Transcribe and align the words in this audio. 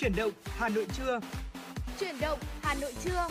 Chuyển 0.00 0.16
động 0.16 0.32
Hà 0.44 0.68
Nội 0.68 0.86
trưa. 0.96 1.20
Chuyển 2.00 2.20
động 2.20 2.38
Hà 2.62 2.74
Nội 2.74 2.94
trưa. 3.04 3.28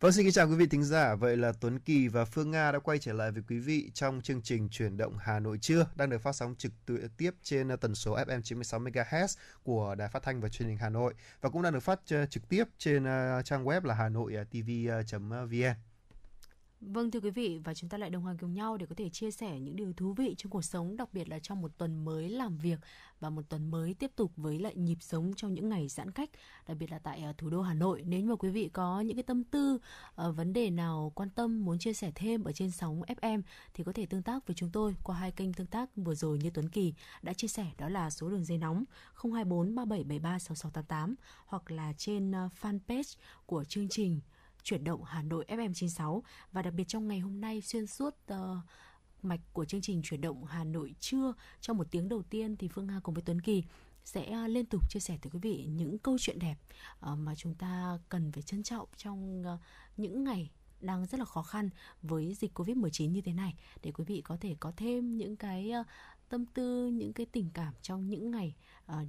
Vâng, 0.00 0.12
xin 0.12 0.24
kính 0.24 0.32
chào 0.32 0.48
quý 0.48 0.54
vị 0.54 0.66
thính 0.66 0.84
giả. 0.84 1.14
Vậy 1.14 1.36
là 1.36 1.52
Tuấn 1.60 1.78
Kỳ 1.78 2.08
và 2.08 2.24
Phương 2.24 2.50
Nga 2.50 2.72
đã 2.72 2.78
quay 2.78 2.98
trở 2.98 3.12
lại 3.12 3.30
với 3.30 3.42
quý 3.48 3.58
vị 3.58 3.90
trong 3.94 4.20
chương 4.20 4.42
trình 4.42 4.68
Chuyển 4.68 4.96
động 4.96 5.16
Hà 5.20 5.40
Nội 5.40 5.58
trưa 5.58 5.86
đang 5.94 6.10
được 6.10 6.22
phát 6.22 6.32
sóng 6.32 6.54
trực 6.58 6.72
tiếp 7.16 7.30
trên 7.42 7.68
tần 7.80 7.94
số 7.94 8.16
FM 8.16 8.42
96 8.42 8.80
MHz 8.80 9.36
của 9.62 9.94
Đài 9.94 10.08
Phát 10.08 10.22
thanh 10.22 10.40
và 10.40 10.48
Truyền 10.48 10.68
hình 10.68 10.78
Hà 10.78 10.88
Nội 10.88 11.14
và 11.40 11.50
cũng 11.50 11.62
đang 11.62 11.72
được 11.72 11.82
phát 11.82 12.00
ờ, 12.10 12.26
trực 12.26 12.48
tiếp 12.48 12.64
trên 12.78 13.04
ờ, 13.04 13.42
trang 13.42 13.64
web 13.64 13.84
là 13.84 13.94
hanoitv.vn. 13.94 15.74
Vâng 16.86 17.10
thưa 17.10 17.20
quý 17.20 17.30
vị 17.30 17.60
và 17.64 17.74
chúng 17.74 17.90
ta 17.90 17.98
lại 17.98 18.10
đồng 18.10 18.26
hành 18.26 18.38
cùng 18.38 18.54
nhau 18.54 18.76
để 18.76 18.86
có 18.86 18.94
thể 18.94 19.08
chia 19.08 19.30
sẻ 19.30 19.60
những 19.60 19.76
điều 19.76 19.92
thú 19.92 20.12
vị 20.12 20.34
trong 20.38 20.50
cuộc 20.50 20.64
sống, 20.64 20.96
đặc 20.96 21.08
biệt 21.12 21.28
là 21.28 21.38
trong 21.38 21.62
một 21.62 21.78
tuần 21.78 22.04
mới 22.04 22.28
làm 22.28 22.58
việc 22.58 22.78
và 23.20 23.30
một 23.30 23.42
tuần 23.48 23.70
mới 23.70 23.94
tiếp 23.94 24.10
tục 24.16 24.32
với 24.36 24.58
lại 24.58 24.76
nhịp 24.76 24.98
sống 25.00 25.32
trong 25.36 25.54
những 25.54 25.68
ngày 25.68 25.88
giãn 25.88 26.10
cách, 26.10 26.30
đặc 26.68 26.76
biệt 26.80 26.90
là 26.90 26.98
tại 26.98 27.20
à, 27.20 27.32
thủ 27.38 27.50
đô 27.50 27.62
Hà 27.62 27.74
Nội. 27.74 28.02
Nếu 28.06 28.22
mà 28.24 28.36
quý 28.36 28.50
vị 28.50 28.70
có 28.72 29.00
những 29.00 29.16
cái 29.16 29.22
tâm 29.22 29.44
tư, 29.44 29.78
ờ, 30.14 30.32
vấn 30.32 30.52
đề 30.52 30.70
nào 30.70 31.12
quan 31.14 31.30
tâm 31.30 31.64
muốn 31.64 31.78
chia 31.78 31.92
sẻ 31.92 32.12
thêm 32.14 32.44
ở 32.44 32.52
trên 32.52 32.70
sóng 32.70 33.02
FM 33.02 33.42
thì 33.74 33.84
có 33.84 33.92
thể 33.92 34.06
tương 34.06 34.22
tác 34.22 34.46
với 34.46 34.54
chúng 34.54 34.70
tôi 34.70 34.96
qua 35.02 35.16
hai 35.16 35.32
kênh 35.32 35.52
tương 35.52 35.66
tác 35.66 35.90
vừa 35.96 36.14
rồi 36.14 36.38
như 36.38 36.50
Tuấn 36.50 36.68
Kỳ 36.68 36.94
đã 37.22 37.32
chia 37.32 37.48
sẻ 37.48 37.66
đó 37.78 37.88
là 37.88 38.10
số 38.10 38.30
đường 38.30 38.44
dây 38.44 38.58
nóng 38.58 38.84
024 39.14 39.74
3773 39.74 40.38
6688 40.38 41.14
hoặc 41.46 41.70
là 41.70 41.92
trên 41.96 42.34
à, 42.34 42.48
fanpage 42.60 43.16
của 43.46 43.64
chương 43.64 43.88
trình 43.88 44.20
chuyển 44.62 44.84
động 44.84 45.04
Hà 45.04 45.22
Nội 45.22 45.44
FM 45.48 45.72
96 45.74 46.22
và 46.52 46.62
đặc 46.62 46.74
biệt 46.74 46.88
trong 46.88 47.08
ngày 47.08 47.20
hôm 47.20 47.40
nay 47.40 47.60
xuyên 47.60 47.86
suốt 47.86 48.14
uh, 48.32 48.38
mạch 49.22 49.40
của 49.52 49.64
chương 49.64 49.80
trình 49.80 50.02
chuyển 50.02 50.20
động 50.20 50.44
Hà 50.44 50.64
Nội 50.64 50.94
trưa 51.00 51.34
trong 51.60 51.76
một 51.76 51.86
tiếng 51.90 52.08
đầu 52.08 52.22
tiên 52.22 52.56
thì 52.56 52.68
Phương 52.68 52.86
Nga 52.86 53.00
cùng 53.02 53.14
với 53.14 53.22
Tuấn 53.26 53.40
Kỳ 53.40 53.64
sẽ 54.04 54.30
ờ, 54.30 54.46
liên 54.46 54.66
tục 54.66 54.90
chia 54.90 55.00
sẻ 55.00 55.18
tới 55.22 55.30
quý 55.30 55.38
vị 55.42 55.66
những 55.70 55.98
câu 55.98 56.16
chuyện 56.20 56.38
đẹp 56.38 56.56
ờ, 57.00 57.16
mà 57.16 57.34
chúng 57.34 57.54
ta 57.54 57.98
cần 58.08 58.32
phải 58.32 58.42
trân 58.42 58.62
trọng 58.62 58.88
trong 58.96 59.44
những 59.96 60.24
ngày 60.24 60.50
đang 60.80 61.06
rất 61.06 61.18
là 61.18 61.24
khó 61.24 61.42
khăn 61.42 61.70
với 62.02 62.34
dịch 62.34 62.58
Covid-19 62.58 63.10
như 63.10 63.20
thế 63.20 63.32
này 63.32 63.54
để 63.82 63.92
quý 63.92 64.04
vị 64.04 64.22
có 64.24 64.36
thể 64.40 64.56
có 64.60 64.72
thêm 64.76 65.16
những 65.16 65.36
cái 65.36 65.72
tâm 66.28 66.46
tư, 66.46 66.86
những 66.86 67.12
cái 67.12 67.26
tình 67.26 67.50
cảm 67.54 67.74
trong 67.82 68.08
những 68.08 68.30
ngày 68.30 68.54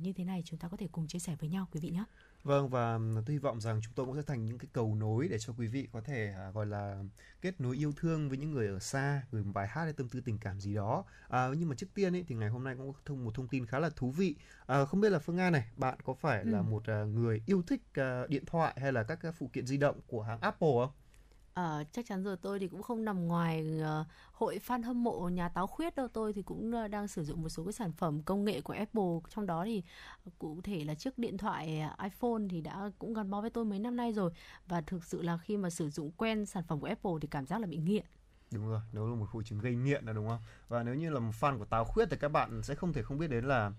như 0.02 0.14
thế 0.14 0.24
này 0.24 0.44
chúng 0.46 0.60
ta 0.60 0.68
có 0.68 0.78
thể 0.78 0.88
cùng 0.92 1.08
chia 1.08 1.20
sẻ 1.20 1.36
với 1.40 1.50
nhau 1.50 1.68
quý 1.72 1.80
vị 1.80 1.90
nhé. 1.90 2.04
Vâng 2.44 2.70
và 2.70 3.00
tôi 3.26 3.34
hy 3.34 3.38
vọng 3.38 3.62
rằng 3.62 3.80
chúng 3.84 3.94
tôi 3.96 4.06
cũng 4.06 4.16
sẽ 4.16 4.22
thành 4.22 4.46
những 4.46 4.58
cái 4.58 4.68
cầu 4.74 4.96
nối 4.96 5.28
để 5.28 5.40
cho 5.40 5.54
quý 5.58 5.68
vị 5.68 5.88
có 5.92 6.02
thể 6.02 6.34
à, 6.38 6.52
gọi 6.52 6.66
là 6.66 7.04
kết 7.42 7.62
nối 7.62 7.76
yêu 7.76 7.94
thương 7.98 8.30
với 8.30 8.38
những 8.38 8.52
người 8.52 8.68
ở 8.68 8.80
xa, 8.80 9.24
gửi 9.32 9.44
một 9.44 9.52
bài 9.54 9.68
hát 9.68 9.84
hay 9.84 9.94
tâm 9.94 10.10
tư 10.10 10.22
tình 10.26 10.38
cảm 10.38 10.60
gì 10.60 10.76
đó. 10.76 11.06
À, 11.30 11.48
nhưng 11.58 11.70
mà 11.70 11.76
trước 11.76 11.88
tiên 11.94 12.16
ấy 12.16 12.26
thì 12.28 12.36
ngày 12.36 12.50
hôm 12.50 12.64
nay 12.64 12.76
cũng 12.78 12.94
có 12.94 13.00
thông 13.06 13.26
một 13.26 13.36
thông 13.36 13.48
tin 13.48 13.66
khá 13.66 13.80
là 13.80 13.90
thú 13.96 14.12
vị. 14.12 14.36
À, 14.66 14.86
không 14.86 15.02
biết 15.02 15.10
là 15.10 15.20
Phương 15.20 15.36
Nga 15.36 15.50
này, 15.50 15.68
bạn 15.78 15.98
có 16.04 16.14
phải 16.14 16.42
ừ. 16.42 16.50
là 16.50 16.62
một 16.62 16.84
uh, 17.02 17.08
người 17.08 17.42
yêu 17.46 17.64
thích 17.68 17.82
uh, 18.00 18.30
điện 18.30 18.46
thoại 18.46 18.74
hay 18.82 18.92
là 18.92 19.04
các 19.04 19.20
cái 19.22 19.32
phụ 19.32 19.50
kiện 19.54 19.66
di 19.68 19.78
động 19.78 20.00
của 20.08 20.22
hãng 20.22 20.40
Apple 20.42 20.70
không? 20.80 20.92
À, 21.54 21.84
chắc 21.92 22.06
chắn 22.06 22.24
rồi 22.24 22.38
tôi 22.42 22.60
thì 22.60 22.68
cũng 22.68 22.82
không 22.82 23.06
nằm 23.06 23.28
ngoài 23.28 23.82
uh, 23.82 24.08
hội 24.34 24.60
fan 24.68 24.84
hâm 24.84 25.04
mộ 25.04 25.30
nhà 25.30 25.50
táo 25.50 25.68
khuyết 25.68 25.96
đâu. 25.96 26.08
Tôi 26.08 26.34
thì 26.34 26.42
cũng 26.42 26.72
uh, 26.84 26.92
đang 26.92 27.08
sử 27.08 27.24
dụng 27.24 27.42
một 27.42 27.50
số 27.50 27.64
cái 27.64 27.74
sản 27.74 27.92
phẩm 27.92 28.22
công 28.24 28.46
nghệ 28.46 28.62
của 28.62 28.74
Apple. 28.74 29.20
Trong 29.30 29.46
đó 29.46 29.66
thì 29.66 29.84
cụ 30.40 30.62
thể 30.64 30.84
là 30.84 30.96
chiếc 30.96 31.18
điện 31.18 31.38
thoại 31.38 31.84
iPhone 32.04 32.42
thì 32.50 32.62
đã 32.62 32.92
cũng 33.00 33.14
gắn 33.14 33.30
bó 33.30 33.42
với 33.42 33.50
tôi 33.50 33.66
mấy 33.66 33.80
năm 33.80 33.96
nay 33.96 34.14
rồi. 34.14 34.32
Và 34.68 34.82
thực 34.82 35.04
sự 35.04 35.22
là 35.22 35.38
khi 35.38 35.58
mà 35.58 35.70
sử 35.70 35.90
dụng 35.90 36.12
quen 36.12 36.46
sản 36.46 36.64
phẩm 36.68 36.80
của 36.80 36.88
Apple 36.88 37.12
thì 37.22 37.28
cảm 37.28 37.46
giác 37.46 37.62
là 37.62 37.68
bị 37.68 37.78
nghiện. 37.78 38.06
Đúng 38.52 38.70
rồi 38.70 38.82
nếu 38.92 39.08
là 39.08 39.16
một 39.16 39.26
hội 39.30 39.44
chứng 39.44 39.60
gây 39.60 39.76
nghiện 39.76 40.06
là 40.06 40.14
đúng 40.14 40.28
không? 40.28 40.40
Và 40.70 40.84
nếu 40.84 40.96
như 40.96 41.10
là 41.10 41.20
một 41.20 41.32
fan 41.40 41.58
của 41.58 41.66
táo 41.66 41.86
khuyết 41.86 42.06
thì 42.10 42.18
các 42.20 42.30
bạn 42.30 42.64
sẽ 42.64 42.76
không 42.76 42.94
thể 42.94 43.04
không 43.04 43.18
biết 43.18 43.28
đến 43.28 43.46
là 43.46 43.72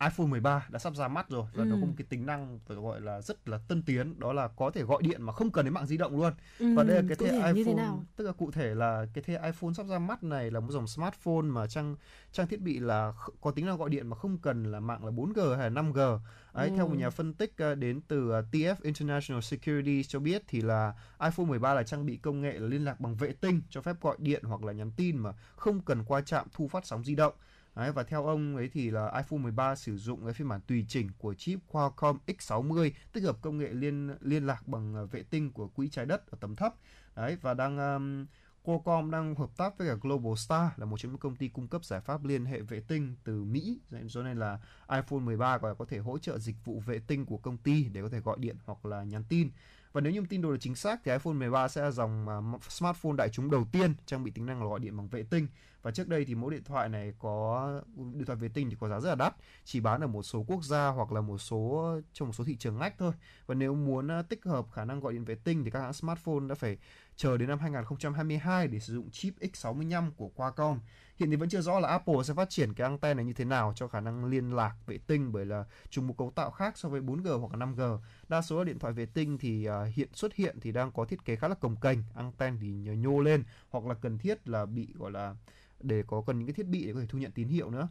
iPhone 0.00 0.26
13 0.26 0.66
đã 0.70 0.78
sắp 0.78 0.96
ra 0.96 1.08
mắt 1.08 1.30
rồi 1.30 1.44
và 1.54 1.64
ừ. 1.64 1.68
nó 1.68 1.76
có 1.80 1.86
một 1.86 1.92
cái 1.96 2.06
tính 2.08 2.26
năng 2.26 2.58
phải 2.66 2.76
gọi 2.76 3.00
là 3.00 3.20
rất 3.20 3.48
là 3.48 3.58
tân 3.68 3.82
tiến 3.82 4.20
đó 4.20 4.32
là 4.32 4.48
có 4.48 4.70
thể 4.70 4.82
gọi 4.82 5.02
điện 5.02 5.22
mà 5.22 5.32
không 5.32 5.50
cần 5.50 5.64
đến 5.64 5.74
mạng 5.74 5.86
di 5.86 5.96
động 5.96 6.20
luôn 6.20 6.32
ừ, 6.58 6.74
và 6.74 6.82
đây 6.82 7.02
là 7.02 7.08
cái 7.08 7.16
thế 7.20 7.52
iPhone 7.54 7.84
tức 8.16 8.26
là 8.26 8.32
cụ 8.32 8.50
thể 8.50 8.74
là 8.74 9.06
cái 9.14 9.24
thế 9.26 9.34
iPhone 9.34 9.72
sắp 9.76 9.86
ra 9.86 9.98
mắt 9.98 10.22
này 10.22 10.50
là 10.50 10.60
một 10.60 10.70
dòng 10.70 10.86
smartphone 10.86 11.42
mà 11.42 11.66
trang 11.66 11.96
trang 12.32 12.46
thiết 12.46 12.60
bị 12.60 12.78
là 12.78 13.12
có 13.40 13.50
tính 13.50 13.66
năng 13.66 13.76
gọi 13.76 13.90
điện 13.90 14.06
mà 14.06 14.16
không 14.16 14.38
cần 14.38 14.64
là 14.72 14.80
mạng 14.80 15.04
là 15.04 15.10
4G 15.10 15.56
hay 15.56 15.70
là 15.70 15.82
5G 15.82 16.18
Đấy, 16.56 16.68
ừ. 16.68 16.74
theo 16.76 16.88
một 16.88 16.94
nhà 16.98 17.10
phân 17.10 17.34
tích 17.34 17.54
ờ, 17.56 17.74
đến 17.74 18.00
từ 18.08 18.30
ờ, 18.30 18.44
TF 18.52 18.74
International 18.82 19.40
Security 19.40 20.02
cho 20.04 20.18
biết 20.18 20.42
thì 20.46 20.60
là 20.60 20.92
iPhone 21.22 21.46
13 21.46 21.74
là 21.74 21.82
trang 21.82 22.06
bị 22.06 22.16
công 22.16 22.40
nghệ 22.40 22.52
là 22.52 22.68
liên 22.68 22.84
lạc 22.84 23.00
bằng 23.00 23.16
vệ 23.16 23.32
tinh 23.32 23.62
cho 23.70 23.80
phép 23.80 23.96
gọi 24.00 24.16
điện 24.18 24.42
hoặc 24.44 24.64
là 24.64 24.72
nhắn 24.72 24.90
tin 24.96 25.18
mà 25.18 25.32
không 25.56 25.80
cần 25.80 26.04
qua 26.04 26.20
trạm 26.20 26.46
thu 26.52 26.68
phát 26.68 26.86
sóng 26.86 27.04
di 27.04 27.14
động 27.14 27.34
Đấy, 27.76 27.92
và 27.92 28.02
theo 28.02 28.26
ông 28.26 28.56
ấy 28.56 28.68
thì 28.72 28.90
là 28.90 29.12
iPhone 29.16 29.38
13 29.38 29.74
sử 29.74 29.96
dụng 29.96 30.24
cái 30.24 30.34
phiên 30.34 30.48
bản 30.48 30.60
tùy 30.60 30.84
chỉnh 30.88 31.08
của 31.18 31.34
chip 31.34 31.58
Qualcomm 31.66 32.18
X60 32.26 32.90
tích 33.12 33.24
hợp 33.24 33.36
công 33.40 33.58
nghệ 33.58 33.68
liên 33.72 34.14
liên 34.20 34.46
lạc 34.46 34.68
bằng 34.68 34.94
à, 34.94 35.02
vệ 35.02 35.22
tinh 35.22 35.52
của 35.52 35.68
quỹ 35.68 35.88
trái 35.88 36.06
đất 36.06 36.30
ở 36.30 36.38
tầm 36.40 36.56
thấp. 36.56 36.74
Đấy 37.16 37.36
và 37.42 37.54
đang 37.54 37.78
um, 37.78 38.26
Qualcomm 38.62 39.10
đang 39.10 39.34
hợp 39.34 39.50
tác 39.56 39.78
với 39.78 39.88
cả 39.88 39.94
Global 39.94 40.34
Star 40.36 40.70
là 40.76 40.86
một 40.86 40.96
trong 40.98 41.12
những 41.12 41.20
công 41.20 41.36
ty 41.36 41.48
cung 41.48 41.68
cấp 41.68 41.84
giải 41.84 42.00
pháp 42.00 42.24
liên 42.24 42.44
hệ 42.44 42.60
vệ 42.60 42.80
tinh 42.80 43.16
từ 43.24 43.44
Mỹ 43.44 43.80
do 44.04 44.22
nên 44.22 44.38
là 44.38 44.58
iPhone 44.90 45.20
13 45.20 45.58
có 45.58 45.84
thể 45.88 45.98
hỗ 45.98 46.18
trợ 46.18 46.38
dịch 46.38 46.56
vụ 46.64 46.80
vệ 46.80 46.98
tinh 47.06 47.26
của 47.26 47.38
công 47.38 47.58
ty 47.58 47.84
để 47.84 48.02
có 48.02 48.08
thể 48.08 48.20
gọi 48.20 48.36
điện 48.40 48.56
hoặc 48.64 48.86
là 48.86 49.04
nhắn 49.04 49.24
tin. 49.28 49.50
Và 49.96 50.00
nếu 50.00 50.12
như 50.12 50.22
tin 50.28 50.42
đồn 50.42 50.52
là 50.52 50.58
chính 50.60 50.74
xác 50.74 51.00
thì 51.04 51.12
iPhone 51.12 51.32
13 51.34 51.68
sẽ 51.68 51.82
là 51.82 51.90
dòng 51.90 52.28
à, 52.28 52.36
smartphone 52.68 53.16
đại 53.16 53.28
chúng 53.28 53.50
đầu 53.50 53.64
tiên 53.72 53.94
trang 54.06 54.24
bị 54.24 54.30
tính 54.30 54.46
năng 54.46 54.60
gọi 54.60 54.80
điện 54.80 54.96
bằng 54.96 55.08
vệ 55.08 55.22
tinh. 55.30 55.46
Và 55.82 55.90
trước 55.90 56.08
đây 56.08 56.24
thì 56.24 56.34
mẫu 56.34 56.50
điện 56.50 56.64
thoại 56.64 56.88
này 56.88 57.12
có, 57.18 57.70
điện 57.96 58.24
thoại 58.26 58.36
vệ 58.36 58.48
tinh 58.48 58.70
thì 58.70 58.76
có 58.80 58.88
giá 58.88 59.00
rất 59.00 59.08
là 59.08 59.14
đắt, 59.14 59.34
chỉ 59.64 59.80
bán 59.80 60.00
ở 60.00 60.06
một 60.06 60.22
số 60.22 60.44
quốc 60.48 60.64
gia 60.64 60.88
hoặc 60.88 61.12
là 61.12 61.20
một 61.20 61.38
số, 61.38 61.90
trong 62.12 62.28
một 62.28 62.32
số 62.34 62.44
thị 62.44 62.56
trường 62.56 62.78
ngách 62.78 62.98
thôi. 62.98 63.12
Và 63.46 63.54
nếu 63.54 63.74
muốn 63.74 64.10
à, 64.10 64.22
tích 64.22 64.44
hợp 64.44 64.66
khả 64.72 64.84
năng 64.84 65.00
gọi 65.00 65.12
điện 65.12 65.24
vệ 65.24 65.34
tinh 65.34 65.64
thì 65.64 65.70
các 65.70 65.80
hãng 65.80 65.92
smartphone 65.92 66.48
đã 66.48 66.54
phải 66.54 66.78
chờ 67.16 67.36
đến 67.36 67.48
năm 67.48 67.58
2022 67.58 68.68
để 68.68 68.80
sử 68.80 68.94
dụng 68.94 69.10
chip 69.10 69.34
X65 69.40 70.10
của 70.16 70.28
Qualcomm. 70.28 70.78
Hiện 71.16 71.30
thì 71.30 71.36
vẫn 71.36 71.48
chưa 71.48 71.60
rõ 71.60 71.80
là 71.80 71.88
Apple 71.88 72.14
sẽ 72.24 72.34
phát 72.34 72.50
triển 72.50 72.74
cái 72.74 72.88
anten 72.88 73.16
này 73.16 73.26
như 73.26 73.32
thế 73.32 73.44
nào 73.44 73.72
cho 73.76 73.88
khả 73.88 74.00
năng 74.00 74.24
liên 74.24 74.56
lạc 74.56 74.74
vệ 74.86 74.98
tinh 74.98 75.32
bởi 75.32 75.46
là 75.46 75.64
chúng 75.90 76.06
một 76.06 76.14
cấu 76.18 76.30
tạo 76.30 76.50
khác 76.50 76.78
so 76.78 76.88
với 76.88 77.00
4G 77.00 77.38
hoặc 77.38 77.54
là 77.54 77.66
5G. 77.66 77.98
Đa 78.28 78.42
số 78.42 78.64
điện 78.64 78.78
thoại 78.78 78.92
vệ 78.92 79.06
tinh 79.06 79.38
thì 79.38 79.64
à, 79.64 79.84
hiện 79.94 80.08
xuất 80.12 80.34
hiện 80.34 80.60
thì 80.60 80.72
đang 80.72 80.92
có 80.92 81.04
thiết 81.04 81.24
kế 81.24 81.36
khá 81.36 81.48
là 81.48 81.54
cồng 81.54 81.76
kềnh, 81.76 81.98
anten 82.14 82.58
thì 82.60 82.68
nhô 82.96 83.20
lên 83.20 83.44
hoặc 83.70 83.84
là 83.84 83.94
cần 83.94 84.18
thiết 84.18 84.48
là 84.48 84.66
bị 84.66 84.88
gọi 84.94 85.10
là 85.10 85.34
để 85.80 86.02
có 86.06 86.22
cần 86.26 86.38
những 86.38 86.46
cái 86.46 86.54
thiết 86.54 86.66
bị 86.66 86.86
để 86.86 86.92
có 86.92 87.00
thể 87.00 87.06
thu 87.06 87.18
nhận 87.18 87.32
tín 87.32 87.48
hiệu 87.48 87.70
nữa. 87.70 87.88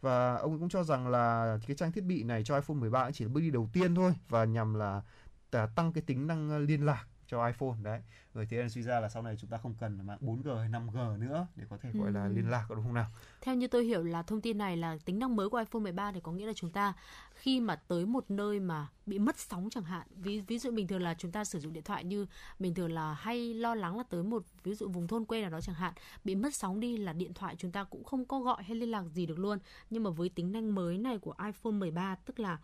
Và 0.00 0.34
ông 0.34 0.58
cũng 0.58 0.68
cho 0.68 0.84
rằng 0.84 1.08
là 1.08 1.58
cái 1.66 1.76
trang 1.76 1.92
thiết 1.92 2.04
bị 2.04 2.22
này 2.22 2.44
cho 2.44 2.54
iPhone 2.54 2.76
13 2.76 3.10
chỉ 3.10 3.24
là 3.24 3.30
bước 3.30 3.40
đi 3.40 3.50
đầu 3.50 3.68
tiên 3.72 3.94
thôi 3.94 4.12
và 4.28 4.44
nhằm 4.44 4.74
là 4.74 5.02
à, 5.50 5.66
tăng 5.76 5.92
cái 5.92 6.02
tính 6.06 6.26
năng 6.26 6.50
à, 6.50 6.58
liên 6.58 6.86
lạc 6.86 7.06
cho 7.28 7.46
iPhone 7.46 7.74
đấy. 7.82 8.00
Rồi 8.34 8.46
thế 8.50 8.56
nên 8.56 8.70
suy 8.70 8.82
ra 8.82 9.00
là 9.00 9.08
sau 9.08 9.22
này 9.22 9.36
chúng 9.40 9.50
ta 9.50 9.58
không 9.58 9.74
cần 9.80 10.06
mạng 10.06 10.18
4G 10.20 10.58
hay 10.58 10.68
5G 10.68 11.18
nữa 11.18 11.46
để 11.56 11.64
có 11.70 11.76
thể 11.82 11.90
gọi 11.94 12.06
ừ. 12.06 12.12
là 12.12 12.28
liên 12.28 12.50
lạc 12.50 12.66
đúng 12.68 12.82
không 12.82 12.94
nào? 12.94 13.06
Theo 13.40 13.54
như 13.54 13.68
tôi 13.68 13.84
hiểu 13.84 14.02
là 14.02 14.22
thông 14.22 14.40
tin 14.40 14.58
này 14.58 14.76
là 14.76 14.98
tính 15.04 15.18
năng 15.18 15.36
mới 15.36 15.50
của 15.50 15.58
iPhone 15.58 15.82
13 15.82 16.12
thì 16.12 16.20
có 16.20 16.32
nghĩa 16.32 16.46
là 16.46 16.52
chúng 16.52 16.70
ta 16.70 16.92
khi 17.34 17.60
mà 17.60 17.76
tới 17.76 18.06
một 18.06 18.24
nơi 18.28 18.60
mà 18.60 18.88
bị 19.06 19.18
mất 19.18 19.38
sóng 19.38 19.70
chẳng 19.70 19.84
hạn 19.84 20.06
ví 20.16 20.40
ví 20.40 20.58
dụ 20.58 20.70
bình 20.70 20.86
thường 20.86 21.02
là 21.02 21.14
chúng 21.14 21.32
ta 21.32 21.44
sử 21.44 21.60
dụng 21.60 21.72
điện 21.72 21.82
thoại 21.82 22.04
như 22.04 22.26
bình 22.58 22.74
thường 22.74 22.92
là 22.92 23.14
hay 23.14 23.54
lo 23.54 23.74
lắng 23.74 23.96
là 23.96 24.02
tới 24.10 24.22
một 24.22 24.42
ví 24.64 24.74
dụ 24.74 24.88
vùng 24.88 25.06
thôn 25.06 25.24
quê 25.24 25.40
nào 25.40 25.50
đó 25.50 25.60
chẳng 25.60 25.74
hạn 25.74 25.92
bị 26.24 26.34
mất 26.34 26.54
sóng 26.54 26.80
đi 26.80 26.96
là 26.96 27.12
điện 27.12 27.34
thoại 27.34 27.56
chúng 27.58 27.72
ta 27.72 27.84
cũng 27.84 28.04
không 28.04 28.24
có 28.24 28.40
gọi 28.40 28.62
hay 28.62 28.76
liên 28.76 28.90
lạc 28.90 29.02
gì 29.02 29.26
được 29.26 29.38
luôn. 29.38 29.58
Nhưng 29.90 30.02
mà 30.02 30.10
với 30.10 30.28
tính 30.28 30.52
năng 30.52 30.74
mới 30.74 30.98
này 30.98 31.18
của 31.18 31.34
iPhone 31.46 31.72
13 31.72 32.14
tức 32.14 32.40
là 32.40 32.58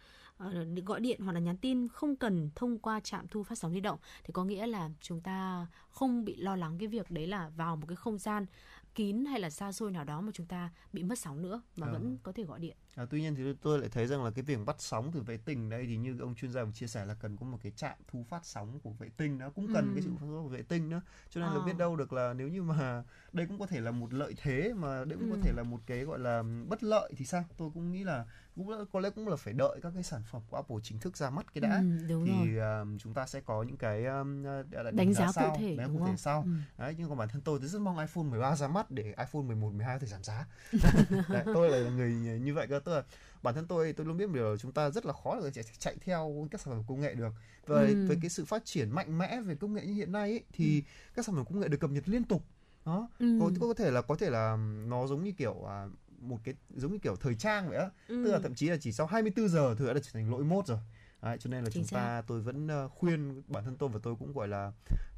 gọi 0.84 1.00
điện 1.00 1.20
hoặc 1.20 1.32
là 1.32 1.40
nhắn 1.40 1.56
tin 1.56 1.88
không 1.88 2.16
cần 2.16 2.50
thông 2.54 2.78
qua 2.78 3.00
trạm 3.00 3.28
thu 3.28 3.42
phát 3.42 3.58
sóng 3.58 3.72
di 3.72 3.80
động 3.80 3.98
thì 4.24 4.32
có 4.32 4.44
nghĩa 4.44 4.66
là 4.66 4.90
chúng 5.00 5.20
ta 5.20 5.66
không 5.90 6.24
bị 6.24 6.36
lo 6.36 6.56
lắng 6.56 6.76
cái 6.78 6.88
việc 6.88 7.10
đấy 7.10 7.26
là 7.26 7.48
vào 7.48 7.76
một 7.76 7.86
cái 7.88 7.96
không 7.96 8.18
gian 8.18 8.46
kín 8.94 9.24
hay 9.24 9.40
là 9.40 9.50
xa 9.50 9.72
xôi 9.72 9.90
nào 9.90 10.04
đó 10.04 10.20
mà 10.20 10.32
chúng 10.34 10.46
ta 10.46 10.70
bị 10.92 11.02
mất 11.02 11.18
sóng 11.18 11.42
nữa 11.42 11.62
mà 11.76 11.86
à. 11.86 11.92
vẫn 11.92 12.18
có 12.22 12.32
thể 12.32 12.44
gọi 12.44 12.60
điện 12.60 12.76
À, 12.96 13.06
tuy 13.10 13.20
nhiên 13.20 13.34
thì 13.34 13.42
tôi 13.62 13.78
lại 13.78 13.88
thấy 13.88 14.06
rằng 14.06 14.24
là 14.24 14.30
cái 14.30 14.42
việc 14.42 14.58
bắt 14.66 14.76
sóng 14.78 15.10
từ 15.14 15.20
vệ 15.20 15.36
tinh 15.36 15.70
đây 15.70 15.86
thì 15.86 15.96
như 15.96 16.18
ông 16.20 16.34
chuyên 16.34 16.52
gia 16.52 16.64
chia 16.74 16.86
sẻ 16.86 17.04
là 17.04 17.14
cần 17.14 17.36
có 17.36 17.46
một 17.46 17.58
cái 17.62 17.72
trạm 17.76 17.96
thu 18.08 18.24
phát 18.28 18.44
sóng 18.44 18.80
của 18.82 18.90
vệ 18.90 19.08
tinh 19.16 19.38
nó 19.38 19.50
cũng 19.50 19.74
cần 19.74 19.84
ừ. 19.84 19.90
cái 19.94 20.02
sự 20.02 20.10
phát 20.10 20.20
sóng 20.20 20.42
của 20.42 20.48
vệ 20.48 20.62
tinh 20.62 20.88
nữa 20.88 21.00
cho 21.30 21.40
nên 21.40 21.50
à. 21.50 21.54
là 21.54 21.64
biết 21.66 21.76
đâu 21.78 21.96
được 21.96 22.12
là 22.12 22.32
nếu 22.32 22.48
như 22.48 22.62
mà 22.62 23.02
đây 23.32 23.46
cũng 23.46 23.58
có 23.58 23.66
thể 23.66 23.80
là 23.80 23.90
một 23.90 24.14
lợi 24.14 24.34
thế 24.42 24.72
mà 24.76 25.04
đây 25.04 25.18
cũng 25.18 25.30
ừ. 25.30 25.36
có 25.36 25.42
thể 25.42 25.52
là 25.56 25.62
một 25.62 25.80
cái 25.86 26.04
gọi 26.04 26.18
là 26.18 26.42
bất 26.68 26.82
lợi 26.82 27.12
thì 27.16 27.24
sao 27.24 27.44
tôi 27.56 27.70
cũng 27.74 27.92
nghĩ 27.92 28.04
là 28.04 28.24
cũng 28.56 28.70
là, 28.70 28.78
có 28.92 29.00
lẽ 29.00 29.10
cũng 29.10 29.28
là 29.28 29.36
phải 29.36 29.54
đợi 29.54 29.80
các 29.82 29.92
cái 29.94 30.02
sản 30.02 30.22
phẩm 30.30 30.42
của 30.50 30.56
Apple 30.56 30.76
chính 30.82 30.98
thức 30.98 31.16
ra 31.16 31.30
mắt 31.30 31.54
cái 31.54 31.60
đã 31.60 31.76
ừ, 31.76 32.06
đúng 32.08 32.26
thì 32.26 32.50
rồi. 32.50 32.82
Uh, 32.82 33.00
chúng 33.00 33.14
ta 33.14 33.26
sẽ 33.26 33.40
có 33.40 33.62
những 33.62 33.76
cái 33.76 34.04
um, 34.04 34.44
đánh, 34.70 34.96
đánh 34.96 35.14
giá, 35.14 35.32
sau, 35.32 35.50
cụ 35.50 35.56
thể 35.58 35.76
đánh 35.76 35.88
đúng 35.88 35.98
cụ 35.98 36.06
thể 36.06 36.16
sau 36.16 36.42
ừ. 36.42 36.50
đấy 36.78 36.94
nhưng 36.98 37.08
còn 37.08 37.18
bản 37.18 37.28
thân 37.28 37.42
tôi 37.42 37.58
thì 37.62 37.66
rất 37.66 37.80
mong 37.80 37.98
iPhone 37.98 38.24
13 38.24 38.56
ra 38.56 38.68
mắt 38.68 38.90
để 38.90 39.02
iPhone 39.02 39.42
11 39.42 39.70
12 39.70 39.94
có 39.94 39.98
thể 39.98 40.06
giảm 40.06 40.22
giá 40.22 40.46
đấy, 41.28 41.42
tôi 41.44 41.70
là 41.70 41.90
người 41.90 42.10
như 42.40 42.54
vậy 42.54 42.66
cơ 42.66 42.80
tức 42.84 42.92
là 42.94 43.02
bản 43.42 43.54
thân 43.54 43.66
tôi 43.66 43.92
tôi 43.92 44.06
luôn 44.06 44.16
biết 44.16 44.30
điều 44.34 44.50
là 44.50 44.56
chúng 44.56 44.72
ta 44.72 44.90
rất 44.90 45.06
là 45.06 45.12
khó 45.12 45.40
để 45.44 45.50
chạy, 45.50 45.64
chạy 45.78 45.96
theo 46.00 46.48
các 46.50 46.60
sản 46.60 46.74
phẩm 46.74 46.82
công 46.88 47.00
nghệ 47.00 47.14
được 47.14 47.32
và 47.66 47.80
ừ. 47.80 48.06
với 48.06 48.16
cái 48.20 48.30
sự 48.30 48.44
phát 48.44 48.64
triển 48.64 48.90
mạnh 48.90 49.18
mẽ 49.18 49.40
về 49.40 49.54
công 49.54 49.74
nghệ 49.74 49.86
như 49.86 49.94
hiện 49.94 50.12
nay 50.12 50.30
ấy, 50.30 50.44
thì 50.52 50.80
ừ. 50.80 50.84
các 51.14 51.24
sản 51.26 51.34
phẩm 51.34 51.44
công 51.44 51.60
nghệ 51.60 51.68
được 51.68 51.80
cập 51.80 51.90
nhật 51.90 52.08
liên 52.08 52.24
tục 52.24 52.44
đó 52.84 53.08
Ừ. 53.18 53.38
có, 53.40 53.50
có 53.68 53.74
thể 53.74 53.90
là 53.90 54.02
có 54.02 54.16
thể 54.16 54.30
là 54.30 54.56
nó 54.86 55.06
giống 55.06 55.24
như 55.24 55.32
kiểu 55.32 55.64
à, 55.68 55.86
một 56.20 56.38
cái 56.44 56.54
giống 56.76 56.92
như 56.92 56.98
kiểu 56.98 57.16
thời 57.16 57.34
trang 57.34 57.68
vậy 57.68 57.78
á 57.78 57.84
Ừ. 58.08 58.22
tức 58.24 58.32
là 58.32 58.38
thậm 58.42 58.54
chí 58.54 58.68
là 58.68 58.76
chỉ 58.80 58.92
sau 58.92 59.06
24 59.06 59.48
giờ 59.48 59.74
thôi 59.78 59.94
đã 59.94 60.00
trở 60.02 60.10
thành 60.12 60.30
lỗi 60.30 60.44
mốt 60.44 60.66
rồi 60.66 60.78
Đấy, 61.24 61.36
cho 61.40 61.50
nên 61.50 61.64
là 61.64 61.70
Chính 61.70 61.82
chúng 61.86 61.98
ta 61.98 62.22
tôi 62.26 62.40
vẫn 62.40 62.68
ờ, 62.68 62.88
khuyên 62.88 63.42
bản 63.48 63.64
thân 63.64 63.76
tôi 63.76 63.88
và 63.88 64.00
tôi 64.02 64.14
cũng 64.16 64.32
gọi 64.32 64.48
là 64.48 64.72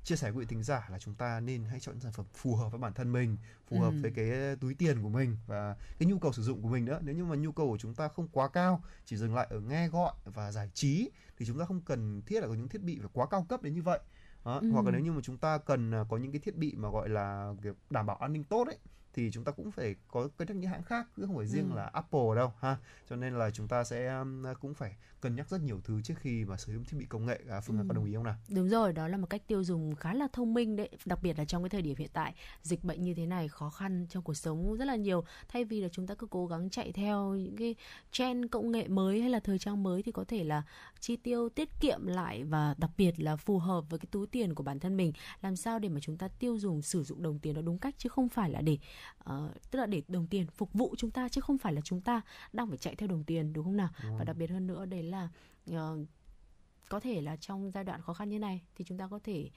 chia 0.04 0.16
sẻ 0.16 0.30
với 0.30 0.40
quý 0.40 0.46
thính 0.48 0.62
giả 0.62 0.88
là 0.90 0.98
chúng 0.98 1.14
ta 1.14 1.40
nên 1.40 1.64
hãy 1.64 1.80
chọn 1.80 1.94
những 1.94 2.00
sản 2.02 2.12
phẩm 2.12 2.26
phù 2.34 2.56
hợp 2.56 2.68
với 2.68 2.78
bản 2.78 2.92
thân 2.92 3.12
mình 3.12 3.36
phù 3.68 3.80
hợp 3.80 3.90
Ừ. 3.90 4.02
với 4.02 4.10
cái 4.10 4.56
túi 4.60 4.74
tiền 4.74 5.02
của 5.02 5.08
mình 5.08 5.36
và 5.46 5.76
cái 5.98 6.08
nhu 6.08 6.18
cầu 6.18 6.32
sử 6.32 6.42
dụng 6.42 6.62
của 6.62 6.68
mình 6.68 6.84
nữa 6.84 6.98
nếu 7.02 7.14
như 7.14 7.24
mà 7.24 7.36
nhu 7.36 7.52
cầu 7.52 7.68
của 7.68 7.78
chúng 7.78 7.94
ta 7.94 8.08
không 8.08 8.28
quá 8.28 8.48
cao 8.48 8.82
chỉ 9.04 9.16
dừng 9.16 9.34
lại 9.34 9.46
ở 9.50 9.60
nghe 9.60 9.88
gọi 9.88 10.12
và 10.24 10.52
giải 10.52 10.70
trí 10.74 11.10
thì 11.38 11.46
chúng 11.46 11.58
ta 11.58 11.64
không 11.64 11.80
cần 11.80 12.22
thiết 12.26 12.40
là 12.40 12.46
có 12.48 12.54
những 12.54 12.68
thiết 12.68 12.82
bị 12.82 12.98
phải 13.00 13.08
quá 13.12 13.26
cao 13.30 13.46
cấp 13.48 13.62
đến 13.62 13.74
như 13.74 13.82
vậy 13.82 14.00
đó. 14.44 14.58
Ừ. 14.62 14.70
hoặc 14.70 14.84
là 14.84 14.90
nếu 14.90 15.00
như 15.00 15.12
mà 15.12 15.20
chúng 15.22 15.38
ta 15.38 15.58
cần 15.58 15.90
à, 15.94 16.04
có 16.08 16.16
những 16.16 16.32
cái 16.32 16.40
thiết 16.40 16.56
bị 16.56 16.74
mà 16.76 16.90
gọi 16.90 17.08
là 17.08 17.54
đảm 17.90 18.06
bảo 18.06 18.16
an 18.16 18.32
ninh 18.32 18.44
tốt 18.44 18.66
ấy 18.66 18.78
thì 19.16 19.30
chúng 19.32 19.44
ta 19.44 19.52
cũng 19.52 19.70
phải 19.70 19.94
có 20.08 20.28
cân 20.36 20.48
nhắc 20.48 20.56
những 20.56 20.70
hãng 20.70 20.82
khác 20.82 21.06
chứ 21.16 21.22
không 21.26 21.36
phải 21.36 21.46
riêng 21.46 21.70
Ừ. 21.70 21.76
là 21.76 21.84
Apple 21.92 22.20
đâu 22.36 22.52
ha 22.60 22.76
cho 23.10 23.16
nên 23.16 23.34
là 23.38 23.50
chúng 23.50 23.68
ta 23.68 23.84
sẽ 23.84 24.18
um, 24.18 24.44
cũng 24.60 24.74
phải 24.74 24.96
cân 25.20 25.36
nhắc 25.36 25.48
rất 25.50 25.60
nhiều 25.62 25.80
thứ 25.84 26.02
trước 26.02 26.14
khi 26.20 26.44
mà 26.44 26.56
sử 26.56 26.72
dụng 26.74 26.84
thiết 26.84 26.96
bị 26.98 27.04
công 27.08 27.26
nghệ 27.26 27.40
à, 27.50 27.60
Phương 27.60 27.78
Ừ. 27.78 27.84
có 27.88 27.94
đồng 27.94 28.04
ý 28.04 28.14
không 28.14 28.24
nào 28.24 28.34
Đúng 28.48 28.68
rồi, 28.68 28.92
đó 28.92 29.08
là 29.08 29.16
một 29.16 29.26
cách 29.30 29.42
tiêu 29.46 29.64
dùng 29.64 29.94
khá 29.94 30.14
là 30.14 30.28
thông 30.32 30.54
minh 30.54 30.76
đấy, 30.76 30.88
đặc 31.04 31.18
biệt 31.22 31.38
là 31.38 31.44
trong 31.44 31.62
cái 31.62 31.70
thời 31.70 31.82
điểm 31.82 31.96
hiện 31.96 32.10
tại, 32.12 32.34
dịch 32.62 32.84
bệnh 32.84 33.02
như 33.02 33.14
thế 33.14 33.26
này 33.26 33.48
khó 33.48 33.70
khăn 33.70 34.06
trong 34.10 34.22
cuộc 34.22 34.34
sống 34.34 34.76
rất 34.76 34.84
là 34.84 34.96
nhiều. 34.96 35.24
Thay 35.48 35.64
vì 35.64 35.80
là 35.80 35.88
chúng 35.88 36.06
ta 36.06 36.14
cứ 36.14 36.26
cố 36.30 36.46
gắng 36.46 36.70
chạy 36.70 36.92
theo 36.92 37.34
những 37.34 37.56
cái 37.56 37.74
trend 38.12 38.44
công 38.50 38.70
nghệ 38.72 38.88
mới 38.88 39.20
hay 39.20 39.30
là 39.30 39.40
thời 39.40 39.58
trang 39.58 39.82
mới 39.82 40.02
thì 40.02 40.12
có 40.12 40.24
thể 40.28 40.44
là 40.44 40.62
chi 41.00 41.16
tiêu 41.16 41.48
tiết 41.48 41.68
kiệm 41.80 42.06
lại 42.06 42.44
và 42.44 42.74
đặc 42.78 42.90
biệt 42.96 43.20
là 43.20 43.36
phù 43.36 43.58
hợp 43.58 43.84
với 43.90 43.98
cái 43.98 44.06
túi 44.10 44.26
tiền 44.26 44.54
của 44.54 44.62
bản 44.62 44.80
thân 44.80 44.96
mình. 44.96 45.12
Làm 45.42 45.56
sao 45.56 45.78
để 45.78 45.88
mà 45.88 46.00
chúng 46.00 46.16
ta 46.18 46.28
tiêu 46.28 46.58
dùng 46.58 46.82
sử 46.82 47.02
dụng 47.04 47.22
đồng 47.22 47.38
tiền 47.38 47.54
nó 47.54 47.62
đúng 47.62 47.78
cách 47.78 47.94
chứ 47.98 48.08
không 48.08 48.28
phải 48.28 48.50
là 48.50 48.60
để 48.60 48.78
ờ, 49.18 49.52
tức 49.70 49.78
là 49.78 49.86
để 49.86 50.02
đồng 50.08 50.26
tiền 50.26 50.46
phục 50.46 50.72
vụ 50.72 50.94
chúng 50.98 51.10
ta 51.10 51.28
chứ 51.28 51.40
không 51.40 51.58
phải 51.58 51.72
là 51.72 51.80
chúng 51.80 52.00
ta 52.00 52.20
đang 52.52 52.68
phải 52.68 52.78
chạy 52.78 52.94
theo 52.94 53.08
đồng 53.08 53.24
tiền 53.24 53.52
đúng 53.52 53.64
không 53.64 53.76
nào? 53.76 53.88
Đúng 54.02 54.18
Và 54.18 54.24
đặc 54.24 54.36
biệt 54.36 54.50
hơn 54.50 54.66
nữa 54.66 54.86
đấy 54.86 55.02
là 55.02 55.28
ờ, 55.70 55.98
có 56.88 57.00
thể 57.00 57.20
là 57.20 57.36
trong 57.36 57.70
giai 57.70 57.84
đoạn 57.84 58.02
khó 58.02 58.14
khăn 58.14 58.28
như 58.28 58.38
này 58.38 58.62
thì 58.74 58.84
chúng 58.84 58.98
ta 58.98 59.08
có 59.08 59.18
thể 59.24 59.50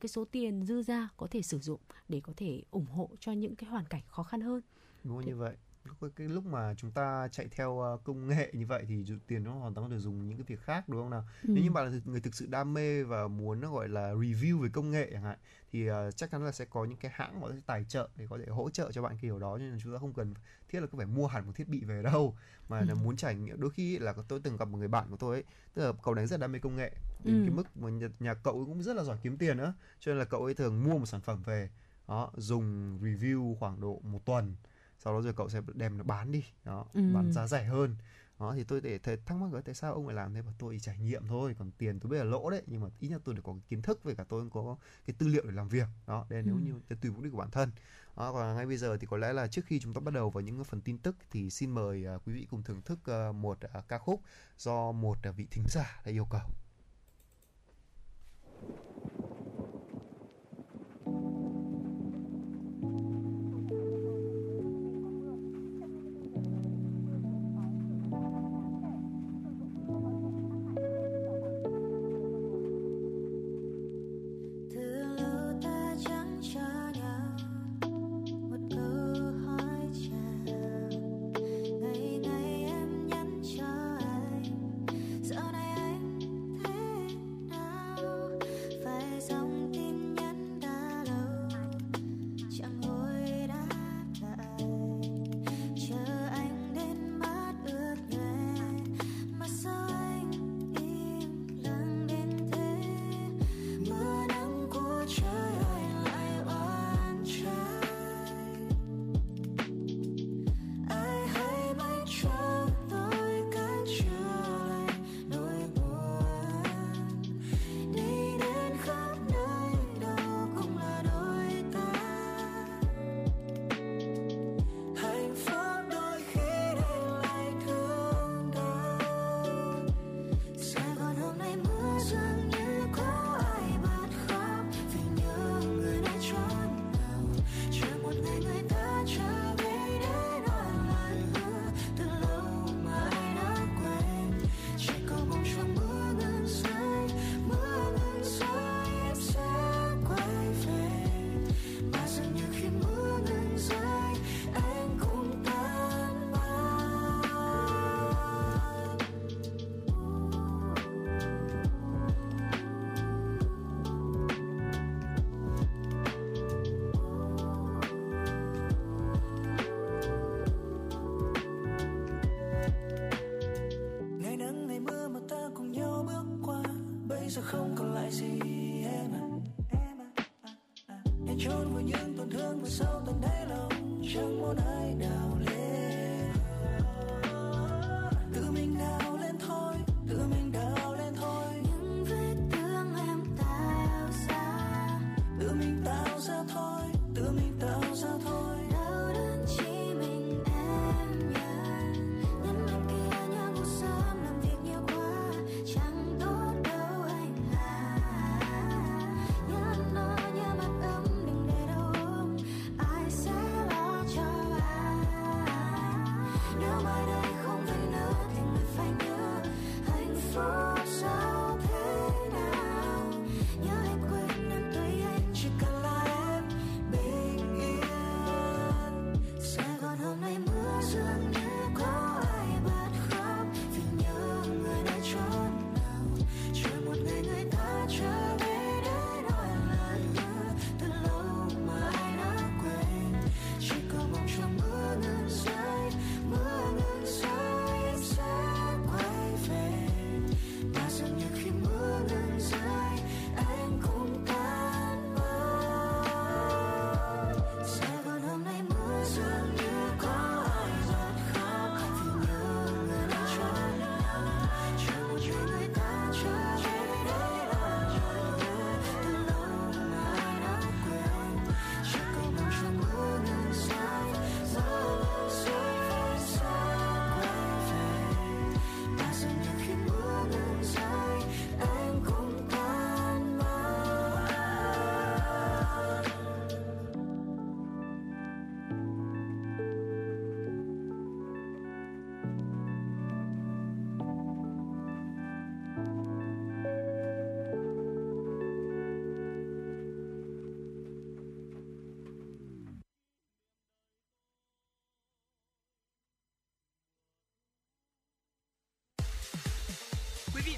cái 0.00 0.08
số 0.08 0.24
tiền 0.24 0.62
dư 0.62 0.82
ra 0.82 1.08
có 1.16 1.26
thể 1.30 1.42
sử 1.42 1.58
dụng 1.58 1.80
để 2.08 2.20
có 2.20 2.32
thể 2.36 2.62
ủng 2.70 2.86
hộ 2.86 3.10
cho 3.20 3.32
những 3.32 3.56
cái 3.56 3.70
hoàn 3.70 3.84
cảnh 3.84 4.02
khó 4.08 4.22
khăn 4.22 4.40
hơn. 4.40 4.60
Đúng 5.04 5.16
không 5.16 5.26
như 5.26 5.36
vậy 5.36 5.56
cái, 6.00 6.10
cái 6.16 6.28
lúc 6.28 6.44
mà 6.46 6.74
chúng 6.74 6.90
ta 6.90 7.28
chạy 7.28 7.48
theo 7.50 7.70
uh, 7.94 8.04
công 8.04 8.28
nghệ 8.28 8.50
như 8.54 8.66
vậy 8.66 8.84
thì 8.88 9.04
tiền 9.26 9.44
nó 9.44 9.52
hoàn 9.52 9.74
toàn 9.74 9.88
có 9.88 9.94
thể 9.94 10.00
dùng 10.00 10.28
những 10.28 10.38
cái 10.38 10.44
việc 10.48 10.60
khác 10.60 10.88
đúng 10.88 11.00
không 11.00 11.10
nào 11.10 11.24
Ừ. 11.42 11.48
nếu 11.54 11.64
như 11.64 11.70
bạn 11.70 11.92
là 11.92 12.00
người 12.04 12.20
thực 12.20 12.34
sự 12.34 12.46
đam 12.46 12.74
mê 12.74 13.02
và 13.02 13.28
muốn 13.28 13.60
nó 13.60 13.70
gọi 13.72 13.88
là 13.88 14.12
review 14.12 14.60
về 14.62 14.68
công 14.72 14.90
nghệ 14.90 15.10
chẳng 15.12 15.22
hạn 15.22 15.38
thì 15.72 15.90
uh, 15.90 15.94
chắc 16.16 16.30
chắn 16.30 16.44
là 16.44 16.52
sẽ 16.52 16.64
có 16.64 16.84
những 16.84 16.98
cái 16.98 17.10
hãng 17.14 17.40
họ 17.40 17.50
sẽ 17.52 17.56
tài 17.66 17.84
trợ 17.84 18.08
để 18.16 18.26
có 18.30 18.38
thể 18.38 18.46
hỗ 18.46 18.70
trợ 18.70 18.92
cho 18.92 19.02
bạn 19.02 19.12
cái 19.12 19.22
điều 19.22 19.38
đó 19.38 19.58
nên 19.58 19.70
là 19.70 19.78
chúng 19.82 19.92
ta 19.92 19.98
không 19.98 20.12
cần 20.12 20.34
thiết 20.68 20.80
là 20.80 20.86
cứ 20.86 20.96
phải 20.96 21.06
mua 21.06 21.26
hẳn 21.26 21.46
một 21.46 21.52
thiết 21.56 21.68
bị 21.68 21.84
về 21.84 22.02
đâu 22.02 22.36
mà 22.68 22.80
là 22.84 22.94
Ừ. 22.94 22.98
muốn 23.04 23.16
trải 23.16 23.34
nghiệm 23.34 23.60
đôi 23.60 23.70
khi 23.70 23.98
là 23.98 24.14
tôi 24.28 24.40
từng 24.44 24.56
gặp 24.56 24.68
một 24.68 24.78
người 24.78 24.88
bạn 24.88 25.06
của 25.10 25.16
tôi 25.16 25.36
ấy 25.36 25.44
tức 25.74 25.86
là 25.86 25.92
cậu 26.02 26.14
đấy 26.14 26.26
rất 26.26 26.40
đam 26.40 26.52
mê 26.52 26.58
công 26.58 26.76
nghệ 26.76 26.92
đến 27.24 27.34
Ừ. 27.36 27.42
cái 27.46 27.50
mức 27.54 27.76
mà 27.76 27.90
nhà, 27.90 28.08
nhà 28.20 28.34
cậu 28.34 28.54
ấy 28.54 28.64
cũng 28.66 28.82
rất 28.82 28.96
là 28.96 29.02
giỏi 29.04 29.16
kiếm 29.22 29.38
tiền 29.38 29.56
nữa 29.56 29.74
cho 30.00 30.12
nên 30.12 30.18
là 30.18 30.24
cậu 30.24 30.44
ấy 30.44 30.54
thường 30.54 30.84
mua 30.84 30.98
một 30.98 31.06
sản 31.06 31.20
phẩm 31.20 31.42
về 31.42 31.70
đó 32.08 32.30
dùng 32.36 32.98
review 33.02 33.54
khoảng 33.54 33.80
độ 33.80 34.00
một 34.04 34.24
tuần 34.24 34.54
sau 35.06 35.14
đó 35.14 35.20
rồi 35.22 35.32
cậu 35.36 35.48
sẽ 35.48 35.60
đem 35.74 35.98
nó 35.98 36.04
bán 36.04 36.32
đi. 36.32 36.44
Đó 36.64 36.86
Ừ. 36.94 37.00
bán 37.14 37.32
giá 37.32 37.46
rẻ 37.46 37.64
hơn. 37.64 37.96
Đó 38.38 38.52
thì 38.56 38.64
tôi 38.64 38.80
để 38.80 38.98
thấy 38.98 39.16
thắc 39.26 39.38
mắc 39.38 39.52
là 39.52 39.60
tại 39.60 39.74
sao 39.74 39.94
ông 39.94 40.06
lại 40.06 40.16
làm 40.16 40.34
thế? 40.34 40.40
Và 40.40 40.52
tôi 40.58 40.78
trải 40.80 40.98
nghiệm 40.98 41.26
thôi 41.28 41.54
còn 41.58 41.70
tiền 41.78 42.00
tôi 42.00 42.10
biết 42.10 42.18
là 42.18 42.24
lỗ 42.24 42.50
đấy 42.50 42.62
nhưng 42.66 42.80
mà 42.80 42.88
ít 43.00 43.08
nhất 43.08 43.22
tôi 43.24 43.34
được 43.34 43.42
có 43.44 43.52
cái 43.52 43.62
kiến 43.68 43.82
thức 43.82 44.04
về 44.04 44.14
cả 44.14 44.24
tôi 44.28 44.40
cũng 44.50 44.50
có 44.50 44.76
cái 45.06 45.14
tư 45.18 45.26
liệu 45.28 45.42
để 45.46 45.52
làm 45.52 45.68
việc. 45.68 45.88
Đó 46.06 46.26
đây 46.28 46.38
là 46.42 46.46
nếu 46.46 46.54
Ừ. 46.56 46.60
như 46.60 46.80
để 46.88 46.96
tùy 47.00 47.10
mục 47.10 47.22
đích 47.22 47.32
của 47.32 47.38
bản 47.38 47.50
thân. 47.50 47.70
Đó, 48.16 48.32
và 48.32 48.54
ngay 48.54 48.66
bây 48.66 48.76
giờ 48.76 48.96
thì 49.00 49.06
có 49.10 49.16
lẽ 49.16 49.32
là 49.32 49.46
trước 49.46 49.64
khi 49.66 49.80
chúng 49.80 49.94
ta 49.94 50.00
bắt 50.00 50.14
đầu 50.14 50.30
vào 50.30 50.40
những 50.40 50.64
phần 50.64 50.80
tin 50.80 50.98
tức 50.98 51.16
thì 51.30 51.50
xin 51.50 51.70
mời 51.70 52.06
à, 52.06 52.14
quý 52.26 52.32
vị 52.32 52.46
cùng 52.50 52.62
thưởng 52.62 52.82
thức 52.82 52.98
à, 53.06 53.32
một 53.32 53.58
à, 53.60 53.82
ca 53.88 53.98
khúc 53.98 54.22
do 54.58 54.92
một 54.92 55.18
vị 55.36 55.46
thính 55.50 55.64
giả 55.68 56.00
đã 56.04 56.12
yêu 56.12 56.26
cầu 56.30 56.50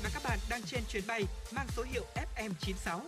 và 0.03 0.11
các 0.15 0.23
bạn 0.25 0.39
đang 0.51 0.63
trên 0.63 0.81
chuyến 0.89 1.03
bay 1.07 1.25
mang 1.53 1.67
số 1.77 1.83
hiệu 1.83 2.05
FM96. 2.15 3.01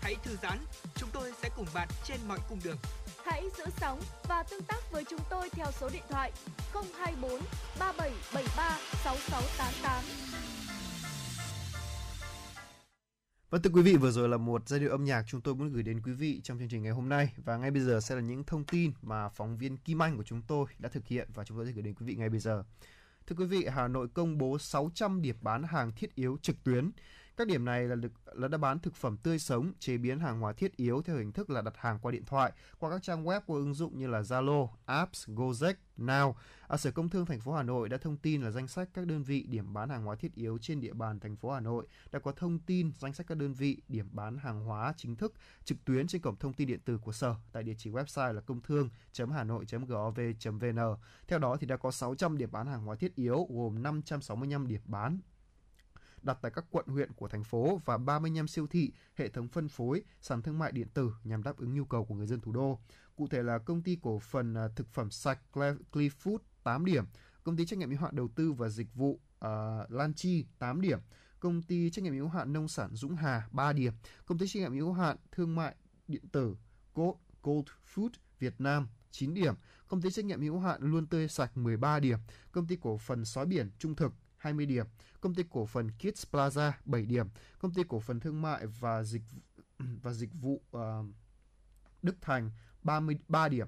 Hãy 0.00 0.14
thư 0.24 0.36
giãn, 0.42 0.58
chúng 0.94 1.08
tôi 1.12 1.32
sẽ 1.42 1.50
cùng 1.56 1.66
bạn 1.74 1.88
trên 2.04 2.16
mọi 2.28 2.38
cung 2.48 2.58
đường. 2.64 2.76
Hãy 3.24 3.42
giữ 3.58 3.64
sóng 3.80 4.00
và 4.28 4.42
tương 4.50 4.62
tác 4.62 4.92
với 4.92 5.04
chúng 5.10 5.20
tôi 5.30 5.50
theo 5.50 5.66
số 5.80 5.88
điện 5.92 6.02
thoại 6.08 6.32
024 6.72 7.40
3773 7.78 8.78
6688. 9.04 10.04
Vâng 13.50 13.62
thưa 13.62 13.70
quý 13.70 13.82
vị, 13.82 13.96
vừa 13.96 14.10
rồi 14.10 14.28
là 14.28 14.36
một 14.36 14.68
giai 14.68 14.80
điệu 14.80 14.90
âm 14.90 15.04
nhạc 15.04 15.24
chúng 15.26 15.40
tôi 15.40 15.54
muốn 15.54 15.72
gửi 15.72 15.82
đến 15.82 16.02
quý 16.02 16.12
vị 16.12 16.40
trong 16.44 16.58
chương 16.58 16.68
trình 16.68 16.82
ngày 16.82 16.92
hôm 16.92 17.08
nay 17.08 17.32
và 17.36 17.56
ngay 17.56 17.70
bây 17.70 17.82
giờ 17.82 18.00
sẽ 18.00 18.14
là 18.14 18.20
những 18.20 18.44
thông 18.44 18.64
tin 18.64 18.92
mà 19.02 19.28
phóng 19.28 19.58
viên 19.58 19.76
Kim 19.76 20.02
Anh 20.02 20.16
của 20.16 20.22
chúng 20.22 20.42
tôi 20.42 20.66
đã 20.78 20.88
thực 20.88 21.06
hiện 21.06 21.28
và 21.34 21.44
chúng 21.44 21.56
tôi 21.56 21.66
sẽ 21.66 21.72
gửi 21.72 21.82
đến 21.82 21.94
quý 21.94 22.06
vị 22.06 22.14
ngay 22.14 22.28
bây 22.28 22.40
giờ. 22.40 22.64
Thưa 23.26 23.36
quý 23.36 23.44
vị, 23.44 23.66
Hà 23.74 23.88
Nội 23.88 24.08
công 24.08 24.38
bố 24.38 24.58
600 24.58 25.22
điểm 25.22 25.36
bán 25.40 25.62
hàng 25.62 25.92
thiết 25.96 26.14
yếu 26.14 26.38
trực 26.42 26.64
tuyến. 26.64 26.90
Các 27.36 27.46
điểm 27.46 27.64
này 27.64 27.84
là 27.84 27.94
được 27.94 28.12
là 28.32 28.48
đã 28.48 28.58
bán 28.58 28.78
thực 28.78 28.94
phẩm 28.94 29.16
tươi 29.16 29.38
sống, 29.38 29.72
chế 29.78 29.98
biến 29.98 30.20
hàng 30.20 30.40
hóa 30.40 30.52
thiết 30.52 30.76
yếu 30.76 31.02
theo 31.02 31.16
hình 31.16 31.32
thức 31.32 31.50
là 31.50 31.62
đặt 31.62 31.74
hàng 31.76 31.98
qua 32.02 32.12
điện 32.12 32.24
thoại, 32.24 32.52
qua 32.78 32.90
các 32.90 33.02
trang 33.02 33.24
web 33.24 33.40
của 33.40 33.54
ứng 33.54 33.74
dụng 33.74 33.98
như 33.98 34.06
là 34.06 34.20
Zalo, 34.20 34.68
Apps, 34.86 35.28
Gojek, 35.28 35.74
Now. 35.98 36.34
À, 36.68 36.76
Sở 36.76 36.90
Công 36.90 37.08
Thương 37.08 37.26
thành 37.26 37.40
phố 37.40 37.52
Hà 37.52 37.62
Nội 37.62 37.88
đã 37.88 37.96
thông 37.96 38.16
tin 38.16 38.42
là 38.42 38.50
danh 38.50 38.68
sách 38.68 38.88
các 38.94 39.06
đơn 39.06 39.22
vị 39.22 39.46
điểm 39.48 39.74
bán 39.74 39.88
hàng 39.88 40.04
hóa 40.04 40.16
thiết 40.16 40.34
yếu 40.34 40.58
trên 40.58 40.80
địa 40.80 40.92
bàn 40.92 41.20
thành 41.20 41.36
phố 41.36 41.50
Hà 41.50 41.60
Nội 41.60 41.86
đã 42.12 42.18
có 42.18 42.32
thông 42.32 42.58
tin 42.58 42.92
danh 42.98 43.12
sách 43.12 43.26
các 43.26 43.38
đơn 43.38 43.54
vị 43.54 43.82
điểm 43.88 44.08
bán 44.12 44.38
hàng 44.38 44.64
hóa 44.64 44.94
chính 44.96 45.16
thức 45.16 45.34
trực 45.64 45.84
tuyến 45.84 46.06
trên 46.06 46.22
cổng 46.22 46.36
thông 46.36 46.52
tin 46.52 46.68
điện 46.68 46.80
tử 46.84 46.98
của 46.98 47.12
Sở 47.12 47.34
tại 47.52 47.62
địa 47.62 47.74
chỉ 47.78 47.90
website 47.90 48.32
là 48.32 48.40
công 48.40 48.60
thương.hanoi.gov.vn. 48.60 50.78
Theo 51.28 51.38
đó 51.38 51.56
thì 51.60 51.66
đã 51.66 51.76
có 51.76 51.90
600 51.90 52.38
điểm 52.38 52.52
bán 52.52 52.66
hàng 52.66 52.84
hóa 52.84 52.96
thiết 52.96 53.14
yếu 53.14 53.46
gồm 53.50 53.82
565 53.82 54.66
điểm 54.66 54.80
bán 54.84 55.18
đặt 56.24 56.38
tại 56.42 56.52
các 56.54 56.64
quận 56.70 56.86
huyện 56.86 57.12
của 57.12 57.28
thành 57.28 57.44
phố 57.44 57.80
và 57.84 57.98
35 57.98 58.48
siêu 58.48 58.66
thị, 58.66 58.92
hệ 59.14 59.28
thống 59.28 59.48
phân 59.48 59.68
phối, 59.68 60.02
sàn 60.20 60.42
thương 60.42 60.58
mại 60.58 60.72
điện 60.72 60.88
tử 60.94 61.12
nhằm 61.24 61.42
đáp 61.42 61.56
ứng 61.56 61.74
nhu 61.74 61.84
cầu 61.84 62.04
của 62.04 62.14
người 62.14 62.26
dân 62.26 62.40
thủ 62.40 62.52
đô. 62.52 62.78
Cụ 63.16 63.28
thể 63.28 63.42
là 63.42 63.58
công 63.58 63.82
ty 63.82 63.98
cổ 64.02 64.18
phần 64.18 64.54
à, 64.54 64.68
thực 64.76 64.88
phẩm 64.88 65.10
sạch 65.10 65.38
Clear 65.92 66.12
Food 66.22 66.38
8 66.62 66.84
điểm, 66.84 67.04
công 67.42 67.56
ty 67.56 67.66
trách 67.66 67.78
nhiệm 67.78 67.90
hữu 67.90 68.00
hạn 68.00 68.16
đầu 68.16 68.28
tư 68.34 68.52
và 68.52 68.68
dịch 68.68 68.94
vụ 68.94 69.20
à, 69.40 69.78
uh, 69.84 69.90
Lan 69.90 70.14
Chi 70.14 70.46
8 70.58 70.80
điểm, 70.80 70.98
công 71.40 71.62
ty 71.62 71.90
trách 71.90 72.02
nhiệm 72.02 72.14
hữu 72.14 72.28
hạn 72.28 72.52
nông 72.52 72.68
sản 72.68 72.90
Dũng 72.94 73.16
Hà 73.16 73.48
3 73.50 73.72
điểm, 73.72 73.92
công 74.26 74.38
ty 74.38 74.46
trách 74.48 74.60
nhiệm 74.60 74.72
hữu 74.72 74.92
hạn 74.92 75.16
thương 75.32 75.54
mại 75.56 75.74
điện 76.08 76.28
tử 76.32 76.56
Gold, 76.94 77.16
Gold 77.42 77.66
Food 77.94 78.08
Việt 78.38 78.54
Nam 78.58 78.88
9 79.10 79.34
điểm, 79.34 79.54
công 79.88 80.02
ty 80.02 80.10
trách 80.10 80.24
nhiệm 80.24 80.40
hữu 80.40 80.58
hạn 80.58 80.82
Luôn 80.82 81.06
Tươi 81.06 81.28
Sạch 81.28 81.56
13 81.56 82.00
điểm, 82.00 82.18
công 82.52 82.66
ty 82.66 82.76
cổ 82.76 82.98
phần 82.98 83.24
Sói 83.24 83.46
Biển 83.46 83.70
Trung 83.78 83.94
Thực 83.94 84.12
20 84.44 84.66
điểm, 84.66 84.86
công 85.20 85.34
ty 85.34 85.44
cổ 85.50 85.66
phần 85.66 85.90
Kids 85.90 86.24
Plaza 86.32 86.72
7 86.84 87.06
điểm, 87.06 87.26
công 87.58 87.74
ty 87.74 87.82
cổ 87.88 88.00
phần 88.00 88.20
thương 88.20 88.42
mại 88.42 88.66
và 88.66 89.02
dịch 89.02 89.22
và 90.02 90.12
dịch 90.12 90.30
vụ 90.34 90.62
uh, 90.76 90.80
Đức 92.02 92.16
Thành 92.20 92.50
33 92.82 93.48
điểm. 93.48 93.66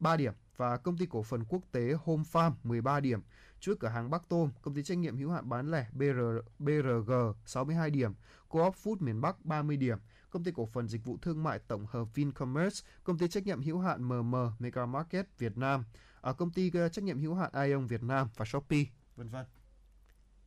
3 0.00 0.16
điểm. 0.16 0.32
Và 0.56 0.76
công 0.76 0.98
ty 0.98 1.06
cổ 1.06 1.22
phần 1.22 1.44
quốc 1.44 1.62
tế 1.72 1.94
Home 2.04 2.22
Farm 2.32 2.52
13 2.62 3.00
điểm, 3.00 3.20
chuỗi 3.60 3.76
cửa 3.80 3.88
hàng 3.88 4.10
Bắc 4.10 4.28
Tôm, 4.28 4.50
công 4.62 4.74
ty 4.74 4.82
trách 4.82 4.98
nhiệm 4.98 5.16
hữu 5.16 5.30
hạn 5.30 5.48
bán 5.48 5.70
lẻ 5.70 5.86
BR, 5.92 6.20
BRG 6.58 7.12
62 7.46 7.90
điểm, 7.90 8.12
Co-op 8.48 8.74
Food 8.82 8.96
miền 9.00 9.20
Bắc 9.20 9.44
30 9.44 9.76
điểm, 9.76 9.98
công 10.30 10.44
ty 10.44 10.50
cổ 10.54 10.66
phần 10.66 10.88
dịch 10.88 11.04
vụ 11.04 11.18
thương 11.22 11.42
mại 11.42 11.58
tổng 11.58 11.86
hợp 11.86 12.14
Vincommerce, 12.14 12.86
công 13.04 13.18
ty 13.18 13.28
trách 13.28 13.46
nhiệm 13.46 13.62
hữu 13.62 13.78
hạn 13.78 14.02
MM 14.08 14.34
Mega 14.58 14.86
Market 14.86 15.38
Việt 15.38 15.58
Nam, 15.58 15.84
ở 16.20 16.32
công 16.32 16.50
ty 16.50 16.70
ờ, 16.74 16.88
trách 16.88 17.04
nhiệm 17.04 17.18
hữu 17.18 17.34
hạn 17.34 17.50
Ion 17.64 17.86
Việt 17.86 18.02
Nam 18.02 18.28
và 18.36 18.44
Shopee, 18.44 18.84
vân 19.16 19.28
vân. 19.28 19.46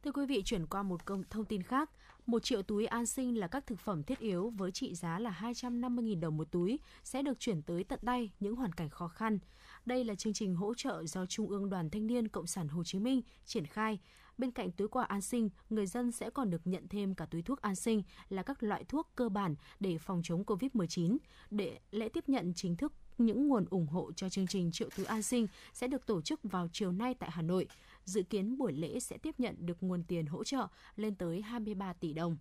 Thưa 0.06 0.12
quý 0.12 0.26
vị, 0.26 0.42
chuyển 0.46 0.66
qua 0.66 0.84
một 0.84 1.06
công 1.06 1.24
thông 1.30 1.46
tin 1.46 1.64
khác. 1.64 1.90
Một 2.26 2.44
triệu 2.44 2.62
túi 2.62 2.86
an 2.86 3.06
sinh 3.06 3.38
là 3.38 3.48
các 3.48 3.68
thực 3.68 3.80
phẩm 3.80 4.04
thiết 4.04 4.20
yếu 4.20 4.50
với 4.50 4.72
trị 4.72 4.96
giá 4.96 5.20
là 5.20 5.40
250.000 5.42 6.20
đồng 6.20 6.38
một 6.38 6.52
túi 6.52 6.80
sẽ 7.04 7.22
được 7.22 7.40
chuyển 7.40 7.62
tới 7.62 7.84
tận 7.84 8.00
tay 8.06 8.32
những 8.40 8.56
hoàn 8.56 8.74
cảnh 8.74 8.90
khó 8.90 9.08
khăn. 9.08 9.40
Đây 9.86 10.04
là 10.04 10.16
chương 10.16 10.34
trình 10.34 10.56
hỗ 10.56 10.74
trợ 10.74 11.06
do 11.06 11.26
Trung 11.26 11.50
ương 11.50 11.70
Đoàn 11.70 11.90
Thanh 11.90 12.08
niên 12.08 12.28
Cộng 12.28 12.48
sản 12.48 12.68
Hồ 12.68 12.84
Chí 12.84 13.00
Minh 13.00 13.22
triển 13.46 13.66
khai. 13.66 14.00
Bên 14.38 14.52
cạnh 14.52 14.72
túi 14.72 14.88
quà 14.88 15.04
an 15.04 15.22
sinh, 15.22 15.50
người 15.70 15.86
dân 15.86 16.12
sẽ 16.12 16.30
còn 16.30 16.50
được 16.50 16.68
nhận 16.68 16.88
thêm 16.88 17.16
cả 17.16 17.26
túi 17.26 17.42
thuốc 17.42 17.62
an 17.62 17.76
sinh 17.76 18.04
là 18.30 18.44
các 18.44 18.64
loại 18.64 18.84
thuốc 18.84 19.12
cơ 19.16 19.30
bản 19.30 19.56
để 19.80 19.98
phòng 19.98 20.22
chống 20.24 20.44
COVID-19. 20.44 21.18
Để 21.52 21.80
lễ 21.92 22.10
tiếp 22.10 22.30
nhận 22.30 22.54
chính 22.56 22.76
thức 22.76 22.94
những 23.18 23.48
nguồn 23.48 23.66
ủng 23.70 23.88
hộ 23.88 24.12
cho 24.16 24.30
chương 24.30 24.48
trình 24.48 24.72
triệu 24.72 24.90
túi 24.98 25.06
an 25.06 25.24
sinh 25.24 25.48
sẽ 25.74 25.88
được 25.88 26.06
tổ 26.06 26.22
chức 26.22 26.40
vào 26.44 26.68
chiều 26.72 26.92
nay 26.92 27.14
tại 27.14 27.32
Hà 27.32 27.42
Nội. 27.42 27.68
Dự 28.06 28.24
kiến 28.24 28.58
buổi 28.58 28.74
lễ 28.74 29.00
sẽ 29.00 29.18
tiếp 29.18 29.36
nhận 29.38 29.66
được 29.66 29.84
nguồn 29.84 30.04
tiền 30.04 30.26
hỗ 30.26 30.44
trợ 30.44 30.68
lên 30.96 31.16
tới 31.16 31.42
23 31.42 31.94
tỷ 31.94 32.14
đồng. 32.14 32.38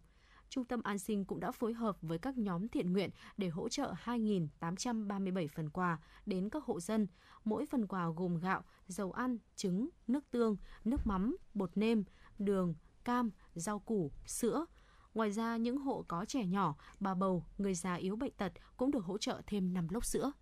Trung 0.49 0.64
tâm 0.64 0.83
An 0.83 0.99
sinh 0.99 1.25
cũng 1.25 1.40
đã 1.40 1.52
phối 1.52 1.73
hợp 1.73 1.97
với 2.02 2.18
các 2.18 2.38
nhóm 2.38 2.68
thiện 2.68 2.92
nguyện 2.92 3.11
để 3.37 3.49
hỗ 3.49 3.68
trợ 3.68 3.94
2.837 4.04 5.49
phần 5.54 5.71
quà 5.71 5.99
đến 6.26 6.50
các 6.50 6.64
hộ 6.64 6.80
dân. 6.80 7.06
Mỗi 7.44 7.66
phần 7.66 7.87
quà 7.87 8.09
gồm 8.16 8.38
gạo, 8.38 8.62
dầu 8.87 9.12
ăn, 9.12 9.38
trứng, 9.56 9.88
nước 10.06 10.30
tương, 10.30 10.56
nước 10.85 11.06
mắm, 11.06 11.37
bột 11.54 11.76
nêm, 11.76 12.04
đường, 12.38 12.75
cam, 13.04 13.30
rau 13.54 13.78
củ, 13.78 14.11
sữa. 14.26 14.66
Ngoài 15.14 15.30
ra, 15.30 15.56
những 15.56 15.78
hộ 15.78 16.04
có 16.09 16.25
trẻ 16.25 16.47
nhỏ, 16.47 16.76
bà 17.00 17.14
bầu, 17.14 17.44
người 17.59 17.75
già 17.75 17.94
yếu 17.94 18.16
bệnh 18.16 18.33
tật 18.33 18.52
cũng 18.76 18.90
được 18.90 19.04
hỗ 19.04 19.18
trợ 19.18 19.42
thêm 19.47 19.75
5 19.75 19.88
lốc 19.90 20.04
sữa. 20.04 20.33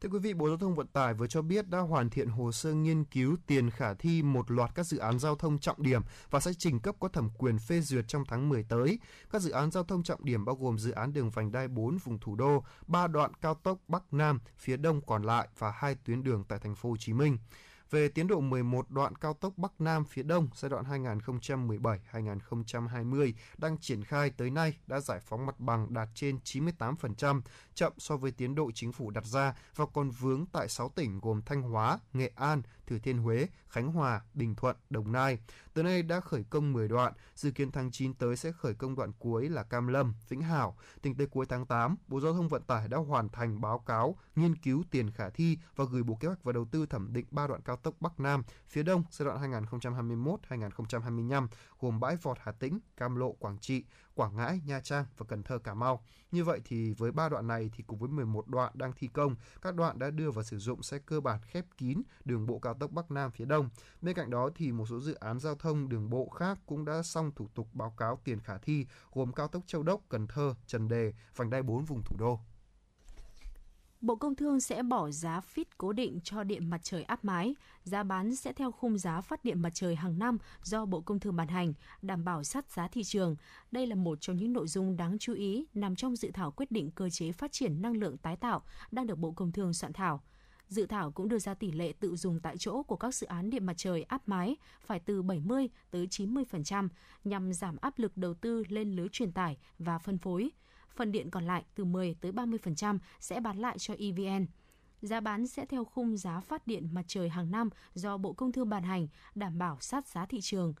Thưa 0.00 0.08
quý 0.08 0.18
vị, 0.18 0.34
Bộ 0.34 0.48
Giao 0.48 0.56
thông 0.56 0.74
Vận 0.74 0.86
tải 0.86 1.14
vừa 1.14 1.26
cho 1.26 1.42
biết 1.42 1.68
đã 1.68 1.78
hoàn 1.78 2.10
thiện 2.10 2.28
hồ 2.28 2.52
sơ 2.52 2.74
nghiên 2.74 3.04
cứu 3.04 3.36
tiền 3.46 3.70
khả 3.70 3.94
thi 3.94 4.22
một 4.22 4.50
loạt 4.50 4.70
các 4.74 4.86
dự 4.86 4.98
án 4.98 5.18
giao 5.18 5.36
thông 5.36 5.58
trọng 5.58 5.82
điểm 5.82 6.02
và 6.30 6.40
sẽ 6.40 6.50
trình 6.58 6.80
cấp 6.80 6.94
có 7.00 7.08
thẩm 7.08 7.30
quyền 7.38 7.58
phê 7.58 7.80
duyệt 7.80 8.04
trong 8.08 8.24
tháng 8.28 8.48
10 8.48 8.64
tới. 8.68 8.98
Các 9.30 9.42
dự 9.42 9.50
án 9.50 9.70
giao 9.70 9.84
thông 9.84 10.02
trọng 10.02 10.24
điểm 10.24 10.44
bao 10.44 10.54
gồm 10.56 10.78
dự 10.78 10.90
án 10.90 11.12
đường 11.12 11.30
vành 11.30 11.52
đai 11.52 11.68
4 11.68 11.98
vùng 11.98 12.18
thủ 12.18 12.36
đô, 12.36 12.64
3 12.86 13.06
đoạn 13.06 13.34
cao 13.40 13.54
tốc 13.54 13.78
Bắc 13.88 14.02
Nam 14.12 14.40
phía 14.56 14.76
đông 14.76 15.00
còn 15.06 15.22
lại 15.22 15.48
và 15.58 15.70
hai 15.70 15.94
tuyến 15.94 16.24
đường 16.24 16.44
tại 16.48 16.58
thành 16.58 16.74
phố 16.74 16.90
Hồ 16.90 16.96
Chí 16.96 17.12
Minh 17.12 17.38
về 17.90 18.08
tiến 18.08 18.26
độ 18.26 18.40
11 18.40 18.90
đoạn 18.90 19.16
cao 19.16 19.34
tốc 19.34 19.52
Bắc 19.56 19.80
Nam 19.80 20.04
phía 20.04 20.22
Đông 20.22 20.48
giai 20.54 20.70
đoạn 20.70 20.84
2017-2020 22.12 23.32
đang 23.58 23.78
triển 23.78 24.04
khai 24.04 24.30
tới 24.30 24.50
nay 24.50 24.78
đã 24.86 25.00
giải 25.00 25.20
phóng 25.20 25.46
mặt 25.46 25.60
bằng 25.60 25.94
đạt 25.94 26.08
trên 26.14 26.38
98%, 26.44 27.40
chậm 27.74 27.92
so 27.98 28.16
với 28.16 28.30
tiến 28.30 28.54
độ 28.54 28.70
chính 28.74 28.92
phủ 28.92 29.10
đặt 29.10 29.24
ra 29.24 29.54
và 29.76 29.86
còn 29.92 30.10
vướng 30.10 30.46
tại 30.52 30.68
6 30.68 30.88
tỉnh 30.88 31.20
gồm 31.20 31.42
Thanh 31.42 31.62
Hóa, 31.62 31.98
Nghệ 32.12 32.30
An, 32.34 32.62
Thừa 32.88 32.98
Thiên 32.98 33.18
Huế, 33.18 33.46
Khánh 33.68 33.92
Hòa, 33.92 34.20
Bình 34.34 34.54
Thuận, 34.54 34.76
Đồng 34.90 35.12
Nai. 35.12 35.38
Tới 35.74 35.84
nay 35.84 36.02
đã 36.02 36.20
khởi 36.20 36.44
công 36.50 36.72
10 36.72 36.88
đoạn, 36.88 37.12
dự 37.34 37.50
kiến 37.50 37.70
tháng 37.70 37.90
9 37.90 38.14
tới 38.14 38.36
sẽ 38.36 38.52
khởi 38.52 38.74
công 38.74 38.94
đoạn 38.94 39.12
cuối 39.18 39.48
là 39.48 39.62
Cam 39.62 39.88
Lâm, 39.88 40.14
Vĩnh 40.28 40.42
Hảo. 40.42 40.76
Tính 41.02 41.14
tới 41.14 41.26
cuối 41.26 41.46
tháng 41.46 41.66
8, 41.66 41.96
Bộ 42.06 42.20
Giao 42.20 42.32
thông 42.32 42.48
Vận 42.48 42.62
tải 42.62 42.88
đã 42.88 42.96
hoàn 42.96 43.28
thành 43.28 43.60
báo 43.60 43.78
cáo 43.78 44.16
nghiên 44.36 44.56
cứu 44.56 44.84
tiền 44.90 45.10
khả 45.10 45.30
thi 45.30 45.58
và 45.76 45.84
gửi 45.90 46.02
Bộ 46.02 46.14
Kế 46.20 46.28
hoạch 46.28 46.44
và 46.44 46.52
Đầu 46.52 46.64
tư 46.64 46.86
thẩm 46.86 47.12
định 47.12 47.26
3 47.30 47.46
đoạn 47.46 47.60
cao 47.64 47.76
tốc 47.76 47.94
Bắc 48.00 48.20
Nam 48.20 48.42
phía 48.68 48.82
Đông 48.82 49.02
giai 49.10 49.26
đoạn 49.26 49.52
2021-2025 49.52 51.48
gồm 51.80 52.00
bãi 52.00 52.16
vọt 52.16 52.36
Hà 52.40 52.52
Tĩnh, 52.52 52.78
Cam 52.96 53.16
Lộ, 53.16 53.32
Quảng 53.32 53.58
Trị, 53.58 53.84
Quảng 54.18 54.36
Ngãi, 54.36 54.60
Nha 54.66 54.80
Trang 54.80 55.04
và 55.16 55.26
Cần 55.28 55.42
Thơ, 55.42 55.58
Cà 55.58 55.74
Mau. 55.74 56.02
Như 56.32 56.44
vậy 56.44 56.60
thì 56.64 56.92
với 56.92 57.12
3 57.12 57.28
đoạn 57.28 57.46
này 57.46 57.70
thì 57.76 57.84
cùng 57.86 57.98
với 57.98 58.08
11 58.08 58.48
đoạn 58.48 58.72
đang 58.74 58.92
thi 58.96 59.08
công, 59.12 59.36
các 59.62 59.74
đoạn 59.74 59.98
đã 59.98 60.10
đưa 60.10 60.30
vào 60.30 60.44
sử 60.44 60.58
dụng 60.58 60.82
sẽ 60.82 60.98
cơ 60.98 61.20
bản 61.20 61.40
khép 61.42 61.64
kín 61.76 62.02
đường 62.24 62.46
bộ 62.46 62.58
cao 62.58 62.74
tốc 62.74 62.90
Bắc 62.90 63.10
Nam 63.10 63.30
phía 63.30 63.44
Đông. 63.44 63.70
Bên 64.00 64.14
cạnh 64.14 64.30
đó 64.30 64.50
thì 64.54 64.72
một 64.72 64.86
số 64.90 65.00
dự 65.00 65.14
án 65.14 65.38
giao 65.38 65.54
thông 65.54 65.88
đường 65.88 66.10
bộ 66.10 66.28
khác 66.28 66.58
cũng 66.66 66.84
đã 66.84 67.02
xong 67.02 67.30
thủ 67.36 67.48
tục 67.54 67.68
báo 67.72 67.94
cáo 67.96 68.20
tiền 68.24 68.40
khả 68.40 68.58
thi 68.58 68.86
gồm 69.12 69.32
cao 69.32 69.48
tốc 69.48 69.62
Châu 69.66 69.82
Đốc, 69.82 70.00
Cần 70.08 70.26
Thơ, 70.26 70.54
Trần 70.66 70.88
Đề, 70.88 71.12
vành 71.36 71.50
đai 71.50 71.62
4 71.62 71.84
vùng 71.84 72.02
thủ 72.02 72.16
đô. 72.18 72.40
Bộ 74.00 74.16
Công 74.16 74.34
Thương 74.34 74.60
sẽ 74.60 74.82
bỏ 74.82 75.10
giá 75.10 75.40
phít 75.40 75.78
cố 75.78 75.92
định 75.92 76.20
cho 76.24 76.44
điện 76.44 76.70
mặt 76.70 76.80
trời 76.82 77.02
áp 77.02 77.24
mái. 77.24 77.54
Giá 77.84 78.02
bán 78.02 78.36
sẽ 78.36 78.52
theo 78.52 78.72
khung 78.72 78.98
giá 78.98 79.20
phát 79.20 79.44
điện 79.44 79.62
mặt 79.62 79.70
trời 79.74 79.96
hàng 79.96 80.18
năm 80.18 80.38
do 80.62 80.84
Bộ 80.86 81.00
Công 81.00 81.20
Thương 81.20 81.36
ban 81.36 81.48
hành, 81.48 81.72
đảm 82.02 82.24
bảo 82.24 82.44
sát 82.44 82.70
giá 82.70 82.88
thị 82.88 83.04
trường. 83.04 83.36
Đây 83.70 83.86
là 83.86 83.94
một 83.94 84.20
trong 84.20 84.36
những 84.36 84.52
nội 84.52 84.68
dung 84.68 84.96
đáng 84.96 85.18
chú 85.18 85.34
ý 85.34 85.66
nằm 85.74 85.96
trong 85.96 86.16
dự 86.16 86.30
thảo 86.34 86.50
quyết 86.50 86.70
định 86.70 86.90
cơ 86.90 87.10
chế 87.10 87.32
phát 87.32 87.52
triển 87.52 87.82
năng 87.82 87.96
lượng 87.96 88.16
tái 88.16 88.36
tạo 88.36 88.62
đang 88.90 89.06
được 89.06 89.18
Bộ 89.18 89.30
Công 89.32 89.52
Thương 89.52 89.74
soạn 89.74 89.92
thảo. 89.92 90.22
Dự 90.68 90.86
thảo 90.86 91.10
cũng 91.12 91.28
đưa 91.28 91.38
ra 91.38 91.54
tỷ 91.54 91.72
lệ 91.72 91.92
tự 92.00 92.16
dùng 92.16 92.40
tại 92.40 92.56
chỗ 92.58 92.82
của 92.82 92.96
các 92.96 93.14
dự 93.14 93.26
án 93.26 93.50
điện 93.50 93.66
mặt 93.66 93.74
trời 93.76 94.02
áp 94.02 94.28
mái 94.28 94.56
phải 94.80 95.00
từ 95.00 95.22
70 95.22 95.68
tới 95.90 96.06
90% 96.06 96.88
nhằm 97.24 97.52
giảm 97.52 97.76
áp 97.80 97.98
lực 97.98 98.16
đầu 98.16 98.34
tư 98.34 98.64
lên 98.68 98.96
lưới 98.96 99.08
truyền 99.08 99.32
tải 99.32 99.56
và 99.78 99.98
phân 99.98 100.18
phối 100.18 100.50
phần 100.98 101.12
điện 101.12 101.30
còn 101.30 101.44
lại 101.44 101.64
từ 101.74 101.84
10 101.84 102.14
tới 102.20 102.32
30% 102.32 102.98
sẽ 103.20 103.40
bán 103.40 103.58
lại 103.58 103.78
cho 103.78 103.94
EVN. 103.98 104.46
Giá 105.02 105.20
bán 105.20 105.46
sẽ 105.46 105.66
theo 105.66 105.84
khung 105.84 106.16
giá 106.16 106.40
phát 106.40 106.66
điện 106.66 106.88
mặt 106.92 107.04
trời 107.06 107.28
hàng 107.28 107.50
năm 107.50 107.70
do 107.94 108.16
Bộ 108.16 108.32
Công 108.32 108.52
Thương 108.52 108.68
ban 108.68 108.82
hành, 108.82 109.08
đảm 109.34 109.58
bảo 109.58 109.78
sát 109.80 110.08
giá 110.08 110.26
thị 110.26 110.40
trường. 110.40 110.74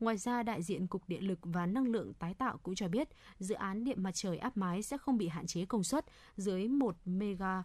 Ngoài 0.00 0.16
ra, 0.16 0.42
đại 0.42 0.62
diện 0.62 0.86
Cục 0.86 1.08
Điện 1.08 1.26
lực 1.26 1.38
và 1.42 1.66
Năng 1.66 1.86
lượng 1.86 2.14
tái 2.14 2.34
tạo 2.34 2.58
cũng 2.62 2.74
cho 2.74 2.88
biết, 2.88 3.08
dự 3.38 3.54
án 3.54 3.84
điện 3.84 4.02
mặt 4.02 4.10
trời 4.14 4.38
áp 4.38 4.56
mái 4.56 4.82
sẽ 4.82 4.98
không 4.98 5.18
bị 5.18 5.28
hạn 5.28 5.46
chế 5.46 5.64
công 5.64 5.84
suất 5.84 6.04
dưới 6.36 6.68
1 6.68 6.96
mega 7.04 7.62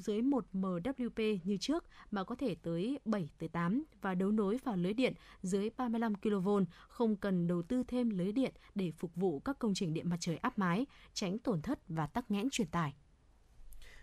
dưới 0.00 0.22
1 0.22 0.46
MWP 0.52 1.38
như 1.44 1.56
trước 1.56 1.84
mà 2.10 2.24
có 2.24 2.34
thể 2.34 2.54
tới 2.62 2.98
7 3.04 3.30
tới 3.38 3.48
8 3.48 3.84
và 4.00 4.14
đấu 4.14 4.30
nối 4.30 4.58
vào 4.64 4.76
lưới 4.76 4.92
điện 4.92 5.14
dưới 5.42 5.70
35 5.76 6.14
kV, 6.14 6.48
không 6.88 7.16
cần 7.16 7.46
đầu 7.46 7.62
tư 7.62 7.82
thêm 7.88 8.10
lưới 8.10 8.32
điện 8.32 8.54
để 8.74 8.92
phục 8.98 9.14
vụ 9.14 9.40
các 9.40 9.58
công 9.58 9.74
trình 9.74 9.94
điện 9.94 10.08
mặt 10.08 10.16
trời 10.20 10.36
áp 10.36 10.58
mái, 10.58 10.86
tránh 11.12 11.38
tổn 11.38 11.62
thất 11.62 11.78
và 11.88 12.06
tắc 12.06 12.30
nghẽn 12.30 12.50
truyền 12.50 12.68
tải. 12.68 12.94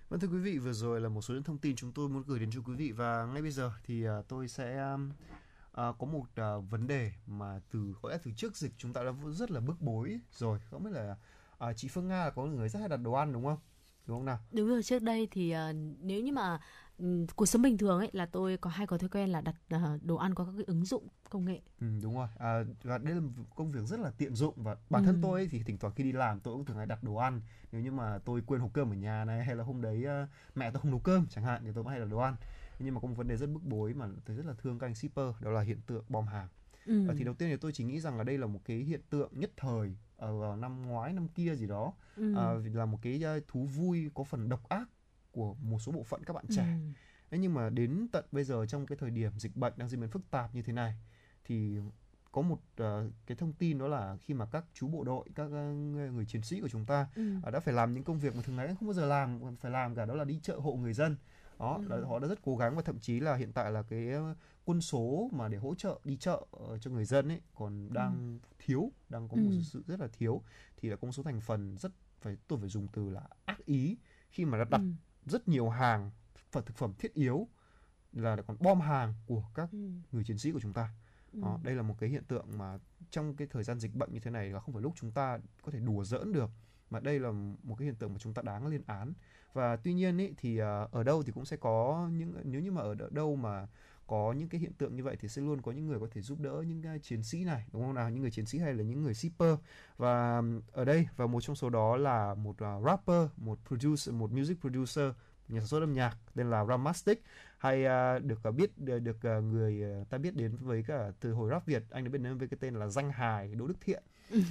Vâng 0.09 0.19
thưa 0.19 0.27
quý 0.27 0.37
vị, 0.37 0.57
vừa 0.57 0.73
rồi 0.73 1.01
là 1.01 1.09
một 1.09 1.21
số 1.21 1.33
những 1.33 1.43
thông 1.43 1.57
tin 1.57 1.75
chúng 1.75 1.91
tôi 1.91 2.09
muốn 2.09 2.23
gửi 2.27 2.39
đến 2.39 2.51
cho 2.51 2.61
quý 2.65 2.73
vị 2.73 2.91
và 2.91 3.25
ngay 3.25 3.41
bây 3.41 3.51
giờ 3.51 3.71
thì 3.85 4.05
à, 4.05 4.21
tôi 4.27 4.47
sẽ 4.47 4.77
à, 5.71 5.91
có 5.99 6.05
một 6.05 6.25
à, 6.35 6.57
vấn 6.69 6.87
đề 6.87 7.11
mà 7.25 7.59
từ 7.71 7.95
có 8.01 8.09
lẽ 8.09 8.17
từ 8.23 8.31
trước 8.35 8.57
dịch 8.57 8.71
chúng 8.77 8.93
ta 8.93 9.03
đã 9.03 9.11
rất 9.31 9.51
là 9.51 9.59
bức 9.59 9.81
bối 9.81 10.19
rồi. 10.31 10.59
Không 10.71 10.83
biết 10.83 10.91
là 10.93 11.15
à, 11.57 11.73
chị 11.73 11.87
Phương 11.87 12.07
Nga 12.07 12.25
là 12.25 12.29
có 12.29 12.45
người 12.45 12.69
rất 12.69 12.79
hay 12.79 12.89
đặt 12.89 12.97
đồ 12.97 13.11
ăn 13.11 13.33
đúng 13.33 13.45
không? 13.45 13.57
Đúng 14.07 14.17
không 14.17 14.25
nào? 14.25 14.39
Đúng 14.51 14.67
rồi, 14.67 14.83
trước 14.83 15.03
đây 15.03 15.27
thì 15.31 15.55
uh, 15.55 15.75
nếu 16.01 16.21
như 16.21 16.31
mà 16.31 16.59
um, 16.97 17.25
cuộc 17.35 17.45
sống 17.45 17.61
bình 17.61 17.77
thường 17.77 17.99
ấy 17.99 18.09
là 18.13 18.25
tôi 18.25 18.57
có 18.57 18.69
hay 18.69 18.87
có 18.87 18.97
thói 18.97 19.09
quen 19.09 19.29
là 19.29 19.41
đặt 19.41 19.55
uh, 19.75 20.03
đồ 20.03 20.15
ăn 20.15 20.35
qua 20.35 20.45
các 20.45 20.51
cái 20.55 20.63
ứng 20.67 20.85
dụng 20.85 21.07
công 21.29 21.45
nghệ. 21.45 21.61
Ừ, 21.81 21.87
đúng 22.03 22.15
rồi. 22.15 22.27
À, 22.37 22.63
và 22.83 22.97
đây 22.97 23.15
là 23.15 23.21
một 23.21 23.29
công 23.55 23.71
việc 23.71 23.85
rất 23.85 23.99
là 23.99 24.11
tiện 24.17 24.35
dụng 24.35 24.53
và 24.57 24.75
bản 24.89 25.03
thân 25.03 25.15
Ừ. 25.15 25.19
tôi 25.23 25.39
ấy, 25.39 25.47
thì 25.51 25.63
thỉnh 25.63 25.77
thoảng 25.77 25.93
khi 25.93 26.03
đi 26.03 26.11
làm 26.11 26.39
tôi 26.39 26.53
cũng 26.53 26.65
thường 26.65 26.77
hay 26.77 26.85
đặt 26.85 27.03
đồ 27.03 27.15
ăn. 27.15 27.41
Nếu 27.71 27.81
như 27.81 27.91
mà 27.91 28.17
tôi 28.25 28.41
quên 28.45 28.61
hộp 28.61 28.73
cơm 28.73 28.91
ở 28.91 28.95
nhà 28.95 29.25
này 29.25 29.45
hay 29.45 29.55
là 29.55 29.63
hôm 29.63 29.81
đấy 29.81 30.05
uh, 30.23 30.29
mẹ 30.55 30.71
tôi 30.71 30.81
không 30.81 30.91
nấu 30.91 30.99
cơm 30.99 31.25
chẳng 31.29 31.43
hạn 31.43 31.61
thì 31.63 31.71
tôi 31.75 31.83
cũng 31.83 31.91
hay 31.91 31.99
đặt 31.99 32.05
đồ 32.05 32.17
ăn. 32.17 32.35
Nhưng 32.79 32.93
mà 32.93 33.01
có 33.01 33.07
một 33.07 33.13
vấn 33.17 33.27
đề 33.27 33.37
rất 33.37 33.47
bức 33.47 33.63
bối 33.63 33.93
mà 33.93 34.07
tôi 34.25 34.35
rất 34.35 34.45
là 34.45 34.53
thương 34.53 34.79
các 34.79 34.87
anh 34.87 34.95
shipper 34.95 35.25
đó 35.39 35.51
là 35.51 35.61
hiện 35.61 35.79
tượng 35.87 36.03
bom 36.09 36.27
hàng. 36.27 36.47
Ừ. 36.85 37.07
Ờ, 37.07 37.15
thì 37.17 37.23
đầu 37.23 37.33
tiên 37.33 37.49
thì 37.49 37.57
tôi 37.57 37.71
chỉ 37.71 37.83
nghĩ 37.83 37.99
rằng 37.99 38.17
là 38.17 38.23
đây 38.23 38.37
là 38.37 38.47
một 38.47 38.59
cái 38.65 38.77
hiện 38.77 39.01
tượng 39.09 39.29
nhất 39.39 39.51
thời 39.57 39.95
ở 40.17 40.37
vào 40.37 40.55
năm 40.55 40.87
ngoái 40.87 41.13
năm 41.13 41.27
kia 41.27 41.55
gì 41.55 41.67
đó 41.67 41.93
Ừ. 42.15 42.33
Ờ, 42.35 42.61
là 42.73 42.85
một 42.85 42.99
cái 43.01 43.21
ờ, 43.23 43.39
thú 43.47 43.65
vui 43.65 44.09
có 44.13 44.23
phần 44.23 44.49
độc 44.49 44.69
ác 44.69 44.89
của 45.31 45.53
một 45.53 45.79
số 45.79 45.91
bộ 45.91 46.03
phận 46.03 46.23
các 46.23 46.33
bạn 46.33 46.45
trẻ 46.49 46.63
Ừ. 46.63 46.93
Thế 47.31 47.37
nhưng 47.37 47.53
mà 47.53 47.69
đến 47.69 48.07
tận 48.11 48.25
bây 48.31 48.43
giờ 48.43 48.65
trong 48.65 48.85
cái 48.85 48.97
thời 49.01 49.09
điểm 49.11 49.31
dịch 49.39 49.55
bệnh 49.55 49.73
đang 49.77 49.87
diễn 49.89 49.99
biến 50.01 50.09
phức 50.09 50.31
tạp 50.31 50.55
như 50.55 50.61
thế 50.61 50.73
này 50.73 50.93
thì 51.45 51.77
có 52.31 52.41
một 52.41 52.59
ờ, 52.77 53.09
cái 53.25 53.37
thông 53.37 53.53
tin 53.53 53.77
đó 53.77 53.87
là 53.87 54.17
khi 54.21 54.33
mà 54.33 54.45
các 54.45 54.65
chú 54.73 54.87
bộ 54.87 55.03
đội 55.03 55.29
các 55.35 55.47
ờ, 55.51 55.73
người 56.13 56.25
chiến 56.25 56.41
sĩ 56.41 56.61
của 56.61 56.69
chúng 56.69 56.85
ta 56.85 57.07
Ừ. 57.15 57.23
ờ, 57.41 57.51
đã 57.51 57.59
phải 57.59 57.73
làm 57.73 57.93
những 57.93 58.03
công 58.03 58.19
việc 58.19 58.35
mà 58.35 58.41
thường 58.41 58.55
ngày 58.55 58.67
không 58.67 58.87
bao 58.87 58.93
giờ 58.93 59.05
làm 59.05 59.55
phải 59.59 59.71
làm 59.71 59.95
cả 59.95 60.05
đó 60.05 60.15
là 60.15 60.23
đi 60.23 60.39
chợ 60.43 60.57
hộ 60.59 60.73
người 60.75 60.93
dân 60.93 61.17
đó 61.59 61.79
Ừ. 61.81 61.87
là 61.87 62.07
họ 62.07 62.19
đã 62.19 62.27
rất 62.27 62.39
cố 62.41 62.57
gắng 62.57 62.75
và 62.75 62.81
thậm 62.81 62.99
chí 62.99 63.19
là 63.19 63.35
hiện 63.35 63.53
tại 63.53 63.71
là 63.71 63.83
cái 63.83 64.09
ờ, 64.11 64.35
quân 64.65 64.81
số 64.81 65.29
mà 65.33 65.47
để 65.47 65.57
hỗ 65.57 65.75
trợ 65.75 65.99
đi 66.03 66.17
chợ 66.17 66.45
ờ, 66.51 66.77
cho 66.77 66.91
người 66.91 67.05
dân 67.05 67.27
ấy 67.29 67.41
còn 67.55 67.93
đang 67.93 68.39
thiếu 68.59 68.91
đang 69.09 69.27
có 69.29 69.35
một 69.37 69.49
Ừ. 69.51 69.61
sự 69.63 69.83
rất 69.87 69.99
là 69.99 70.07
thiếu 70.13 70.41
thì 70.77 70.89
là 70.89 70.95
có 70.95 71.05
một 71.05 71.11
số 71.11 71.23
thành 71.23 71.41
phần 71.41 71.77
rất 71.77 71.91
phải 72.21 72.37
tôi 72.47 72.59
phải 72.59 72.69
dùng 72.69 72.87
từ 72.93 73.09
là 73.09 73.21
ác 73.45 73.65
ý 73.65 73.97
khi 74.29 74.45
mà 74.45 74.57
đã 74.57 74.63
đặt 74.63 74.81
Ừ. 74.81 74.91
rất 75.25 75.47
nhiều 75.47 75.69
hàng 75.69 76.11
và 76.51 76.61
thực 76.61 76.77
phẩm 76.77 76.93
thiết 76.99 77.13
yếu 77.13 77.47
là 78.13 78.35
lại 78.35 78.43
còn 78.47 78.57
bom 78.59 78.79
hàng 78.79 79.13
của 79.25 79.43
các 79.55 79.69
Ừ. 79.71 79.89
người 80.11 80.23
chiến 80.23 80.37
sĩ 80.37 80.51
của 80.51 80.59
chúng 80.59 80.73
ta. 80.73 80.89
Ừ. 81.33 81.39
Đó, 81.41 81.59
đây 81.63 81.75
là 81.75 81.81
một 81.81 81.95
cái 81.99 82.09
hiện 82.09 82.23
tượng 82.23 82.57
mà 82.57 82.77
trong 83.09 83.35
cái 83.35 83.47
thời 83.51 83.63
gian 83.63 83.79
dịch 83.79 83.95
bệnh 83.95 84.13
như 84.13 84.19
thế 84.19 84.31
này 84.31 84.49
là 84.49 84.59
không 84.59 84.73
phải 84.73 84.81
lúc 84.83 84.93
chúng 84.95 85.11
ta 85.11 85.39
có 85.61 85.71
thể 85.71 85.79
đùa 85.79 86.03
giỡn 86.03 86.33
được 86.33 86.49
mà 86.89 86.99
đây 86.99 87.19
là 87.19 87.31
một 87.63 87.75
cái 87.79 87.85
hiện 87.85 87.95
tượng 87.95 88.13
mà 88.13 88.19
chúng 88.19 88.33
ta 88.33 88.41
đáng 88.41 88.67
lên 88.67 88.81
án 88.87 89.13
và 89.53 89.75
tuy 89.75 89.93
nhiên 89.93 90.17
ý, 90.17 90.33
thì 90.37 90.57
à, 90.57 90.87
ở 90.91 91.03
đâu 91.03 91.23
thì 91.23 91.31
cũng 91.31 91.45
sẽ 91.45 91.57
có 91.57 92.09
những 92.11 92.33
nếu 92.43 92.61
như 92.61 92.71
mà 92.71 92.81
ở 92.81 92.95
đâu 93.11 93.35
mà 93.35 93.67
có 94.07 94.33
những 94.37 94.49
cái 94.49 94.61
hiện 94.61 94.73
tượng 94.73 94.95
như 94.95 95.03
vậy 95.03 95.15
thì 95.19 95.27
sẽ 95.27 95.41
luôn 95.41 95.61
có 95.61 95.71
những 95.71 95.87
người 95.87 95.99
có 95.99 96.07
thể 96.11 96.21
giúp 96.21 96.39
đỡ 96.39 96.63
những 96.67 96.95
uh, 96.95 97.03
chiến 97.03 97.23
sĩ 97.23 97.43
này 97.43 97.65
đúng 97.73 97.83
không 97.83 97.93
nào? 97.93 98.09
Những 98.09 98.21
người 98.21 98.31
chiến 98.31 98.45
sĩ 98.45 98.59
hay 98.59 98.73
là 98.73 98.83
những 98.83 99.03
người 99.03 99.13
shipper. 99.13 99.55
Và 99.97 100.41
ở 100.71 100.85
đây 100.85 101.07
và 101.15 101.27
một 101.27 101.41
trong 101.41 101.55
số 101.55 101.69
đó 101.69 101.97
là 101.97 102.33
một 102.33 102.55
uh, 102.63 102.85
rapper 102.85 103.27
một 103.37 103.59
producer 103.67 104.15
một 104.15 104.31
music 104.31 104.61
producer 104.61 105.11
nhà 105.47 105.59
sản 105.59 105.67
xuất 105.67 105.79
âm 105.79 105.93
nhạc 105.93 106.17
tên 106.35 106.49
là 106.49 106.65
Ramastic. 106.65 107.23
Hay 107.57 107.85
uh, 107.85 108.23
được 108.23 108.39
uh, 108.49 108.55
biết 108.55 108.77
được, 108.77 108.99
được 108.99 109.17
uh, 109.17 109.43
người 109.43 110.01
uh, 110.01 110.09
ta 110.09 110.17
biết 110.17 110.35
đến 110.35 110.55
với 110.61 110.83
cả 110.87 111.11
từ 111.19 111.33
hồi 111.33 111.49
rap 111.49 111.65
Việt 111.65 111.83
anh 111.89 112.03
được 112.03 112.09
biết 112.09 112.21
đến 112.21 112.37
với 112.37 112.47
cái 112.47 112.57
tên 112.61 112.75
là 112.75 112.87
danh 112.87 113.11
hài 113.11 113.55
Đỗ 113.55 113.67
Đức 113.67 113.77
Thiện 113.81 114.03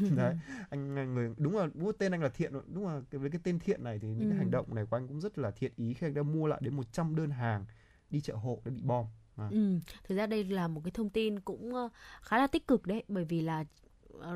đấy 0.09 0.35
anh 0.71 0.95
người 1.15 1.35
đúng 1.37 1.57
là 1.57 1.67
đúng 1.75 1.87
là 1.87 1.93
tên 1.99 2.13
anh 2.15 2.23
là 2.23 2.29
Thiện 2.29 2.53
đúng 2.75 2.87
là 2.87 3.01
với 3.13 3.31
cái 3.31 3.41
tên 3.45 3.59
Thiện 3.59 3.85
này 3.85 3.99
thì 3.99 4.09
những 4.09 4.19
Ừ. 4.21 4.25
cái 4.29 4.39
hành 4.39 4.51
động 4.51 4.75
này 4.75 4.85
của 4.91 4.97
anh 4.97 5.09
cũng 5.09 5.21
rất 5.21 5.39
là 5.39 5.51
thiện 5.51 5.73
ý 5.77 5.95
khi 5.95 6.07
anh 6.07 6.15
đã 6.15 6.23
mua 6.23 6.47
lại 6.47 6.61
đến 6.63 6.77
100 6.77 7.17
đơn 7.17 7.31
hàng 7.31 7.65
đi 8.11 8.21
chợ 8.21 8.35
hộ 8.35 8.63
để 8.65 8.71
bị 8.71 8.83
bom 8.85 9.07
à. 9.37 9.53
Ừ, 9.53 9.79
thực 10.05 10.17
ra 10.17 10.27
đây 10.27 10.45
là 10.45 10.69
một 10.69 10.81
cái 10.85 10.91
thông 10.91 11.11
tin 11.11 11.41
cũng 11.41 11.75
ờ, 11.75 11.89
khá 12.23 12.39
là 12.39 12.47
tích 12.47 12.67
cực 12.69 12.87
đấy 12.87 13.03
bởi 13.09 13.25
vì 13.25 13.41
là 13.41 13.65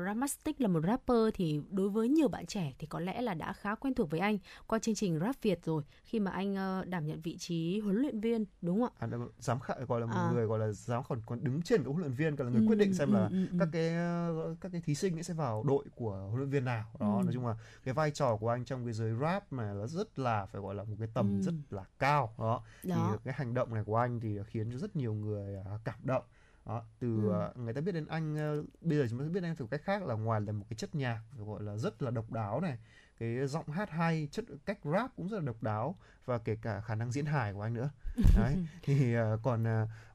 Ramastic 0.05 0.61
là 0.61 0.67
một 0.67 0.79
rapper 0.87 1.17
thì 1.33 1.61
đối 1.71 1.89
với 1.89 2.09
nhiều 2.09 2.27
bạn 2.27 2.45
trẻ 2.45 2.73
thì 2.79 2.87
có 2.87 2.99
lẽ 2.99 3.21
là 3.21 3.33
đã 3.33 3.53
khá 3.53 3.75
quen 3.75 3.93
thuộc 3.93 4.09
với 4.09 4.19
anh 4.19 4.37
qua 4.67 4.79
chương 4.79 4.95
trình 4.95 5.19
Rap 5.19 5.41
Việt 5.41 5.59
rồi 5.65 5.83
khi 6.03 6.19
mà 6.19 6.31
anh 6.31 6.55
ờ, 6.55 6.85
đảm 6.87 7.05
nhận 7.05 7.21
vị 7.21 7.37
trí 7.37 7.79
huấn 7.79 7.95
luyện 7.95 8.19
viên 8.19 8.45
đúng 8.61 8.81
không 8.81 8.89
ạ? 8.97 8.97
À, 8.99 9.07
là 9.07 9.17
giám 9.39 9.59
khảo 9.59 9.77
gọi 9.87 9.99
là 10.01 10.05
một 10.05 10.13
À. 10.15 10.29
người 10.31 10.45
gọi 10.45 10.59
là 10.59 10.71
giám 10.71 11.03
còn 11.09 11.21
còn 11.25 11.43
đứng 11.43 11.61
trên 11.61 11.83
cái 11.83 11.87
huấn 11.93 11.99
luyện 11.99 12.13
viên 12.13 12.35
còn 12.35 12.47
là 12.47 12.51
người 12.53 12.61
Ừ, 12.61 12.67
quyết 12.67 12.75
định 12.77 12.93
xem 12.93 13.11
ừ, 13.11 13.15
là 13.15 13.25
ừ, 13.27 13.47
ừ. 13.51 13.55
các 13.59 13.67
cái 13.71 13.89
ờ, 13.95 14.55
các 14.61 14.71
cái 14.71 14.81
thí 14.81 14.95
sinh 14.95 15.17
ấy 15.17 15.23
sẽ 15.23 15.33
vào 15.33 15.63
đội 15.67 15.85
của 15.95 16.11
huấn 16.29 16.37
luyện 16.37 16.49
viên 16.49 16.65
nào 16.65 16.83
đó 16.99 17.17
Ừ. 17.19 17.23
nói 17.23 17.33
chung 17.33 17.47
là 17.47 17.55
cái 17.83 17.93
vai 17.93 18.11
trò 18.11 18.35
của 18.37 18.49
anh 18.49 18.65
trong 18.65 18.83
cái 18.85 18.93
giới 18.93 19.13
rap 19.21 19.53
mà 19.53 19.73
nó 19.73 19.87
rất 19.87 20.19
là 20.19 20.45
phải 20.45 20.61
gọi 20.61 20.75
là 20.75 20.83
một 20.83 20.95
cái 20.99 21.07
tầm 21.13 21.35
Ừ. 21.35 21.41
rất 21.41 21.53
là 21.69 21.83
cao 21.99 22.33
đó 22.37 22.63
Đó. 22.83 22.95
thì 22.95 23.01
cái 23.23 23.33
hành 23.37 23.53
động 23.53 23.73
này 23.73 23.83
của 23.83 23.95
anh 23.97 24.19
thì 24.19 24.37
khiến 24.47 24.71
cho 24.71 24.77
rất 24.77 24.95
nhiều 24.95 25.13
người 25.13 25.55
à, 25.65 25.79
cảm 25.83 25.99
động 26.03 26.23
đó 26.71 26.83
từ 26.99 27.07
Ừ. 27.29 27.31
à, 27.39 27.49
người 27.55 27.73
ta 27.73 27.81
biết 27.81 27.91
đến 27.91 28.05
anh 28.07 28.35
ờ, 28.35 28.63
bây 28.81 28.97
giờ 28.97 29.05
chúng 29.09 29.19
ta 29.19 29.25
biết 29.25 29.33
đến 29.33 29.43
anh 29.43 29.55
từ 29.55 29.67
cách 29.71 29.81
khác 29.83 30.03
là 30.03 30.15
ngoài 30.15 30.41
là 30.41 30.51
một 30.51 30.65
cái 30.69 30.77
chất 30.77 30.95
nhạc 30.95 31.21
gọi 31.37 31.63
là 31.63 31.77
rất 31.77 32.01
là 32.01 32.11
độc 32.11 32.31
đáo 32.31 32.61
này 32.61 32.77
cái 33.19 33.47
giọng 33.47 33.69
hát 33.69 33.89
hay 33.89 34.27
chất 34.31 34.45
cách 34.65 34.79
rap 34.83 35.11
cũng 35.15 35.27
rất 35.29 35.37
là 35.39 35.43
độc 35.45 35.63
đáo 35.63 35.95
và 36.25 36.37
kể 36.37 36.55
cả 36.61 36.81
khả 36.81 36.95
năng 36.95 37.11
diễn 37.11 37.25
hài 37.25 37.53
của 37.53 37.61
anh 37.61 37.73
nữa 37.73 37.89
đấy 38.35 38.55
thì 38.83 39.13
à, 39.15 39.31
còn 39.43 39.63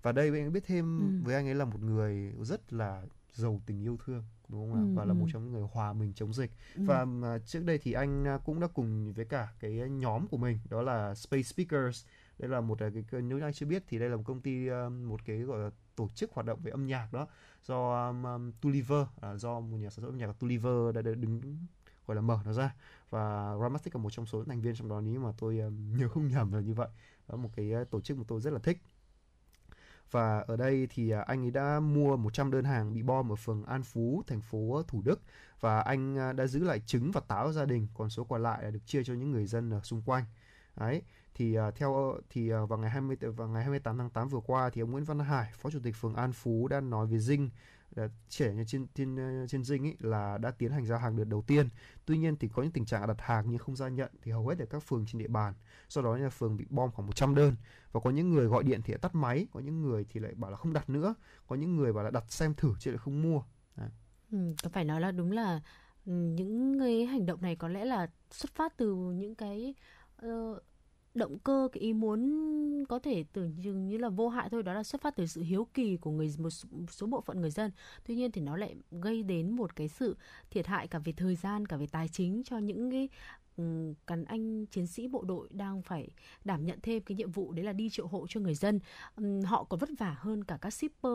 và 0.02 0.12
đây 0.12 0.40
anh 0.40 0.52
biết 0.52 0.64
thêm 0.66 0.98
Ừ. 1.00 1.24
với 1.24 1.34
anh 1.34 1.48
ấy 1.48 1.54
là 1.54 1.64
một 1.64 1.80
người 1.82 2.32
rất 2.42 2.72
là 2.72 3.02
giàu 3.32 3.60
tình 3.66 3.82
yêu 3.82 3.98
thương 4.04 4.24
đúng 4.48 4.60
không 4.70 4.80
ạ 4.80 4.82
Ừ, 4.82 4.94
và 4.94 5.04
là 5.04 5.12
một 5.14 5.24
ừ. 5.26 5.30
trong 5.32 5.44
những 5.44 5.52
người 5.52 5.68
hòa 5.72 5.92
mình 5.92 6.12
chống 6.14 6.32
dịch 6.34 6.50
Ừ. 6.74 6.82
và 6.86 7.06
trước 7.46 7.64
đây 7.64 7.78
thì 7.82 7.92
anh 7.92 8.38
cũng 8.44 8.60
đã 8.60 8.66
cùng 8.74 9.12
với 9.12 9.24
cả 9.24 9.48
cái 9.60 9.72
nhóm 9.90 10.26
của 10.28 10.36
mình 10.36 10.58
đó 10.70 10.82
là 10.82 11.14
Space 11.14 11.42
Speakers 11.42 12.04
đây 12.38 12.48
là 12.50 12.60
một 12.60 12.78
cái 12.78 12.90
nếu 13.12 13.38
như 13.38 13.40
anh 13.40 13.52
chưa 13.52 13.66
biết 13.66 13.82
thì 13.88 13.98
đây 13.98 14.08
là 14.08 14.16
một 14.16 14.22
công 14.26 14.40
ty 14.40 14.68
một 15.04 15.20
cái 15.24 15.38
gọi 15.40 15.58
là 15.58 15.70
tổ 15.96 16.08
chức 16.14 16.32
hoạt 16.32 16.46
động 16.46 16.60
về 16.62 16.70
âm 16.70 16.86
nhạc 16.86 17.12
đó 17.12 17.26
do 17.64 18.08
um, 18.08 18.22
um, 18.22 18.52
Tuliver 18.60 19.00
uh, 19.00 19.20
à, 19.20 19.36
do 19.36 19.60
một 19.60 19.76
nhà 19.76 19.90
sản 19.90 20.02
xuất 20.02 20.08
âm 20.08 20.18
nhạc 20.18 20.32
Tuliver 20.38 20.94
đã, 20.94 21.02
đã 21.02 21.10
đứng 21.14 21.58
gọi 22.06 22.14
là 22.14 22.20
mở 22.20 22.38
nó 22.44 22.52
ra. 22.52 22.74
Và 23.10 23.54
Ramastic 23.60 23.94
là 23.94 24.02
một 24.02 24.10
trong 24.10 24.26
số 24.26 24.38
những 24.38 24.48
thành 24.48 24.60
viên 24.60 24.74
trong 24.74 24.88
đó 24.88 25.00
nếu 25.00 25.20
mà 25.20 25.32
tôi 25.38 25.58
um, 25.58 25.96
nhớ 25.98 26.08
không 26.08 26.28
nhầm 26.28 26.52
là 26.52 26.60
như 26.60 26.74
vậy. 26.74 26.88
Đó 27.28 27.36
một 27.36 27.50
cái 27.56 27.72
uh, 27.82 27.90
tổ 27.90 28.00
chức 28.00 28.18
mà 28.18 28.24
tôi 28.28 28.40
rất 28.40 28.52
là 28.52 28.58
thích. 28.58 28.78
Và 30.10 30.38
ở 30.38 30.56
đây 30.56 30.88
thì 30.90 31.10
à, 31.10 31.20
anh 31.20 31.44
ấy 31.44 31.50
đã 31.50 31.80
mua 31.80 32.16
100 32.16 32.50
đơn 32.50 32.64
hàng 32.64 32.94
bị 32.94 33.02
bom 33.02 33.32
ở 33.32 33.36
phường 33.36 33.64
An 33.64 33.82
Phú, 33.82 34.22
thành 34.26 34.40
phố 34.40 34.82
Thủ 34.88 35.02
Đức. 35.04 35.20
Và 35.60 35.80
anh 35.80 36.18
à, 36.18 36.32
đã 36.32 36.46
giữ 36.46 36.64
lại 36.64 36.80
trứng 36.86 37.12
và 37.12 37.20
táo 37.20 37.52
gia 37.52 37.64
đình, 37.64 37.88
còn 37.94 38.10
số 38.10 38.24
còn 38.24 38.42
lại 38.42 38.62
là 38.62 38.70
được 38.70 38.86
chia 38.86 39.04
cho 39.04 39.14
những 39.14 39.30
người 39.30 39.46
dân 39.46 39.70
ở 39.70 39.80
xung 39.80 40.02
quanh. 40.02 40.24
Đấy, 40.76 41.02
thì 41.36 41.58
uh, 41.58 41.74
theo 41.74 41.94
ờ, 41.94 42.20
thì 42.30 42.54
uh, 42.54 42.68
vào 42.68 42.78
ngày 42.78 42.90
20 42.90 43.16
vào 43.16 43.48
ngày 43.48 43.62
28 43.62 43.98
tháng 43.98 44.10
8 44.10 44.28
vừa 44.28 44.40
qua 44.40 44.70
thì 44.70 44.80
ông 44.80 44.90
Nguyễn 44.90 45.04
Văn 45.04 45.18
Hải, 45.18 45.52
Phó 45.54 45.70
Chủ 45.70 45.78
tịch 45.82 45.94
phường 46.00 46.14
An 46.14 46.32
Phú 46.32 46.68
đã 46.68 46.80
nói 46.80 47.06
với 47.06 47.18
Dinh 47.18 47.50
là 47.94 48.08
trẻ 48.28 48.52
như 48.54 48.64
trên 48.66 48.86
trên 48.94 49.16
ờ, 49.16 49.46
trên 49.46 49.64
Dinh 49.64 49.86
ấy 49.86 49.96
là 50.00 50.38
đã 50.38 50.50
tiến 50.50 50.72
hành 50.72 50.86
giao 50.86 50.98
hàng 50.98 51.16
đợt 51.16 51.24
đầu 51.24 51.42
tiên. 51.46 51.68
Tuy 52.06 52.18
nhiên 52.18 52.36
thì 52.36 52.48
có 52.48 52.62
những 52.62 52.72
tình 52.72 52.84
trạng 52.84 53.06
đặt 53.06 53.16
hàng 53.20 53.44
nhưng 53.48 53.58
không 53.58 53.76
ra 53.76 53.88
nhận 53.88 54.10
thì 54.22 54.32
hầu 54.32 54.48
hết 54.48 54.58
ở 54.58 54.66
các 54.66 54.82
phường 54.82 55.06
trên 55.06 55.18
địa 55.18 55.28
bàn. 55.28 55.54
sau 55.88 56.04
đó 56.04 56.16
là 56.16 56.30
phường 56.30 56.56
bị 56.56 56.64
bom 56.70 56.90
khoảng 56.90 57.06
100 57.06 57.34
đơn 57.34 57.56
và 57.92 58.00
có 58.00 58.10
những 58.10 58.30
người 58.30 58.46
gọi 58.46 58.64
điện 58.64 58.80
thì 58.84 58.94
tắt 59.02 59.14
máy, 59.14 59.46
có 59.52 59.60
những 59.60 59.82
người 59.82 60.06
thì 60.10 60.20
lại 60.20 60.34
bảo 60.34 60.50
là 60.50 60.56
không 60.56 60.72
đặt 60.72 60.90
nữa, 60.90 61.14
có 61.46 61.56
những 61.56 61.76
người 61.76 61.92
bảo 61.92 62.04
là 62.04 62.10
đặt 62.10 62.24
xem 62.28 62.54
thử 62.54 62.74
chứ 62.80 62.90
lại 62.90 62.98
không 62.98 63.22
mua. 63.22 63.42
Ừ, 64.30 64.38
có 64.62 64.70
phải 64.72 64.84
nói 64.84 65.00
là 65.00 65.12
đúng 65.12 65.32
là 65.32 65.60
ừ, 66.06 66.12
những 66.12 66.78
cái 66.80 67.06
hành 67.06 67.26
động 67.26 67.42
này 67.42 67.56
có 67.56 67.68
lẽ 67.68 67.84
là 67.84 68.10
xuất 68.30 68.54
phát 68.54 68.76
từ 68.76 68.94
những 68.94 69.34
cái 69.34 69.74
uh, 70.26 70.62
động 71.16 71.38
cơ 71.38 71.68
cái 71.72 71.80
ý 71.80 71.92
muốn 71.92 72.84
có 72.88 72.98
thể 72.98 73.24
tưởng 73.32 73.52
chừng 73.64 73.88
như 73.88 73.98
là 73.98 74.08
vô 74.08 74.28
hại 74.28 74.48
thôi 74.50 74.62
đó 74.62 74.72
là 74.74 74.82
xuất 74.82 75.00
phát 75.02 75.16
từ 75.16 75.26
sự 75.26 75.42
hiếu 75.42 75.66
kỳ 75.74 75.96
của 75.96 76.10
người 76.10 76.34
một 76.38 76.50
số- 76.90 77.06
bộ 77.06 77.20
phận 77.20 77.40
người 77.40 77.50
dân. 77.50 77.70
Tuy 78.06 78.14
nhiên 78.14 78.32
thì 78.32 78.40
nó 78.40 78.56
lại 78.56 78.74
gây 78.90 79.22
đến 79.22 79.50
một 79.50 79.76
cái 79.76 79.88
sự 79.88 80.16
thiệt 80.50 80.66
hại 80.66 80.88
cả 80.88 80.98
về 80.98 81.12
thời 81.12 81.36
gian 81.36 81.66
cả 81.66 81.76
về 81.76 81.86
tài 81.86 82.08
chính 82.08 82.42
cho 82.44 82.58
những 82.58 82.90
cái 82.90 83.08
cán 84.06 84.24
anh 84.24 84.66
chiến 84.66 84.86
sĩ 84.86 85.08
bộ 85.08 85.22
đội 85.22 85.48
đang 85.50 85.82
phải 85.82 86.08
đảm 86.44 86.66
nhận 86.66 86.78
thêm 86.82 87.02
cái 87.02 87.16
nhiệm 87.16 87.30
vụ 87.30 87.52
đấy 87.52 87.64
là 87.64 87.72
đi 87.72 87.90
triệu 87.90 88.06
hộ 88.06 88.26
cho 88.28 88.40
người 88.40 88.54
dân. 88.54 88.80
Họ 89.44 89.64
còn 89.64 89.80
vất 89.80 89.88
vả 89.98 90.16
hơn 90.18 90.44
cả 90.44 90.58
các 90.60 90.70
shipper 90.70 91.12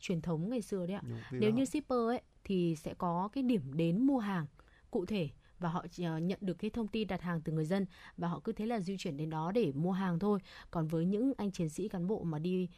truyền 0.00 0.20
thống 0.20 0.48
ngày 0.48 0.62
xưa 0.62 0.86
đấy 0.86 0.96
ạ. 0.96 1.02
Nếu 1.40 1.50
như 1.50 1.64
shipper 1.64 1.98
ấy 2.08 2.22
thì 2.44 2.76
sẽ 2.76 2.94
có 2.98 3.28
cái 3.32 3.42
điểm 3.42 3.62
đến 3.72 4.06
mua 4.06 4.18
hàng 4.18 4.46
cụ 4.90 5.06
thể 5.06 5.28
và 5.58 5.68
họ 5.68 5.86
ờ, 6.04 6.18
nhận 6.18 6.38
được 6.40 6.54
cái 6.54 6.70
thông 6.70 6.88
tin 6.88 7.08
đặt 7.08 7.22
hàng 7.22 7.40
từ 7.40 7.52
người 7.52 7.64
dân 7.64 7.86
và 8.16 8.28
họ 8.28 8.40
cứ 8.44 8.52
thế 8.52 8.66
là 8.66 8.80
di 8.80 8.96
chuyển 8.96 9.16
đến 9.16 9.30
đó 9.30 9.52
để 9.52 9.72
mua 9.72 9.92
hàng 9.92 10.18
thôi. 10.18 10.38
Còn 10.70 10.88
với 10.88 11.04
những 11.06 11.32
anh 11.36 11.52
chiến 11.52 11.68
sĩ 11.68 11.88
cán 11.88 12.06
bộ 12.06 12.24
mà 12.24 12.38
đi 12.38 12.68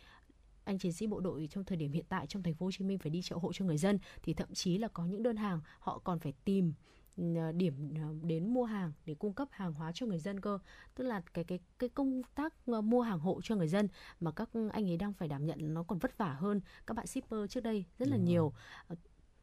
anh 0.65 0.79
chiến 0.79 0.93
sĩ 0.93 1.07
bộ 1.07 1.21
đội 1.21 1.49
trong 1.51 1.65
thời 1.65 1.77
điểm 1.77 1.93
hiện 1.93 2.05
tại 2.09 2.27
trong 2.27 2.43
thành 2.43 2.55
phố 2.55 2.67
Hồ 2.67 2.73
Chí 2.73 2.85
Minh 2.85 2.99
phải 2.99 3.11
đi 3.11 3.23
chợ 3.23 3.37
hộ 3.37 3.53
cho 3.53 3.65
người 3.65 3.79
dân 3.79 3.99
thì 4.23 4.35
thậm 4.35 4.55
chí 4.55 4.79
là 4.79 4.89
có 4.89 5.05
những 5.07 5.23
đơn 5.23 5.37
hàng 5.37 5.61
họ 5.79 5.99
còn 6.05 6.19
phải 6.19 6.33
tìm 6.45 6.73
ờ, 7.17 7.53
điểm 7.53 7.95
ờ, 7.95 8.15
đến 8.23 8.55
mua 8.55 8.65
hàng 8.65 8.93
để 9.05 9.15
cung 9.15 9.33
cấp 9.33 9.49
hàng 9.51 9.73
hóa 9.73 9.93
cho 9.95 10.07
người 10.07 10.19
dân 10.19 10.41
cơ. 10.41 10.59
Tức 10.95 11.05
là 11.05 11.23
cái 11.35 11.45
cái 11.45 11.59
cái 11.79 11.89
công 11.89 12.23
tác 12.35 12.69
mua 12.69 13.01
hàng 13.01 13.19
hộ 13.19 13.41
cho 13.43 13.57
người 13.57 13.69
dân 13.69 13.89
mà 14.21 14.31
các 14.31 14.51
anh 14.73 14.91
ấy 14.91 14.97
đang 14.97 15.13
phải 15.13 15.29
đảm 15.29 15.47
nhận 15.47 15.75
nó 15.75 15.83
còn 15.83 15.99
vất 15.99 16.19
vả 16.19 16.33
hơn. 16.33 16.61
Các 16.87 16.97
bạn 16.97 17.07
shipper 17.07 17.41
trước 17.51 17.61
đây 17.61 17.85
rất 17.99 18.09
là 18.09 18.17
Đúng 18.17 18.25
nhiều 18.25 18.53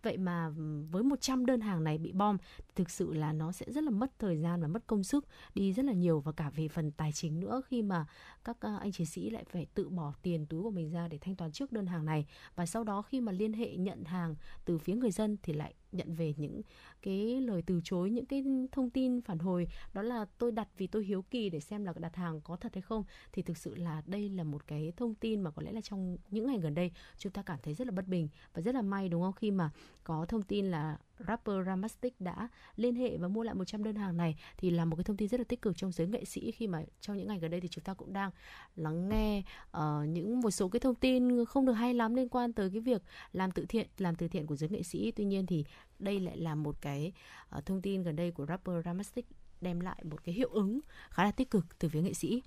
Vậy 0.04 0.18
mà 0.18 0.50
với 0.92 1.04
100 1.04 1.46
đơn 1.46 1.62
hàng 1.62 1.84
này 1.84 1.98
bị 1.98 2.12
bom, 2.12 2.38
thực 2.76 2.90
sự 2.90 3.14
là 3.14 3.34
nó 3.34 3.52
sẽ 3.52 3.66
rất 3.70 3.84
là 3.84 3.92
mất 3.92 4.20
thời 4.20 4.38
gian 4.38 4.62
và 4.62 4.68
mất 4.68 4.88
công 4.88 5.04
sức, 5.04 5.28
đi 5.56 5.74
rất 5.74 5.86
là 5.86 5.94
nhiều 5.94 6.20
và 6.20 6.32
cả 6.32 6.50
về 6.50 6.68
phần 6.68 6.92
tài 6.92 7.12
chính 7.12 7.40
nữa 7.40 7.62
khi 7.68 7.82
mà 7.82 8.06
các 8.44 8.58
à, 8.60 8.78
anh 8.82 8.92
chiến 8.92 9.08
sĩ 9.08 9.30
lại 9.30 9.44
phải 9.50 9.66
tự 9.74 9.90
bỏ 9.90 10.14
tiền 10.22 10.46
túi 10.46 10.64
của 10.64 10.72
mình 10.72 10.92
ra 10.92 11.08
để 11.08 11.18
thanh 11.18 11.36
toán 11.36 11.52
trước 11.52 11.72
đơn 11.72 11.86
hàng 11.86 12.06
này. 12.06 12.26
Và 12.56 12.66
sau 12.66 12.84
đó 12.84 13.02
khi 13.02 13.22
mà 13.22 13.32
liên 13.32 13.54
hệ 13.54 13.76
nhận 13.78 14.04
hàng 14.04 14.36
từ 14.66 14.78
phía 14.78 14.94
người 14.94 15.12
dân 15.12 15.38
thì 15.44 15.54
lại 15.54 15.74
nhận 15.92 16.16
về 16.16 16.34
những 16.38 16.62
cái 17.04 17.42
lời 17.42 17.62
từ 17.66 17.82
chối, 17.84 18.10
những 18.10 18.26
cái 18.26 18.44
thông 18.72 18.90
tin 18.90 19.22
phản 19.22 19.40
hồi. 19.40 19.68
Đó 19.94 20.02
là 20.02 20.26
tôi 20.38 20.52
đặt 20.52 20.68
vì 20.78 20.88
tôi 20.88 21.06
hiếu 21.06 21.22
kỳ 21.22 21.50
để 21.50 21.60
xem 21.60 21.86
là 21.86 21.94
đặt 22.00 22.16
hàng 22.16 22.42
có 22.42 22.56
thật 22.56 22.74
hay 22.74 22.82
không. 22.82 23.04
Thì 23.32 23.42
thực 23.42 23.58
sự 23.58 23.76
là 23.76 24.02
đây 24.06 24.30
là 24.30 24.44
một 24.44 24.68
cái 24.68 24.94
thông 24.98 25.16
tin 25.16 25.42
mà 25.42 25.52
có 25.52 25.62
lẽ 25.62 25.72
là 25.72 25.82
trong 25.82 26.18
những 26.30 26.48
ngày 26.48 26.60
gần 26.60 26.76
đây 26.76 26.92
chúng 27.18 27.32
ta 27.32 27.42
cảm 27.42 27.60
thấy 27.64 27.74
rất 27.74 27.88
là 27.88 27.92
bất 27.92 28.08
bình 28.08 28.28
và 28.54 28.62
rất 28.62 28.76
là 28.76 28.82
may, 28.82 29.10
đúng 29.10 29.22
không? 29.22 29.34
Khi 29.34 29.52
mà 29.52 29.70
có 30.04 30.26
thông 30.26 30.42
tin 30.42 30.72
là 30.72 30.98
rapper 31.20 31.56
Ramastic 31.66 32.22
đã 32.22 32.50
liên 32.76 32.96
hệ 32.96 33.18
và 33.18 33.28
mua 33.28 33.44
lại 33.44 33.56
100 33.56 33.84
đơn 33.84 33.96
hàng 33.96 34.18
này 34.18 34.36
thì 34.58 34.70
là 34.70 34.86
một 34.86 34.96
cái 34.96 35.04
thông 35.04 35.18
tin 35.18 35.30
rất 35.30 35.40
là 35.40 35.44
tích 35.44 35.62
cực 35.62 35.78
trong 35.78 35.92
giới 35.92 36.08
nghệ 36.08 36.26
sĩ 36.26 36.52
khi 36.52 36.68
mà 36.68 36.84
trong 37.02 37.18
những 37.18 37.28
ngày 37.28 37.40
gần 37.40 37.52
đây 37.52 37.62
thì 37.62 37.68
chúng 37.68 37.84
ta 37.84 37.94
cũng 37.94 38.14
đang 38.14 38.32
lắng 38.76 39.10
nghe 39.10 39.44
uh, 39.78 39.84
những 40.08 40.42
một 40.42 40.52
số 40.52 40.70
cái 40.70 40.80
thông 40.80 40.96
tin 40.96 41.46
không 41.46 41.66
được 41.66 41.74
hay 41.74 41.94
lắm 41.94 42.16
liên 42.16 42.30
quan 42.30 42.54
tới 42.54 42.70
cái 42.70 42.80
việc 42.80 43.02
làm 43.34 43.52
từ 43.52 43.66
thiện 43.66 43.88
làm 43.98 44.16
từ 44.16 44.28
thiện 44.28 44.48
của 44.48 44.56
giới 44.56 44.70
nghệ 44.70 44.84
sĩ. 44.84 45.12
Tuy 45.12 45.26
nhiên 45.26 45.46
thì 45.46 45.66
đây 46.00 46.20
lại 46.20 46.38
là 46.38 46.56
một 46.56 46.82
cái 46.82 47.14
uh, 47.58 47.66
thông 47.66 47.82
tin 47.82 48.04
gần 48.04 48.16
đây 48.16 48.32
của 48.32 48.46
rapper 48.46 48.86
Ramastic 48.86 49.26
đem 49.62 49.80
lại 49.80 50.04
một 50.04 50.24
cái 50.24 50.36
hiệu 50.36 50.50
ứng 50.50 50.80
khá 51.10 51.24
là 51.24 51.32
tích 51.32 51.52
cực 51.52 51.80
từ 51.80 51.90
phía 51.90 52.02
nghệ 52.02 52.14
sĩ. 52.14 52.44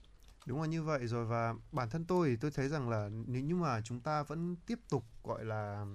Đúng 0.46 0.60
là 0.60 0.66
như 0.66 0.82
vậy 0.82 1.06
rồi 1.06 1.26
và 1.26 1.54
bản 1.72 1.90
thân 1.90 2.04
tôi 2.04 2.28
thì 2.28 2.36
tôi 2.36 2.50
thấy 2.50 2.68
rằng 2.68 2.88
là 2.88 3.08
nếu 3.26 3.42
như 3.42 3.54
mà 3.54 3.80
chúng 3.80 4.00
ta 4.00 4.22
vẫn 4.22 4.56
tiếp 4.66 4.78
tục 4.88 5.04
gọi 5.24 5.44
là 5.44 5.86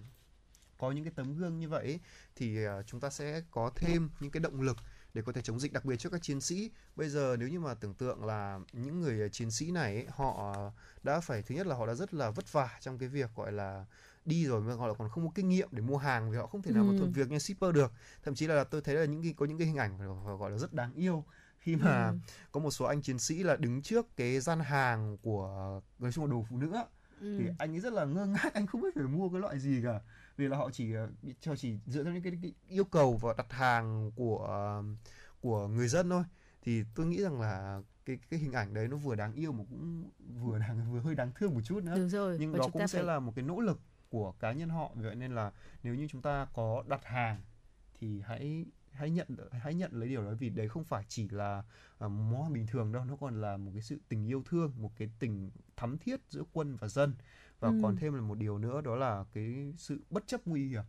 có 0.82 0.91
những 0.91 1.04
cái 1.04 1.13
tấm 1.15 1.38
gương 1.38 1.60
như 1.60 1.70
vậy 1.70 1.84
ấy, 1.86 2.00
thì 2.36 2.65
à, 2.65 2.82
chúng 2.88 3.00
ta 3.00 3.10
sẽ 3.10 3.41
có 3.52 3.72
thêm 3.76 4.10
những 4.20 4.32
cái 4.32 4.41
động 4.41 4.62
lực 4.62 4.78
để 5.13 5.22
có 5.26 5.32
thể 5.32 5.41
chống 5.41 5.60
dịch 5.60 5.74
đặc 5.74 5.86
biệt 5.86 5.96
cho 5.98 6.10
các 6.10 6.22
chiến 6.22 6.41
sĩ. 6.41 6.72
Bây 6.96 7.10
giờ 7.10 7.36
nếu 7.39 7.50
như 7.50 7.60
mà 7.60 7.74
tưởng 7.74 7.94
tượng 7.94 8.26
là 8.26 8.60
những 8.74 9.02
người 9.02 9.22
à, 9.22 9.28
chiến 9.28 9.52
sĩ 9.52 9.72
này 9.72 9.96
ấy, 9.96 10.06
họ 10.10 10.56
đã 11.04 11.20
phải 11.20 11.41
thứ 11.41 11.56
nhất 11.56 11.67
là 11.67 11.76
họ 11.76 11.88
đã 11.88 11.94
rất 11.94 12.13
là 12.13 12.30
vất 12.32 12.52
vả 12.54 12.70
trong 12.82 12.98
cái 12.98 13.10
việc 13.10 13.30
gọi 13.36 13.52
là 13.52 13.86
đi 14.26 14.46
rồi 14.46 14.62
mà 14.62 14.74
họ 14.76 14.94
còn 14.94 15.10
không 15.10 15.26
có 15.28 15.32
kinh 15.36 15.50
nghiệm 15.50 15.67
để 15.72 15.82
mua 15.82 15.98
hàng 15.98 16.32
vì 16.32 16.38
họ 16.38 16.48
không 16.48 16.62
thể 16.62 16.72
nào 16.72 16.84
mà 16.84 16.91
Ừ. 16.94 16.98
thuận 16.98 17.12
việc 17.12 17.30
như 17.32 17.39
shipper 17.39 17.74
được. 17.76 17.91
Thậm 18.24 18.36
chí 18.36 18.48
là 18.48 18.63
tôi 18.63 18.82
thấy 18.82 18.96
là 18.96 19.06
những 19.06 19.24
cái 19.24 19.34
có 19.38 19.46
những 19.46 19.58
cái 19.58 19.67
hình 19.67 19.78
ảnh 19.78 19.98
gọi 20.39 20.52
là 20.52 20.58
rất 20.58 20.74
đáng 20.74 20.94
yêu 20.94 21.26
khi 21.60 21.76
mà 21.76 22.08
Ừ. 22.10 22.15
có 22.52 22.60
một 22.60 22.72
số 22.72 22.86
anh 22.86 23.02
chiến 23.02 23.20
sĩ 23.20 23.44
là 23.44 23.56
đứng 23.56 23.82
trước 23.82 24.06
cái 24.17 24.39
gian 24.39 24.60
hàng 24.60 25.17
của 25.22 25.82
nói 26.00 26.12
chung 26.12 26.26
là 26.26 26.32
đồ 26.32 26.46
phụ 26.50 26.58
nữ 26.58 26.72
Ừ. 27.22 27.36
thì 27.39 27.46
anh 27.58 27.74
ấy 27.76 27.80
rất 27.80 27.94
là 27.94 28.06
ngơ 28.06 28.26
ngác 28.26 28.54
anh 28.54 28.67
không 28.67 28.82
biết 28.82 28.89
phải 28.96 29.04
mua 29.04 29.30
cái 29.30 29.39
loại 29.41 29.60
gì 29.60 29.82
cả 29.84 30.00
vì 30.41 30.47
là 30.47 30.58
họ 30.58 30.69
chỉ 30.73 30.93
ờ, 30.93 31.10
cho 31.41 31.56
chỉ 31.56 31.77
dựa 31.86 32.04
theo 32.04 32.13
những 32.13 32.23
cái, 32.23 32.34
cái 32.41 32.54
yêu 32.67 32.84
cầu 32.84 33.17
và 33.17 33.34
đặt 33.38 33.51
hàng 33.54 34.12
của 34.15 34.38
ờ, 34.47 34.84
của 35.41 35.67
người 35.67 35.88
dân 35.88 36.10
thôi. 36.10 36.23
Thì 36.62 36.84
tôi 36.95 37.06
nghĩ 37.06 37.21
rằng 37.21 37.41
là 37.41 37.82
cái 38.06 38.19
cái 38.30 38.39
hình 38.39 38.51
ảnh 38.51 38.73
đấy 38.73 38.88
nó 38.88 38.97
vừa 38.97 39.15
đáng 39.15 39.34
yêu 39.34 39.51
mà 39.51 39.63
cũng 39.69 40.10
vừa 40.43 40.60
đáng 40.60 40.86
vừa 40.91 40.99
hơi 40.99 41.15
đáng 41.15 41.32
thương 41.36 41.54
một 41.54 41.62
chút 41.65 41.84
nữa. 41.84 41.93
Đúng 41.95 42.10
rồi 42.10 42.38
nhưng 42.39 42.54
đó 42.54 42.67
cũng 42.73 42.88
sẽ 42.88 42.99
phải 42.99 43.04
là 43.04 43.19
một 43.19 43.34
cái 43.36 43.45
nỗ 43.45 43.60
lực 43.60 43.80
của 44.10 44.32
cá 44.32 44.51
nhân 44.51 44.69
họ. 44.69 44.91
Vậy 44.95 45.15
nên 45.15 45.36
là 45.36 45.51
nếu 45.84 45.95
như 45.95 46.08
chúng 46.08 46.21
ta 46.21 46.47
có 46.54 46.84
đặt 46.88 47.06
hàng 47.06 47.41
thì 47.99 48.21
hãy 48.21 48.65
hãy 48.91 49.10
nhận 49.10 49.27
hãy 49.51 49.73
nhận 49.73 49.91
lấy 49.93 50.10
điều 50.10 50.25
đó. 50.25 50.32
Vì 50.39 50.49
đấy 50.49 50.69
không 50.69 50.84
phải 50.84 51.06
chỉ 51.08 51.30
là 51.30 51.63
à, 51.99 52.08
món 52.08 52.54
bình 52.54 52.67
thường 52.67 52.91
đâu 52.91 53.06
nó 53.06 53.15
còn 53.15 53.41
là 53.41 53.58
một 53.58 53.71
cái 53.73 53.82
sự 53.82 53.97
tình 54.10 54.27
yêu 54.27 54.43
thương 54.45 54.73
một 54.77 54.91
cái 54.97 55.10
tình 55.19 55.51
thắm 55.75 55.97
thiết 55.97 56.21
giữa 56.30 56.43
quân 56.54 56.75
và 56.75 56.88
dân 56.88 57.13
và 57.62 57.69
Ừ. 57.69 57.80
còn 57.82 57.95
thêm 57.95 58.13
là 58.13 58.21
một 58.21 58.38
điều 58.38 58.58
nữa 58.58 58.82
đó 58.82 58.95
là 58.95 59.26
cái 59.34 59.74
sự 59.78 60.00
bất 60.10 60.28
chấp 60.28 60.41
nguy 60.47 60.67
hiểm 60.67 60.84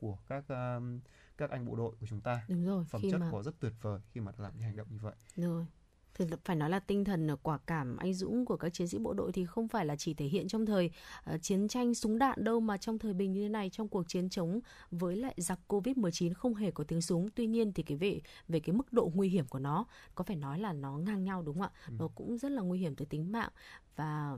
của 0.00 0.18
các 0.28 0.44
um, 0.48 1.00
các 1.36 1.50
anh 1.50 1.66
bộ 1.66 1.76
đội 1.76 1.94
của 2.00 2.06
chúng 2.06 2.20
ta 2.20 2.44
đúng 2.48 2.66
rồi 2.66 2.84
phẩm 2.84 3.02
chất 3.10 3.18
mà 3.18 3.28
có 3.32 3.42
rất 3.42 3.60
tuyệt 3.60 3.72
vời 3.82 4.00
khi 4.12 4.20
mà 4.20 4.32
làm 4.38 4.52
những 4.54 4.62
hành 4.62 4.76
động 4.76 4.86
như 4.90 4.98
vậy 5.02 5.14
Rồi. 5.36 5.66
Thì 6.14 6.24
phải 6.44 6.56
nói 6.56 6.70
là 6.70 6.78
tinh 6.80 7.04
thần 7.04 7.28
quả 7.42 7.58
cảm 7.66 7.96
anh 7.96 8.14
dũng 8.14 8.44
của 8.44 8.56
các 8.56 8.72
chiến 8.72 8.88
sĩ 8.88 8.98
bộ 8.98 9.12
đội 9.12 9.32
thì 9.32 9.46
không 9.46 9.68
phải 9.68 9.86
là 9.86 9.96
chỉ 9.96 10.14
thể 10.14 10.26
hiện 10.26 10.48
trong 10.48 10.66
thời 10.66 10.90
ờ, 11.24 11.38
chiến 11.38 11.68
tranh 11.68 11.94
súng 11.94 12.18
đạn 12.18 12.44
đâu 12.44 12.60
mà 12.60 12.76
trong 12.76 12.98
thời 12.98 13.12
bình 13.14 13.32
như 13.32 13.42
thế 13.42 13.48
này 13.48 13.70
trong 13.70 13.88
cuộc 13.88 14.08
chiến 14.08 14.30
chống 14.30 14.60
với 14.90 15.16
lại 15.16 15.34
giặc 15.36 15.60
Covid-19 15.68 16.34
không 16.34 16.54
hề 16.54 16.70
có 16.70 16.84
tiếng 16.84 17.00
súng. 17.02 17.28
Tuy 17.34 17.46
nhiên 17.46 17.72
thì 17.72 17.82
cái 17.82 17.96
về 17.96 18.20
về 18.48 18.60
cái 18.60 18.74
mức 18.76 18.92
độ 18.92 19.10
nguy 19.14 19.28
hiểm 19.28 19.46
của 19.46 19.58
nó 19.58 19.86
có 20.14 20.24
phải 20.24 20.36
nói 20.36 20.58
là 20.60 20.72
nó 20.72 20.98
ngang 20.98 21.24
nhau 21.24 21.42
đúng 21.42 21.54
không 21.58 21.62
ạ? 21.62 21.90
Nó 21.98 22.08
cũng 22.08 22.38
rất 22.38 22.50
là 22.52 22.62
nguy 22.62 22.78
hiểm 22.78 22.94
tới 22.96 23.06
tính 23.06 23.32
mạng 23.32 23.50
và 23.96 24.36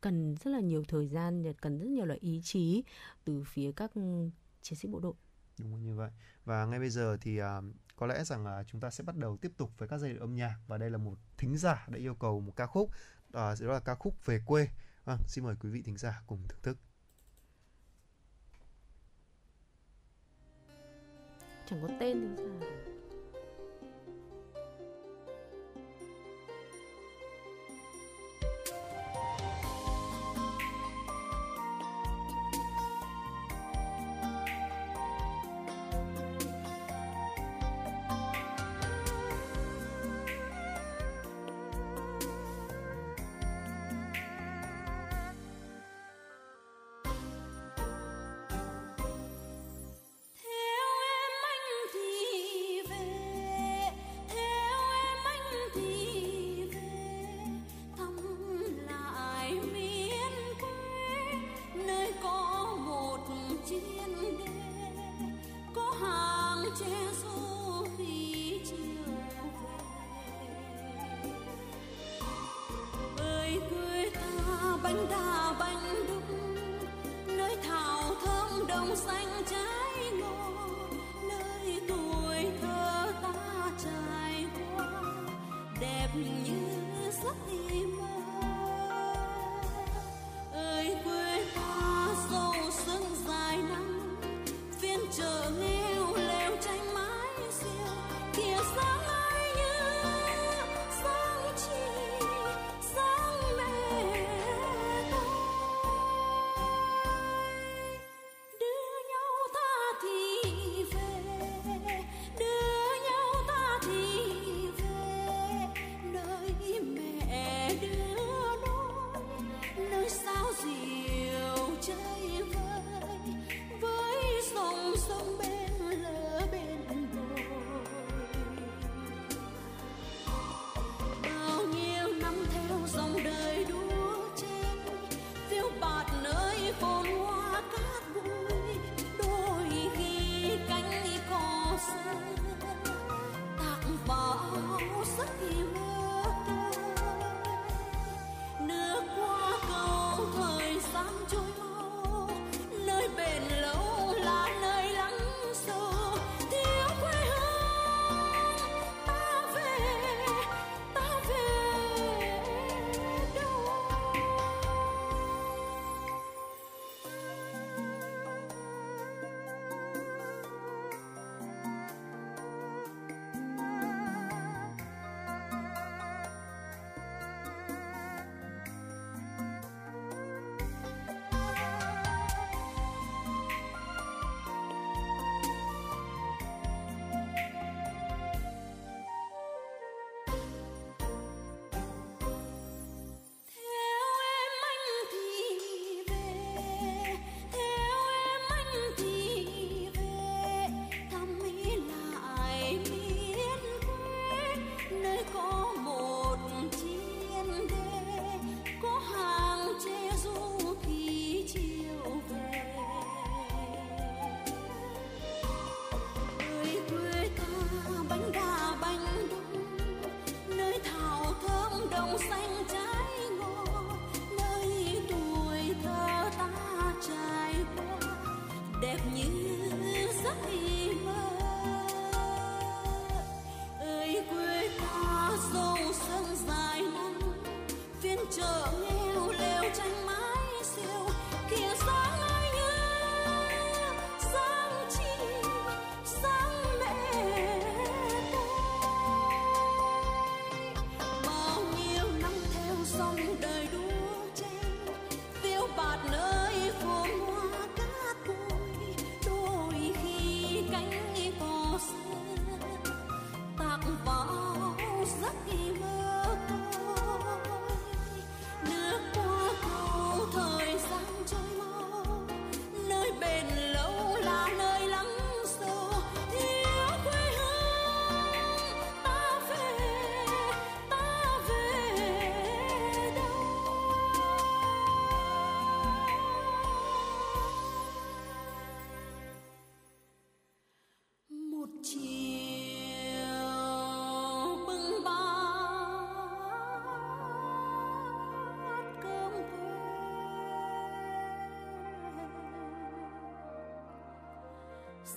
cần 0.00 0.34
rất 0.44 0.50
là 0.50 0.60
nhiều 0.60 0.84
thời 0.88 1.08
gian, 1.08 1.52
cần 1.60 1.78
rất 1.78 1.88
nhiều 1.88 2.04
là 2.04 2.16
ý 2.20 2.40
chí 2.44 2.84
từ 3.24 3.42
phía 3.46 3.72
các 3.72 3.92
chiến 4.62 4.78
sĩ 4.78 4.88
bộ 4.88 5.00
đội. 5.00 5.14
Đúng 5.58 5.82
như 5.84 5.94
vậy. 5.94 6.10
Và 6.44 6.66
ngay 6.66 6.78
bây 6.78 6.90
giờ 6.90 7.16
thì 7.20 7.38
à, 7.38 7.60
có 7.96 8.06
lẽ 8.06 8.24
rằng 8.24 8.44
là 8.44 8.64
chúng 8.66 8.80
ta 8.80 8.90
sẽ 8.90 9.04
bắt 9.04 9.16
đầu 9.16 9.36
tiếp 9.36 9.52
tục 9.56 9.70
với 9.78 9.88
các 9.88 9.98
giai 9.98 10.10
điệu 10.10 10.20
âm 10.20 10.34
nhạc 10.34 10.58
và 10.66 10.78
đây 10.78 10.90
là 10.90 10.98
một 10.98 11.18
thính 11.36 11.56
giả 11.56 11.86
đã 11.88 11.98
yêu 11.98 12.14
cầu 12.14 12.40
một 12.40 12.52
ca 12.56 12.66
khúc 12.66 12.90
à, 13.32 13.54
đó 13.60 13.72
là 13.72 13.80
ca 13.80 13.94
khúc 13.94 14.26
về 14.26 14.40
quê. 14.46 14.68
Vâng, 15.04 15.18
xin 15.28 15.44
mời 15.44 15.54
quý 15.60 15.70
vị 15.70 15.82
thính 15.82 15.96
giả 15.96 16.22
cùng 16.26 16.38
thưởng 16.48 16.60
thức. 16.62 16.78
Chẳng 21.70 21.82
có 21.82 21.88
tên 22.00 22.36
thì 22.36 22.44
sao? 22.60 22.95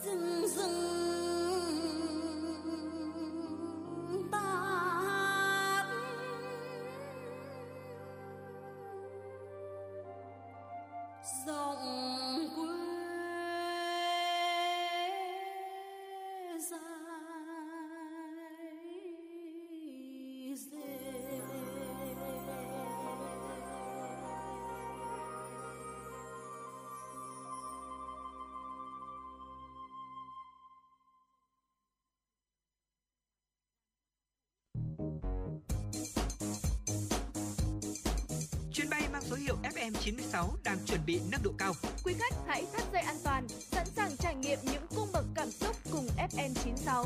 Dừng! 0.04 0.99
Chuyến 38.80 38.90
bay 38.90 39.10
mang 39.14 39.22
số 39.22 39.36
hiệu 39.36 39.56
FM96 39.64 40.50
đang 40.64 40.78
chuẩn 40.86 41.00
bị 41.06 41.22
nâng 41.32 41.44
độ 41.44 41.52
cao. 41.58 41.74
Quý 42.04 42.14
khách 42.20 42.34
hãy 42.48 42.66
thắt 42.74 42.84
dây 42.94 43.02
an 43.02 43.16
toàn, 43.24 43.48
sẵn 43.50 43.86
sàng 43.86 44.12
trải 44.18 44.36
nghiệm 44.36 44.60
những 44.64 44.84
cung 44.96 45.08
bậc 45.14 45.26
cảm 45.36 45.52
xúc 45.52 45.76
cùng 45.92 46.08
FM96. 46.18 47.06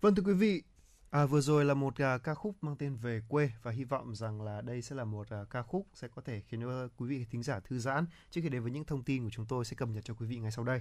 Vâng 0.00 0.14
thưa 0.14 0.22
quý 0.26 0.32
vị, 0.32 0.62
à, 1.10 1.26
vừa 1.26 1.40
rồi 1.40 1.64
là 1.64 1.74
một 1.74 1.94
à, 1.96 2.18
ca 2.18 2.34
khúc 2.34 2.56
mang 2.60 2.76
tên 2.76 2.96
Về 2.96 3.22
quê 3.28 3.50
và 3.62 3.70
hy 3.70 3.84
vọng 3.84 4.14
rằng 4.14 4.42
là 4.42 4.60
đây 4.60 4.82
sẽ 4.82 4.96
là 4.96 5.04
một 5.04 5.26
à, 5.30 5.44
ca 5.50 5.62
khúc 5.62 5.86
sẽ 5.94 6.08
có 6.08 6.22
thể 6.22 6.42
khiến 6.48 6.88
quý 6.96 7.08
vị 7.08 7.24
thính 7.30 7.42
giả 7.42 7.60
thư 7.60 7.78
giãn 7.78 8.06
trước 8.30 8.40
khi 8.42 8.48
đến 8.48 8.62
với 8.62 8.72
những 8.72 8.84
thông 8.84 9.04
tin 9.04 9.24
của 9.24 9.30
chúng 9.30 9.46
tôi 9.46 9.64
sẽ 9.64 9.76
cập 9.76 9.88
nhật 9.88 10.04
cho 10.04 10.14
quý 10.14 10.26
vị 10.26 10.36
ngay 10.36 10.50
sau 10.50 10.64
đây. 10.64 10.80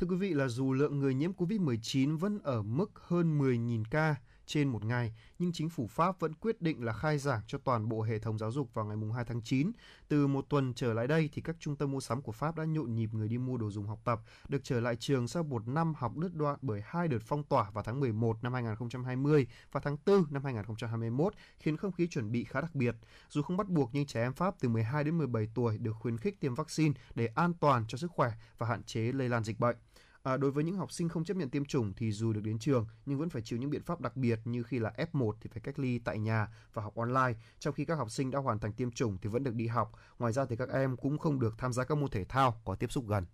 Thưa 0.00 0.06
quý 0.06 0.16
vị 0.16 0.34
là 0.34 0.48
dù 0.48 0.72
lượng 0.72 0.98
người 0.98 1.14
nhiễm 1.14 1.32
Covid-19 1.32 2.18
vẫn 2.18 2.38
ở 2.42 2.62
mức 2.62 2.90
hơn 2.94 3.38
10.000 3.38 3.84
ca 3.90 4.14
trên 4.46 4.68
một 4.68 4.84
ngày, 4.84 5.12
nhưng 5.38 5.52
chính 5.52 5.68
phủ 5.68 5.86
Pháp 5.86 6.20
vẫn 6.20 6.34
quyết 6.34 6.62
định 6.62 6.84
là 6.84 6.92
khai 6.92 7.18
giảng 7.18 7.40
cho 7.46 7.58
toàn 7.58 7.88
bộ 7.88 8.02
hệ 8.02 8.18
thống 8.18 8.38
giáo 8.38 8.52
dục 8.52 8.74
vào 8.74 8.84
ngày 8.84 8.96
2 9.14 9.24
tháng 9.24 9.42
9. 9.42 9.72
Từ 10.08 10.26
một 10.26 10.46
tuần 10.48 10.74
trở 10.74 10.94
lại 10.94 11.06
đây 11.06 11.30
thì 11.32 11.42
các 11.42 11.56
trung 11.60 11.76
tâm 11.76 11.90
mua 11.90 12.00
sắm 12.00 12.22
của 12.22 12.32
Pháp 12.32 12.56
đã 12.56 12.64
nhộn 12.64 12.94
nhịp 12.94 13.08
người 13.12 13.28
đi 13.28 13.38
mua 13.38 13.56
đồ 13.56 13.70
dùng 13.70 13.86
học 13.86 14.00
tập, 14.04 14.20
được 14.48 14.64
trở 14.64 14.80
lại 14.80 14.96
trường 14.96 15.28
sau 15.28 15.42
một 15.42 15.68
năm 15.68 15.94
học 15.94 16.16
đứt 16.16 16.34
đoạn 16.34 16.58
bởi 16.62 16.82
hai 16.84 17.08
đợt 17.08 17.22
phong 17.22 17.44
tỏa 17.44 17.70
vào 17.70 17.84
tháng 17.84 18.00
11 18.00 18.36
năm 18.42 18.52
2020 18.52 19.46
và 19.72 19.80
tháng 19.80 19.96
4 20.06 20.24
năm 20.30 20.44
2021, 20.44 21.34
khiến 21.58 21.76
không 21.76 21.92
khí 21.92 22.06
chuẩn 22.06 22.32
bị 22.32 22.44
khá 22.44 22.60
đặc 22.60 22.74
biệt. 22.74 22.94
Dù 23.28 23.42
không 23.42 23.56
bắt 23.56 23.68
buộc 23.68 23.90
nhưng 23.92 24.06
trẻ 24.06 24.22
em 24.22 24.32
Pháp 24.32 24.54
từ 24.60 24.68
12 24.68 25.04
đến 25.04 25.18
17 25.18 25.48
tuổi 25.54 25.78
được 25.78 25.92
khuyến 25.92 26.18
khích 26.18 26.40
tiêm 26.40 26.54
vaccine 26.54 26.94
để 27.14 27.26
an 27.26 27.54
toàn 27.54 27.84
cho 27.88 27.98
sức 27.98 28.10
khỏe 28.10 28.32
và 28.58 28.66
hạn 28.66 28.82
chế 28.82 29.00
lây 29.00 29.28
lan 29.28 29.44
dịch 29.44 29.60
bệnh. 29.60 29.76
À, 30.22 30.36
đối 30.36 30.50
với 30.50 30.64
những 30.64 30.76
học 30.76 30.92
sinh 30.92 31.08
không 31.08 31.24
chấp 31.24 31.36
nhận 31.36 31.50
tiêm 31.50 31.64
chủng 31.64 31.92
thì 31.96 32.12
dù 32.12 32.32
được 32.32 32.40
đến 32.40 32.58
trường 32.58 32.86
nhưng 33.06 33.18
vẫn 33.18 33.30
phải 33.30 33.42
chịu 33.42 33.58
những 33.58 33.70
biện 33.70 33.82
pháp 33.82 34.00
đặc 34.00 34.16
biệt 34.16 34.40
như 34.44 34.62
khi 34.62 34.78
là 34.78 34.92
F1 35.12 35.32
thì 35.40 35.50
phải 35.52 35.60
cách 35.60 35.78
ly 35.78 35.98
tại 35.98 36.18
nhà 36.18 36.48
và 36.74 36.82
học 36.82 36.96
online, 36.96 37.40
trong 37.58 37.74
khi 37.74 37.84
các 37.84 37.94
học 37.94 38.10
sinh 38.10 38.30
đã 38.30 38.38
hoàn 38.38 38.58
thành 38.58 38.72
tiêm 38.72 38.90
chủng 38.90 39.18
thì 39.22 39.28
vẫn 39.28 39.44
được 39.44 39.54
đi 39.54 39.66
học. 39.66 39.92
Ngoài 40.18 40.32
ra 40.32 40.44
thì 40.44 40.56
các 40.56 40.68
em 40.68 40.96
cũng 40.96 41.18
không 41.18 41.40
được 41.40 41.54
tham 41.58 41.72
gia 41.72 41.84
các 41.84 41.98
môn 41.98 42.10
thể 42.10 42.24
thao 42.24 42.60
có 42.64 42.74
tiếp 42.74 42.92
xúc 42.92 43.04
gần. 43.08 43.26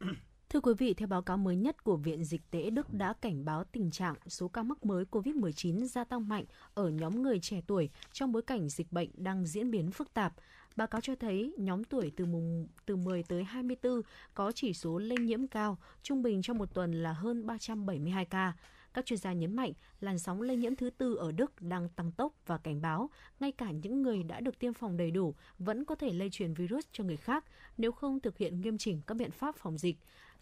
Thưa 0.48 0.60
quý 0.60 0.74
vị, 0.78 0.94
theo 0.94 1.08
báo 1.08 1.22
cáo 1.22 1.36
mới 1.36 1.56
nhất 1.56 1.84
của 1.84 1.96
Viện 1.96 2.24
Dịch 2.24 2.50
tễ 2.50 2.70
Đức 2.70 2.92
đã 2.92 3.14
cảnh 3.20 3.44
báo 3.44 3.64
tình 3.64 3.90
trạng 3.90 4.14
số 4.26 4.48
ca 4.48 4.62
mắc 4.62 4.84
mới 4.84 5.04
COVID-19 5.10 5.84
gia 5.84 6.04
tăng 6.04 6.28
mạnh 6.28 6.44
ở 6.74 6.88
nhóm 6.88 7.22
người 7.22 7.40
trẻ 7.40 7.60
tuổi 7.66 7.90
trong 8.12 8.32
bối 8.32 8.42
cảnh 8.42 8.68
dịch 8.68 8.92
bệnh 8.92 9.10
đang 9.14 9.46
diễn 9.46 9.70
biến 9.70 9.90
phức 9.90 10.14
tạp. 10.14 10.34
Báo 10.76 10.86
cáo 10.86 11.00
cho 11.00 11.14
thấy 11.14 11.52
nhóm 11.58 11.84
tuổi 11.84 12.12
từ 12.16 12.26
mùng 12.26 12.68
từ 12.86 12.96
10 12.96 13.22
tới 13.22 13.44
24 13.44 14.00
có 14.34 14.52
chỉ 14.52 14.72
số 14.72 14.98
lây 14.98 15.18
nhiễm 15.18 15.46
cao, 15.46 15.78
trung 16.02 16.22
bình 16.22 16.42
trong 16.42 16.58
một 16.58 16.74
tuần 16.74 17.02
là 17.02 17.12
hơn 17.12 17.46
372 17.46 18.24
ca. 18.24 18.52
Các 18.94 19.06
chuyên 19.06 19.18
gia 19.18 19.32
nhấn 19.32 19.56
mạnh 19.56 19.72
làn 20.00 20.18
sóng 20.18 20.42
lây 20.42 20.56
nhiễm 20.56 20.76
thứ 20.76 20.90
tư 20.90 21.14
ở 21.14 21.32
Đức 21.32 21.62
đang 21.62 21.88
tăng 21.88 22.12
tốc 22.12 22.32
và 22.46 22.58
cảnh 22.58 22.82
báo 22.82 23.10
ngay 23.40 23.52
cả 23.52 23.70
những 23.70 24.02
người 24.02 24.22
đã 24.22 24.40
được 24.40 24.58
tiêm 24.58 24.72
phòng 24.72 24.96
đầy 24.96 25.10
đủ 25.10 25.34
vẫn 25.58 25.84
có 25.84 25.94
thể 25.94 26.12
lây 26.12 26.30
truyền 26.30 26.54
virus 26.54 26.86
cho 26.92 27.04
người 27.04 27.16
khác 27.16 27.44
nếu 27.78 27.92
không 27.92 28.20
thực 28.20 28.38
hiện 28.38 28.60
nghiêm 28.60 28.78
chỉnh 28.78 29.00
các 29.06 29.14
biện 29.14 29.30
pháp 29.30 29.56
phòng 29.56 29.78
dịch. 29.78 29.96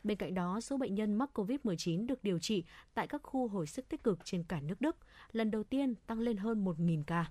Bên 0.04 0.18
cạnh 0.18 0.34
đó, 0.34 0.60
số 0.60 0.76
bệnh 0.76 0.94
nhân 0.94 1.14
mắc 1.14 1.30
COVID-19 1.34 2.06
được 2.06 2.24
điều 2.24 2.38
trị 2.38 2.64
tại 2.94 3.06
các 3.06 3.22
khu 3.22 3.48
hồi 3.48 3.66
sức 3.66 3.88
tích 3.88 4.02
cực 4.02 4.18
trên 4.24 4.44
cả 4.44 4.60
nước 4.60 4.80
Đức 4.80 4.96
lần 5.32 5.50
đầu 5.50 5.64
tiên 5.64 5.94
tăng 6.06 6.20
lên 6.20 6.36
hơn 6.36 6.64
1.000 6.64 7.02
ca. 7.06 7.30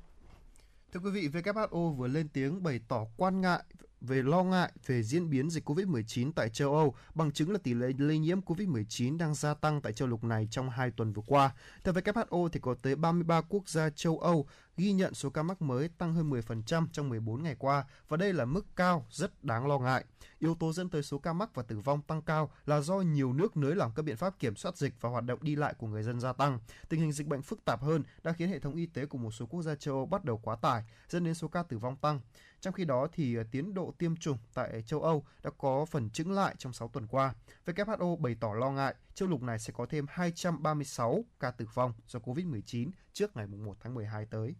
Thưa 0.94 1.00
quý 1.00 1.12
vị, 1.12 1.28
WHO 1.28 1.92
vừa 1.92 2.08
lên 2.08 2.30
tiếng 2.34 2.64
bày 2.64 2.80
tỏ 2.88 3.06
quan 3.18 3.42
ngại 3.42 3.64
về 4.04 4.22
lo 4.22 4.44
ngại 4.44 4.72
về 4.86 5.04
diễn 5.04 5.30
biến 5.30 5.50
dịch 5.50 5.70
COVID-19 5.70 6.32
tại 6.36 6.50
châu 6.50 6.76
Âu, 6.76 6.96
bằng 7.16 7.32
chứng 7.32 7.52
là 7.52 7.60
tỷ 7.64 7.74
lệ 7.74 7.88
lây 7.98 8.18
nhiễm 8.18 8.42
COVID-19 8.42 9.18
đang 9.18 9.36
gia 9.36 9.54
tăng 9.54 9.82
tại 9.82 9.94
châu 9.94 10.08
lục 10.08 10.24
này 10.24 10.48
trong 10.52 10.70
hai 10.70 10.92
tuần 10.92 11.14
vừa 11.14 11.24
qua. 11.28 11.52
Theo 11.84 11.94
WHO 11.94 12.48
thì 12.48 12.60
có 12.60 12.76
tới 12.82 12.96
33 12.96 13.42
quốc 13.42 13.70
gia 13.70 13.90
châu 13.90 14.20
Âu 14.20 14.48
ghi 14.78 14.92
nhận 14.92 15.14
số 15.14 15.30
ca 15.30 15.44
mắc 15.44 15.62
mới 15.62 15.90
tăng 15.98 16.14
hơn 16.14 16.30
10% 16.30 16.88
trong 16.92 17.10
14 17.10 17.44
ngày 17.44 17.56
qua 17.60 17.86
và 18.10 18.18
đây 18.18 18.34
là 18.34 18.46
mức 18.46 18.66
cao 18.76 19.06
rất 19.10 19.44
đáng 19.44 19.68
lo 19.68 19.80
ngại. 19.80 20.06
Yếu 20.40 20.56
tố 20.56 20.74
dẫn 20.74 20.90
tới 20.90 21.04
số 21.04 21.18
ca 21.18 21.34
mắc 21.34 21.56
và 21.56 21.64
tử 21.64 21.80
vong 21.80 22.02
tăng 22.02 22.22
cao 22.22 22.52
là 22.66 22.82
do 22.82 22.96
nhiều 22.96 23.34
nước 23.34 23.58
nới 23.58 23.76
lỏng 23.76 23.92
các 23.96 24.06
biện 24.06 24.18
pháp 24.18 24.40
kiểm 24.40 24.56
soát 24.56 24.78
dịch 24.78 24.94
và 25.02 25.10
hoạt 25.10 25.24
động 25.24 25.40
đi 25.42 25.56
lại 25.56 25.74
của 25.78 25.88
người 25.88 26.04
dân 26.04 26.20
gia 26.20 26.34
tăng. 26.34 26.60
Tình 26.90 27.00
hình 27.00 27.12
dịch 27.12 27.28
bệnh 27.28 27.42
phức 27.42 27.66
tạp 27.66 27.82
hơn 27.82 28.04
đã 28.24 28.34
khiến 28.34 28.50
hệ 28.50 28.60
thống 28.60 28.76
y 28.76 28.86
tế 28.86 29.06
của 29.06 29.18
một 29.18 29.32
số 29.32 29.46
quốc 29.46 29.62
gia 29.62 29.76
châu 29.76 29.96
Âu 29.96 30.06
bắt 30.06 30.26
đầu 30.26 30.38
quá 30.44 30.56
tải, 30.56 30.84
dẫn 31.10 31.24
đến 31.24 31.34
số 31.34 31.48
ca 31.48 31.64
tử 31.64 31.78
vong 31.78 31.96
tăng. 31.96 32.20
Trong 32.64 32.74
khi 32.74 32.86
đó 32.86 33.08
thì 33.14 33.36
ờ, 33.36 33.44
tiến 33.52 33.74
độ 33.74 33.94
tiêm 33.98 34.16
chủng 34.16 34.38
tại 34.54 34.84
châu 34.86 35.02
Âu 35.02 35.26
đã 35.44 35.52
có 35.58 35.86
phần 35.86 36.10
chững 36.10 36.32
lại 36.32 36.56
trong 36.58 36.74
6 36.74 36.88
tuần 36.88 37.08
qua. 37.08 37.34
WHO 37.66 38.16
bày 38.16 38.36
tỏ 38.40 38.54
lo 38.54 38.72
ngại 38.72 38.96
châu 39.14 39.30
lục 39.30 39.42
này 39.42 39.60
sẽ 39.60 39.74
có 39.78 39.86
thêm 39.90 40.06
236 40.10 41.26
ca 41.40 41.52
tử 41.52 41.66
vong 41.74 41.94
do 42.08 42.20
COVID-19 42.20 42.90
trước 43.14 43.36
ngày 43.36 43.48
1 43.48 43.78
tháng 43.80 43.94
12 43.94 44.26
tới. 44.26 44.56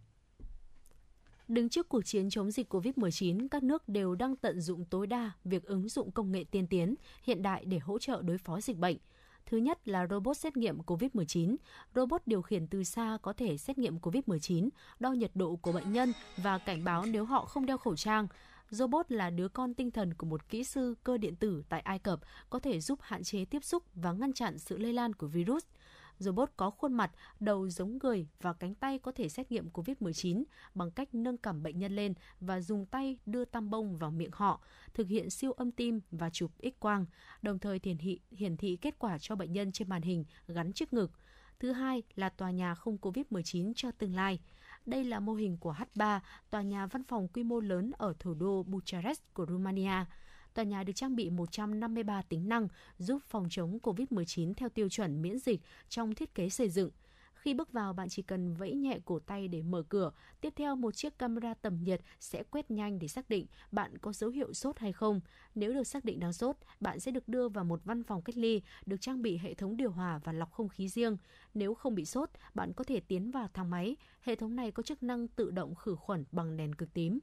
Đứng 1.48 1.68
trước 1.68 1.88
cuộc 1.88 2.02
chiến 2.04 2.30
chống 2.30 2.50
dịch 2.50 2.74
COVID-19, 2.74 3.48
các 3.50 3.62
nước 3.62 3.88
đều 3.88 4.14
đang 4.14 4.36
tận 4.36 4.60
dụng 4.60 4.84
tối 4.84 5.06
đa 5.06 5.30
việc 5.44 5.64
ứng 5.64 5.88
dụng 5.88 6.10
công 6.10 6.32
nghệ 6.32 6.44
tiên 6.50 6.66
tiến, 6.66 6.94
hiện 7.22 7.42
đại 7.42 7.64
để 7.64 7.78
hỗ 7.78 7.98
trợ 7.98 8.22
đối 8.22 8.38
phó 8.38 8.60
dịch 8.60 8.76
bệnh. 8.76 8.96
Thứ 9.46 9.56
nhất 9.56 9.88
là 9.88 10.06
robot 10.10 10.36
xét 10.36 10.56
nghiệm 10.56 10.78
COVID-19. 10.80 11.56
Robot 11.94 12.22
điều 12.26 12.42
khiển 12.42 12.66
từ 12.66 12.84
xa 12.84 13.18
có 13.22 13.32
thể 13.32 13.56
xét 13.56 13.78
nghiệm 13.78 13.98
COVID-19, 13.98 14.68
đo 15.00 15.12
nhiệt 15.12 15.30
độ 15.34 15.56
của 15.56 15.72
bệnh 15.72 15.92
nhân 15.92 16.12
và 16.36 16.58
cảnh 16.58 16.84
báo 16.84 17.04
nếu 17.06 17.24
họ 17.24 17.44
không 17.44 17.66
đeo 17.66 17.78
khẩu 17.78 17.96
trang. 17.96 18.28
Robot 18.70 19.12
là 19.12 19.30
đứa 19.30 19.48
con 19.48 19.74
tinh 19.74 19.90
thần 19.90 20.14
của 20.14 20.26
một 20.26 20.48
kỹ 20.48 20.64
sư 20.64 20.94
cơ 21.04 21.18
điện 21.18 21.36
tử 21.36 21.62
tại 21.68 21.80
Ai 21.80 21.98
Cập, 21.98 22.20
có 22.50 22.58
thể 22.58 22.80
giúp 22.80 22.98
hạn 23.02 23.22
chế 23.22 23.44
tiếp 23.44 23.64
xúc 23.64 23.82
và 23.94 24.12
ngăn 24.12 24.32
chặn 24.32 24.58
sự 24.58 24.78
lây 24.78 24.92
lan 24.92 25.12
của 25.12 25.26
virus. 25.26 25.64
Robot 26.18 26.50
có 26.56 26.70
khuôn 26.70 26.92
mặt, 26.92 27.10
đầu 27.40 27.68
giống 27.68 27.98
người 28.02 28.28
và 28.40 28.52
cánh 28.52 28.74
tay 28.74 28.98
có 28.98 29.12
thể 29.12 29.28
xét 29.28 29.52
nghiệm 29.52 29.68
COVID-19 29.68 30.44
bằng 30.74 30.90
cách 30.90 31.14
nâng 31.14 31.38
cằm 31.38 31.62
bệnh 31.62 31.78
nhân 31.78 31.96
lên 31.96 32.14
và 32.40 32.60
dùng 32.60 32.86
tay 32.86 33.18
đưa 33.26 33.44
tăm 33.44 33.70
bông 33.70 33.96
vào 33.96 34.10
miệng 34.10 34.30
họ, 34.32 34.60
thực 34.94 35.08
hiện 35.08 35.30
siêu 35.30 35.52
âm 35.52 35.70
tim 35.70 36.00
và 36.10 36.30
chụp 36.30 36.50
X-quang, 36.62 37.04
đồng 37.42 37.58
thời 37.58 37.80
hiển 37.82 37.98
thị, 37.98 38.20
hiển 38.30 38.56
thị 38.56 38.78
kết 38.80 38.98
quả 38.98 39.18
cho 39.18 39.36
bệnh 39.36 39.52
nhân 39.52 39.72
trên 39.72 39.88
màn 39.88 40.02
hình 40.02 40.24
gắn 40.48 40.72
trước 40.72 40.92
ngực. 40.92 41.10
Thứ 41.58 41.72
hai 41.72 42.02
là 42.14 42.28
tòa 42.28 42.50
nhà 42.50 42.74
không 42.74 42.98
COVID-19 43.02 43.72
cho 43.76 43.90
tương 43.90 44.14
lai. 44.14 44.40
Đây 44.86 45.04
là 45.04 45.20
mô 45.20 45.34
hình 45.34 45.56
của 45.58 45.74
H3, 45.74 46.20
tòa 46.50 46.62
nhà 46.62 46.86
văn 46.86 47.04
phòng 47.04 47.28
quy 47.28 47.42
mô 47.42 47.60
lớn 47.60 47.90
ở 47.98 48.14
thủ 48.18 48.34
đô 48.34 48.62
Bucharest 48.62 49.20
của 49.34 49.46
Romania. 49.46 50.04
Tòa 50.54 50.64
nhà 50.64 50.82
được 50.82 50.92
trang 50.96 51.16
bị 51.16 51.30
153 51.30 52.22
tính 52.22 52.48
năng 52.48 52.68
giúp 52.98 53.22
phòng 53.28 53.46
chống 53.50 53.78
COVID-19 53.82 54.54
theo 54.54 54.68
tiêu 54.68 54.88
chuẩn 54.88 55.22
miễn 55.22 55.38
dịch 55.38 55.60
trong 55.88 56.14
thiết 56.14 56.34
kế 56.34 56.48
xây 56.48 56.68
dựng. 56.68 56.90
Khi 57.34 57.54
bước 57.54 57.72
vào, 57.72 57.92
bạn 57.92 58.08
chỉ 58.08 58.22
cần 58.22 58.54
vẫy 58.54 58.74
nhẹ 58.74 58.98
cổ 59.04 59.18
tay 59.18 59.48
để 59.48 59.62
mở 59.62 59.82
cửa. 59.88 60.12
Tiếp 60.40 60.52
theo, 60.56 60.76
một 60.76 60.96
chiếc 60.96 61.18
camera 61.18 61.54
tầm 61.54 61.78
nhiệt 61.82 62.00
sẽ 62.20 62.42
quét 62.42 62.70
nhanh 62.70 62.98
để 62.98 63.08
xác 63.08 63.28
định 63.28 63.46
bạn 63.72 63.98
có 63.98 64.12
dấu 64.12 64.30
hiệu 64.30 64.52
sốt 64.52 64.78
hay 64.78 64.92
không. 64.92 65.20
Nếu 65.54 65.72
được 65.72 65.84
xác 65.84 66.04
định 66.04 66.20
đang 66.20 66.32
sốt, 66.32 66.56
bạn 66.80 67.00
sẽ 67.00 67.10
được 67.10 67.28
đưa 67.28 67.48
vào 67.48 67.64
một 67.64 67.80
văn 67.84 68.02
phòng 68.02 68.22
cách 68.22 68.36
ly, 68.36 68.62
được 68.86 69.00
trang 69.00 69.22
bị 69.22 69.36
hệ 69.36 69.54
thống 69.54 69.76
điều 69.76 69.90
hòa 69.90 70.20
và 70.24 70.32
lọc 70.32 70.52
không 70.52 70.68
khí 70.68 70.88
riêng. 70.88 71.16
Nếu 71.54 71.74
không 71.74 71.94
bị 71.94 72.04
sốt, 72.04 72.30
bạn 72.54 72.72
có 72.72 72.84
thể 72.84 73.00
tiến 73.00 73.30
vào 73.30 73.48
thang 73.54 73.70
máy. 73.70 73.96
Hệ 74.20 74.34
thống 74.34 74.56
này 74.56 74.70
có 74.70 74.82
chức 74.82 75.02
năng 75.02 75.28
tự 75.28 75.50
động 75.50 75.74
khử 75.74 75.94
khuẩn 75.94 76.24
bằng 76.32 76.56
đèn 76.56 76.74
cực 76.74 76.94
tím. 76.94 77.18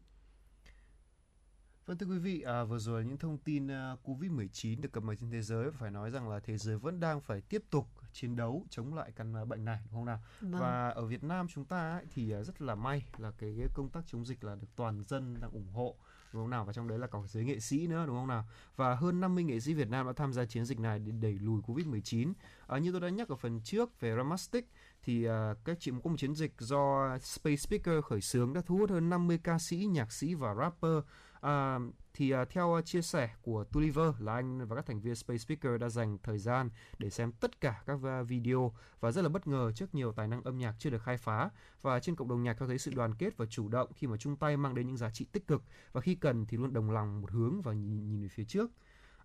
Vâng 1.86 1.98
thưa 1.98 2.06
quý 2.06 2.18
vị, 2.18 2.42
à, 2.42 2.64
vừa 2.64 2.78
rồi 2.78 3.06
những 3.06 3.18
thông 3.18 3.38
tin 3.38 3.66
uh, 3.66 4.00
Covid-19 4.04 4.82
được 4.82 4.92
cập 4.92 5.04
nhật 5.04 5.18
trên 5.20 5.32
thế 5.32 5.42
giới 5.42 5.72
phải 5.72 5.92
nói 5.92 6.12
rằng 6.12 6.30
là 6.30 6.40
thế 6.40 6.58
giới 6.58 6.78
vẫn 6.78 7.00
đang 7.00 7.22
phải 7.22 7.42
tiếp 7.42 7.64
tục 7.70 7.88
chiến 8.14 8.36
đấu 8.36 8.66
chống 8.70 8.94
lại 8.94 9.12
căn 9.16 9.34
à, 9.34 9.46
bệnh 9.46 9.66
này 9.66 9.80
đúng 9.86 9.94
không 10.00 10.06
nào? 10.06 10.20
Vâng. 10.42 10.62
Và 10.62 10.90
ở 10.90 11.06
Việt 11.06 11.24
Nam 11.24 11.48
chúng 11.48 11.66
ta 11.66 11.92
ấy, 11.92 12.06
thì 12.14 12.32
à, 12.32 12.44
rất 12.44 12.62
là 12.62 12.76
may 12.76 13.06
là 13.18 13.32
cái, 13.38 13.56
cái 13.58 13.68
công 13.74 13.90
tác 13.90 14.02
chống 14.08 14.26
dịch 14.26 14.44
là 14.44 14.56
được 14.56 14.68
toàn 14.76 15.04
dân 15.04 15.38
đang 15.42 15.52
ủng 15.52 15.70
hộ 15.74 15.96
đúng 16.34 16.44
không 16.44 16.50
nào? 16.50 16.66
Và 16.66 16.74
trong 16.74 16.88
đấy 16.88 17.00
là 17.00 17.08
cả 17.08 17.20
giới 17.28 17.44
nghệ 17.44 17.60
sĩ 17.60 17.88
nữa 17.88 18.04
đúng 18.08 18.16
không 18.16 18.28
nào? 18.28 18.46
Và 18.76 18.96
hơn 18.96 19.20
50 19.20 19.44
nghệ 19.44 19.60
sĩ 19.60 19.74
Việt 19.74 19.90
Nam 19.90 20.06
đã 20.06 20.14
tham 20.14 20.34
gia 20.34 20.46
chiến 20.46 20.66
dịch 20.66 20.80
này 20.80 21.00
để 21.00 21.12
đẩy 21.12 21.40
lùi 21.42 21.62
Covid-19. 21.62 22.34
À, 22.68 22.78
như 22.78 22.92
tôi 22.92 23.02
đã 23.02 23.10
nhắc 23.10 23.30
ở 23.30 23.36
phần 23.36 23.62
trước 23.64 24.00
về 24.00 24.16
Ramastic 24.16 24.68
thì 25.04 25.28
uh, 25.28 25.32
các 25.66 25.78
chị 25.80 25.92
có 26.04 26.10
một 26.10 26.18
chiến 26.18 26.36
dịch 26.36 26.54
do 26.60 27.18
Space 27.22 27.56
Speaker 27.56 28.04
khởi 28.04 28.22
xướng 28.22 28.54
đã 28.54 28.62
thu 28.66 28.78
hút 28.78 28.90
hơn 28.90 29.10
50 29.10 29.40
ca 29.44 29.60
sĩ, 29.60 29.78
nhạc 29.78 30.12
sĩ 30.12 30.34
và 30.34 30.56
rapper 30.56 31.04
À, 31.42 31.80
thì 32.14 32.34
uh, 32.34 32.50
theo 32.50 32.74
à, 32.74 32.82
chia 32.82 33.02
sẻ 33.02 33.30
của 33.42 33.64
Tulliver 33.64 34.08
là 34.20 34.34
anh 34.34 34.68
và 34.68 34.76
các 34.76 34.86
thành 34.86 35.02
viên 35.02 35.16
Space 35.16 35.38
Speaker 35.38 35.82
đã 35.82 35.90
dành 35.90 36.18
thời 36.24 36.38
gian 36.38 36.70
để 37.00 37.10
xem 37.10 37.32
tất 37.32 37.62
cả 37.62 37.84
các 37.86 38.00
à, 38.04 38.22
video 38.22 38.74
và 39.00 39.12
rất 39.12 39.22
là 39.22 39.30
bất 39.30 39.48
ngờ 39.48 39.72
trước 39.76 39.96
nhiều 39.96 40.12
tài 40.12 40.28
năng 40.28 40.44
âm 40.44 40.58
nhạc 40.58 40.76
chưa 40.80 40.90
được 40.90 41.04
khai 41.04 41.18
phá 41.18 41.50
và 41.82 42.00
trên 42.00 42.16
cộng 42.16 42.28
đồng 42.28 42.44
nhạc 42.44 42.58
cho 42.60 42.68
thấy 42.68 42.78
sự 42.78 42.92
đoàn 42.96 43.14
kết 43.16 43.38
và 43.38 43.46
chủ 43.46 43.70
động 43.70 43.94
khi 43.94 44.08
mà 44.08 44.18
chung 44.18 44.36
tay 44.36 44.58
mang 44.58 44.76
đến 44.76 44.88
những 44.88 44.98
giá 44.98 45.10
trị 45.10 45.26
tích 45.32 45.48
cực 45.48 45.64
và 45.92 46.02
khi 46.02 46.16
cần 46.16 46.46
thì 46.46 46.58
luôn 46.58 46.74
đồng 46.74 46.92
lòng 46.92 47.22
một 47.22 47.32
hướng 47.32 47.62
và 47.62 47.74
nhìn, 47.74 48.08
nhìn 48.08 48.22
về 48.22 48.28
phía 48.28 48.46
trước. 48.46 48.72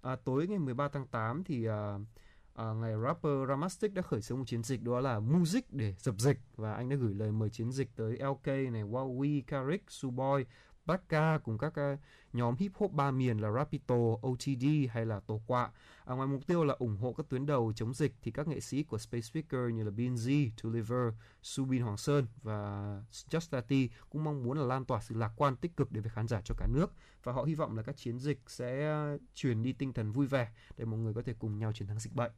À, 0.02 0.16
tối 0.16 0.46
ngày 0.46 0.58
13 0.58 0.88
tháng 0.88 1.06
8 1.06 1.44
thì 1.44 1.68
uh, 1.68 1.72
à, 2.56 2.72
ngày 2.72 2.92
rapper 3.02 3.48
Ramastic 3.48 3.94
đã 3.94 4.02
khởi 4.02 4.22
xướng 4.22 4.38
một 4.38 4.44
chiến 4.46 4.62
dịch 4.62 4.82
đó 4.82 5.00
là 5.00 5.20
music 5.20 5.72
để 5.72 5.94
dập 5.98 6.14
dịch 6.18 6.38
và 6.56 6.74
anh 6.74 6.88
đã 6.88 6.96
gửi 6.96 7.14
lời 7.14 7.32
mời 7.32 7.50
chiến 7.50 7.72
dịch 7.72 7.96
tới 7.96 8.18
LK 8.18 8.46
này, 8.46 8.84
Wowie, 8.84 9.42
Carrick, 9.46 9.90
Suboy, 9.90 10.44
Baka 10.86 11.38
cùng 11.38 11.58
các 11.58 11.74
ờ, 11.74 11.96
nhóm 12.32 12.54
hip 12.56 12.72
hop 12.74 12.92
ba 12.92 13.10
miền 13.10 13.38
là 13.38 13.50
Rapito, 13.50 13.94
OTD 14.26 14.64
hay 14.90 15.06
là 15.06 15.20
Tổ 15.20 15.40
Quạ. 15.46 15.70
À, 16.04 16.14
ngoài 16.14 16.28
mục 16.28 16.46
tiêu 16.46 16.64
là 16.64 16.74
ủng 16.78 16.96
hộ 16.96 17.12
các 17.12 17.26
tuyến 17.28 17.46
đầu 17.46 17.72
chống 17.76 17.94
dịch 17.94 18.12
thì 18.22 18.30
các 18.30 18.48
nghệ 18.48 18.60
sĩ 18.60 18.82
của 18.82 18.98
Space 18.98 19.22
Speaker 19.22 19.60
như 19.74 19.84
là 19.84 19.90
Binz, 19.90 20.50
Tuliver, 20.62 21.14
Subin 21.42 21.82
Hoàng 21.82 21.96
Sơn 21.96 22.26
và 22.42 23.02
Justati 23.30 23.88
cũng 24.10 24.24
mong 24.24 24.44
muốn 24.44 24.58
là 24.58 24.64
lan 24.64 24.84
tỏa 24.84 25.00
sự 25.00 25.14
lạc 25.14 25.32
quan 25.36 25.56
tích 25.56 25.76
cực 25.76 25.92
đến 25.92 26.02
với 26.02 26.10
khán 26.10 26.28
giả 26.28 26.40
cho 26.44 26.54
cả 26.58 26.66
nước 26.74 26.92
và 27.22 27.32
họ 27.32 27.42
hy 27.42 27.54
vọng 27.54 27.76
là 27.76 27.82
các 27.82 27.96
chiến 27.96 28.18
dịch 28.18 28.38
sẽ 28.46 28.86
ờ, 28.86 29.18
truyền 29.34 29.62
đi 29.62 29.72
tinh 29.72 29.92
thần 29.92 30.12
vui 30.12 30.26
vẻ 30.26 30.52
để 30.76 30.84
mọi 30.84 31.00
người 31.00 31.14
có 31.14 31.22
thể 31.22 31.34
cùng 31.38 31.58
nhau 31.58 31.72
chiến 31.72 31.88
thắng 31.88 32.00
dịch 32.00 32.14
bệnh 32.14 32.32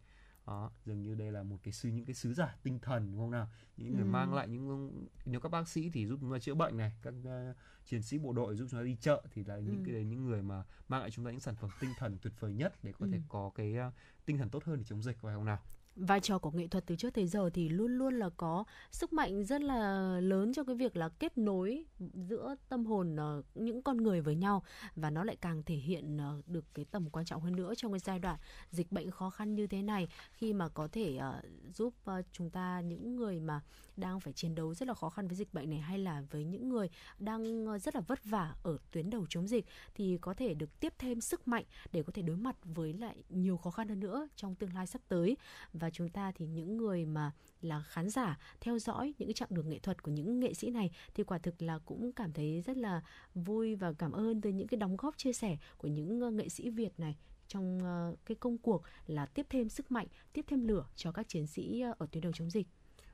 đó 0.49 0.71
dường 0.85 1.03
như 1.03 1.15
đây 1.15 1.33
là 1.33 1.43
một 1.43 1.57
cái 1.63 1.73
sứ 1.73 1.89
những 1.89 2.05
cái 2.05 2.15
sứ 2.15 2.35
giả 2.35 2.57
tinh 2.63 2.79
thần 2.79 3.07
đúng 3.07 3.19
không 3.19 3.31
nào 3.31 3.49
những 3.77 3.93
người 3.93 4.03
ừ. 4.03 4.09
mang 4.09 4.35
lại 4.35 4.49
những 4.49 4.91
nếu 5.25 5.41
các 5.41 5.49
bác 5.49 5.69
sĩ 5.69 5.91
thì 5.91 6.07
giúp 6.07 6.19
chúng 6.21 6.33
ta 6.33 6.39
chữa 6.39 6.55
bệnh 6.55 6.77
này 6.77 6.93
các 7.03 7.15
uh, 7.21 7.57
chiến 7.85 8.03
sĩ 8.03 8.19
bộ 8.19 8.33
đội 8.33 8.57
giúp 8.57 8.67
chúng 8.71 8.81
ta 8.81 8.85
đi 8.85 8.97
chợ 9.01 9.23
thì 9.35 9.45
là 9.45 9.59
những 9.59 9.85
ừ. 9.85 9.93
cái 9.93 10.05
những 10.05 10.25
người 10.25 10.43
mà 10.43 10.65
mang 10.89 11.01
lại 11.01 11.11
chúng 11.11 11.25
ta 11.25 11.31
những 11.31 11.41
sản 11.41 11.55
phẩm 11.57 11.71
tinh 11.81 11.91
thần 11.99 12.19
tuyệt 12.23 12.33
vời 12.41 12.55
nhất 12.55 12.75
để 12.83 12.93
có 12.93 13.07
ừ. 13.07 13.13
thể 13.13 13.21
có 13.29 13.51
cái 13.55 13.77
uh, 13.89 13.95
tinh 14.27 14.39
thần 14.39 14.51
tốt 14.51 14.65
hơn 14.65 14.79
để 14.79 14.85
chống 14.85 15.03
dịch 15.03 15.19
phải 15.21 15.35
không 15.35 15.45
nào 15.45 15.59
vai 15.99 16.21
trò 16.21 16.39
của 16.39 16.51
nghệ 16.51 16.67
thuật 16.67 16.87
từ 16.87 16.97
trước 16.97 17.15
tới 17.15 17.27
giờ 17.27 17.51
thì 17.55 17.69
luôn 17.69 17.99
luôn 17.99 18.19
là 18.19 18.31
có 18.37 18.65
sức 18.91 19.13
mạnh 19.13 19.45
rất 19.45 19.63
là 19.63 20.13
lớn 20.21 20.53
cho 20.53 20.65
cái 20.65 20.75
việc 20.75 20.97
là 20.97 21.09
kết 21.09 21.39
nối 21.39 21.85
giữa 22.29 22.55
tâm 22.69 22.87
hồn 22.87 23.17
uh, 23.39 23.45
những 23.55 23.83
con 23.83 23.97
người 23.97 24.21
với 24.21 24.35
nhau. 24.35 24.63
Và 24.97 25.11
nó 25.11 25.25
lại 25.25 25.37
càng 25.37 25.63
thể 25.63 25.75
hiện 25.75 26.17
uh, 26.17 26.49
được 26.49 26.65
cái 26.75 26.85
tầm 26.85 27.11
quan 27.11 27.25
trọng 27.25 27.43
hơn 27.43 27.57
nữa 27.57 27.75
trong 27.77 27.93
cái 27.93 27.99
giai 27.99 28.19
đoạn 28.19 28.39
dịch 28.71 28.93
bệnh 28.93 29.11
khó 29.11 29.31
khăn 29.31 29.55
như 29.55 29.67
thế 29.67 29.83
này. 29.83 30.09
Khi 30.33 30.53
mà 30.53 30.69
có 30.69 30.89
thể 30.93 31.19
uh, 31.19 31.75
giúp 31.75 31.95
uh, 32.11 32.25
chúng 32.33 32.51
ta 32.51 32.81
những 32.81 33.17
người 33.17 33.41
mà 33.41 33.61
đang 33.97 34.21
phải 34.21 34.33
chiến 34.33 34.55
đấu 34.55 34.75
rất 34.75 34.89
là 34.89 34.95
khó 34.95 35.11
khăn 35.11 35.29
với 35.29 35.37
dịch 35.37 35.55
bệnh 35.55 35.71
này 35.71 35.79
hay 35.79 35.99
là 35.99 36.23
với 36.31 36.45
những 36.45 36.69
người 36.69 36.89
đang 37.19 37.67
rất 37.79 37.95
là 37.95 38.01
vất 38.01 38.25
vả 38.25 38.55
ở 38.63 38.79
tuyến 38.91 39.11
đầu 39.11 39.27
chống 39.29 39.47
dịch 39.47 39.65
thì 39.95 40.19
có 40.21 40.35
thể 40.35 40.55
được 40.55 40.81
tiếp 40.81 40.93
thêm 40.99 41.21
sức 41.21 41.49
mạnh 41.49 41.65
để 41.93 42.03
có 42.03 42.13
thể 42.13 42.23
đối 42.23 42.37
mặt 42.37 42.57
với 42.65 42.93
lại 42.93 43.17
nhiều 43.29 43.57
khó 43.57 43.71
khăn 43.71 43.89
hơn 43.89 44.01
nữa 44.01 44.29
trong 44.37 44.55
tương 44.55 44.75
lai 44.75 44.87
sắp 44.87 45.03
tới. 45.09 45.37
Và 45.73 45.88
chúng 45.91 46.09
ta 46.09 46.33
thì 46.35 46.47
những 46.47 46.77
người 46.77 47.07
mà 47.07 47.33
là 47.61 47.83
khán 47.83 48.11
giả 48.11 48.39
theo 48.61 48.79
dõi 48.79 49.15
những 49.19 49.29
cái 49.29 49.35
chặng 49.35 49.49
đường 49.53 49.69
nghệ 49.69 49.79
thuật 49.79 50.03
của 50.03 50.11
những 50.11 50.41
nghệ 50.41 50.55
sĩ 50.55 50.71
này 50.71 50.91
thì 51.15 51.25
quả 51.25 51.39
thực 51.39 51.63
là 51.63 51.79
cũng 51.79 52.13
cảm 52.13 52.33
thấy 52.33 52.61
rất 52.61 52.77
là 52.77 53.03
vui 53.35 53.75
và 53.75 53.93
cảm 53.93 54.13
ơn 54.13 54.41
tới 54.41 54.53
những 54.53 54.69
cái 54.69 54.79
đóng 54.79 54.97
góp 54.97 55.17
chia 55.17 55.33
sẻ 55.33 55.57
của 55.77 55.89
những 55.89 56.21
ờ, 56.21 56.31
nghệ 56.31 56.49
sĩ 56.49 56.71
Việt 56.71 57.01
này 57.01 57.17
trong 57.49 57.79
ờ, 57.83 58.17
cái 58.27 58.35
công 58.35 58.59
cuộc 58.59 58.83
là 59.07 59.27
tiếp 59.27 59.47
thêm 59.51 59.69
sức 59.69 59.93
mạnh, 59.93 60.07
tiếp 60.33 60.45
thêm 60.49 60.69
lửa 60.69 60.87
cho 60.97 61.13
các 61.13 61.29
chiến 61.29 61.47
sĩ 61.47 61.81
ờ, 61.81 61.95
ở 61.99 62.07
tuyến 62.13 62.21
đầu 62.21 62.33
chống 62.33 62.51
dịch 62.51 62.67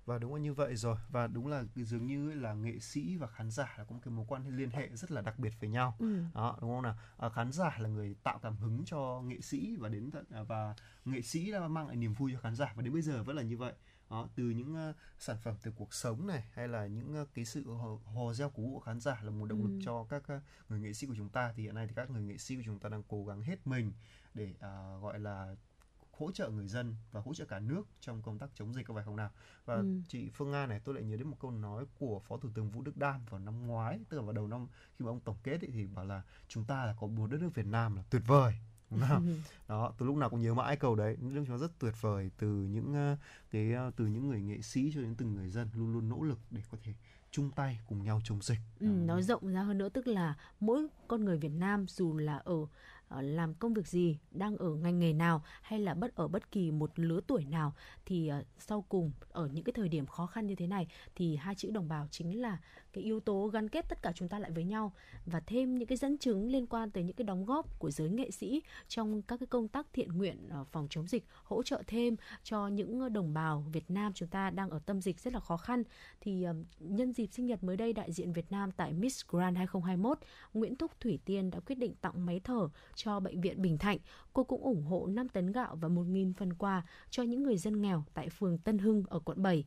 và 0.06 0.18
đúng 0.18 0.34
là 0.34 0.40
như 0.40 0.54
vậy 0.54 0.76
rồi 0.76 0.96
và 1.08 1.26
đúng 1.26 1.46
là 1.46 1.64
dường 1.76 2.06
như 2.06 2.32
là 2.32 2.54
nghệ 2.54 2.78
sĩ 2.78 3.16
và 3.16 3.26
khán 3.26 3.50
giả 3.50 3.74
là 3.78 3.84
có 3.84 3.94
một 3.94 4.00
cái 4.04 4.14
mối 4.14 4.26
quan 4.28 4.44
hệ 4.44 4.50
liên 4.50 4.70
hệ 4.70 4.88
rất 4.92 5.10
là 5.10 5.20
đặc 5.20 5.38
biệt 5.38 5.52
với 5.60 5.70
nhau 5.70 5.96
ừ. 5.98 6.22
đó 6.34 6.58
đúng 6.60 6.70
không 6.70 6.82
nào 6.82 6.96
à, 7.16 7.28
khán 7.28 7.52
giả 7.52 7.76
là 7.78 7.88
người 7.88 8.16
tạo 8.22 8.38
cảm 8.42 8.56
hứng 8.56 8.82
cho 8.84 9.22
nghệ 9.24 9.40
sĩ 9.40 9.76
và 9.76 9.88
đến 9.88 10.10
tận 10.10 10.24
à, 10.30 10.42
và 10.42 10.74
nghệ 11.04 11.22
sĩ 11.22 11.50
là 11.50 11.68
mang 11.68 11.86
lại 11.86 11.96
niềm 11.96 12.14
vui 12.14 12.32
cho 12.32 12.38
khán 12.38 12.54
giả 12.54 12.72
và 12.76 12.82
đến 12.82 12.92
bây 12.92 13.02
giờ 13.02 13.22
vẫn 13.22 13.36
là 13.36 13.42
như 13.42 13.56
vậy 13.56 13.72
đó, 14.10 14.28
từ 14.34 14.44
những 14.44 14.90
uh, 14.90 14.96
sản 15.18 15.36
phẩm 15.42 15.54
từ 15.62 15.70
cuộc 15.70 15.94
sống 15.94 16.26
này 16.26 16.44
hay 16.52 16.68
là 16.68 16.86
những 16.86 17.22
uh, 17.22 17.28
cái 17.34 17.44
sự 17.44 17.72
hò, 17.72 17.98
hò 18.14 18.32
reo 18.32 18.50
của 18.50 18.62
của 18.72 18.80
khán 18.80 19.00
giả 19.00 19.20
là 19.22 19.30
một 19.30 19.46
động 19.46 19.62
ừ. 19.62 19.68
lực 19.68 19.80
cho 19.84 20.04
các 20.04 20.22
uh, 20.36 20.42
người 20.68 20.80
nghệ 20.80 20.92
sĩ 20.92 21.06
của 21.06 21.14
chúng 21.16 21.28
ta 21.28 21.52
thì 21.56 21.62
hiện 21.62 21.74
nay 21.74 21.86
thì 21.86 21.92
các 21.96 22.10
người 22.10 22.22
nghệ 22.22 22.38
sĩ 22.38 22.56
của 22.56 22.62
chúng 22.64 22.78
ta 22.78 22.88
đang 22.88 23.02
cố 23.08 23.24
gắng 23.26 23.42
hết 23.42 23.66
mình 23.66 23.92
để 24.34 24.54
uh, 24.54 25.02
gọi 25.02 25.20
là 25.20 25.54
hỗ 26.18 26.32
trợ 26.32 26.50
người 26.50 26.68
dân 26.68 26.96
và 27.12 27.20
hỗ 27.20 27.34
trợ 27.34 27.44
cả 27.44 27.58
nước 27.58 27.82
trong 28.00 28.22
công 28.22 28.38
tác 28.38 28.50
chống 28.54 28.74
dịch 28.74 28.86
có 28.86 28.94
phải 28.94 29.04
không 29.04 29.16
nào 29.16 29.30
và 29.64 29.74
ừ. 29.74 30.00
chị 30.08 30.30
Phương 30.34 30.50
Nga 30.50 30.66
này 30.66 30.80
tôi 30.84 30.94
lại 30.94 31.04
nhớ 31.04 31.16
đến 31.16 31.28
một 31.28 31.36
câu 31.40 31.50
nói 31.50 31.84
của 31.98 32.20
phó 32.28 32.36
thủ 32.36 32.48
tướng 32.54 32.70
Vũ 32.70 32.82
Đức 32.82 32.96
Đam 32.96 33.24
vào 33.30 33.40
năm 33.40 33.66
ngoái 33.66 34.00
tức 34.08 34.16
là 34.16 34.22
vào 34.22 34.32
đầu 34.32 34.46
năm 34.46 34.66
khi 34.98 35.04
mà 35.04 35.10
ông 35.10 35.20
tổng 35.20 35.36
kết 35.42 35.64
ấy, 35.64 35.70
thì 35.72 35.86
bảo 35.86 36.04
là 36.04 36.22
chúng 36.48 36.64
ta 36.64 36.86
là 36.86 36.94
có 37.00 37.06
một 37.06 37.30
đất 37.30 37.40
nước 37.40 37.54
Việt 37.54 37.66
Nam 37.66 37.96
là 37.96 38.02
tuyệt 38.10 38.22
vời 38.26 38.54
đúng 38.90 39.00
không? 39.08 39.26
Ừ. 39.26 39.34
đó 39.68 39.92
từ 39.98 40.06
lúc 40.06 40.16
nào 40.16 40.30
cũng 40.30 40.42
nhớ 40.42 40.54
mãi 40.54 40.76
câu 40.76 40.94
đấy 40.94 41.16
nước 41.20 41.44
chúng 41.46 41.58
ta 41.58 41.60
rất 41.60 41.78
tuyệt 41.78 41.94
vời 42.00 42.30
từ 42.38 42.48
những 42.48 43.16
cái 43.50 43.76
từ 43.96 44.06
những 44.06 44.28
người 44.28 44.40
nghệ 44.40 44.62
sĩ 44.62 44.90
cho 44.94 45.00
đến 45.00 45.14
từng 45.14 45.34
người 45.34 45.48
dân 45.48 45.68
luôn 45.74 45.92
luôn 45.92 46.08
nỗ 46.08 46.22
lực 46.22 46.38
để 46.50 46.62
có 46.70 46.78
thể 46.82 46.92
chung 47.30 47.50
tay 47.50 47.80
cùng 47.88 48.04
nhau 48.04 48.20
chống 48.24 48.42
dịch. 48.42 48.58
Ừ, 48.80 48.86
nó 48.86 49.20
rộng 49.20 49.52
ra 49.52 49.62
hơn 49.62 49.78
nữa 49.78 49.88
tức 49.88 50.06
là 50.06 50.34
mỗi 50.60 50.86
con 51.08 51.24
người 51.24 51.38
Việt 51.38 51.52
Nam 51.52 51.86
dù 51.88 52.16
là 52.16 52.36
ở 52.36 52.54
Ờ, 52.54 52.66
Ờ, 53.08 53.22
làm 53.22 53.54
công 53.54 53.74
việc 53.74 53.88
gì, 53.88 54.18
đang 54.30 54.56
ở 54.56 54.74
ngành 54.74 54.98
nghề 54.98 55.12
nào 55.12 55.42
hay 55.62 55.78
là 55.80 55.94
bất 55.94 56.14
ở 56.14 56.28
bất 56.28 56.50
kỳ 56.50 56.70
một 56.70 56.98
lứa 56.98 57.20
tuổi 57.26 57.44
nào 57.44 57.72
thì 58.06 58.28
ờ, 58.28 58.44
sau 58.58 58.82
cùng 58.88 59.12
ở 59.28 59.46
những 59.46 59.64
cái 59.64 59.72
thời 59.72 59.88
điểm 59.88 60.06
khó 60.06 60.26
khăn 60.26 60.46
như 60.46 60.54
thế 60.54 60.66
này 60.66 60.86
thì 61.14 61.36
hai 61.36 61.54
chữ 61.54 61.70
đồng 61.70 61.88
bào 61.88 62.08
chính 62.10 62.40
là 62.40 62.58
cái 62.94 63.04
yếu 63.04 63.20
tố 63.20 63.46
gắn 63.46 63.68
kết 63.68 63.88
tất 63.88 64.02
cả 64.02 64.12
chúng 64.14 64.28
ta 64.28 64.38
lại 64.38 64.50
với 64.50 64.64
nhau 64.64 64.92
và 65.26 65.40
thêm 65.40 65.74
những 65.74 65.88
cái 65.88 65.98
dẫn 65.98 66.18
chứng 66.18 66.50
liên 66.50 66.66
quan 66.66 66.90
tới 66.90 67.02
những 67.02 67.16
cái 67.16 67.24
đóng 67.24 67.44
góp 67.44 67.78
của 67.78 67.90
giới 67.90 68.10
nghệ 68.10 68.30
sĩ 68.30 68.62
trong 68.88 69.22
các 69.22 69.40
cái 69.40 69.46
công 69.46 69.68
tác 69.68 69.86
thiện 69.92 70.08
nguyện 70.08 70.48
ờ, 70.50 70.64
phòng 70.64 70.86
chống 70.90 71.06
dịch, 71.06 71.24
hỗ 71.44 71.62
trợ 71.62 71.82
thêm 71.86 72.16
cho 72.42 72.68
những 72.68 73.12
đồng 73.12 73.34
bào 73.34 73.64
Việt 73.72 73.90
Nam 73.90 74.12
chúng 74.12 74.28
ta 74.28 74.50
đang 74.50 74.70
ở 74.70 74.78
tâm 74.86 75.00
dịch 75.00 75.20
rất 75.20 75.32
là 75.32 75.40
khó 75.40 75.56
khăn 75.56 75.82
thì 76.20 76.42
ờ, 76.42 76.54
nhân 76.80 77.12
dịp 77.12 77.26
sinh 77.32 77.46
nhật 77.46 77.64
mới 77.64 77.76
đây 77.76 77.92
đại 77.92 78.12
diện 78.12 78.32
Việt 78.32 78.52
Nam 78.52 78.70
tại 78.72 78.92
Miss 78.92 79.24
Grand 79.28 79.56
2021 79.56 80.18
Nguyễn 80.54 80.76
Thúc 80.76 81.00
Thủy 81.00 81.18
Tiên 81.24 81.50
đã 81.50 81.60
quyết 81.60 81.78
định 81.78 81.94
tặng 82.00 82.26
máy 82.26 82.40
thở 82.44 82.68
cho 82.94 83.20
bệnh 83.20 83.40
viện 83.40 83.62
Bình 83.62 83.78
Thạnh. 83.78 83.98
Cô 84.32 84.44
cũng 84.44 84.62
ủng 84.62 84.84
hộ 84.84 85.06
5 85.06 85.28
tấn 85.28 85.52
gạo 85.52 85.76
và 85.80 85.88
1.000 85.88 86.32
phần 86.36 86.52
quà 86.52 86.82
cho 87.10 87.22
những 87.22 87.42
người 87.42 87.56
dân 87.56 87.82
nghèo 87.82 88.04
tại 88.14 88.28
phường 88.28 88.58
Tân 88.58 88.78
Hưng 88.78 89.04
ở 89.08 89.18
quận 89.18 89.42
7 89.42 89.64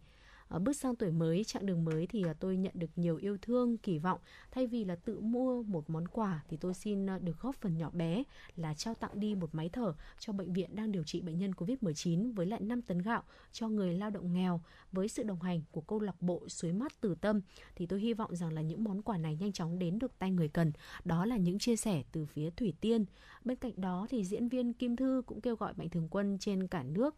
Ờ, 0.47 0.59
bước 0.59 0.73
sang 0.73 0.95
tuổi 0.95 1.11
mới 1.11 1.43
chặng 1.43 1.65
đường 1.65 1.85
mới 1.85 2.07
thì 2.07 2.23
ờ, 2.23 2.33
tôi 2.39 2.57
nhận 2.57 2.73
được 2.75 2.89
nhiều 2.95 3.17
yêu 3.17 3.37
thương 3.41 3.77
kỳ 3.77 3.97
vọng 3.97 4.19
thay 4.51 4.67
vì 4.67 4.85
là 4.85 4.95
tự 4.95 5.19
mua 5.19 5.63
một 5.63 5.89
món 5.89 6.07
quà 6.07 6.43
thì 6.49 6.57
tôi 6.57 6.73
xin 6.73 7.05
ờ, 7.05 7.19
được 7.19 7.39
góp 7.41 7.55
phần 7.55 7.77
nhỏ 7.77 7.89
bé 7.89 8.23
là 8.55 8.73
trao 8.73 8.93
tặng 8.93 9.19
đi 9.19 9.35
một 9.35 9.55
máy 9.55 9.69
thở 9.73 9.93
cho 10.19 10.33
bệnh 10.33 10.53
viện 10.53 10.75
đang 10.75 10.91
điều 10.91 11.03
trị 11.03 11.21
bệnh 11.21 11.37
nhân 11.37 11.51
Covid-19 11.51 12.33
với 12.33 12.45
lại 12.45 12.61
5 12.61 12.81
tấn 12.81 12.99
gạo 12.99 13.23
cho 13.51 13.69
người 13.69 13.93
lao 13.93 14.09
động 14.09 14.33
nghèo 14.33 14.61
với 14.91 15.07
sự 15.07 15.23
đồng 15.23 15.41
hành 15.41 15.61
của 15.71 15.81
câu 15.81 15.99
lạc 15.99 16.21
bộ 16.21 16.49
Suối 16.49 16.73
mắt 16.73 16.91
Từ 17.01 17.15
Tâm 17.15 17.41
thì 17.75 17.85
tôi 17.85 17.99
hy 17.99 18.13
vọng 18.13 18.35
rằng 18.35 18.53
là 18.53 18.61
những 18.61 18.83
món 18.83 19.01
quà 19.01 19.17
này 19.17 19.35
nhanh 19.35 19.51
chóng 19.51 19.79
đến 19.79 19.99
được 19.99 20.19
tay 20.19 20.31
người 20.31 20.47
cần. 20.47 20.71
Đó 21.05 21.25
là 21.25 21.37
những 21.37 21.59
chia 21.59 21.75
sẻ 21.75 22.03
từ 22.11 22.25
phía 22.25 22.49
Thủy 22.49 22.73
Tiên. 22.81 23.05
Bên 23.43 23.57
cạnh 23.57 23.73
đó 23.75 24.07
thì 24.09 24.23
diễn 24.23 24.47
viên 24.47 24.73
Kim 24.73 24.95
Thư 24.95 25.21
cũng 25.25 25.41
kêu 25.41 25.55
gọi 25.55 25.73
mạnh 25.77 25.89
thường 25.89 26.07
quân 26.11 26.37
trên 26.39 26.67
cả 26.67 26.83
nước. 26.83 27.15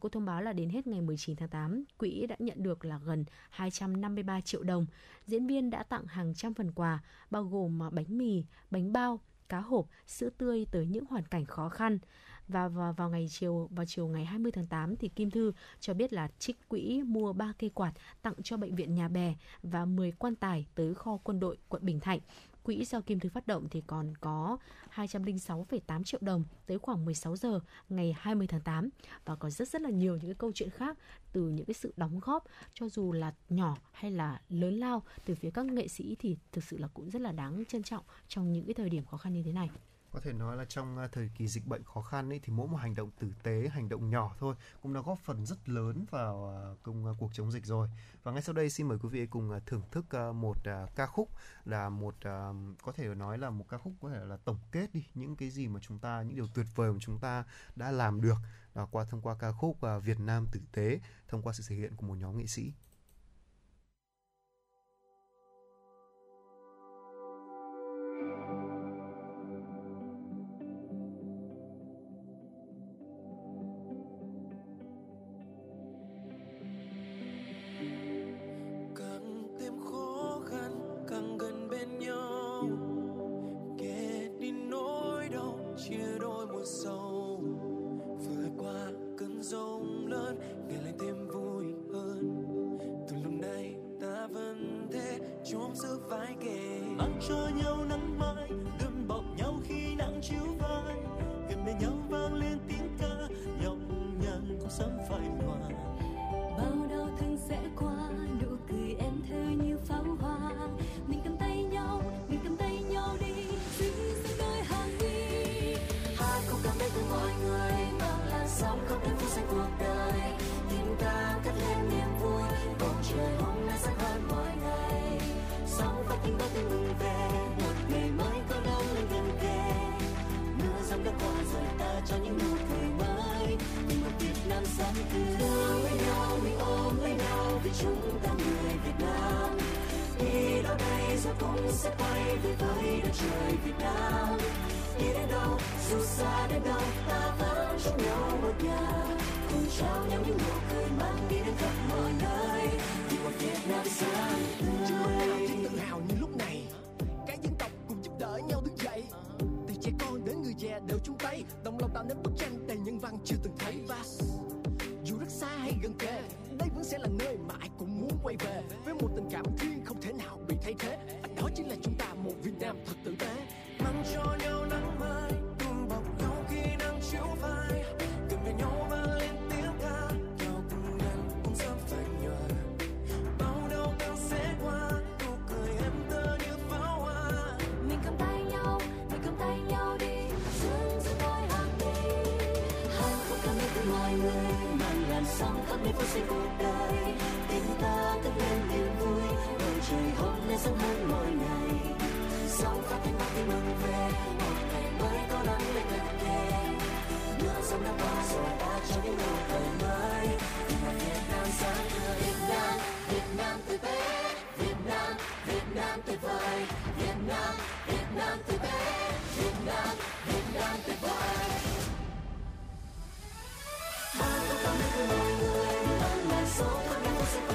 Cô 0.00 0.08
thông 0.08 0.24
báo 0.24 0.42
là 0.42 0.52
đến 0.52 0.68
hết 0.68 0.86
ngày 0.86 1.00
19 1.00 1.36
tháng 1.36 1.48
8, 1.48 1.84
quỹ 1.98 2.26
đã 2.26 2.36
nhận 2.38 2.62
được 2.62 2.71
được 2.72 2.84
là 2.84 2.98
gần 3.04 3.24
253 3.50 4.40
triệu 4.40 4.62
đồng. 4.62 4.86
Diễn 5.26 5.46
viên 5.46 5.70
đã 5.70 5.82
tặng 5.82 6.06
hàng 6.06 6.34
trăm 6.34 6.54
phần 6.54 6.72
quà, 6.72 6.98
bao 7.30 7.44
gồm 7.44 7.82
à, 7.82 7.90
bánh 7.90 8.18
mì, 8.18 8.44
bánh 8.70 8.92
bao, 8.92 9.20
cá 9.48 9.60
hộp, 9.60 9.86
sữa 10.06 10.30
tươi 10.38 10.66
tới 10.70 10.86
những 10.86 11.04
hoàn 11.06 11.26
cảnh 11.26 11.44
khó 11.44 11.68
khăn. 11.68 11.98
Và 12.48 12.68
vào, 12.68 12.92
vào 12.92 13.10
ngày 13.10 13.26
chiều 13.30 13.68
vào 13.70 13.86
chiều 13.86 14.08
ngày 14.08 14.24
20 14.24 14.52
tháng 14.52 14.66
8 14.66 14.96
thì 14.96 15.08
Kim 15.08 15.30
Thư 15.30 15.52
cho 15.80 15.94
biết 15.94 16.12
là 16.12 16.28
trích 16.38 16.68
quỹ 16.68 17.02
mua 17.02 17.32
3 17.32 17.52
cây 17.58 17.70
quạt 17.70 17.92
tặng 18.22 18.34
cho 18.42 18.56
bệnh 18.56 18.74
viện 18.74 18.94
Nhà 18.94 19.08
Bè 19.08 19.34
và 19.62 19.84
10 19.84 20.12
quan 20.12 20.34
tài 20.34 20.66
tới 20.74 20.94
kho 20.94 21.18
quân 21.22 21.40
đội 21.40 21.56
quận 21.68 21.84
Bình 21.84 22.00
Thạnh 22.00 22.20
quỹ 22.62 22.84
do 22.84 23.00
Kim 23.00 23.20
Thư 23.20 23.28
phát 23.28 23.46
động 23.46 23.68
thì 23.70 23.82
còn 23.86 24.14
có 24.20 24.58
206,8 24.94 26.04
triệu 26.04 26.20
đồng 26.22 26.44
tới 26.66 26.78
khoảng 26.78 27.04
16 27.04 27.36
giờ 27.36 27.60
ngày 27.88 28.14
20 28.18 28.46
tháng 28.46 28.60
8 28.60 28.88
và 29.24 29.36
có 29.36 29.50
rất 29.50 29.68
rất 29.68 29.82
là 29.82 29.90
nhiều 29.90 30.16
những 30.16 30.26
cái 30.26 30.34
câu 30.34 30.52
chuyện 30.54 30.70
khác 30.70 30.98
từ 31.32 31.48
những 31.48 31.66
cái 31.66 31.74
sự 31.74 31.92
đóng 31.96 32.20
góp 32.22 32.44
cho 32.74 32.88
dù 32.88 33.12
là 33.12 33.34
nhỏ 33.48 33.76
hay 33.92 34.10
là 34.10 34.40
lớn 34.48 34.74
lao 34.74 35.02
từ 35.24 35.34
phía 35.34 35.50
các 35.50 35.66
nghệ 35.66 35.88
sĩ 35.88 36.16
thì 36.18 36.36
thực 36.52 36.64
sự 36.64 36.78
là 36.78 36.88
cũng 36.94 37.10
rất 37.10 37.22
là 37.22 37.32
đáng 37.32 37.64
trân 37.68 37.82
trọng 37.82 38.04
trong 38.28 38.52
những 38.52 38.64
cái 38.64 38.74
thời 38.74 38.90
điểm 38.90 39.04
khó 39.04 39.16
khăn 39.16 39.32
như 39.32 39.42
thế 39.42 39.52
này 39.52 39.70
có 40.12 40.20
thể 40.20 40.32
nói 40.32 40.56
là 40.56 40.64
trong 40.64 40.98
à, 40.98 41.08
thời 41.12 41.30
kỳ 41.36 41.48
dịch 41.48 41.66
bệnh 41.66 41.84
khó 41.84 42.02
khăn 42.02 42.32
ấy 42.32 42.40
thì 42.42 42.52
mỗi 42.52 42.68
một 42.68 42.76
hành 42.76 42.94
động 42.94 43.10
tử 43.18 43.32
tế, 43.42 43.68
hành 43.72 43.88
động 43.88 44.10
nhỏ 44.10 44.34
thôi 44.38 44.54
cũng 44.82 44.94
đã 44.94 45.00
góp 45.00 45.18
phần 45.18 45.46
rất 45.46 45.68
lớn 45.68 46.04
vào 46.10 46.54
à, 46.56 46.60
công 46.82 47.06
à, 47.06 47.12
cuộc 47.18 47.30
chống 47.34 47.52
dịch 47.52 47.66
rồi. 47.66 47.88
Và 48.22 48.32
ngay 48.32 48.42
sau 48.42 48.52
đây 48.52 48.70
xin 48.70 48.88
mời 48.88 48.98
quý 48.98 49.08
vị 49.08 49.26
cùng 49.26 49.60
thưởng 49.66 49.82
thức 49.90 50.04
một 50.34 50.56
ca 50.96 51.06
khúc 51.06 51.28
là 51.64 51.88
một 51.88 52.14
có 52.82 52.92
thể 52.94 53.14
nói 53.14 53.38
là 53.38 53.50
một 53.50 53.64
ca 53.68 53.78
khúc 53.78 53.92
có 54.00 54.10
thể 54.10 54.24
là 54.24 54.36
tổng 54.44 54.58
kết 54.72 54.94
đi 54.94 55.04
những 55.14 55.36
cái 55.36 55.50
gì 55.50 55.68
mà 55.68 55.80
chúng 55.82 55.98
ta, 55.98 56.22
những 56.22 56.36
điều 56.36 56.46
tuyệt 56.54 56.66
vời 56.74 56.92
mà 56.92 56.98
chúng 57.00 57.18
ta 57.18 57.44
đã 57.76 57.90
làm 57.90 58.20
được 58.20 58.36
qua, 58.90 59.04
thông 59.04 59.20
qua 59.20 59.36
ca 59.38 59.52
khúc 59.52 59.78
Việt 60.04 60.20
Nam 60.20 60.46
tử 60.52 60.60
tế, 60.72 61.00
thông 61.28 61.42
qua 61.42 61.52
sự 61.52 61.64
thể 61.68 61.76
hiện 61.76 61.96
của 61.96 62.06
một 62.06 62.14
nhóm 62.14 62.38
nghệ 62.38 62.46
sĩ. 62.46 62.72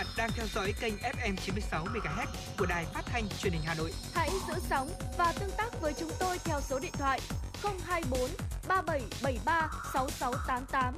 bạn 0.00 0.06
đang 0.16 0.30
theo 0.34 0.46
dõi 0.54 0.74
kênh 0.80 0.94
FM 0.94 1.36
96 1.36 1.84
MHz 1.84 2.26
của 2.58 2.66
đài 2.66 2.84
phát 2.84 3.02
thanh 3.06 3.28
truyền 3.38 3.52
hình 3.52 3.62
Hà 3.64 3.74
Nội. 3.74 3.92
Hãy 4.12 4.30
giữ 4.48 4.54
sóng 4.70 4.90
và 5.18 5.32
tương 5.40 5.50
tác 5.56 5.80
với 5.80 5.92
chúng 5.92 6.10
tôi 6.18 6.38
theo 6.44 6.60
số 6.60 6.78
điện 6.78 6.92
thoại 6.92 7.20
024 7.62 8.30
3773 8.68 9.70
6688. 9.92 10.94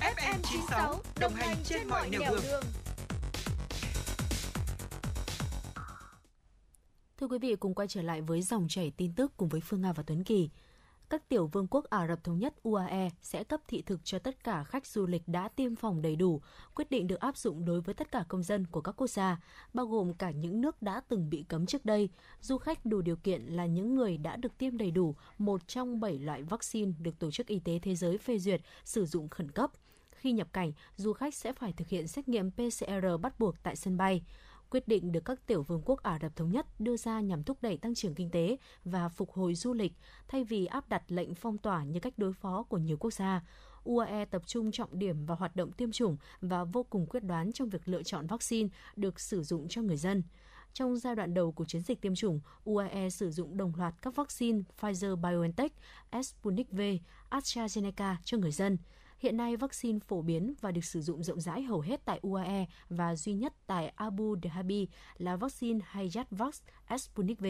FM 0.00 0.38
96 0.42 1.00
đồng 1.20 1.34
hành 1.34 1.56
trên 1.64 1.88
mọi 1.88 2.10
nẻo 2.10 2.20
đường. 2.20 2.64
Thưa 7.20 7.28
quý 7.28 7.38
vị, 7.38 7.56
cùng 7.56 7.74
quay 7.74 7.88
trở 7.88 8.02
lại 8.02 8.20
với 8.20 8.42
dòng 8.42 8.66
chảy 8.68 8.92
tin 8.96 9.14
tức 9.14 9.32
cùng 9.36 9.48
với 9.48 9.60
Phương 9.60 9.80
Nga 9.80 9.92
và 9.92 10.02
Tuấn 10.06 10.24
Kỳ. 10.24 10.50
Các 11.12 11.28
tiểu 11.28 11.46
vương 11.46 11.66
quốc 11.66 11.84
Ả 11.84 12.06
Rập 12.08 12.24
Thống 12.24 12.38
Nhất 12.38 12.54
UAE 12.62 13.10
sẽ 13.22 13.44
cấp 13.44 13.60
thị 13.68 13.82
thực 13.82 14.04
cho 14.04 14.18
tất 14.18 14.44
cả 14.44 14.64
khách 14.64 14.86
du 14.86 15.06
lịch 15.06 15.22
đã 15.28 15.48
tiêm 15.48 15.76
phòng 15.76 16.02
đầy 16.02 16.16
đủ. 16.16 16.40
Quyết 16.74 16.90
định 16.90 17.06
được 17.06 17.20
áp 17.20 17.36
dụng 17.36 17.64
đối 17.64 17.80
với 17.80 17.94
tất 17.94 18.12
cả 18.12 18.24
công 18.28 18.42
dân 18.42 18.66
của 18.70 18.80
các 18.80 18.92
quốc 18.92 19.06
gia, 19.06 19.40
bao 19.74 19.86
gồm 19.86 20.14
cả 20.14 20.30
những 20.30 20.60
nước 20.60 20.82
đã 20.82 21.00
từng 21.08 21.30
bị 21.30 21.44
cấm 21.48 21.66
trước 21.66 21.84
đây. 21.84 22.08
Du 22.40 22.58
khách 22.58 22.86
đủ 22.86 23.00
điều 23.00 23.16
kiện 23.16 23.42
là 23.42 23.66
những 23.66 23.94
người 23.94 24.16
đã 24.18 24.36
được 24.36 24.58
tiêm 24.58 24.78
đầy 24.78 24.90
đủ 24.90 25.14
một 25.38 25.68
trong 25.68 26.00
7 26.00 26.18
loại 26.18 26.42
vaccine 26.42 26.92
được 26.98 27.18
Tổ 27.18 27.30
chức 27.30 27.46
Y 27.46 27.58
tế 27.58 27.78
Thế 27.82 27.94
giới 27.94 28.18
phê 28.18 28.38
duyệt 28.38 28.60
sử 28.84 29.06
dụng 29.06 29.28
khẩn 29.28 29.50
cấp. 29.50 29.70
Khi 30.10 30.32
nhập 30.32 30.52
cảnh, 30.52 30.72
du 30.96 31.12
khách 31.12 31.34
sẽ 31.34 31.52
phải 31.52 31.72
thực 31.72 31.88
hiện 31.88 32.08
xét 32.08 32.28
nghiệm 32.28 32.50
PCR 32.50 33.20
bắt 33.22 33.38
buộc 33.38 33.62
tại 33.62 33.76
sân 33.76 33.96
bay. 33.96 34.22
Quyết 34.72 34.88
định 34.88 35.12
được 35.12 35.24
các 35.24 35.46
tiểu 35.46 35.62
vương 35.62 35.82
quốc 35.84 36.02
Ả 36.02 36.18
Rập 36.22 36.36
Thống 36.36 36.50
Nhất 36.50 36.66
đưa 36.78 36.96
ra 36.96 37.20
nhằm 37.20 37.42
thúc 37.44 37.58
đẩy 37.60 37.76
tăng 37.76 37.94
trưởng 37.94 38.14
kinh 38.14 38.30
tế 38.30 38.56
và 38.84 39.08
phục 39.08 39.32
hồi 39.32 39.54
du 39.54 39.72
lịch, 39.72 39.92
thay 40.28 40.44
vì 40.44 40.66
áp 40.66 40.88
đặt 40.88 41.02
lệnh 41.08 41.34
phong 41.34 41.58
tỏa 41.58 41.84
như 41.84 42.00
cách 42.00 42.18
đối 42.18 42.32
phó 42.32 42.62
của 42.62 42.78
nhiều 42.78 42.96
quốc 42.96 43.12
gia. 43.12 43.42
UAE 43.84 44.24
tập 44.24 44.42
trung 44.46 44.72
trọng 44.72 44.98
điểm 44.98 45.26
vào 45.26 45.36
hoạt 45.36 45.56
động 45.56 45.72
tiêm 45.72 45.92
chủng 45.92 46.16
và 46.40 46.64
vô 46.64 46.82
cùng 46.82 47.06
quyết 47.06 47.24
đoán 47.24 47.52
trong 47.52 47.68
việc 47.68 47.88
lựa 47.88 48.02
chọn 48.02 48.26
vaccine 48.26 48.68
được 48.96 49.20
sử 49.20 49.42
dụng 49.42 49.68
cho 49.68 49.82
người 49.82 49.96
dân. 49.96 50.22
Trong 50.72 50.96
giai 50.96 51.14
đoạn 51.16 51.34
đầu 51.34 51.52
của 51.52 51.64
chiến 51.64 51.82
dịch 51.82 52.00
tiêm 52.00 52.14
chủng, 52.14 52.40
UAE 52.64 53.10
sử 53.10 53.30
dụng 53.30 53.56
đồng 53.56 53.72
loạt 53.76 53.94
các 54.02 54.16
vaccine 54.16 54.62
Pfizer-BioNTech, 54.80 55.70
Sputnik 56.22 56.70
V, 56.70 56.80
AstraZeneca 57.30 58.14
cho 58.24 58.38
người 58.38 58.52
dân. 58.52 58.78
Hiện 59.22 59.36
nay, 59.36 59.56
vaccine 59.56 59.98
phổ 60.08 60.22
biến 60.22 60.54
và 60.60 60.70
được 60.70 60.84
sử 60.84 61.00
dụng 61.00 61.22
rộng 61.22 61.40
rãi 61.40 61.62
hầu 61.62 61.80
hết 61.80 62.04
tại 62.04 62.20
UAE 62.22 62.66
và 62.88 63.16
duy 63.16 63.32
nhất 63.32 63.52
tại 63.66 63.88
Abu 63.88 64.36
Dhabi 64.42 64.88
là 65.18 65.36
vaccine 65.36 65.80
Hayatvax 65.84 66.60
Sputnik 66.98 67.40
V. 67.40 67.46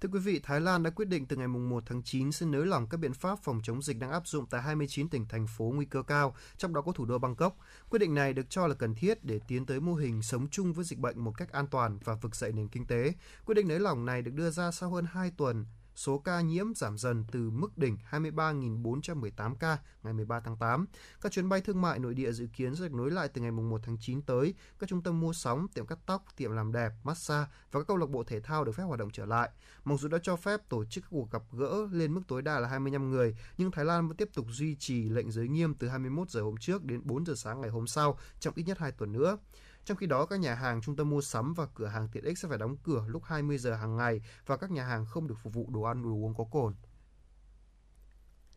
Thưa 0.00 0.08
quý 0.12 0.18
vị, 0.18 0.40
Thái 0.42 0.60
Lan 0.60 0.82
đã 0.82 0.90
quyết 0.90 1.08
định 1.08 1.26
từ 1.26 1.36
ngày 1.36 1.48
1 1.48 1.82
tháng 1.86 2.02
9 2.02 2.32
sẽ 2.32 2.46
nới 2.46 2.66
lỏng 2.66 2.86
các 2.88 2.96
biện 2.96 3.12
pháp 3.12 3.38
phòng 3.42 3.60
chống 3.62 3.82
dịch 3.82 3.98
đang 3.98 4.10
áp 4.10 4.26
dụng 4.26 4.46
tại 4.46 4.62
29 4.62 5.08
tỉnh 5.08 5.28
thành 5.28 5.46
phố 5.46 5.64
nguy 5.74 5.84
cơ 5.84 6.02
cao, 6.02 6.34
trong 6.56 6.74
đó 6.74 6.80
có 6.80 6.92
thủ 6.92 7.04
đô 7.04 7.18
Bangkok. 7.18 7.56
Quyết 7.90 7.98
định 7.98 8.14
này 8.14 8.32
được 8.32 8.50
cho 8.50 8.66
là 8.66 8.74
cần 8.74 8.94
thiết 8.94 9.24
để 9.24 9.40
tiến 9.48 9.66
tới 9.66 9.80
mô 9.80 9.94
hình 9.94 10.22
sống 10.22 10.48
chung 10.50 10.72
với 10.72 10.84
dịch 10.84 10.98
bệnh 10.98 11.18
một 11.18 11.32
cách 11.36 11.52
an 11.52 11.66
toàn 11.66 11.98
và 12.04 12.14
vực 12.14 12.36
dậy 12.36 12.52
nền 12.52 12.68
kinh 12.68 12.86
tế. 12.86 13.12
Quyết 13.44 13.54
định 13.54 13.68
nới 13.68 13.80
lỏng 13.80 14.06
này 14.06 14.22
được 14.22 14.34
đưa 14.34 14.50
ra 14.50 14.70
sau 14.70 14.90
hơn 14.90 15.04
2 15.10 15.30
tuần 15.36 15.64
số 15.94 16.18
ca 16.18 16.40
nhiễm 16.40 16.74
giảm 16.74 16.98
dần 16.98 17.24
từ 17.32 17.50
mức 17.50 17.78
đỉnh 17.78 17.96
23.418 18.10 19.54
ca 19.54 19.78
ngày 20.02 20.12
13 20.12 20.40
tháng 20.40 20.56
8. 20.56 20.86
Các 21.20 21.32
chuyến 21.32 21.48
bay 21.48 21.60
thương 21.60 21.80
mại 21.80 21.98
nội 21.98 22.14
địa 22.14 22.32
dự 22.32 22.46
kiến 22.56 22.76
sẽ 22.76 22.82
được 22.82 22.94
nối 22.94 23.10
lại 23.10 23.28
từ 23.28 23.40
ngày 23.40 23.50
1 23.50 23.80
tháng 23.84 23.96
9 24.00 24.22
tới. 24.22 24.54
Các 24.78 24.88
trung 24.88 25.02
tâm 25.02 25.20
mua 25.20 25.32
sắm, 25.32 25.66
tiệm 25.74 25.86
cắt 25.86 25.98
tóc, 26.06 26.24
tiệm 26.36 26.52
làm 26.52 26.72
đẹp, 26.72 26.90
massage 27.04 27.50
và 27.72 27.80
các 27.80 27.86
câu 27.86 27.96
lạc 27.96 28.10
bộ 28.10 28.24
thể 28.24 28.40
thao 28.40 28.64
được 28.64 28.72
phép 28.72 28.82
hoạt 28.82 28.98
động 28.98 29.10
trở 29.12 29.26
lại. 29.26 29.50
Mặc 29.84 30.00
dù 30.00 30.08
đã 30.08 30.18
cho 30.22 30.36
phép 30.36 30.60
tổ 30.68 30.84
chức 30.84 31.04
các 31.04 31.08
cuộc 31.10 31.30
gặp 31.30 31.42
gỡ 31.52 31.88
lên 31.92 32.14
mức 32.14 32.22
tối 32.28 32.42
đa 32.42 32.60
là 32.60 32.68
25 32.68 33.10
người, 33.10 33.36
nhưng 33.58 33.70
Thái 33.70 33.84
Lan 33.84 34.08
vẫn 34.08 34.16
tiếp 34.16 34.28
tục 34.34 34.46
duy 34.50 34.76
trì 34.76 35.08
lệnh 35.08 35.30
giới 35.30 35.48
nghiêm 35.48 35.74
từ 35.74 35.88
21 35.88 36.30
giờ 36.30 36.40
hôm 36.40 36.56
trước 36.56 36.84
đến 36.84 37.00
4 37.04 37.26
giờ 37.26 37.34
sáng 37.36 37.60
ngày 37.60 37.70
hôm 37.70 37.86
sau 37.86 38.18
trong 38.40 38.54
ít 38.56 38.62
nhất 38.62 38.78
2 38.78 38.92
tuần 38.92 39.12
nữa. 39.12 39.38
Trong 39.84 39.96
khi 39.96 40.06
đó, 40.06 40.26
các 40.26 40.40
nhà 40.40 40.54
hàng, 40.54 40.80
trung 40.80 40.96
tâm 40.96 41.10
mua 41.10 41.20
sắm 41.20 41.54
và 41.54 41.66
cửa 41.74 41.86
hàng 41.86 42.08
tiện 42.12 42.24
ích 42.24 42.38
sẽ 42.38 42.48
phải 42.48 42.58
đóng 42.58 42.76
cửa 42.76 43.04
lúc 43.08 43.22
20 43.24 43.58
giờ 43.58 43.74
hàng 43.74 43.96
ngày 43.96 44.20
và 44.46 44.56
các 44.56 44.70
nhà 44.70 44.84
hàng 44.84 45.06
không 45.06 45.26
được 45.26 45.38
phục 45.42 45.54
vụ 45.54 45.70
đồ 45.70 45.82
ăn 45.82 46.02
đồ 46.02 46.10
uống 46.10 46.34
có 46.34 46.44
cồn 46.50 46.74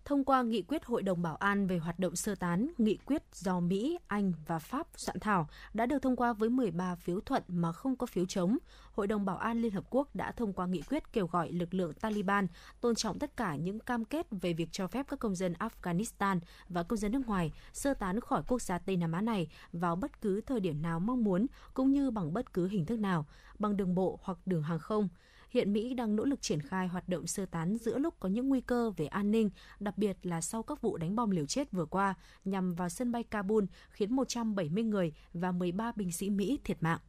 thông 0.06 0.24
qua 0.24 0.44
nghị 0.44 0.62
quyết 0.62 0.86
Hội 0.86 1.04
đồng 1.04 1.22
Bảo 1.22 1.36
an 1.36 1.68
về 1.68 1.78
hoạt 1.78 2.00
động 2.00 2.16
sơ 2.16 2.36
tán, 2.36 2.68
nghị 2.78 2.98
quyết 3.06 3.24
do 3.34 3.60
Mỹ, 3.60 3.98
Anh 4.08 4.34
và 4.48 4.60
Pháp 4.60 4.88
soạn 4.96 5.20
thảo 5.20 5.48
đã 5.74 5.86
được 5.86 6.02
thông 6.02 6.16
qua 6.16 6.34
với 6.34 6.50
13 6.50 6.96
phiếu 6.96 7.20
thuận 7.20 7.44
mà 7.48 7.72
không 7.72 7.96
có 7.96 8.06
phiếu 8.06 8.26
chống. 8.26 8.58
Hội 8.94 9.08
đồng 9.08 9.26
Bảo 9.26 9.38
an 9.38 9.62
Liên 9.62 9.72
Hợp 9.72 9.84
Quốc 9.90 10.16
đã 10.16 10.32
thông 10.32 10.54
qua 10.54 10.66
nghị 10.66 10.82
quyết 10.82 11.14
kêu 11.14 11.28
gọi 11.28 11.52
lực 11.52 11.74
lượng 11.74 11.94
Taliban 11.94 12.48
tôn 12.82 12.96
trọng 12.96 13.20
tất 13.20 13.38
cả 13.38 13.56
những 13.56 13.80
cam 13.80 14.06
kết 14.06 14.28
về 14.32 14.54
việc 14.54 14.70
cho 14.72 14.88
phép 14.88 15.06
các 15.10 15.20
công 15.20 15.36
dân 15.36 15.54
Afghanistan 15.54 16.40
và 16.70 16.84
công 16.84 16.98
dân 16.98 17.12
nước 17.12 17.28
ngoài 17.28 17.52
sơ 17.74 17.94
tán 17.94 18.20
khỏi 18.20 18.44
quốc 18.48 18.62
gia 18.62 18.78
Tây 18.78 18.98
Nam 18.98 19.12
Á 19.12 19.22
này 19.22 19.48
vào 19.74 19.96
bất 19.96 20.22
cứ 20.22 20.42
thời 20.42 20.60
điểm 20.60 20.82
nào 20.82 21.00
mong 21.00 21.24
muốn, 21.24 21.48
cũng 21.74 21.92
như 21.92 22.12
bằng 22.12 22.34
bất 22.34 22.54
cứ 22.54 22.68
hình 22.68 22.86
thức 22.86 23.00
nào, 23.00 23.26
bằng 23.60 23.78
đường 23.78 23.96
bộ 23.96 24.20
hoặc 24.24 24.38
đường 24.46 24.64
hàng 24.64 24.80
không. 24.80 25.10
Hiện 25.54 25.74
Mỹ 25.74 25.94
đang 25.94 26.16
nỗ 26.16 26.26
lực 26.26 26.42
triển 26.42 26.62
khai 26.62 26.88
hoạt 26.88 27.10
động 27.10 27.28
sơ 27.28 27.46
tán 27.46 27.78
giữa 27.78 27.98
lúc 27.98 28.16
có 28.20 28.30
những 28.30 28.50
nguy 28.50 28.62
cơ 28.62 28.92
về 28.98 29.06
an 29.06 29.32
ninh, 29.32 29.50
đặc 29.80 29.98
biệt 29.98 30.18
là 30.24 30.42
sau 30.42 30.64
các 30.64 30.82
vụ 30.82 30.98
đánh 30.98 31.16
bom 31.16 31.32
liều 31.32 31.46
chết 31.46 31.72
vừa 31.72 31.86
qua 31.86 32.14
nhằm 32.46 32.76
vào 32.76 32.90
sân 32.90 33.12
bay 33.12 33.24
Kabul 33.24 33.66
khiến 33.90 34.16
170 34.16 34.84
người 34.84 35.14
và 35.34 35.52
13 35.52 35.92
binh 35.96 36.12
sĩ 36.12 36.30
Mỹ 36.30 36.60
thiệt 36.64 36.84
mạng. 36.84 37.00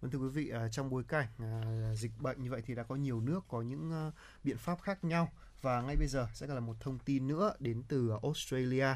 Vâng 0.00 0.10
thưa 0.10 0.18
quý 0.18 0.28
vị, 0.28 0.48
à, 0.48 0.68
trong 0.68 0.90
bối 0.90 1.04
cảnh 1.08 1.26
à, 1.38 1.94
dịch 1.94 2.12
bệnh 2.18 2.42
như 2.42 2.50
vậy 2.50 2.62
thì 2.66 2.74
đã 2.74 2.82
có 2.82 2.96
nhiều 2.96 3.20
nước 3.20 3.40
có 3.48 3.62
những 3.62 3.92
à, 3.92 4.10
biện 4.44 4.56
pháp 4.56 4.80
khác 4.82 5.04
nhau 5.04 5.28
và 5.62 5.82
ngay 5.82 5.96
bây 5.96 6.08
giờ 6.08 6.28
sẽ 6.34 6.46
là 6.46 6.60
một 6.60 6.76
thông 6.80 6.98
tin 6.98 7.26
nữa 7.26 7.54
đến 7.58 7.82
từ 7.88 8.10
Australia. 8.22 8.86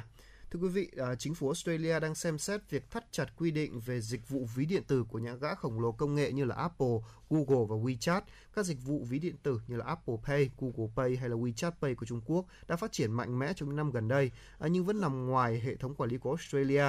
Thưa 0.51 0.61
quý 0.61 0.69
vị, 0.69 0.91
à, 0.97 1.15
chính 1.15 1.35
phủ 1.35 1.49
Australia 1.49 2.01
đang 2.01 2.15
xem 2.15 2.39
xét 2.39 2.71
việc 2.71 2.91
thắt 2.91 3.13
chặt 3.13 3.27
quy 3.37 3.51
định 3.51 3.81
về 3.81 4.01
dịch 4.01 4.29
vụ 4.29 4.49
ví 4.55 4.67
điện 4.67 4.83
tử 4.85 5.05
của 5.09 5.19
những 5.19 5.39
gã 5.39 5.55
khổng 5.55 5.81
lồ 5.81 5.93
công 5.93 6.15
nghệ 6.15 6.33
như 6.33 6.45
là 6.45 6.55
Apple, 6.55 6.97
Google 7.31 7.67
và 7.69 7.77
WeChat. 7.77 8.21
Các 8.55 8.63
dịch 8.65 8.79
vụ 8.85 9.05
ví 9.09 9.19
điện 9.19 9.37
tử 9.43 9.61
như 9.67 9.77
là 9.77 9.85
Apple 9.85 10.15
Pay, 10.25 10.51
Google 10.59 10.93
Pay 10.97 11.17
hay 11.17 11.29
là 11.29 11.37
WeChat 11.37 11.71
Pay 11.81 11.95
của 11.95 12.07
Trung 12.07 12.21
Quốc 12.27 12.47
đã 12.69 12.77
phát 12.77 12.93
triển 12.93 13.13
mạnh 13.13 13.39
mẽ 13.39 13.53
trong 13.57 13.69
những 13.69 13.77
năm 13.77 13.91
gần 13.91 14.09
đây, 14.09 14.31
à, 14.59 14.69
nhưng 14.69 14.85
vẫn 14.85 15.01
nằm 15.01 15.27
ngoài 15.27 15.61
hệ 15.61 15.77
thống 15.77 15.95
quản 15.95 16.11
lý 16.11 16.19
của 16.19 16.31
Australia. 16.31 16.85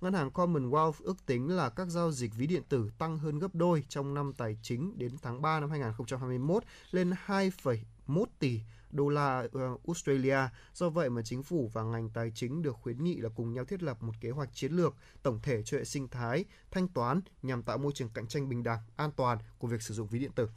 Ngân 0.00 0.14
hàng 0.14 0.30
Commonwealth 0.30 0.92
ước 0.98 1.26
tính 1.26 1.56
là 1.56 1.70
các 1.70 1.88
giao 1.88 2.12
dịch 2.12 2.34
ví 2.34 2.46
điện 2.46 2.62
tử 2.68 2.90
tăng 2.98 3.18
hơn 3.18 3.38
gấp 3.38 3.54
đôi 3.54 3.84
trong 3.88 4.14
năm 4.14 4.32
tài 4.32 4.56
chính 4.62 4.98
đến 4.98 5.12
tháng 5.22 5.42
3 5.42 5.60
năm 5.60 5.70
2021 5.70 6.64
lên 6.90 7.12
2,1 7.26 8.24
tỷ 8.38 8.60
đô 8.90 9.08
la 9.08 9.44
uh, 9.44 9.86
Australia. 9.86 10.38
Do 10.74 10.90
vậy 10.90 11.10
mà 11.10 11.22
chính 11.22 11.42
phủ 11.42 11.70
và 11.72 11.82
ngành 11.82 12.10
tài 12.10 12.32
chính 12.34 12.62
được 12.62 12.76
khuyến 12.76 13.04
nghị 13.04 13.16
là 13.16 13.28
cùng 13.34 13.52
nhau 13.52 13.64
thiết 13.64 13.82
lập 13.82 14.02
một 14.02 14.12
kế 14.20 14.30
hoạch 14.30 14.54
chiến 14.54 14.72
lược 14.72 14.94
tổng 15.22 15.40
thể 15.42 15.62
cho 15.62 15.78
hệ 15.78 15.84
sinh 15.84 16.08
thái 16.08 16.44
thanh 16.70 16.88
toán 16.88 17.20
nhằm 17.42 17.62
tạo 17.62 17.78
môi 17.78 17.92
trường 17.94 18.08
cạnh 18.08 18.26
tranh 18.26 18.48
bình 18.48 18.62
đẳng, 18.62 18.80
an 18.96 19.10
toàn 19.16 19.38
của 19.58 19.68
việc 19.68 19.82
sử 19.82 19.94
dụng 19.94 20.08
ví 20.08 20.18
điện 20.18 20.32
tử. 20.34 20.48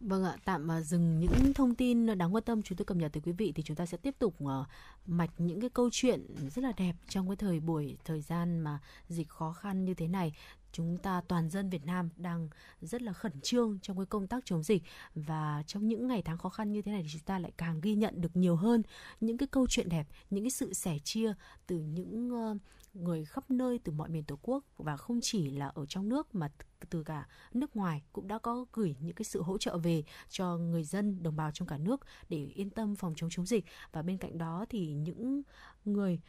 Vâng 0.00 0.24
ạ, 0.24 0.36
tạm 0.44 0.70
à, 0.70 0.80
dừng 0.80 1.20
những 1.20 1.54
thông 1.54 1.74
tin 1.74 2.18
đáng 2.18 2.34
quan 2.34 2.44
tâm 2.44 2.62
chúng 2.62 2.78
tôi 2.78 2.84
cập 2.84 2.96
nhật 2.96 3.12
tới 3.12 3.22
quý 3.24 3.32
vị 3.32 3.52
thì 3.54 3.62
chúng 3.62 3.76
ta 3.76 3.86
sẽ 3.86 3.98
tiếp 3.98 4.14
tục 4.18 4.34
ờ, 4.46 4.64
mạch 5.06 5.30
những 5.38 5.60
cái 5.60 5.70
câu 5.70 5.88
chuyện 5.92 6.26
rất 6.54 6.64
là 6.64 6.72
đẹp 6.76 6.92
trong 7.08 7.28
cái 7.28 7.36
thời 7.36 7.60
buổi 7.60 7.96
thời 8.04 8.20
gian 8.20 8.60
mà 8.60 8.78
dịch 9.08 9.28
khó 9.28 9.52
khăn 9.52 9.84
như 9.84 9.94
thế 9.94 10.08
này. 10.08 10.32
Chúng 10.72 10.98
ta 10.98 11.20
toàn 11.28 11.50
dân 11.50 11.70
Việt 11.70 11.86
Nam 11.86 12.08
đang 12.16 12.48
rất 12.80 13.02
là 13.02 13.12
khẩn 13.12 13.40
trương 13.40 13.78
trong 13.82 13.96
cái 13.96 14.06
công 14.06 14.26
tác 14.26 14.44
chống 14.44 14.62
dịch. 14.62 14.82
Và 15.14 15.62
trong 15.66 15.88
những 15.88 16.06
ngày 16.06 16.22
tháng 16.22 16.38
khó 16.38 16.48
khăn 16.48 16.72
như 16.72 16.82
thế 16.82 16.92
này 16.92 17.02
thì 17.02 17.08
chúng 17.12 17.22
ta 17.22 17.38
lại 17.38 17.52
càng 17.56 17.80
ghi 17.80 17.94
nhận 17.94 18.20
được 18.20 18.36
nhiều 18.36 18.56
hơn 18.56 18.82
những 19.20 19.38
cái 19.38 19.46
câu 19.46 19.66
chuyện 19.66 19.88
đẹp, 19.88 20.06
những 20.30 20.44
cái 20.44 20.50
sự 20.50 20.72
sẻ 20.72 20.98
chia 21.04 21.32
từ 21.66 21.78
những 21.78 22.30
ờ, 22.30 22.56
người 22.94 23.24
khắp 23.24 23.50
nơi 23.50 23.78
từ 23.84 23.92
mọi 23.92 24.08
miền 24.08 24.24
tổ 24.24 24.38
quốc. 24.42 24.64
Và 24.76 24.96
không 24.96 25.18
chỉ 25.22 25.50
là 25.50 25.68
ở 25.68 25.86
trong 25.86 26.08
nước 26.08 26.34
mà 26.34 26.48
từ 26.90 27.02
cả 27.02 27.26
nước 27.52 27.76
ngoài 27.76 28.02
cũng 28.12 28.28
đã 28.28 28.38
có 28.38 28.64
gửi 28.72 28.96
những 29.00 29.14
cái 29.14 29.24
sự 29.24 29.42
hỗ 29.42 29.58
trợ 29.58 29.78
về 29.78 30.04
cho 30.28 30.56
người 30.56 30.84
dân 30.84 31.22
đồng 31.22 31.36
bào 31.36 31.50
trong 31.50 31.68
cả 31.68 31.78
nước 31.78 32.00
để 32.28 32.44
yên 32.54 32.70
tâm 32.70 32.96
phòng 32.96 33.14
chống 33.16 33.30
chống 33.30 33.46
dịch. 33.46 33.64
Và 33.92 34.02
bên 34.02 34.18
cạnh 34.18 34.38
đó 34.38 34.66
thì 34.68 34.92
những 34.92 35.42
người 35.84 36.20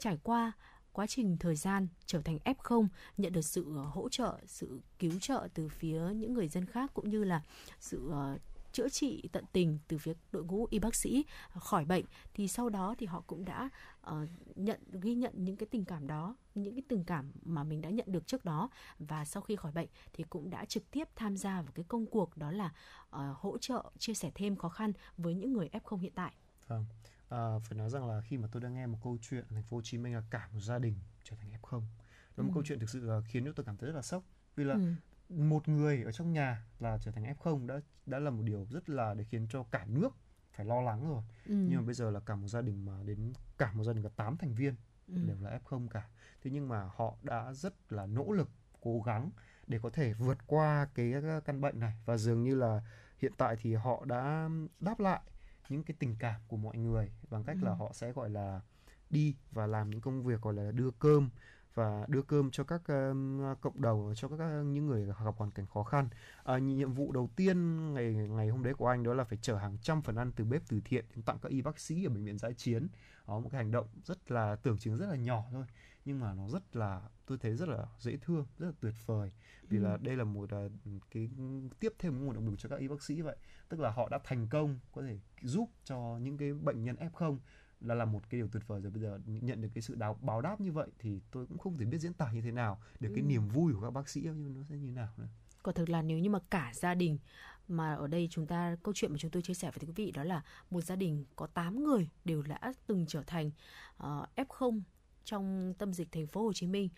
trải 0.00 0.18
qua 0.22 0.52
quá 0.96 1.06
trình 1.06 1.36
thời 1.38 1.56
gian 1.56 1.88
trở 2.06 2.20
thành 2.20 2.38
F0 2.44 2.86
nhận 3.16 3.32
được 3.32 3.44
sự 3.44 3.76
ờ, 3.76 3.82
hỗ 3.82 4.08
trợ, 4.08 4.38
sự 4.46 4.80
cứu 4.98 5.12
trợ 5.20 5.48
từ 5.54 5.68
phía 5.68 6.00
những 6.14 6.34
người 6.34 6.48
dân 6.48 6.66
khác 6.66 6.90
cũng 6.94 7.10
như 7.10 7.24
là 7.24 7.42
sự 7.80 8.10
ờ, 8.10 8.38
chữa 8.72 8.88
trị 8.88 9.28
tận 9.32 9.44
tình 9.52 9.78
từ 9.88 9.98
phía 9.98 10.12
đội 10.32 10.44
ngũ 10.44 10.66
y 10.70 10.78
bác 10.78 10.94
sĩ 10.94 11.24
ờ, 11.52 11.60
khỏi 11.60 11.84
bệnh 11.84 12.04
thì 12.34 12.48
sau 12.48 12.68
đó 12.68 12.94
thì 12.98 13.06
họ 13.06 13.22
cũng 13.26 13.44
đã 13.44 13.68
uh, 14.10 14.14
nhận 14.54 14.80
ghi 14.92 15.14
nhận 15.14 15.32
những 15.36 15.56
cái 15.56 15.66
tình 15.70 15.84
cảm 15.84 16.06
đó 16.06 16.36
những 16.54 16.74
cái 16.74 16.82
tình 16.88 17.04
cảm 17.04 17.32
mà 17.42 17.64
mình 17.64 17.80
đã 17.80 17.90
nhận 17.90 18.12
được 18.12 18.26
trước 18.26 18.44
đó 18.44 18.70
và 18.98 19.24
sau 19.24 19.42
khi 19.42 19.56
khỏi 19.56 19.72
bệnh 19.72 19.88
thì 20.12 20.24
cũng 20.30 20.50
đã 20.50 20.64
trực 20.64 20.90
tiếp 20.90 21.08
tham 21.16 21.36
gia 21.36 21.62
vào 21.62 21.72
cái 21.74 21.84
công 21.88 22.06
cuộc 22.06 22.36
đó 22.36 22.50
là 22.50 22.72
uh, 23.16 23.36
hỗ 23.36 23.58
trợ 23.58 23.90
chia 23.98 24.14
sẻ 24.14 24.30
thêm 24.34 24.56
khó 24.56 24.68
khăn 24.68 24.92
với 25.18 25.34
những 25.34 25.52
người 25.52 25.68
F0 25.72 25.96
hiện 25.96 26.12
tại. 26.14 26.34
À 26.68 26.76
À, 27.28 27.58
phải 27.58 27.78
nói 27.78 27.90
rằng 27.90 28.08
là 28.08 28.20
khi 28.20 28.38
mà 28.38 28.48
tôi 28.52 28.62
đang 28.62 28.74
nghe 28.74 28.86
một 28.86 28.98
câu 29.02 29.18
chuyện 29.22 29.44
thành 29.50 29.62
phố 29.62 29.76
Hồ 29.76 29.80
Chí 29.84 29.98
Minh 29.98 30.14
là 30.14 30.22
cả 30.30 30.48
một 30.52 30.60
gia 30.60 30.78
đình 30.78 30.94
trở 31.24 31.36
thành 31.36 31.50
F0 31.62 31.80
đó 31.80 31.82
là 32.36 32.42
một 32.42 32.50
Ừ. 32.50 32.54
câu 32.54 32.62
chuyện 32.66 32.78
thực 32.78 32.90
sự 32.90 33.10
khiến 33.24 33.44
cho 33.44 33.52
tôi 33.56 33.64
cảm 33.66 33.76
thấy 33.76 33.86
rất 33.90 33.96
là 33.96 34.02
sốc 34.02 34.22
vì 34.56 34.64
là 34.64 34.74
Ừ. 34.74 34.92
một 35.28 35.68
người 35.68 36.02
ở 36.02 36.12
trong 36.12 36.32
nhà 36.32 36.64
là 36.80 36.98
trở 36.98 37.10
thành 37.10 37.24
F0 37.38 37.66
đã 37.66 37.80
đã 38.06 38.18
là 38.18 38.30
một 38.30 38.42
điều 38.44 38.64
rất 38.64 38.88
là 38.88 39.14
để 39.14 39.24
khiến 39.24 39.46
cho 39.50 39.62
cả 39.62 39.84
nước 39.88 40.16
phải 40.52 40.66
lo 40.66 40.80
lắng 40.80 41.08
rồi 41.08 41.22
Ừ. 41.46 41.54
nhưng 41.54 41.76
mà 41.76 41.82
bây 41.82 41.94
giờ 41.94 42.10
là 42.10 42.20
cả 42.20 42.34
một 42.36 42.48
gia 42.48 42.62
đình 42.62 42.84
mà 42.84 43.02
đến 43.04 43.32
cả 43.58 43.72
một 43.72 43.84
gia 43.84 43.92
đình 43.92 44.02
có 44.02 44.08
8 44.16 44.36
thành 44.36 44.54
viên 44.54 44.74
Ừ. 45.08 45.14
đều 45.26 45.36
là 45.40 45.58
F0 45.64 45.88
cả 45.88 46.08
thế 46.42 46.50
nhưng 46.50 46.68
mà 46.68 46.90
họ 46.96 47.14
đã 47.22 47.52
rất 47.52 47.92
là 47.92 48.06
nỗ 48.06 48.32
lực 48.32 48.50
cố 48.80 49.00
gắng 49.00 49.30
để 49.66 49.78
có 49.82 49.90
thể 49.90 50.12
vượt 50.14 50.38
qua 50.46 50.88
cái 50.94 51.12
căn 51.44 51.60
bệnh 51.60 51.80
này 51.80 51.92
và 52.04 52.16
dường 52.16 52.42
như 52.42 52.54
là 52.54 52.80
hiện 53.18 53.32
tại 53.38 53.56
thì 53.60 53.74
họ 53.74 54.04
đã 54.04 54.48
đáp 54.80 55.00
lại 55.00 55.20
những 55.68 55.82
cái 55.82 55.96
tình 55.98 56.16
cảm 56.18 56.40
của 56.48 56.56
mọi 56.56 56.76
người 56.76 57.10
bằng 57.30 57.44
cách 57.44 57.62
là 57.62 57.70
Ừ. 57.70 57.74
họ 57.78 57.92
sẽ 57.92 58.12
gọi 58.12 58.30
là 58.30 58.60
đi 59.10 59.36
và 59.52 59.66
làm 59.66 59.90
những 59.90 60.00
công 60.00 60.22
việc 60.24 60.40
gọi 60.42 60.54
là 60.54 60.70
đưa 60.72 60.90
cơm 60.98 61.30
và 61.74 62.04
đưa 62.08 62.22
cơm 62.22 62.50
cho 62.50 62.64
các 62.64 62.82
um, 62.88 63.40
cộng 63.60 63.80
đồng 63.82 64.12
cho 64.16 64.28
các 64.28 64.62
những 64.64 64.86
người 64.86 65.06
gặp 65.06 65.14
hoàn 65.36 65.50
cảnh 65.50 65.66
khó 65.66 65.82
khăn. 65.82 66.08
À, 66.44 66.58
nhiệm 66.58 66.92
vụ 66.92 67.12
đầu 67.12 67.30
tiên 67.36 67.76
ngày 67.94 68.14
ngày 68.14 68.48
hôm 68.48 68.62
đấy 68.62 68.74
của 68.74 68.86
anh 68.88 69.02
đó 69.02 69.14
là 69.14 69.24
phải 69.24 69.38
chở 69.42 69.56
hàng 69.56 69.78
trăm 69.82 70.02
phần 70.02 70.16
ăn 70.16 70.32
từ 70.36 70.44
bếp 70.44 70.62
từ 70.68 70.80
thiện 70.84 71.04
đến 71.14 71.22
tặng 71.22 71.38
các 71.42 71.48
y 71.52 71.62
bác 71.62 71.80
sĩ 71.80 72.04
ở 72.04 72.08
bệnh 72.10 72.24
viện 72.24 72.38
giãi 72.38 72.54
chiến. 72.54 72.88
Đó 73.28 73.38
một 73.40 73.48
cái 73.52 73.58
hành 73.62 73.70
động 73.70 73.86
rất 74.04 74.30
là 74.30 74.56
tưởng 74.56 74.78
chừng 74.78 74.96
rất 74.96 75.06
là 75.06 75.16
nhỏ 75.16 75.44
thôi 75.52 75.64
nhưng 76.04 76.20
mà 76.20 76.34
nó 76.34 76.48
rất 76.48 76.76
là 76.76 77.02
tôi 77.26 77.38
thấy 77.38 77.54
rất 77.56 77.68
là 77.68 77.86
dễ 77.98 78.16
thương, 78.16 78.46
rất 78.58 78.66
là 78.66 78.72
tuyệt 78.80 78.94
vời 79.06 79.30
vì 79.68 79.78
Ừ. 79.78 79.82
là 79.82 79.96
đây 79.96 80.16
là 80.16 80.24
một 80.24 80.50
à, 80.50 80.58
cái 81.10 81.28
tiếp 81.80 81.92
thêm 81.98 82.12
một 82.14 82.20
nguồn 82.24 82.34
động 82.34 82.46
lực 82.48 82.54
cho 82.58 82.68
các 82.68 82.80
y 82.80 82.88
bác 82.88 83.02
sĩ 83.02 83.20
vậy. 83.20 83.36
Tức 83.68 83.80
là 83.80 83.90
họ 83.90 84.08
đã 84.08 84.18
thành 84.24 84.46
công 84.50 84.78
có 84.92 85.02
thể 85.02 85.18
giúp 85.42 85.70
cho 85.84 86.18
những 86.22 86.38
cái 86.38 86.52
bệnh 86.54 86.84
nhân 86.84 86.96
F0 86.96 87.38
là 87.80 87.94
là 87.94 88.04
một 88.04 88.20
cái 88.30 88.40
điều 88.40 88.48
tuyệt 88.48 88.62
vời 88.66 88.80
rồi 88.80 88.90
bây 88.90 89.02
giờ 89.02 89.20
nhận 89.26 89.60
được 89.60 89.68
cái 89.74 89.82
sự 89.82 89.94
đào 89.94 90.18
báo 90.20 90.40
đáp 90.40 90.60
như 90.60 90.72
vậy 90.72 90.88
thì 90.98 91.20
tôi 91.30 91.46
cũng 91.46 91.58
không 91.58 91.78
thể 91.78 91.84
biết 91.84 91.98
diễn 91.98 92.12
tả 92.14 92.32
như 92.32 92.40
thế 92.42 92.50
nào 92.50 92.80
để 93.00 93.08
cái 93.14 93.22
Ừ. 93.24 93.26
niềm 93.28 93.48
vui 93.48 93.72
của 93.74 93.80
các 93.80 93.90
bác 93.90 94.08
sĩ 94.08 94.20
nhưng 94.24 94.54
nó 94.54 94.62
sẽ 94.70 94.76
như 94.76 94.90
nào 94.90 95.08
nữa 95.16 95.26
Quả 95.62 95.72
thực 95.72 95.88
là 95.88 96.02
nếu 96.02 96.18
như 96.18 96.30
mà 96.30 96.38
cả 96.50 96.72
gia 96.74 96.94
đình 96.94 97.18
mà 97.68 97.94
ở 97.94 98.06
đây 98.06 98.28
chúng 98.30 98.46
ta 98.46 98.76
câu 98.82 98.94
chuyện 98.94 99.12
mà 99.12 99.18
chúng 99.18 99.30
tôi 99.30 99.42
chia 99.42 99.54
sẻ 99.54 99.70
với 99.70 99.86
quý 99.86 99.92
vị 99.96 100.10
đó 100.12 100.24
là 100.24 100.42
một 100.70 100.80
gia 100.80 100.96
đình 100.96 101.24
có 101.36 101.46
8 101.46 101.84
người 101.84 102.08
đều 102.24 102.42
đã 102.42 102.72
từng 102.86 103.04
trở 103.08 103.22
thành 103.26 103.50
ờ, 103.96 104.26
F0 104.36 104.80
trong 105.26 105.74
tâm 105.78 105.92
dịch 105.92 106.12
thành 106.12 106.26
phố 106.26 106.42
Hồ 106.42 106.52
Chí 106.52 106.66
Minh 106.66 106.88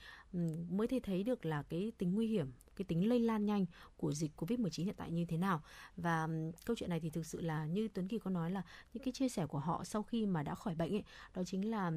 mới 0.70 0.86
thấy 0.88 1.00
thấy 1.00 1.22
được 1.22 1.46
là 1.46 1.62
cái 1.62 1.92
tính 1.98 2.14
nguy 2.14 2.26
hiểm, 2.26 2.52
cái 2.76 2.84
tính 2.84 3.08
lây 3.08 3.20
lan 3.20 3.46
nhanh 3.46 3.66
của 3.96 4.12
dịch 4.12 4.30
Covid-19 4.36 4.84
hiện 4.84 4.94
tại 4.96 5.10
như 5.10 5.24
thế 5.24 5.36
nào. 5.36 5.62
Và 5.96 6.28
câu 6.64 6.76
chuyện 6.76 6.90
này 6.90 7.00
thì 7.00 7.10
thực 7.10 7.26
sự 7.26 7.40
là 7.40 7.66
như 7.66 7.88
Tuấn 7.88 8.08
Kỳ 8.08 8.18
có 8.18 8.30
nói 8.30 8.50
là 8.50 8.62
những 8.94 9.02
cái 9.02 9.12
chia 9.12 9.28
sẻ 9.28 9.46
của 9.46 9.58
họ 9.58 9.84
sau 9.84 10.02
khi 10.02 10.26
mà 10.26 10.42
đã 10.42 10.54
khỏi 10.54 10.74
bệnh 10.74 10.94
ấy, 10.94 11.04
đó 11.34 11.42
chính 11.44 11.70
là 11.70 11.92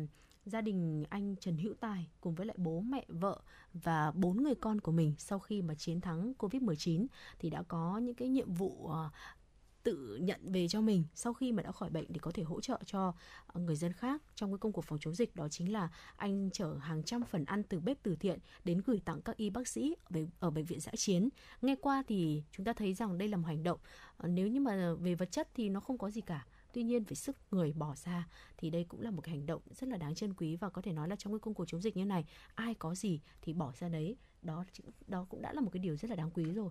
gia 0.46 0.62
đình 0.62 1.04
anh 1.10 1.36
Trần 1.36 1.58
Hữu 1.58 1.74
Tài 1.80 2.08
cùng 2.22 2.36
với 2.36 2.46
lại 2.46 2.56
bố 2.60 2.80
mẹ 2.80 3.06
vợ 3.08 3.42
và 3.74 4.12
bốn 4.12 4.44
người 4.44 4.56
con 4.56 4.82
của 4.82 4.92
mình 4.92 5.14
sau 5.18 5.40
khi 5.40 5.62
mà 5.62 5.76
chiến 5.76 6.02
thắng 6.02 6.34
Covid-19 6.40 7.08
thì 7.40 7.50
đã 7.50 7.64
có 7.64 7.98
những 7.98 8.16
cái 8.16 8.28
nhiệm 8.28 8.54
vụ 8.54 8.88
ờ, 8.88 9.10
tự 9.84 10.16
nhận 10.22 10.52
về 10.52 10.68
cho 10.68 10.82
mình 10.82 11.04
sau 11.16 11.34
khi 11.34 11.52
mà 11.52 11.64
đã 11.64 11.72
khỏi 11.72 11.90
bệnh 11.90 12.06
để 12.10 12.20
có 12.22 12.32
thể 12.32 12.44
hỗ 12.44 12.62
trợ 12.62 12.80
cho 12.86 13.14
ờ, 13.48 13.62
người 13.62 13.76
dân 13.76 13.94
khác. 13.94 14.22
Trong 14.36 14.52
cái 14.52 14.58
công 14.58 14.72
cuộc 14.72 14.86
phòng 14.86 15.00
chống 15.02 15.16
dịch 15.16 15.36
đó 15.36 15.50
chính 15.50 15.74
là 15.74 15.90
anh 16.16 16.50
chở 16.54 16.78
hàng 16.82 17.04
trăm 17.04 17.24
phần 17.24 17.46
ăn 17.46 17.64
từ 17.64 17.80
bếp 17.80 18.04
từ 18.04 18.16
thiện 18.16 18.40
đến 18.64 18.82
gửi 18.86 19.02
tặng 19.06 19.22
các 19.22 19.38
y 19.38 19.50
bác 19.50 19.68
sĩ 19.68 19.96
ở, 20.40 20.50
bệnh 20.50 20.66
viện 20.66 20.80
giã 20.80 20.92
chiến. 20.96 21.30
Nghe 21.62 21.76
qua 21.82 22.04
thì 22.08 22.44
chúng 22.52 22.66
ta 22.66 22.74
thấy 22.74 22.94
rằng 22.94 23.18
đây 23.18 23.28
là 23.28 23.38
một 23.38 23.48
hành 23.48 23.64
động 23.64 23.80
ờ, 24.18 24.28
nếu 24.28 24.48
như 24.48 24.60
mà 24.60 24.94
về 24.94 25.16
vật 25.16 25.32
chất 25.32 25.50
thì 25.54 25.70
nó 25.70 25.80
không 25.80 25.98
có 25.98 26.10
gì 26.10 26.22
cả. 26.22 26.46
Tuy 26.74 26.84
nhiên 26.84 27.04
về 27.04 27.16
sức 27.16 27.38
người 27.52 27.74
bỏ 27.74 27.96
ra 27.96 28.28
thì 28.58 28.70
đây 28.70 28.84
cũng 28.84 29.02
là 29.02 29.12
một 29.12 29.22
cái 29.22 29.36
hành 29.36 29.46
động 29.46 29.62
rất 29.72 29.90
là 29.90 29.98
đáng 29.98 30.16
trân 30.16 30.34
quý 30.34 30.56
và 30.56 30.70
có 30.70 30.82
thể 30.82 30.94
nói 30.94 31.08
là 31.10 31.16
trong 31.16 31.34
cái 31.34 31.40
công 31.40 31.54
cuộc 31.54 31.66
chống 31.68 31.82
dịch 31.82 31.98
như 31.98 32.06
này 32.06 32.26
ai 32.56 32.74
có 32.74 32.96
gì 32.96 33.20
thì 33.42 33.54
bỏ 33.54 33.74
ra 33.80 33.90
đấy. 33.90 34.16
Đó 34.42 34.66
đó 35.08 35.26
cũng 35.30 35.42
đã 35.42 35.54
là 35.54 35.62
một 35.62 35.70
cái 35.74 35.80
điều 35.80 35.96
rất 35.96 36.10
là 36.10 36.16
đáng 36.16 36.32
quý 36.32 36.44
rồi. 36.44 36.70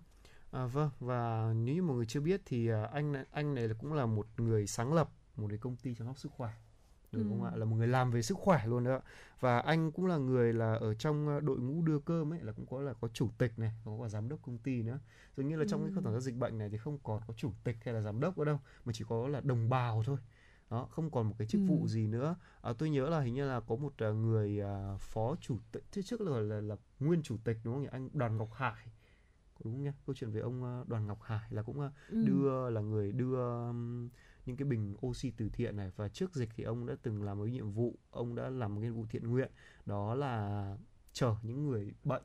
À, 0.51 0.66
vâng 0.66 0.90
và 1.01 1.53
nếu 1.57 1.74
như 1.74 1.82
mọi 1.82 1.96
người 1.96 2.07
chưa 2.07 2.20
biết 2.20 2.40
thì 2.44 2.68
à, 2.68 2.84
anh 2.84 3.24
anh 3.30 3.55
này 3.55 3.68
cũng 3.78 3.92
là 3.92 4.07
một 4.07 4.26
người 4.36 4.66
sáng 4.66 4.92
lập 4.92 5.11
một 5.36 5.46
cái 5.48 5.59
công 5.59 5.76
ty 5.76 5.94
chăm 5.94 6.07
sóc 6.07 6.18
sức 6.18 6.32
khỏe. 6.32 6.51
Được 7.12 7.24
không 7.28 7.44
ạ? 7.44 7.51
Là 7.55 7.64
một 7.64 7.76
người 7.76 7.88
làm 7.88 8.11
về 8.11 8.22
sức 8.22 8.38
khỏe 8.38 8.66
luôn 8.66 8.84
đó 8.84 9.01
và 9.40 9.59
anh 9.59 9.92
cũng 9.92 10.07
là 10.07 10.16
người 10.16 10.53
là 10.53 10.74
ở 10.74 10.94
trong 10.94 11.28
à, 11.28 11.40
đội 11.40 11.59
ngũ 11.59 11.82
đưa 11.82 11.98
cơm 11.98 12.32
ấy 12.32 12.40
là 12.40 12.53
cũng 12.53 12.66
có 12.66 12.80
là 12.80 12.92
có 12.92 13.09
chủ 13.09 13.30
tịch 13.38 13.59
này 13.59 13.72
có 13.84 13.98
cả 14.03 14.09
giám 14.09 14.28
đốc 14.28 14.42
công 14.42 14.59
ty 14.59 14.82
nữa. 14.82 14.98
Dường 15.36 15.48
như 15.48 15.57
là 15.57 15.64
trong 15.68 15.82
cái 15.82 16.03
khoảng 16.03 16.20
dịch 16.20 16.36
bệnh 16.36 16.59
này 16.59 16.68
thì 16.68 16.78
không 16.78 16.98
còn 17.03 17.22
có 17.26 17.34
chủ 17.36 17.53
tịch 17.64 17.76
hay 17.84 17.94
là 17.94 18.01
giám 18.01 18.20
đốc 18.20 18.36
ở 18.36 18.44
đâu 18.44 18.61
mà 18.84 18.92
chỉ 18.92 19.05
có 19.09 19.28
là 19.28 19.40
đồng 19.40 19.68
bào 19.68 20.03
thôi. 20.07 20.18
Đó 20.70 20.88
không 20.90 21.11
còn 21.11 21.28
một 21.28 21.34
cái 21.38 21.48
chức 21.48 21.61
vụ 21.66 21.86
gì 21.88 22.07
nữa. 22.07 22.36
À, 22.62 22.72
tôi 22.78 22.90
nhớ 22.90 23.09
là 23.09 23.20
hình 23.20 23.34
như 23.34 23.48
là 23.48 23.61
có 23.61 23.76
một 23.76 23.92
uh, 24.11 24.16
người 24.16 24.62
uh, 24.62 25.01
phó 25.01 25.36
chủ 25.40 25.59
tịch 25.72 25.84
thế 25.92 26.03
trước 26.03 26.20
là, 26.20 26.40
là 26.40 26.61
là 26.61 26.76
nguyên 27.01 27.22
chủ 27.22 27.36
tịch 27.44 27.57
đúng 27.64 27.74
không 27.74 27.82
nhỉ? 27.82 27.88
Anh 27.92 28.09
đoàn 28.12 28.36
ngọc 28.36 28.53
hải 28.53 28.86
đúng 29.64 29.74
không 29.74 29.82
nhỉ? 29.82 29.90
Câu 30.06 30.14
chuyện 30.14 30.30
về 30.30 30.40
ông 30.40 30.80
uh, 30.80 30.88
đoàn 30.88 31.06
ngọc 31.06 31.22
hải 31.22 31.50
là 31.50 31.62
cũng 31.62 31.80
uh, 31.80 31.92
ừ. 32.08 32.24
đưa 32.26 32.70
là 32.70 32.80
người 32.80 33.12
đưa 33.12 33.72
những 34.46 34.56
cái 34.56 34.64
bình 34.64 34.96
oxy 35.06 35.30
từ 35.30 35.48
thiện 35.48 35.76
này. 35.76 35.90
Và 35.96 36.08
trước 36.08 36.34
dịch 36.34 36.48
thì 36.56 36.64
ông 36.64 36.86
đã 36.86 36.96
từng 37.02 37.22
làm 37.22 37.38
một 37.38 37.44
cái 37.44 37.52
nhiệm 37.52 37.70
vụ 37.70 37.98
ông 38.11 38.34
đã 38.34 38.50
làm 38.50 38.74
một 38.74 38.80
cái 38.80 38.90
nhiệm 38.90 38.96
vụ 38.96 39.06
thiện 39.11 39.30
nguyện. 39.30 39.50
Đó 39.86 40.14
là 40.14 40.76
chở 41.12 41.34
những 41.42 41.66
người 41.66 41.92
bệnh 42.04 42.22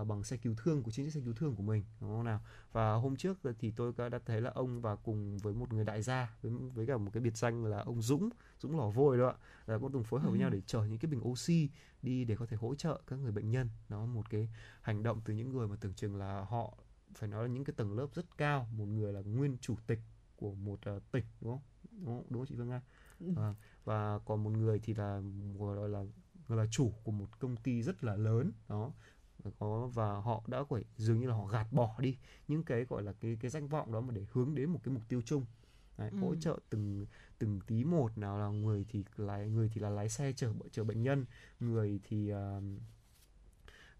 uh, 0.00 0.06
bằng 0.06 0.24
xe 0.24 0.36
cứu 0.36 0.54
thương 0.56 0.82
của 0.82 0.90
chính 0.90 1.04
chiếc 1.04 1.10
xe 1.10 1.20
cứu 1.24 1.34
thương 1.34 1.56
của 1.56 1.62
mình 1.62 1.84
đúng 2.00 2.10
không 2.10 2.24
nào? 2.24 2.40
Và 2.72 2.94
hôm 2.94 3.16
trước 3.16 3.38
thì 3.58 3.70
tôi 3.70 3.92
đã 4.10 4.18
thấy 4.26 4.40
là 4.40 4.50
ông 4.54 4.80
và 4.80 4.96
cùng 4.96 5.38
với 5.38 5.54
một 5.54 5.72
người 5.72 5.84
đại 5.84 6.02
gia 6.02 6.36
với 6.42 6.52
với 6.74 6.86
cả 6.86 6.96
một 6.96 7.10
cái 7.12 7.20
biệt 7.20 7.36
danh 7.36 7.64
là 7.64 7.78
ông 7.78 8.02
Dũng 8.02 8.28
Dũng 8.60 8.78
lò 8.78 8.90
vôi 8.90 9.18
đó 9.18 9.34
là 9.66 9.78
cũng 9.78 9.92
từng 9.92 10.04
phối 10.04 10.20
hợp 10.20 10.30
với 10.30 10.38
nhau 10.38 10.48
ừ. 10.48 10.54
để 10.54 10.60
chở 10.66 10.84
những 10.84 10.98
cái 10.98 11.10
bình 11.10 11.28
oxy 11.28 11.70
đi 12.02 12.24
để 12.24 12.36
có 12.36 12.46
thể 12.46 12.56
hỗ 12.56 12.74
trợ 12.74 13.00
các 13.06 13.16
người 13.16 13.32
bệnh 13.32 13.50
nhân. 13.50 13.68
Nó 13.88 14.06
một 14.06 14.30
cái 14.30 14.48
hành 14.80 15.02
động 15.02 15.20
từ 15.24 15.34
những 15.34 15.52
người 15.52 15.68
mà 15.68 15.76
tưởng 15.80 15.94
chừng 15.94 16.16
là 16.16 16.44
họ 16.48 16.74
phải 17.14 17.28
nói 17.28 17.42
là 17.42 17.54
những 17.54 17.64
cái 17.64 17.74
tầng 17.76 17.96
lớp 17.96 18.06
rất 18.14 18.36
cao 18.36 18.68
một 18.72 18.86
người 18.86 19.12
là 19.12 19.20
nguyên 19.20 19.56
chủ 19.60 19.76
tịch 19.86 20.00
của 20.36 20.54
một 20.54 20.80
uh, 20.96 21.02
tỉnh 21.12 21.24
đúng 21.40 21.52
không? 21.52 21.62
Đúng 21.90 22.06
không, 22.06 22.26
đúng 22.30 22.40
không 22.40 22.46
chị 22.46 22.54
Vương 22.54 22.68
Nga? 22.68 22.80
À, 23.36 23.54
và 23.84 24.18
còn 24.18 24.44
một 24.44 24.50
người 24.50 24.80
thì 24.82 24.94
là 24.94 25.22
gọi 25.58 25.88
là 25.88 26.04
là 26.48 26.66
chủ 26.70 26.92
của 27.04 27.12
một 27.12 27.38
công 27.38 27.56
ty 27.56 27.82
rất 27.82 28.04
là 28.04 28.16
lớn 28.16 28.52
đó 28.68 28.92
có 29.58 29.90
và 29.94 30.14
họ 30.14 30.42
đã 30.46 30.64
phải 30.64 30.84
dường 30.96 31.20
như 31.20 31.26
là 31.26 31.34
họ 31.34 31.46
gạt 31.46 31.66
bỏ 31.72 31.96
đi 31.98 32.16
những 32.48 32.62
cái 32.62 32.84
gọi 32.84 33.02
là 33.02 33.12
cái 33.20 33.36
cái 33.40 33.50
danh 33.50 33.68
vọng 33.68 33.92
đó 33.92 34.00
mà 34.00 34.12
để 34.14 34.26
hướng 34.32 34.54
đến 34.54 34.70
một 34.70 34.78
cái 34.84 34.94
mục 34.94 35.02
tiêu 35.08 35.22
chung. 35.24 35.44
Đấy, 35.98 36.10
ừ. 36.10 36.18
hỗ 36.18 36.34
trợ 36.34 36.58
từng 36.70 37.06
từng 37.38 37.60
tí 37.66 37.84
một 37.84 38.18
nào 38.18 38.38
là 38.38 38.48
người 38.48 38.86
thì 38.88 39.04
lái 39.16 39.48
người 39.48 39.70
thì 39.74 39.80
là 39.80 39.90
lái 39.90 40.08
xe 40.08 40.32
chở 40.32 40.52
chở 40.72 40.84
bệnh 40.84 41.02
nhân 41.02 41.24
người 41.60 42.00
thì 42.08 42.32
uh, 42.32 42.62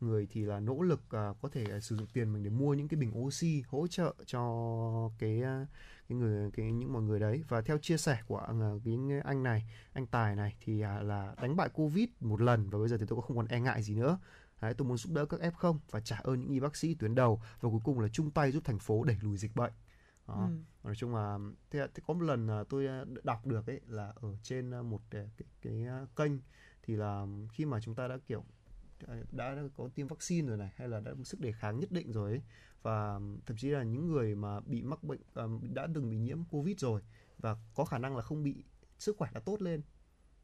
người 0.01 0.27
thì 0.31 0.45
là 0.45 0.61
nỗ 0.61 0.83
lực 0.83 1.01
uh, 1.01 1.37
có 1.43 1.49
thể 1.53 1.65
uh, 1.77 1.83
sử 1.83 1.97
dụng 1.97 2.07
tiền 2.13 2.33
mình 2.33 2.43
để 2.43 2.51
mua 2.51 2.75
những 2.75 2.89
cái 2.89 3.01
bình 3.01 3.19
oxy 3.19 3.63
hỗ 3.69 3.87
trợ 3.87 4.15
cho 4.27 5.11
cái 5.19 5.39
uh, 5.39 5.69
cái 6.09 6.19
người 6.19 6.51
cái 6.51 6.73
những 6.73 6.93
mọi 6.93 7.03
người 7.03 7.21
đấy. 7.21 7.45
Và 7.49 7.61
theo 7.61 7.79
chia 7.79 7.97
sẻ 7.97 8.19
của 8.27 8.49
uh, 8.77 8.83
cái 8.85 8.99
anh 9.25 9.43
này 9.43 9.65
anh 9.93 10.07
tài 10.07 10.37
này 10.37 10.55
thì 10.61 10.85
uh, 10.85 11.05
là 11.05 11.35
đánh 11.43 11.57
bại 11.57 11.69
covid 11.69 12.09
một 12.21 12.41
lần 12.41 12.71
và 12.71 12.79
bây 12.79 12.89
giờ 12.89 12.97
thì 12.99 13.05
tôi 13.09 13.17
cũng 13.17 13.25
không 13.25 13.37
còn 13.37 13.47
e 13.47 13.61
ngại 13.61 13.83
gì 13.83 13.95
nữa 13.95 14.19
Đấy, 14.63 14.75
tôi 14.75 14.89
muốn 14.89 14.97
giúp 14.97 15.13
đỡ 15.13 15.27
các 15.27 15.41
F0 15.41 15.79
và 15.91 16.01
trả 16.01 16.17
ơn 16.17 16.41
những 16.41 16.51
y 16.51 16.61
bác 16.61 16.77
sĩ 16.77 16.95
tuyến 16.95 17.15
đầu 17.15 17.43
và 17.61 17.69
cuối 17.71 17.81
cùng 17.85 18.01
là 18.01 18.09
chung 18.09 18.31
tay 18.31 18.53
giúp 18.53 18.65
thành 18.65 18.79
phố 18.79 19.05
đẩy 19.05 19.17
lùi 19.23 19.37
dịch 19.37 19.57
bệnh. 19.57 19.73
Đó. 20.29 20.49
Ừ. 20.51 20.57
Nói 20.85 20.95
chung 20.97 21.15
là 21.15 21.39
thế, 21.71 21.87
thế 21.95 22.03
có 22.07 22.15
một 22.15 22.23
lần 22.23 22.49
à, 22.49 22.65
tôi 22.69 22.87
à, 22.87 23.05
đọc 23.23 23.47
được 23.47 23.67
ấy 23.67 23.81
là 23.87 24.13
ở 24.17 24.37
trên 24.43 24.71
à, 24.71 24.83
một 24.83 25.01
cái, 25.11 25.31
cái, 25.37 25.49
cái 25.63 25.87
kênh 26.17 26.33
thì 26.83 26.97
là 26.97 27.27
khi 27.53 27.65
mà 27.65 27.81
chúng 27.81 27.95
ta 27.95 28.09
đã 28.09 28.19
kiểu 28.27 28.45
đã 29.33 29.57
có 29.77 29.89
tiêm 29.95 30.07
vaccine 30.07 30.49
rồi 30.49 30.59
này 30.59 30.73
hay 30.77 30.89
là 30.89 31.01
đã 31.01 31.13
sức 31.25 31.41
đề 31.41 31.53
kháng 31.53 31.79
nhất 31.79 31.93
định 31.93 32.13
rồi 32.13 32.31
ấy 32.31 32.43
và 32.83 33.21
thậm 33.47 33.57
chí 33.57 33.69
là 33.69 33.83
những 33.83 34.09
người 34.09 34.35
mà 34.35 34.61
bị 34.61 34.83
mắc 34.83 35.03
bệnh 35.03 35.21
đã 35.75 35.89
từng 35.95 36.11
bị 36.11 36.19
nhiễm 36.19 36.45
covid 36.45 36.79
rồi 36.79 37.03
và 37.39 37.57
có 37.75 37.85
khả 37.85 37.99
năng 37.99 38.17
là 38.17 38.23
không 38.23 38.43
bị 38.43 38.65
sức 38.99 39.17
khỏe 39.17 39.31
đã 39.35 39.41
tốt 39.41 39.63
lên 39.63 39.83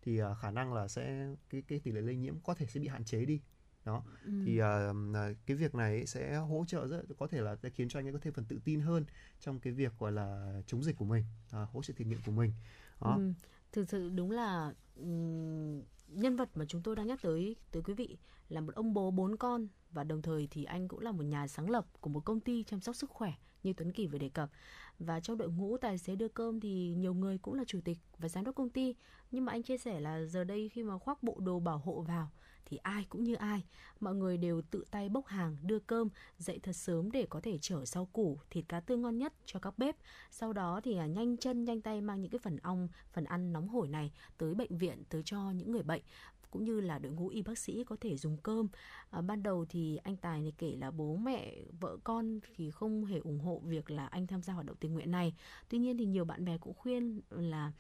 thì 0.03 0.21
khả 0.41 0.51
năng 0.51 0.73
là 0.73 0.89
sẽ 0.89 1.35
cái 1.51 1.63
cái 1.63 1.81
tỷ 1.81 1.93
lệ 1.93 2.01
lây 2.01 2.17
nhiễm 2.17 2.41
có 2.41 2.55
thể 2.55 2.67
sẽ 2.67 2.81
bị 2.81 2.89
hạn 2.89 3.05
chế 3.05 3.25
đi 3.25 3.41
đó. 3.89 4.03
Ừ. 4.25 4.33
thì 4.45 4.61
uh, 4.63 5.37
cái 5.47 5.57
việc 5.57 5.75
này 5.75 6.07
sẽ 6.07 6.37
hỗ 6.37 6.65
trợ 6.69 6.87
rất 6.87 7.03
có 7.19 7.27
thể 7.27 7.41
là 7.41 7.57
sẽ 7.57 7.71
khiến 7.71 7.89
cho 7.89 7.99
anh 7.99 8.07
ấy 8.07 8.13
có 8.13 8.19
thêm 8.23 8.33
phần 8.33 8.45
tự 8.45 8.59
tin 8.65 8.81
hơn 8.81 9.05
trong 9.41 9.61
cái 9.61 9.73
việc 9.73 9.93
gọi 9.99 10.13
là 10.13 10.61
chống 10.67 10.83
dịch 10.83 10.97
của 10.97 11.05
mình 11.05 11.25
uh, 11.63 11.69
hỗ 11.69 11.83
trợ 11.83 11.95
thiện 11.97 12.09
nguyện 12.09 12.21
của 12.27 12.33
mình. 12.33 12.53
Đó. 13.01 13.15
Ừ. 13.17 13.33
thực 13.73 13.89
sự 13.89 14.11
đúng 14.11 14.31
là 14.31 14.73
um, 14.97 15.83
nhân 16.09 16.37
vật 16.37 16.49
mà 16.55 16.65
chúng 16.69 16.83
tôi 16.83 16.97
đang 16.97 17.07
nhắc 17.07 17.23
tới 17.23 17.57
tới 17.73 17.83
quý 17.83 17.95
vị 17.95 18.17
là 18.49 18.61
một 18.61 18.75
ông 18.75 18.95
bố 18.95 19.11
bốn 19.11 19.37
con 19.37 19.69
và 19.91 20.05
đồng 20.05 20.23
thời 20.23 20.49
thì 20.51 20.65
anh 20.65 20.89
cũng 20.89 21.01
là 21.01 21.13
một 21.13 21.25
nhà 21.25 21.47
sáng 21.47 21.71
lập 21.71 21.87
của 22.01 22.11
một 22.11 22.25
công 22.25 22.41
ty 22.41 22.65
chăm 22.65 22.81
sóc 22.81 22.97
sức 22.97 23.11
khỏe 23.11 23.33
như 23.63 23.73
Tuấn 23.73 23.93
Kỳ 23.93 24.07
vừa 24.07 24.19
đề 24.19 24.29
cập. 24.29 24.51
Và 24.99 25.21
trong 25.21 25.39
đội 25.39 25.49
ngũ 25.49 25.77
tài 25.77 25.99
xế 25.99 26.17
đưa 26.17 26.29
cơm 26.29 26.61
thì 26.61 26.95
nhiều 26.95 27.15
người 27.15 27.39
cũng 27.39 27.55
là 27.55 27.65
chủ 27.67 27.81
tịch 27.85 27.99
và 28.19 28.29
giám 28.29 28.45
đốc 28.45 28.55
công 28.55 28.71
ty. 28.71 28.95
Nhưng 29.31 29.45
mà 29.45 29.53
anh 29.53 29.63
chia 29.63 29.79
sẻ 29.79 30.01
là 30.01 30.25
giờ 30.25 30.45
đây 30.45 30.69
khi 30.69 30.83
mà 30.83 30.99
khoác 30.99 31.23
bộ 31.23 31.37
đồ 31.41 31.61
bảo 31.61 31.79
hộ 31.79 32.01
vào 32.03 32.31
thì 32.69 32.77
ai 32.77 33.07
cũng 33.09 33.25
như 33.25 33.35
ai, 33.35 33.65
mọi 34.01 34.15
người 34.15 34.37
đều 34.37 34.63
tự 34.71 34.85
tay 34.91 35.09
bốc 35.09 35.27
hàng, 35.27 35.57
đưa 35.63 35.79
cơm, 35.79 36.09
dậy 36.39 36.59
thật 36.63 36.73
sớm 36.73 37.11
để 37.11 37.27
có 37.31 37.41
thể 37.41 37.59
chở 37.61 37.85
rau 37.85 38.07
củ, 38.07 38.39
thịt 38.51 38.65
cá 38.69 38.81
tươi 38.81 38.99
ngon 38.99 39.19
nhất 39.19 39.33
cho 39.47 39.61
các 39.61 39.79
bếp. 39.79 39.97
Sau 40.31 40.53
đó 40.53 40.81
thì 40.85 40.97
à, 40.97 41.07
nhanh 41.07 41.37
chân 41.37 41.65
nhanh 41.65 41.81
tay 41.81 42.01
mang 42.01 42.21
những 42.21 42.31
cái 42.31 42.39
phần 42.39 42.57
ong, 42.57 42.89
phần 43.13 43.25
ăn 43.25 43.53
nóng 43.53 43.69
hổi 43.69 43.89
này 43.89 44.13
tới 44.39 44.55
bệnh 44.55 44.79
viện, 44.79 45.03
tới 45.09 45.23
cho 45.25 45.51
những 45.51 45.73
người 45.73 45.83
bệnh 45.83 46.03
cũng 46.51 46.65
như 46.65 46.81
là 46.81 46.99
đội 46.99 47.13
ngũ 47.13 47.29
y 47.29 47.43
bác 47.43 47.59
sĩ 47.59 47.85
có 47.85 47.97
thể 48.01 48.17
dùng 48.17 48.37
cơm. 48.37 48.69
À, 49.11 49.21
ban 49.21 49.43
đầu 49.43 49.67
thì 49.69 49.97
anh 49.97 50.17
Tài 50.17 50.41
này 50.41 50.53
kể 50.59 50.77
là 50.77 50.91
bố 50.91 51.17
mẹ, 51.17 51.55
vợ 51.81 51.97
con 52.05 52.41
thì 52.57 52.71
không 52.71 53.05
hề 53.05 53.19
ủng 53.19 53.41
hộ 53.41 53.61
việc 53.65 53.91
là 53.91 54.07
anh 54.07 54.27
tham 54.27 54.43
gia 54.43 54.53
hoạt 54.53 54.67
động 54.67 54.77
tình 54.81 54.95
nguyện 54.95 55.11
này. 55.11 55.35
Tuy 55.69 55.79
nhiên 55.79 55.99
thì 55.99 56.05
nhiều 56.05 56.25
bạn 56.25 56.45
bè 56.45 56.59
cũng 56.59 56.75
khuyên 56.75 57.21
là 57.31 57.73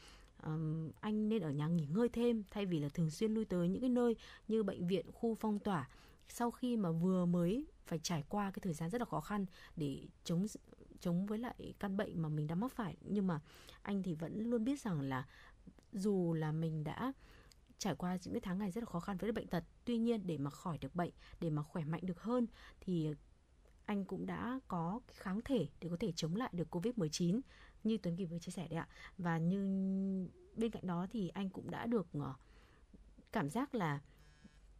um, 0.42 0.90
anh 1.00 1.28
nên 1.28 1.42
ở 1.42 1.50
nhà 1.50 1.66
nghỉ 1.68 1.86
ngơi 1.86 2.08
thêm 2.08 2.42
thay 2.50 2.66
vì 2.66 2.78
là 2.78 2.88
thường 2.88 3.10
xuyên 3.10 3.34
lui 3.34 3.44
tới 3.44 3.68
những 3.68 3.80
cái 3.80 3.90
nơi 3.90 4.16
như 4.48 4.62
bệnh 4.62 4.86
viện 4.86 5.06
khu 5.12 5.34
phong 5.34 5.58
tỏa. 5.58 5.88
Sau 6.28 6.50
khi 6.50 6.76
mà 6.76 6.90
vừa 6.90 7.26
mới 7.26 7.66
phải 7.86 7.98
trải 7.98 8.24
qua 8.28 8.50
cái 8.50 8.60
thời 8.62 8.74
gian 8.74 8.90
rất 8.90 9.00
là 9.00 9.04
khó 9.04 9.20
khăn 9.20 9.46
để 9.76 10.06
chống 10.24 10.46
chống 11.00 11.26
với 11.26 11.38
lại 11.38 11.74
căn 11.78 11.96
bệnh 11.96 12.22
mà 12.22 12.28
mình 12.28 12.46
đã 12.46 12.54
mắc 12.54 12.72
phải. 12.72 12.96
Nhưng 13.00 13.26
mà 13.26 13.40
anh 13.82 14.02
thì 14.02 14.14
vẫn 14.14 14.50
luôn 14.50 14.64
biết 14.64 14.80
rằng 14.80 15.00
là 15.00 15.26
dù 15.92 16.34
là 16.34 16.52
mình 16.52 16.84
đã 16.84 17.12
trải 17.78 17.94
qua 17.94 18.18
những 18.24 18.34
cái 18.34 18.40
tháng 18.40 18.58
ngày 18.58 18.70
rất 18.70 18.80
là 18.80 18.86
khó 18.86 19.00
khăn 19.00 19.16
với 19.16 19.32
bệnh 19.32 19.46
tật 19.46 19.64
tuy 19.84 19.98
nhiên 19.98 20.26
để 20.26 20.38
mà 20.38 20.50
khỏi 20.50 20.78
được 20.78 20.94
bệnh 20.94 21.10
để 21.40 21.50
mà 21.50 21.62
khỏe 21.62 21.84
mạnh 21.84 22.00
được 22.04 22.20
hơn 22.20 22.46
thì 22.80 23.14
anh 23.84 24.04
cũng 24.04 24.26
đã 24.26 24.60
có 24.68 25.00
kháng 25.06 25.40
thể 25.44 25.68
để 25.80 25.88
có 25.88 25.96
thể 26.00 26.12
chống 26.12 26.36
lại 26.36 26.50
được 26.52 26.76
Covid-19 26.76 27.40
như 27.84 27.98
Tuấn 27.98 28.16
Kỳ 28.16 28.24
vừa 28.24 28.38
chia 28.38 28.52
sẻ 28.52 28.68
đấy 28.68 28.78
ạ. 28.78 28.88
Và 29.18 29.38
như 29.38 29.58
bên 30.54 30.70
cạnh 30.70 30.86
đó 30.86 31.06
thì 31.10 31.28
anh 31.28 31.50
cũng 31.50 31.70
đã 31.70 31.86
được 31.86 32.06
ờ, 32.12 32.34
cảm 33.32 33.50
giác 33.50 33.74
là 33.74 34.00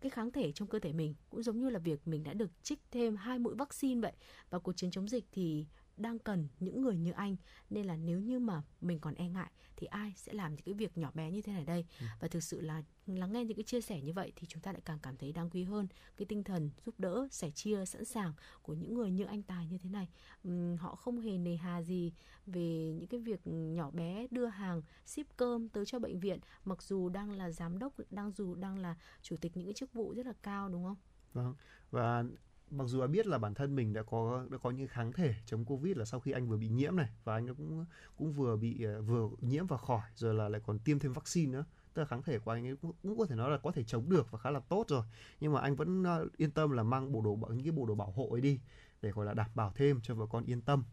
cái 0.01 0.11
kháng 0.11 0.31
thể 0.31 0.53
trong 0.53 0.69
cơ 0.69 0.79
thể 0.79 0.93
mình 0.93 1.15
cũng 1.31 1.43
giống 1.43 1.59
như 1.61 1.71
là 1.71 1.79
việc 1.79 2.09
mình 2.09 2.25
đã 2.25 2.35
được 2.35 2.51
trích 2.63 2.79
thêm 2.91 3.17
hai 3.17 3.39
mũi 3.39 3.55
vaccine 3.55 4.01
vậy 4.01 4.13
và 4.51 4.59
cuộc 4.59 4.73
chiến 4.73 4.91
chống 4.91 5.09
dịch 5.09 5.25
thì 5.33 5.67
đang 5.99 6.19
cần 6.19 6.49
những 6.61 6.83
người 6.83 6.97
như 6.97 7.13
anh. 7.13 7.37
Nên 7.71 7.87
là 7.87 7.97
nếu 7.97 8.21
như 8.21 8.39
mà 8.39 8.63
mình 8.81 8.99
còn 8.99 9.15
e 9.15 9.29
ngại 9.29 9.51
thì 9.77 9.87
ai 9.87 10.13
sẽ 10.17 10.33
làm 10.33 10.55
những 10.55 10.65
cái 10.65 10.75
việc 10.75 10.99
nhỏ 10.99 11.11
bé 11.15 11.31
như 11.31 11.43
thế 11.43 11.53
này 11.53 11.65
đây? 11.65 11.85
Ừ. 12.01 12.07
và 12.21 12.29
thực 12.29 12.43
sự 12.43 12.61
là 12.61 12.83
lắng 13.07 13.33
nghe 13.33 13.45
những 13.45 13.57
cái 13.57 13.65
chia 13.65 13.81
sẻ 13.81 14.01
như 14.01 14.13
vậy 14.13 14.33
thì 14.37 14.47
chúng 14.47 14.63
ta 14.63 14.73
lại 14.73 14.81
càng 14.85 14.99
cảm 15.03 15.17
thấy 15.17 15.33
đáng 15.33 15.51
quý 15.51 15.65
hơn. 15.65 15.89
Cái 16.17 16.27
tinh 16.27 16.45
thần 16.45 16.71
giúp 16.87 16.95
đỡ 16.99 17.29
sẻ 17.31 17.51
chia 17.51 17.85
sẵn 17.85 18.05
sàng 18.05 18.33
của 18.63 18.75
những 18.75 18.95
người 18.95 19.11
như 19.11 19.25
anh 19.25 19.43
tài 19.43 19.67
như 19.67 19.79
thế 19.79 19.91
này. 19.91 20.09
Uhm, 20.49 20.77
họ 20.77 20.95
không 20.95 21.21
hề 21.21 21.39
nề 21.39 21.57
hà 21.57 21.83
gì 21.83 22.13
về 22.47 22.95
những 22.99 23.07
cái 23.07 23.21
việc 23.21 23.41
nhỏ 23.47 23.91
bé 23.91 24.27
đưa 24.31 24.47
hàng 24.47 24.83
ship 25.07 25.37
cơm 25.37 25.69
tới 25.69 25.87
cho 25.87 25.99
bệnh 25.99 26.21
viện. 26.21 26.39
Mặc 26.65 26.83
dù 26.83 27.09
đang 27.09 27.31
là 27.31 27.51
giám 27.51 27.79
đốc 27.79 27.93
đang 28.11 28.33
dù 28.33 28.55
đang 28.55 28.79
là 28.79 28.97
chủ 29.23 29.37
tịch 29.37 29.57
những 29.57 29.67
cái 29.67 29.75
chức 29.75 29.93
vụ 29.93 30.15
rất 30.15 30.27
là 30.27 30.33
cao 30.43 30.69
đúng 30.69 30.85
không? 30.85 30.97
Vâng. 31.33 31.55
Và 31.91 32.25
mặc 32.71 32.85
dù 32.85 33.07
biết 33.07 33.27
là 33.27 33.39
bản 33.39 33.55
thân 33.55 33.77
mình 33.77 33.93
đã 33.93 34.03
có 34.03 34.47
đã 34.51 34.59
có 34.59 34.71
những 34.71 34.89
kháng 34.89 35.13
thể 35.13 35.35
chống 35.47 35.65
covid 35.65 35.97
là 35.97 36.05
sau 36.05 36.21
khi 36.21 36.33
anh 36.33 36.49
vừa 36.49 36.57
bị 36.57 36.69
nhiễm 36.69 36.97
này 36.97 37.09
và 37.25 37.35
anh 37.35 37.55
cũng 37.55 37.87
cũng 38.17 38.33
vừa 38.33 38.57
bị 38.57 38.85
à, 38.85 38.99
vừa 39.01 39.29
nhiễm 39.41 39.67
và 39.67 39.77
khỏi 39.77 40.03
rồi 40.15 40.35
là 40.35 40.49
lại 40.49 40.61
còn 40.67 40.79
tiêm 40.79 40.99
thêm 40.99 41.13
vaccine 41.13 41.53
nữa. 41.53 41.65
Tức 41.95 42.03
là 42.03 42.07
kháng 42.07 42.23
thể 42.23 42.39
của 42.39 42.51
anh 42.51 42.67
ấy 42.67 42.77
cũng, 42.77 42.93
cũng 43.03 43.19
có 43.19 43.27
thể 43.27 43.37
nói 43.37 43.51
là 43.51 43.59
có 43.59 43.73
thể 43.73 43.85
chống 43.85 44.11
được 44.11 44.31
và 44.31 44.39
khá 44.39 44.51
là 44.51 44.61
tốt 44.61 44.85
rồi. 44.89 45.03
Nhưng 45.41 45.53
mà 45.53 45.61
anh 45.61 45.77
vẫn 45.77 46.05
à, 46.05 46.19
yên 46.37 46.51
tâm 46.51 46.71
là 46.71 46.83
mang 46.83 47.13
bộ 47.13 47.21
đồ 47.21 47.39
những 47.51 47.65
cái 47.65 47.73
bộ 47.73 47.87
đồ 47.87 47.95
bảo 47.95 48.11
hộ 48.11 48.29
ấy 48.31 48.41
đi 48.41 48.61
để 49.03 49.11
gọi 49.11 49.27
là 49.27 49.35
đảm 49.35 49.51
bảo 49.55 49.73
thêm 49.77 50.01
cho 50.03 50.15
vợ 50.15 50.27
con 50.31 50.45
yên 50.45 50.61
tâm. 50.63 50.85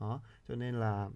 Đó 0.00 0.22
cho 0.48 0.54
nên 0.54 0.74
là 0.74 1.10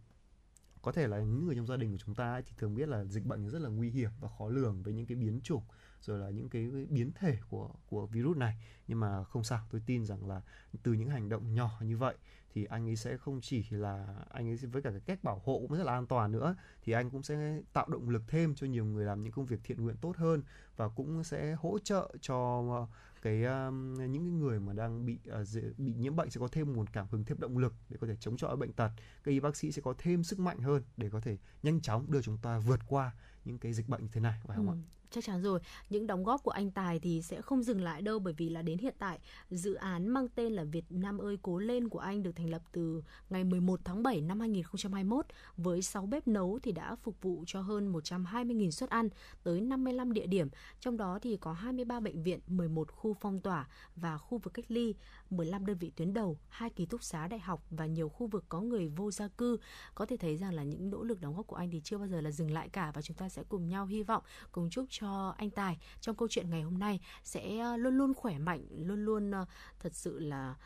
có 0.82 0.92
thể 0.92 1.06
là 1.06 1.18
những 1.18 1.46
người 1.46 1.56
trong 1.56 1.66
gia 1.66 1.76
đình 1.76 1.92
của 1.92 1.98
chúng 1.98 2.14
ta 2.14 2.32
ấy, 2.32 2.42
thì 2.42 2.52
thường 2.58 2.74
biết 2.74 2.88
là 2.88 3.04
dịch 3.04 3.26
bệnh 3.26 3.48
rất 3.48 3.58
là 3.62 3.68
nguy 3.68 3.90
hiểm 3.90 4.10
và 4.20 4.28
khó 4.38 4.48
lường 4.48 4.82
với 4.82 4.94
những 4.94 5.06
cái 5.06 5.16
biến 5.16 5.40
chủng 5.40 5.62
rồi 6.02 6.18
là 6.18 6.30
những 6.30 6.48
cái 6.48 6.68
biến 6.90 7.12
thể 7.14 7.38
của 7.50 7.70
của 7.86 8.06
virus 8.06 8.36
này. 8.36 8.56
Nhưng 8.88 9.00
mà 9.00 9.24
không 9.24 9.44
sao 9.44 9.60
tôi 9.70 9.82
tin 9.86 10.04
rằng 10.06 10.28
là 10.28 10.40
từ 10.82 10.92
những 10.92 11.10
hành 11.10 11.28
động 11.28 11.54
nhỏ 11.54 11.70
như 11.80 11.96
vậy 11.96 12.14
thì 12.54 12.64
anh 12.64 12.88
ấy 12.88 12.96
sẽ 12.96 13.16
không 13.16 13.40
chỉ 13.40 13.64
là 13.70 14.24
anh 14.30 14.48
ấy 14.48 14.56
với 14.56 14.82
cả 14.82 14.90
cái 14.90 15.00
cách 15.00 15.24
bảo 15.24 15.42
hộ 15.44 15.58
cũng 15.58 15.78
rất 15.78 15.84
là 15.84 15.92
an 15.92 16.06
toàn 16.06 16.32
nữa 16.32 16.56
thì 16.82 16.92
anh 16.92 17.10
cũng 17.10 17.22
sẽ 17.22 17.60
tạo 17.72 17.88
động 17.88 18.08
lực 18.08 18.22
thêm 18.28 18.54
cho 18.54 18.66
nhiều 18.66 18.84
người 18.84 19.04
làm 19.04 19.22
những 19.22 19.32
công 19.32 19.46
việc 19.46 19.60
thiện 19.64 19.82
nguyện 19.82 19.96
tốt 20.00 20.16
hơn 20.16 20.42
và 20.76 20.88
cũng 20.88 21.24
sẽ 21.24 21.52
hỗ 21.52 21.78
trợ 21.78 22.14
cho 22.20 22.64
ờ, 22.70 22.86
cái 23.22 23.44
um, 23.44 23.94
những 23.94 24.22
cái 24.24 24.32
người 24.32 24.60
mà 24.60 24.72
đang 24.72 25.06
bị 25.06 25.18
uh, 25.40 25.48
dễ- 25.48 25.72
bị 25.78 25.94
nhiễm 25.94 26.16
bệnh 26.16 26.30
sẽ 26.30 26.40
có 26.40 26.48
thêm 26.52 26.72
nguồn 26.72 26.86
cảm 26.86 27.06
hứng 27.10 27.24
thêm 27.24 27.40
động 27.40 27.58
lực 27.58 27.74
để 27.88 27.96
có 28.00 28.06
thể 28.06 28.16
chống 28.16 28.36
chọi 28.36 28.56
bệnh 28.56 28.72
tật. 28.72 28.90
Các 29.24 29.32
y 29.32 29.40
bác 29.40 29.56
sĩ 29.56 29.72
sẽ 29.72 29.82
có 29.82 29.94
thêm 29.98 30.24
sức 30.24 30.38
mạnh 30.38 30.58
hơn 30.58 30.82
để 30.96 31.10
có 31.10 31.20
thể 31.20 31.36
nhanh 31.62 31.80
chóng 31.80 32.10
đưa 32.10 32.22
chúng 32.22 32.38
ta 32.38 32.58
vượt 32.58 32.80
qua 32.86 33.12
những 33.44 33.58
cái 33.58 33.72
dịch 33.72 33.88
bệnh 33.88 34.02
như 34.02 34.08
thế 34.12 34.20
này 34.20 34.40
phải 34.46 34.56
không 34.56 34.70
ạ? 34.70 34.74
Ừ 34.76 35.01
chắc 35.12 35.24
chắn 35.24 35.42
rồi. 35.42 35.60
Những 35.90 36.06
đóng 36.06 36.24
góp 36.24 36.42
của 36.42 36.50
anh 36.50 36.70
Tài 36.70 37.00
thì 37.00 37.22
sẽ 37.22 37.42
không 37.42 37.62
dừng 37.62 37.82
lại 37.82 38.02
đâu, 38.02 38.18
bởi 38.18 38.34
vì 38.36 38.48
là 38.48 38.62
đến 38.62 38.78
hiện 38.78 38.94
tại, 38.98 39.18
dự 39.50 39.74
án 39.74 40.08
mang 40.08 40.28
tên 40.28 40.52
là 40.52 40.64
Việt 40.64 40.84
Nam 40.90 41.18
ơi 41.18 41.38
cố 41.42 41.58
lên 41.58 41.88
của 41.88 41.98
anh 41.98 42.22
được 42.22 42.32
thành 42.36 42.50
lập 42.50 42.62
từ 42.72 43.02
ngày 43.30 43.44
11 43.44 43.80
tháng 43.84 44.02
7 44.02 44.20
năm 44.20 44.40
2021 44.40 45.26
với 45.56 45.82
6 45.82 46.06
bếp 46.06 46.28
nấu 46.28 46.58
thì 46.62 46.72
đã 46.72 46.94
phục 46.94 47.22
vụ 47.22 47.44
cho 47.46 47.60
hơn 47.60 47.92
120.000 47.92 48.70
suất 48.70 48.90
ăn 48.90 49.08
tới 49.42 49.60
55 49.60 50.12
địa 50.12 50.26
điểm. 50.26 50.48
Trong 50.80 50.96
đó 50.96 51.18
thì 51.22 51.36
có 51.36 51.52
23 51.52 52.00
bệnh 52.00 52.22
viện 52.22 52.40
11 52.46 52.92
khu 52.92 53.14
phong 53.14 53.40
tỏa 53.40 53.68
và 53.96 54.18
khu 54.18 54.38
vực 54.38 54.54
cách 54.54 54.64
ly. 54.68 54.94
15 55.32 55.66
đơn 55.66 55.78
vị 55.78 55.92
tuyến 55.96 56.12
đầu 56.12 56.38
hai 56.48 56.70
ký 56.70 56.86
túc 56.86 57.02
xá 57.02 57.28
đại 57.28 57.40
học 57.40 57.64
và 57.70 57.86
nhiều 57.86 58.08
khu 58.08 58.26
vực 58.26 58.44
có 58.48 58.60
người 58.60 58.88
vô 58.88 59.10
gia 59.10 59.28
cư 59.28 59.58
có 59.94 60.06
thể 60.06 60.16
thấy 60.16 60.36
rằng 60.36 60.54
là 60.54 60.62
những 60.62 60.90
nỗ 60.90 61.02
lực 61.02 61.20
đóng 61.20 61.36
góp 61.36 61.46
của 61.46 61.56
anh 61.56 61.70
thì 61.70 61.80
chưa 61.84 61.98
bao 61.98 62.08
giờ 62.08 62.20
là 62.20 62.30
dừng 62.30 62.50
lại 62.50 62.68
cả 62.68 62.92
và 62.94 63.02
chúng 63.02 63.16
ta 63.16 63.28
sẽ 63.28 63.42
cùng 63.48 63.68
nhau 63.68 63.86
hy 63.86 64.02
vọng 64.02 64.22
cùng 64.52 64.70
chúc 64.70 64.86
cho 64.90 65.34
anh 65.38 65.50
Tài 65.50 65.78
trong 66.00 66.16
câu 66.16 66.28
chuyện 66.28 66.50
ngày 66.50 66.62
hôm 66.62 66.78
nay 66.78 67.00
sẽ 67.22 67.58
ờ, 67.58 67.76
luôn 67.76 67.94
luôn 67.94 68.14
khỏe 68.14 68.38
mạnh 68.38 68.66
luôn 68.70 69.04
luôn 69.04 69.30
ờ, 69.30 69.46
thật 69.80 69.94
sự 69.94 70.18
là 70.18 70.56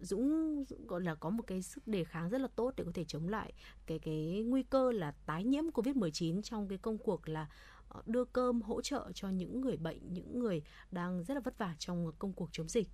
dũng 0.00 0.64
gọi 0.86 1.00
là 1.00 1.14
có 1.14 1.30
một 1.30 1.42
cái 1.46 1.62
sức 1.62 1.86
đề 1.86 2.04
kháng 2.04 2.28
rất 2.30 2.40
là 2.40 2.48
tốt 2.56 2.72
để 2.76 2.84
có 2.84 2.90
thể 2.94 3.04
chống 3.04 3.28
lại 3.28 3.52
cái 3.86 3.98
cái 3.98 4.44
nguy 4.46 4.62
cơ 4.62 4.92
là 4.92 5.14
tái 5.26 5.44
nhiễm 5.44 5.64
Covid-19 5.64 6.42
trong 6.42 6.68
cái 6.68 6.78
công 6.78 6.98
cuộc 6.98 7.28
là 7.28 7.48
ờ, 7.88 8.02
đưa 8.06 8.24
cơm 8.24 8.62
hỗ 8.62 8.82
trợ 8.82 9.10
cho 9.14 9.28
những 9.28 9.60
người 9.60 9.76
bệnh, 9.76 10.12
những 10.12 10.38
người 10.38 10.62
đang 10.90 11.24
rất 11.24 11.34
là 11.34 11.40
vất 11.40 11.58
vả 11.58 11.74
trong 11.78 12.12
công 12.18 12.32
cuộc 12.32 12.48
chống 12.52 12.68
dịch 12.68 12.88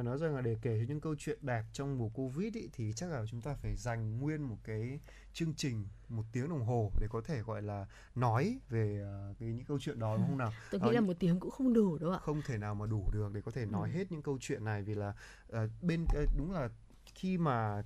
và 0.00 0.04
nói 0.04 0.18
rằng 0.18 0.34
là 0.34 0.40
để 0.42 0.56
kể 0.62 0.84
những 0.88 1.00
câu 1.00 1.14
chuyện 1.18 1.38
đẹp 1.42 1.64
trong 1.72 1.98
mùa 1.98 2.08
covid 2.08 2.54
ý, 2.54 2.68
thì 2.72 2.92
chắc 2.96 3.10
là 3.10 3.24
chúng 3.26 3.40
ta 3.40 3.54
phải 3.54 3.76
dành 3.76 4.18
nguyên 4.20 4.42
một 4.42 4.56
cái 4.64 5.00
chương 5.32 5.54
trình 5.54 5.86
một 6.08 6.22
tiếng 6.32 6.48
đồng 6.48 6.64
hồ 6.64 6.90
để 7.00 7.06
có 7.10 7.20
thể 7.24 7.40
gọi 7.42 7.62
là 7.62 7.86
nói 8.14 8.58
về 8.68 9.00
ờ, 9.02 9.34
cái 9.38 9.48
những 9.48 9.64
câu 9.64 9.78
chuyện 9.80 9.98
đó 9.98 10.16
đúng 10.16 10.26
không 10.26 10.38
nào 10.38 10.52
Tôi 10.70 10.80
Ờ, 10.80 10.88
nghĩ 10.88 10.94
là 10.94 11.00
một 11.00 11.12
tiếng 11.18 11.40
cũng 11.40 11.50
không 11.50 11.72
đủ 11.72 11.98
đâu 11.98 12.10
ạ. 12.10 12.18
không 12.18 12.42
thể 12.42 12.58
nào 12.58 12.74
mà 12.74 12.86
đủ 12.86 13.04
được 13.12 13.32
để 13.32 13.40
có 13.40 13.50
thể 13.50 13.66
nói 13.66 13.90
Ừ. 13.90 13.94
hết 13.98 14.12
những 14.12 14.22
câu 14.22 14.38
chuyện 14.40 14.64
này 14.64 14.82
vì 14.82 14.94
là 14.94 15.12
ờ, 15.48 15.68
bên 15.82 16.06
đúng 16.38 16.52
là 16.52 16.68
khi 17.14 17.38
mà 17.38 17.82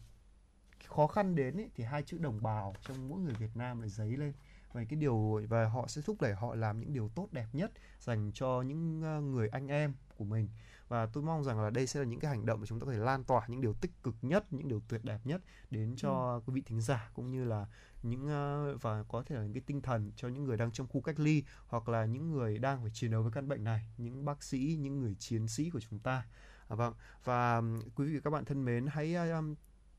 khó 0.89 1.07
khăn 1.07 1.35
đến 1.35 1.57
ý, 1.57 1.65
thì 1.75 1.85
hai 1.85 2.03
chữ 2.03 2.19
đồng 2.19 2.43
bào 2.43 2.75
trong 2.87 3.09
mỗi 3.09 3.21
người 3.21 3.35
Việt 3.35 3.57
Nam 3.57 3.81
lại 3.81 3.89
dấy 3.91 4.17
lên 4.17 4.33
và 4.73 4.85
cái 4.89 4.97
điều 4.97 5.41
và 5.49 5.65
họ 5.69 5.87
sẽ 5.87 6.03
thúc 6.03 6.21
đẩy 6.21 6.35
họ 6.35 6.55
làm 6.55 6.81
những 6.81 6.93
điều 6.93 7.09
tốt 7.15 7.29
đẹp 7.33 7.47
nhất 7.53 7.73
dành 8.01 8.31
cho 8.35 8.63
những 8.63 9.01
người 9.33 9.49
anh 9.49 9.69
em 9.69 9.95
của 10.17 10.25
mình 10.25 10.49
và 10.89 11.07
tôi 11.07 11.23
mong 11.23 11.45
rằng 11.45 11.61
là 11.61 11.71
đây 11.71 11.87
sẽ 11.87 12.01
là 12.01 12.07
những 12.07 12.21
cái 12.21 12.31
hành 12.31 12.47
động 12.47 12.61
mà 12.61 12.67
chúng 12.67 12.81
ta 12.81 12.87
có 12.87 12.93
thể 12.93 12.99
lan 12.99 13.25
tỏa 13.25 13.47
những 13.49 13.61
điều 13.61 13.73
tích 13.73 13.91
cực 14.03 14.15
nhất 14.23 14.53
những 14.53 14.69
điều 14.69 14.81
tuyệt 14.89 15.05
đẹp 15.05 15.19
nhất 15.25 15.41
đến 15.71 15.95
cho 15.97 16.41
quý 16.47 16.53
vị 16.55 16.63
thính 16.67 16.81
giả 16.81 17.11
cũng 17.15 17.31
như 17.31 17.45
là 17.45 17.67
những 18.03 18.29
ờ, 18.29 18.77
và 18.81 19.03
có 19.03 19.23
thể 19.27 19.37
là 19.37 19.43
những 19.43 19.53
cái 19.53 19.63
tinh 19.67 19.83
thần 19.83 20.13
cho 20.17 20.29
những 20.29 20.45
người 20.45 20.57
đang 20.57 20.73
trong 20.73 20.87
khu 20.87 21.01
cách 21.01 21.21
ly 21.21 21.43
hoặc 21.67 21.89
là 21.89 22.05
những 22.05 22.31
người 22.31 22.59
đang 22.59 22.83
phải 22.83 22.91
chiến 22.95 23.11
đấu 23.11 23.23
với 23.23 23.33
căn 23.33 23.49
bệnh 23.49 23.65
này 23.65 23.87
những 23.99 24.25
bác 24.25 24.43
sĩ 24.43 24.79
những 24.81 25.01
người 25.01 25.15
chiến 25.19 25.49
sĩ 25.49 25.71
của 25.71 25.81
chúng 25.81 25.99
ta. 25.99 26.27
À, 26.69 26.77
vâng. 26.77 26.95
Và 27.25 27.63
quý 27.95 28.07
vị 28.07 28.15
và 28.15 28.21
các 28.25 28.31
bạn 28.31 28.45
thân 28.45 28.65
mến 28.65 28.87
hãy 28.87 29.15
um, 29.15 29.55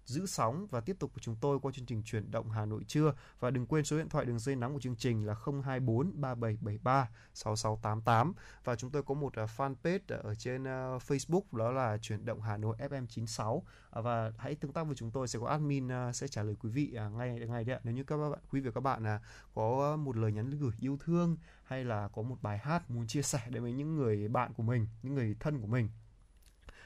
giữ 0.06 0.26
sóng 0.26 0.68
và 0.68 0.82
tiếp 0.82 0.95
tục 0.99 1.14
với 1.14 1.22
chúng 1.22 1.36
tôi 1.41 1.60
qua 1.60 1.72
chương 1.76 1.86
trình 1.86 2.03
chuyển 2.03 2.32
động 2.32 2.49
Hà 2.49 2.66
Nội 2.66 2.84
trưa. 2.88 3.14
Và 3.39 3.49
đừng 3.51 3.66
quên 3.66 3.86
số 3.86 3.97
điện 3.97 4.10
thoại 4.10 4.26
đường 4.26 4.39
dây 4.39 4.56
nóng 4.56 4.74
của 4.74 4.80
chương 4.80 4.95
trình 4.95 5.26
là 5.26 5.36
024 5.64 6.22
3773 6.22 7.10
6688 7.34 8.34
và 8.64 8.76
chúng 8.76 8.91
tôi 8.91 9.03
có 9.03 9.14
một 9.14 9.34
à, 9.36 9.45
fanpage 9.58 9.99
ở 10.24 10.36
trên 10.36 10.68
à, 10.68 10.97
Facebook, 11.08 11.41
đó 11.51 11.72
là 11.72 11.97
chuyển 11.97 12.26
động 12.26 12.41
Hà 12.41 12.58
Nội 12.58 12.76
FM 12.80 13.06
96 13.08 13.64
à, 13.91 14.01
và 14.01 14.32
hãy 14.38 14.56
tương 14.56 14.74
tác 14.74 14.84
với 14.84 14.95
chúng 14.95 15.12
tôi, 15.12 15.28
sẽ 15.28 15.39
có 15.39 15.47
admin 15.47 15.89
sẽ 16.14 16.28
trả 16.28 16.43
lời 16.43 16.56
quý 16.60 16.70
vị 16.70 16.97
ngay 17.18 17.39
ngay 17.39 17.64
đấy 17.64 17.76
ạ. 17.76 17.80
Nếu 17.84 17.93
như 17.93 18.03
các 18.03 18.18
bạn, 18.18 18.39
quý 18.51 18.62
vị 18.62 18.70
và 18.70 18.72
các 18.72 18.82
bạn 18.82 19.20
có 19.53 19.97
một 19.97 20.18
lời 20.18 20.32
nhắn 20.32 20.49
gửi 20.60 20.72
yêu 20.80 20.97
thương 21.03 21.38
hay 21.64 21.84
là 21.84 22.08
có 22.08 22.22
một 22.22 22.38
bài 22.41 22.58
hát 22.58 22.91
muốn 22.91 23.08
chia 23.08 23.22
sẻ 23.22 23.41
đến 23.49 23.64
với 23.64 23.74
những 23.74 23.95
người 23.95 24.28
bạn 24.28 24.53
của 24.53 24.64
mình, 24.64 24.88
những 25.03 25.16
người 25.16 25.36
thân 25.39 25.62
của 25.62 25.68
mình 25.68 25.89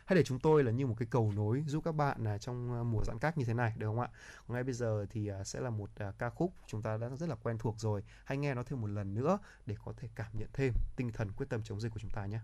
hãy 0.09 0.15
để 0.15 0.23
chúng 0.23 0.39
tôi 0.39 0.63
là 0.63 0.71
như 0.71 0.87
một 0.87 0.95
cái 0.99 1.07
cầu 1.11 1.31
nối 1.35 1.63
giúp 1.67 1.83
các 1.85 1.91
bạn 1.91 2.23
là 2.23 2.37
trong 2.37 2.73
à, 2.73 2.83
mùa 2.83 3.03
giãn 3.05 3.19
cách 3.19 3.37
như 3.37 3.45
thế 3.45 3.53
này 3.53 3.73
được 3.77 3.87
không 3.87 3.99
ạ? 3.99 4.09
Ngay 4.47 4.63
bây 4.63 4.73
giờ 4.73 5.05
thì 5.09 5.27
à, 5.27 5.43
sẽ 5.43 5.59
là 5.59 5.69
một 5.69 5.89
à, 5.95 6.11
ca 6.17 6.29
khúc 6.29 6.53
chúng 6.67 6.81
ta 6.81 6.97
đã 6.97 7.09
rất 7.09 7.29
là 7.29 7.35
quen 7.35 7.57
thuộc 7.57 7.79
rồi. 7.79 8.03
Hãy 8.25 8.37
nghe 8.37 8.53
nó 8.53 8.63
thêm 8.63 8.81
một 8.81 8.87
lần 8.87 9.13
nữa 9.13 9.39
để 9.65 9.75
có 9.85 9.93
thể 9.97 10.09
cảm 10.15 10.31
nhận 10.33 10.49
thêm 10.53 10.73
tinh 10.95 11.11
thần 11.11 11.31
quyết 11.31 11.49
tâm 11.49 11.63
chống 11.63 11.79
dịch 11.81 11.93
của 11.93 11.99
chúng 11.99 12.11
ta 12.11 12.25
nhé. 12.25 12.39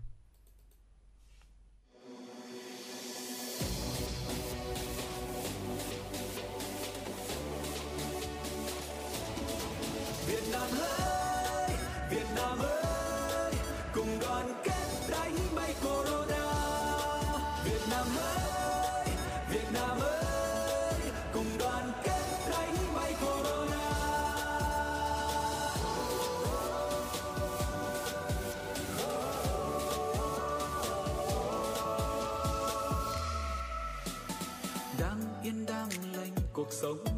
Việt 10.26 10.42
Nam 10.52 10.70
ơi, 10.80 10.95
Nam 19.72 19.98
ơi, 20.00 20.24
cùng 21.32 21.58
đoàn 21.58 21.92
kết 22.04 22.22
đánh 22.50 22.74
bay 22.94 23.14
corona. 23.20 23.90
Đang 35.00 35.42
yên 35.42 35.66
đang 35.66 35.88
lành, 36.12 36.34
cuộc 36.52 36.72
sống 36.72 37.15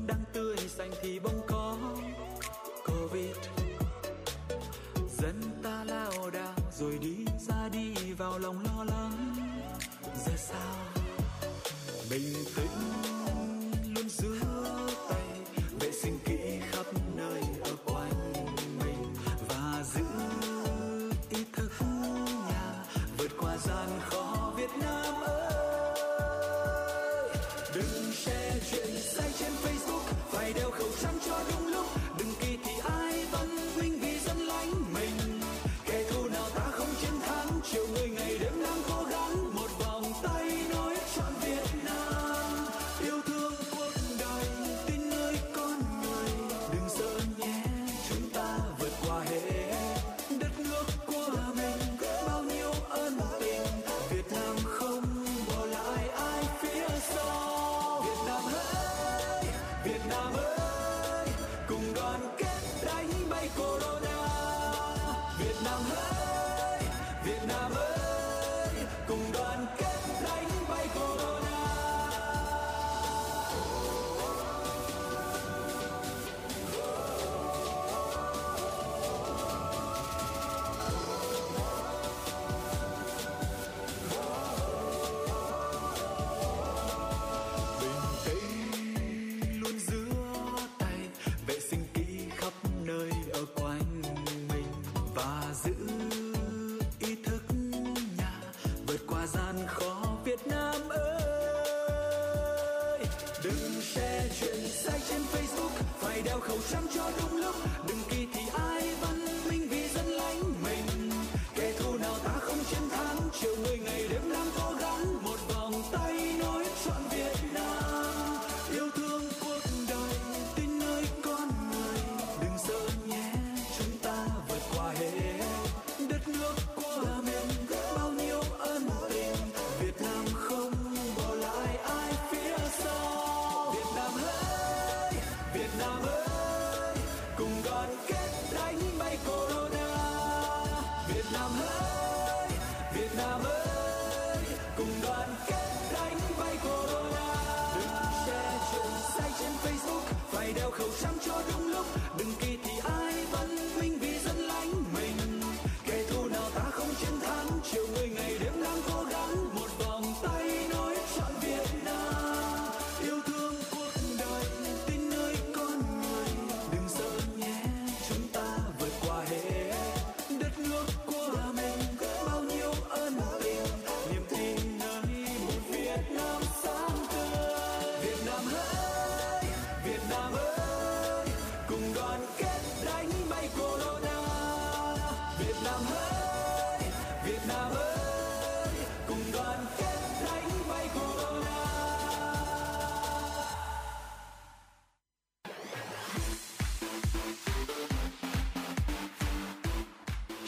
trắng 106.71 106.87
cho 106.95 107.28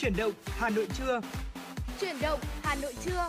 Chuyển 0.00 0.16
động 0.16 0.32
Hà 0.44 0.70
Nội 0.70 0.86
trưa. 0.98 1.20
Chuyển 2.00 2.16
động 2.22 2.40
Hà 2.62 2.74
Nội 2.74 2.94
trưa. 3.04 3.28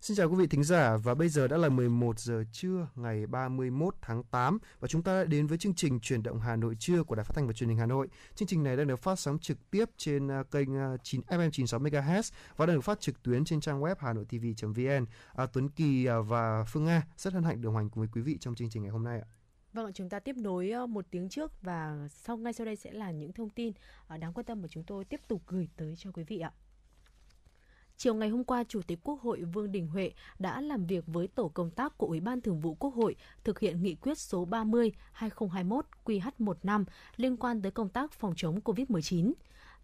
Xin 0.00 0.16
chào 0.16 0.28
quý 0.28 0.36
vị 0.36 0.46
thính 0.46 0.64
giả 0.64 0.96
và 0.96 1.14
bây 1.14 1.28
giờ 1.28 1.48
đã 1.48 1.56
là 1.56 1.68
11 1.68 2.18
giờ 2.18 2.44
trưa 2.52 2.88
ngày 2.94 3.26
31 3.26 3.94
tháng 4.02 4.22
8 4.22 4.58
và 4.80 4.88
chúng 4.88 5.02
ta 5.02 5.12
đã 5.12 5.24
đến 5.24 5.46
với 5.46 5.58
chương 5.58 5.74
trình 5.74 6.00
Chuyển 6.00 6.22
động 6.22 6.40
Hà 6.40 6.56
Nội 6.56 6.76
trưa 6.78 7.02
của 7.02 7.14
Đài 7.14 7.24
Phát 7.24 7.34
thanh 7.34 7.46
và 7.46 7.52
Truyền 7.52 7.68
hình 7.68 7.78
Hà 7.78 7.86
Nội. 7.86 8.08
Chương 8.34 8.48
trình 8.48 8.62
này 8.62 8.76
đang 8.76 8.86
được 8.86 9.00
phát 9.00 9.18
sóng 9.18 9.38
trực 9.38 9.70
tiếp 9.70 9.84
trên 9.96 10.28
à, 10.28 10.42
kênh 10.50 10.76
à, 10.76 10.96
9 11.02 11.20
FM 11.20 11.50
96 11.50 11.80
MHz 11.80 12.32
và 12.56 12.66
đang 12.66 12.76
được 12.76 12.84
phát 12.84 13.00
trực 13.00 13.22
tuyến 13.22 13.44
trên 13.44 13.60
trang 13.60 13.80
web 13.80 13.94
hanoitv.vn. 13.98 15.06
À, 15.34 15.46
Tuấn 15.52 15.68
Kỳ 15.68 16.06
à, 16.06 16.20
và 16.20 16.64
Phương 16.64 16.84
Nga 16.84 17.02
rất 17.16 17.32
hân 17.32 17.42
hạnh 17.42 17.62
đồng 17.62 17.76
hành 17.76 17.90
cùng 17.90 18.00
với 18.00 18.08
quý 18.12 18.20
vị 18.20 18.38
trong 18.40 18.54
chương 18.54 18.70
trình 18.70 18.82
ngày 18.82 18.92
hôm 18.92 19.04
nay 19.04 19.20
ạ. 19.20 19.35
Vâng, 19.76 19.92
chúng 19.92 20.08
ta 20.08 20.18
tiếp 20.18 20.36
nối 20.36 20.72
một 20.88 21.06
tiếng 21.10 21.28
trước 21.28 21.62
và 21.62 22.08
sau 22.10 22.36
ngay 22.36 22.52
sau 22.52 22.64
đây 22.64 22.76
sẽ 22.76 22.92
là 22.92 23.10
những 23.10 23.32
thông 23.32 23.50
tin 23.50 23.72
ờ, 24.08 24.16
đáng 24.16 24.32
quan 24.32 24.44
tâm 24.44 24.62
mà 24.62 24.68
chúng 24.68 24.84
tôi 24.84 25.04
tiếp 25.04 25.20
tục 25.28 25.42
gửi 25.46 25.68
tới 25.76 25.94
cho 25.96 26.10
quý 26.12 26.24
vị 26.24 26.38
ạ. 26.38 26.52
Chiều 27.96 28.14
ngày 28.14 28.28
hôm 28.28 28.44
qua, 28.44 28.64
Chủ 28.64 28.82
tịch 28.82 28.98
Quốc 29.02 29.20
hội 29.20 29.42
Vương 29.42 29.72
Đình 29.72 29.88
Huệ 29.88 30.12
đã 30.38 30.60
làm 30.60 30.86
việc 30.86 31.04
với 31.06 31.28
tổ 31.28 31.48
công 31.48 31.70
tác 31.70 31.98
của 31.98 32.06
Ủy 32.06 32.20
ban 32.20 32.40
Thường 32.40 32.60
vụ 32.60 32.74
Quốc 32.74 32.94
hội 32.94 33.16
thực 33.44 33.58
hiện 33.58 33.82
nghị 33.82 33.94
quyết 33.94 34.18
số 34.18 34.44
30/2021 34.46 35.82
QH15 36.04 36.84
liên 37.16 37.36
quan 37.36 37.62
tới 37.62 37.72
công 37.72 37.88
tác 37.88 38.12
phòng 38.12 38.34
chống 38.36 38.60
COVID-19. 38.64 39.32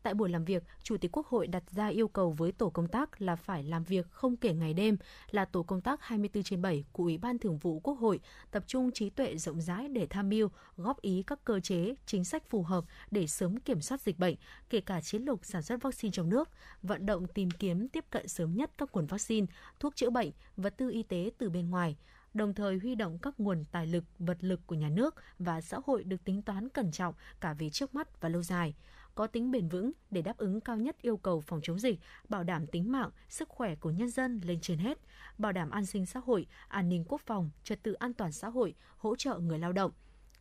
Tại 0.02 0.14
buổi 0.14 0.30
làm 0.30 0.44
việc, 0.44 0.62
Chủ 0.82 0.96
tịch 0.96 1.16
Quốc 1.16 1.26
hội 1.26 1.46
đặt 1.46 1.62
ra 1.70 1.86
yêu 1.86 2.08
cầu 2.08 2.30
với 2.30 2.52
tổ 2.52 2.70
công 2.70 2.88
tác 2.88 3.22
là 3.22 3.36
phải 3.36 3.62
làm 3.62 3.84
việc 3.84 4.10
không 4.10 4.36
kể 4.36 4.54
ngày 4.54 4.74
đêm, 4.74 4.96
là 5.30 5.44
tổ 5.44 5.62
công 5.62 5.80
tác 5.80 6.02
24 6.02 6.42
trên 6.42 6.62
7 6.62 6.84
của 6.92 7.02
Ủy 7.02 7.18
ban 7.18 7.38
Thường 7.38 7.58
vụ 7.58 7.80
Quốc 7.80 7.94
hội 7.94 8.20
tập 8.50 8.64
trung 8.66 8.90
trí 8.90 9.10
tuệ 9.10 9.36
rộng 9.36 9.60
rãi 9.60 9.88
để 9.88 10.06
tham 10.10 10.28
mưu, 10.28 10.48
góp 10.76 11.00
ý 11.00 11.22
các 11.26 11.44
cơ 11.44 11.60
chế, 11.60 11.94
chính 12.06 12.24
sách 12.24 12.50
phù 12.50 12.62
hợp 12.62 12.84
để 13.10 13.26
sớm 13.26 13.60
kiểm 13.60 13.80
soát 13.80 14.00
dịch 14.00 14.18
bệnh, 14.18 14.34
kể 14.70 14.80
cả 14.80 15.00
chiến 15.00 15.22
lược 15.22 15.44
sản 15.44 15.62
xuất 15.62 15.82
vaccine 15.82 16.12
trong 16.12 16.28
nước, 16.28 16.48
vận 16.82 17.06
động 17.06 17.26
tìm 17.26 17.50
kiếm 17.50 17.88
tiếp 17.88 18.04
cận 18.10 18.28
sớm 18.28 18.54
nhất 18.54 18.70
các 18.78 18.88
nguồn 18.92 19.06
vaccine, 19.06 19.46
thuốc 19.80 19.96
chữa 19.96 20.10
bệnh, 20.10 20.30
vật 20.56 20.74
tư 20.76 20.90
y 20.90 21.02
tế 21.02 21.30
từ 21.38 21.50
bên 21.50 21.70
ngoài, 21.70 21.96
đồng 22.34 22.54
thời 22.54 22.78
huy 22.78 22.94
động 22.94 23.18
các 23.18 23.40
nguồn 23.40 23.64
tài 23.72 23.86
lực, 23.86 24.04
vật 24.18 24.38
lực 24.40 24.60
của 24.66 24.74
nhà 24.74 24.88
nước 24.88 25.14
và 25.38 25.60
xã 25.60 25.78
hội 25.84 26.04
được 26.04 26.24
tính 26.24 26.42
toán 26.42 26.68
cẩn 26.68 26.92
trọng 26.92 27.14
cả 27.40 27.54
về 27.54 27.70
trước 27.70 27.94
mắt 27.94 28.20
và 28.20 28.28
lâu 28.28 28.42
dài 28.42 28.74
có 29.14 29.26
tính 29.26 29.50
bền 29.50 29.68
vững 29.68 29.92
để 30.10 30.22
đáp 30.22 30.36
ứng 30.36 30.60
cao 30.60 30.76
nhất 30.76 30.96
yêu 31.02 31.16
cầu 31.16 31.40
phòng 31.40 31.60
chống 31.62 31.78
dịch, 31.78 31.98
bảo 32.28 32.44
đảm 32.44 32.66
tính 32.66 32.92
mạng, 32.92 33.10
sức 33.28 33.48
khỏe 33.48 33.74
của 33.74 33.90
nhân 33.90 34.10
dân 34.10 34.40
lên 34.44 34.60
trên 34.60 34.78
hết, 34.78 34.98
bảo 35.38 35.52
đảm 35.52 35.70
an 35.70 35.86
sinh 35.86 36.06
xã 36.06 36.20
hội, 36.20 36.46
an 36.68 36.88
ninh 36.88 37.04
quốc 37.08 37.20
phòng, 37.26 37.50
trật 37.64 37.82
tự 37.82 37.92
an 37.92 38.14
toàn 38.14 38.32
xã 38.32 38.48
hội, 38.48 38.74
hỗ 38.96 39.16
trợ 39.16 39.38
người 39.38 39.58
lao 39.58 39.72
động. 39.72 39.92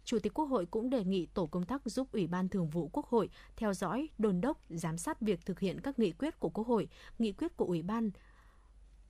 Chủ 0.03 0.19
tịch 0.19 0.33
Quốc 0.33 0.45
hội 0.45 0.65
cũng 0.65 0.89
đề 0.89 1.03
nghị 1.03 1.25
tổ 1.25 1.45
công 1.45 1.65
tác 1.65 1.81
giúp 1.85 2.07
Ủy 2.11 2.27
ban 2.27 2.49
Thường 2.49 2.69
vụ 2.69 2.89
Quốc 2.93 3.05
hội 3.05 3.29
theo 3.55 3.73
dõi, 3.73 4.09
đôn 4.17 4.41
đốc, 4.41 4.57
giám 4.69 4.97
sát 4.97 5.21
việc 5.21 5.45
thực 5.45 5.59
hiện 5.59 5.81
các 5.81 5.99
nghị 5.99 6.11
quyết 6.11 6.39
của 6.39 6.49
Quốc 6.49 6.67
hội, 6.67 6.87
nghị 7.19 7.31
quyết 7.31 7.57
của 7.57 7.65
Ủy 7.65 7.81
ban 7.81 8.11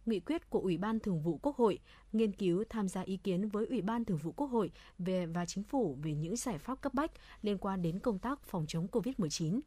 nghị 0.05 0.19
quyết 0.19 0.49
của 0.49 0.59
Ủy 0.59 0.77
ban 0.77 0.99
Thường 0.99 1.21
vụ 1.21 1.39
Quốc 1.41 1.55
hội, 1.55 1.79
nghiên 2.13 2.31
cứu 2.31 2.63
tham 2.69 2.87
gia 2.87 3.01
ý 3.01 3.17
kiến 3.17 3.49
với 3.49 3.65
Ủy 3.65 3.81
ban 3.81 4.05
Thường 4.05 4.17
vụ 4.17 4.31
Quốc 4.31 4.47
hội 4.47 4.71
về 4.99 5.25
và 5.25 5.45
chính 5.45 5.63
phủ 5.63 5.97
về 6.03 6.13
những 6.13 6.35
giải 6.35 6.57
pháp 6.57 6.81
cấp 6.81 6.93
bách 6.93 7.11
liên 7.41 7.57
quan 7.57 7.81
đến 7.81 7.99
công 7.99 8.19
tác 8.19 8.43
phòng 8.43 8.65
chống 8.67 8.87
COVID-19. 8.87 9.59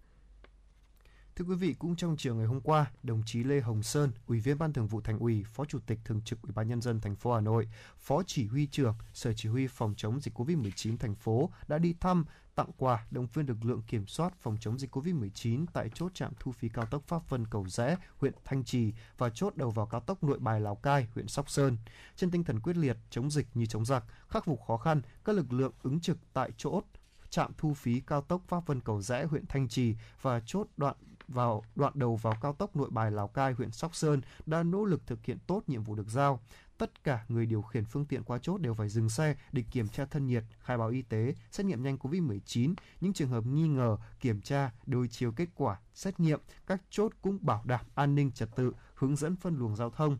Thưa 1.36 1.44
quý 1.44 1.54
vị, 1.54 1.74
cũng 1.78 1.96
trong 1.96 2.16
chiều 2.16 2.34
ngày 2.34 2.46
hôm 2.46 2.60
qua, 2.60 2.90
đồng 3.02 3.22
chí 3.26 3.44
Lê 3.44 3.60
Hồng 3.60 3.82
Sơn, 3.82 4.12
Ủy 4.26 4.40
viên 4.40 4.58
Ban 4.58 4.72
Thường 4.72 4.86
vụ 4.86 5.00
Thành 5.00 5.18
ủy, 5.18 5.44
Phó 5.44 5.64
Chủ 5.64 5.78
tịch 5.86 5.98
Thường 6.04 6.20
trực 6.24 6.42
Ủy 6.42 6.52
ban 6.52 6.68
nhân 6.68 6.80
dân 6.80 7.00
thành 7.00 7.16
phố 7.16 7.34
Hà 7.34 7.40
Nội, 7.40 7.68
Phó 7.98 8.22
Chỉ 8.26 8.46
huy 8.46 8.66
trưởng 8.66 8.94
Sở 9.12 9.32
Chỉ 9.32 9.48
huy 9.48 9.66
phòng 9.66 9.94
chống 9.96 10.20
dịch 10.20 10.34
COVID-19 10.34 10.96
thành 10.96 11.14
phố 11.14 11.50
đã 11.68 11.78
đi 11.78 11.94
thăm, 12.00 12.24
tặng 12.54 12.70
quà 12.76 13.06
động 13.10 13.26
viên 13.34 13.46
lực 13.46 13.56
lượng 13.64 13.82
kiểm 13.86 14.06
soát 14.06 14.32
phòng 14.40 14.56
chống 14.60 14.78
dịch 14.78 14.96
COVID-19 14.96 15.66
tại 15.72 15.90
chốt 15.94 16.14
trạm 16.14 16.32
thu 16.40 16.52
phí 16.52 16.68
cao 16.68 16.86
tốc 16.86 17.02
Pháp 17.06 17.28
Vân 17.28 17.46
Cầu 17.46 17.68
Rẽ, 17.68 17.96
huyện 18.16 18.32
Thanh 18.44 18.64
Trì 18.64 18.92
và 19.18 19.30
chốt 19.30 19.56
đầu 19.56 19.70
vào 19.70 19.86
cao 19.86 20.00
tốc 20.00 20.24
Nội 20.24 20.38
Bài 20.38 20.60
Lào 20.60 20.74
Cai, 20.76 21.06
huyện 21.14 21.28
Sóc 21.28 21.50
Sơn. 21.50 21.76
Trên 22.16 22.30
tinh 22.30 22.44
thần 22.44 22.60
quyết 22.60 22.76
liệt 22.76 22.96
chống 23.10 23.30
dịch 23.30 23.46
như 23.54 23.66
chống 23.66 23.84
giặc, 23.84 24.04
khắc 24.28 24.44
phục 24.44 24.60
khó 24.66 24.76
khăn, 24.76 25.02
các 25.24 25.36
lực 25.36 25.52
lượng 25.52 25.72
ứng 25.82 26.00
trực 26.00 26.18
tại 26.32 26.50
chốt 26.56 26.84
trạm 27.30 27.52
thu 27.58 27.74
phí 27.74 28.00
cao 28.00 28.20
tốc 28.20 28.42
Pháp 28.48 28.66
Vân 28.66 28.80
Cầu 28.80 29.02
Rẽ, 29.02 29.24
huyện 29.24 29.46
Thanh 29.46 29.68
Trì 29.68 29.94
và 30.22 30.40
chốt 30.46 30.66
đoạn 30.76 30.96
vào 31.28 31.64
đoạn 31.76 31.92
đầu 31.96 32.16
vào 32.16 32.34
cao 32.40 32.52
tốc 32.52 32.76
Nội 32.76 32.88
Bài 32.90 33.10
Lào 33.10 33.28
Cai 33.28 33.52
huyện 33.52 33.70
Sóc 33.70 33.94
Sơn 33.94 34.20
đã 34.46 34.62
nỗ 34.62 34.84
lực 34.84 35.06
thực 35.06 35.24
hiện 35.24 35.38
tốt 35.46 35.62
nhiệm 35.66 35.82
vụ 35.82 35.94
được 35.94 36.08
giao. 36.08 36.40
Tất 36.78 37.04
cả 37.04 37.24
người 37.28 37.46
điều 37.46 37.62
khiển 37.62 37.84
phương 37.84 38.06
tiện 38.06 38.22
qua 38.22 38.38
chốt 38.42 38.60
đều 38.60 38.74
phải 38.74 38.88
dừng 38.88 39.08
xe 39.08 39.36
để 39.52 39.64
kiểm 39.70 39.88
tra 39.88 40.04
thân 40.04 40.26
nhiệt, 40.26 40.44
khai 40.58 40.78
báo 40.78 40.88
y 40.88 41.02
tế, 41.02 41.34
xét 41.50 41.66
nghiệm 41.66 41.82
nhanh 41.82 41.96
COVID-19. 41.96 42.74
Những 43.00 43.12
trường 43.12 43.28
hợp 43.28 43.46
nghi 43.46 43.68
ngờ, 43.68 43.96
kiểm 44.20 44.40
tra, 44.40 44.72
đối 44.86 45.08
chiếu 45.08 45.32
kết 45.32 45.48
quả, 45.54 45.80
xét 45.94 46.20
nghiệm, 46.20 46.40
các 46.66 46.82
chốt 46.90 47.12
cũng 47.22 47.38
bảo 47.42 47.62
đảm 47.64 47.84
an 47.94 48.14
ninh 48.14 48.32
trật 48.32 48.56
tự, 48.56 48.72
hướng 48.94 49.16
dẫn 49.16 49.36
phân 49.36 49.58
luồng 49.58 49.76
giao 49.76 49.90
thông 49.90 50.18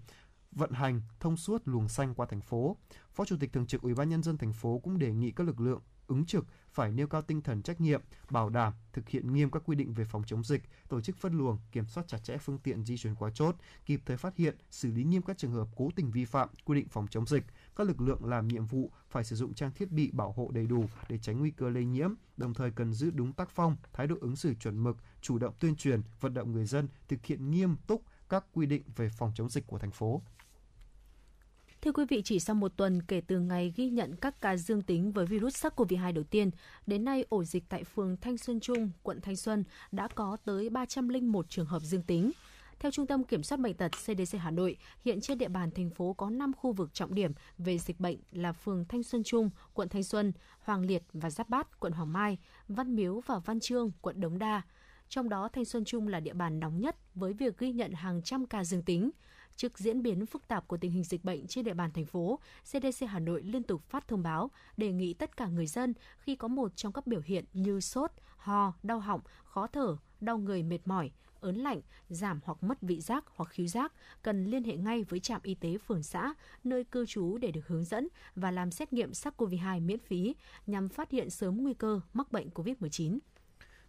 vận 0.53 0.73
hành 0.73 1.03
thông 1.21 1.37
suốt 1.37 1.63
luồng 1.65 1.89
xanh 1.89 2.15
qua 2.15 2.27
thành 2.31 2.41
phố. 2.41 2.77
Phó 3.15 3.25
Chủ 3.25 3.37
tịch 3.41 3.53
Thường 3.53 3.67
trực 3.67 3.83
Ủy 3.83 3.95
ban 3.95 4.09
nhân 4.09 4.23
dân 4.23 4.39
thành 4.39 4.53
phố 4.53 4.79
cũng 4.79 4.99
đề 4.99 5.13
nghị 5.13 5.31
các 5.31 5.47
lực 5.47 5.61
lượng 5.61 5.81
ứng 6.07 6.25
trực 6.27 6.47
phải 6.75 6.93
nêu 6.93 7.07
cao 7.07 7.23
tinh 7.23 7.43
thần 7.43 7.63
trách 7.63 7.81
nhiệm, 7.81 8.03
bảo 8.31 8.49
đảm 8.49 8.73
thực 8.93 9.09
hiện 9.09 9.35
nghiêm 9.35 9.51
các 9.51 9.63
quy 9.67 9.77
định 9.77 9.93
về 9.93 10.05
phòng 10.05 10.23
chống 10.27 10.45
dịch, 10.45 10.63
tổ 10.89 11.01
chức 11.01 11.17
phân 11.17 11.39
luồng, 11.39 11.59
kiểm 11.73 11.87
soát 11.87 12.05
chặt 12.09 12.19
chẽ 12.25 12.37
phương 12.39 12.59
tiện 12.59 12.85
di 12.85 12.97
chuyển 12.97 13.15
qua 13.15 13.31
chốt, 13.35 13.57
kịp 13.87 14.01
thời 14.07 14.17
phát 14.17 14.37
hiện, 14.37 14.57
xử 14.71 14.91
lý 14.93 15.05
nghiêm 15.05 15.23
các 15.23 15.39
trường 15.39 15.53
hợp 15.53 15.69
cố 15.77 15.91
tình 15.97 16.11
vi 16.11 16.25
phạm 16.25 16.49
quy 16.65 16.77
định 16.77 16.89
phòng 16.89 17.07
chống 17.11 17.27
dịch. 17.27 17.45
Các 17.77 17.87
lực 17.87 18.01
lượng 18.01 18.25
làm 18.25 18.49
nhiệm 18.49 18.67
vụ 18.67 18.91
phải 19.11 19.25
sử 19.25 19.37
dụng 19.37 19.55
trang 19.55 19.71
thiết 19.75 19.91
bị 19.91 20.11
bảo 20.13 20.33
hộ 20.33 20.51
đầy 20.55 20.67
đủ 20.67 20.85
để 21.09 21.19
tránh 21.19 21.39
nguy 21.39 21.51
cơ 21.51 21.71
lây 21.71 21.85
nhiễm, 21.85 22.11
đồng 22.37 22.55
thời 22.55 22.71
cần 22.71 22.93
giữ 22.93 23.11
đúng 23.11 23.33
tác 23.33 23.51
phong, 23.51 23.77
thái 23.93 24.07
độ 24.07 24.17
ứng 24.21 24.37
xử 24.37 24.55
chuẩn 24.55 24.79
mực, 24.79 24.97
chủ 25.21 25.39
động 25.39 25.55
tuyên 25.61 25.77
truyền, 25.77 26.03
vận 26.21 26.35
động 26.35 26.53
người 26.53 26.67
dân 26.67 26.89
thực 27.09 27.27
hiện 27.27 27.51
nghiêm 27.51 27.77
túc 27.87 28.03
các 28.29 28.45
quy 28.53 28.67
định 28.67 28.83
về 28.97 29.09
phòng 29.09 29.33
chống 29.35 29.49
dịch 29.49 29.67
của 29.67 29.79
thành 29.79 29.91
phố. 29.91 30.23
Thưa 31.85 31.93
quý 31.93 32.05
vị, 32.09 32.23
chỉ 32.25 32.41
sau 32.41 32.57
một 32.57 32.77
tuần 32.77 33.03
kể 33.03 33.21
từ 33.21 33.41
ngày 33.41 33.73
ghi 33.77 33.89
nhận 33.89 34.17
các 34.17 34.41
ca 34.41 34.57
dương 34.57 34.83
tính 34.83 35.13
với 35.13 35.27
virus 35.27 35.67
SARS-CoV-2 35.67 36.15
đầu 36.15 36.25
tiên, 36.25 36.51
đến 36.87 37.05
nay 37.05 37.25
ổ 37.29 37.45
dịch 37.45 37.65
tại 37.69 37.85
phường 37.85 38.17
Thanh 38.17 38.39
Xuân 38.39 38.61
Trung, 38.61 38.91
quận 39.03 39.21
Thanh 39.21 39.37
Xuân 39.37 39.65
đã 39.93 40.09
có 40.09 40.37
tới 40.45 40.71
301 40.71 41.47
trường 41.49 41.67
hợp 41.67 41.83
dương 41.83 42.03
tính. 42.03 42.31
Theo 42.79 42.91
Trung 42.91 43.07
tâm 43.07 43.25
Kiểm 43.25 43.43
soát 43.43 43.61
Bệnh 43.61 43.75
tật 43.75 43.89
CDC 43.89 44.39
Hà 44.39 44.51
Nội, 44.51 44.77
hiện 45.05 45.21
trên 45.21 45.39
địa 45.39 45.49
bàn 45.49 45.71
thành 45.71 45.91
phố 45.91 46.13
có 46.13 46.31
5 46.31 46.53
khu 46.53 46.73
vực 46.73 46.95
trọng 46.95 47.15
điểm 47.15 47.33
về 47.59 47.79
dịch 47.79 48.01
bệnh 48.01 48.17
là 48.33 48.53
phường 48.53 48.85
Thanh 48.89 49.03
Xuân 49.03 49.23
Trung, 49.25 49.51
quận 49.75 49.89
Thanh 49.89 50.05
Xuân, 50.05 50.33
Hoàng 50.61 50.87
Liệt 50.87 51.03
và 51.13 51.31
Giáp 51.31 51.49
Bát, 51.49 51.81
quận 51.81 51.93
Hoàng 51.93 52.13
Mai, 52.13 52.39
Văn 52.69 52.97
Miếu 52.97 53.21
và 53.27 53.39
Văn 53.39 53.61
Trương, 53.61 53.91
quận 54.01 54.21
Đống 54.21 54.39
Đa. 54.39 54.63
Trong 55.09 55.29
đó, 55.29 55.49
Thanh 55.53 55.65
Xuân 55.65 55.85
Trung 55.85 56.09
là 56.09 56.21
địa 56.21 56.33
bàn 56.33 56.61
nóng 56.61 56.81
nhất 56.81 56.97
với 57.15 57.33
việc 57.33 57.59
ghi 57.59 57.73
nhận 57.73 57.93
hàng 57.93 58.23
trăm 58.23 58.47
ca 58.47 58.65
dương 58.65 58.83
tính. 58.83 59.11
Trước 59.57 59.79
diễn 59.79 60.03
biến 60.03 60.27
phức 60.27 60.49
tạp 60.49 60.69
của 60.69 60.77
tình 60.77 60.91
hình 60.93 61.05
dịch 61.05 61.25
bệnh 61.25 61.47
trên 61.47 61.65
địa 61.65 61.75
bàn 61.75 61.91
thành 61.93 62.07
phố, 62.07 62.39
CDC 62.65 63.07
Hà 63.09 63.19
Nội 63.19 63.43
liên 63.43 63.63
tục 63.63 63.83
phát 63.89 64.09
thông 64.09 64.23
báo 64.23 64.51
đề 64.77 64.93
nghị 64.93 65.15
tất 65.15 65.37
cả 65.37 65.47
người 65.47 65.67
dân 65.67 65.95
khi 66.19 66.37
có 66.37 66.49
một 66.49 66.77
trong 66.77 66.93
các 66.93 67.07
biểu 67.07 67.21
hiện 67.25 67.45
như 67.53 67.81
sốt, 67.81 68.11
ho, 68.37 68.73
đau 68.83 69.01
họng, 69.01 69.21
khó 69.45 69.67
thở, 69.67 69.97
đau 70.21 70.39
người 70.39 70.63
mệt 70.63 70.79
mỏi, 70.85 71.11
ớn 71.41 71.57
lạnh, 71.57 71.81
giảm 72.09 72.41
hoặc 72.45 72.63
mất 72.63 72.83
vị 72.83 73.01
giác 73.01 73.25
hoặc 73.37 73.51
khứu 73.51 73.67
giác, 73.67 73.93
cần 74.23 74.45
liên 74.45 74.65
hệ 74.65 74.77
ngay 74.77 75.05
với 75.05 75.21
trạm 75.21 75.41
y 75.43 75.55
tế 75.55 75.79
phường 75.79 76.03
xã, 76.03 76.35
nơi 76.65 76.85
cư 76.85 77.07
trú 77.07 77.39
để 77.39 77.51
được 77.51 77.67
hướng 77.67 77.85
dẫn 77.85 78.09
và 78.35 78.51
làm 78.51 78.71
xét 78.71 78.93
nghiệm 78.93 79.11
SARS-CoV-2 79.11 79.83
miễn 79.83 79.99
phí 79.99 80.35
nhằm 80.67 80.89
phát 80.89 81.11
hiện 81.11 81.31
sớm 81.31 81.63
nguy 81.63 81.75
cơ 81.75 82.01
mắc 82.13 82.33
bệnh 82.33 82.49
COVID-19. 82.49 83.19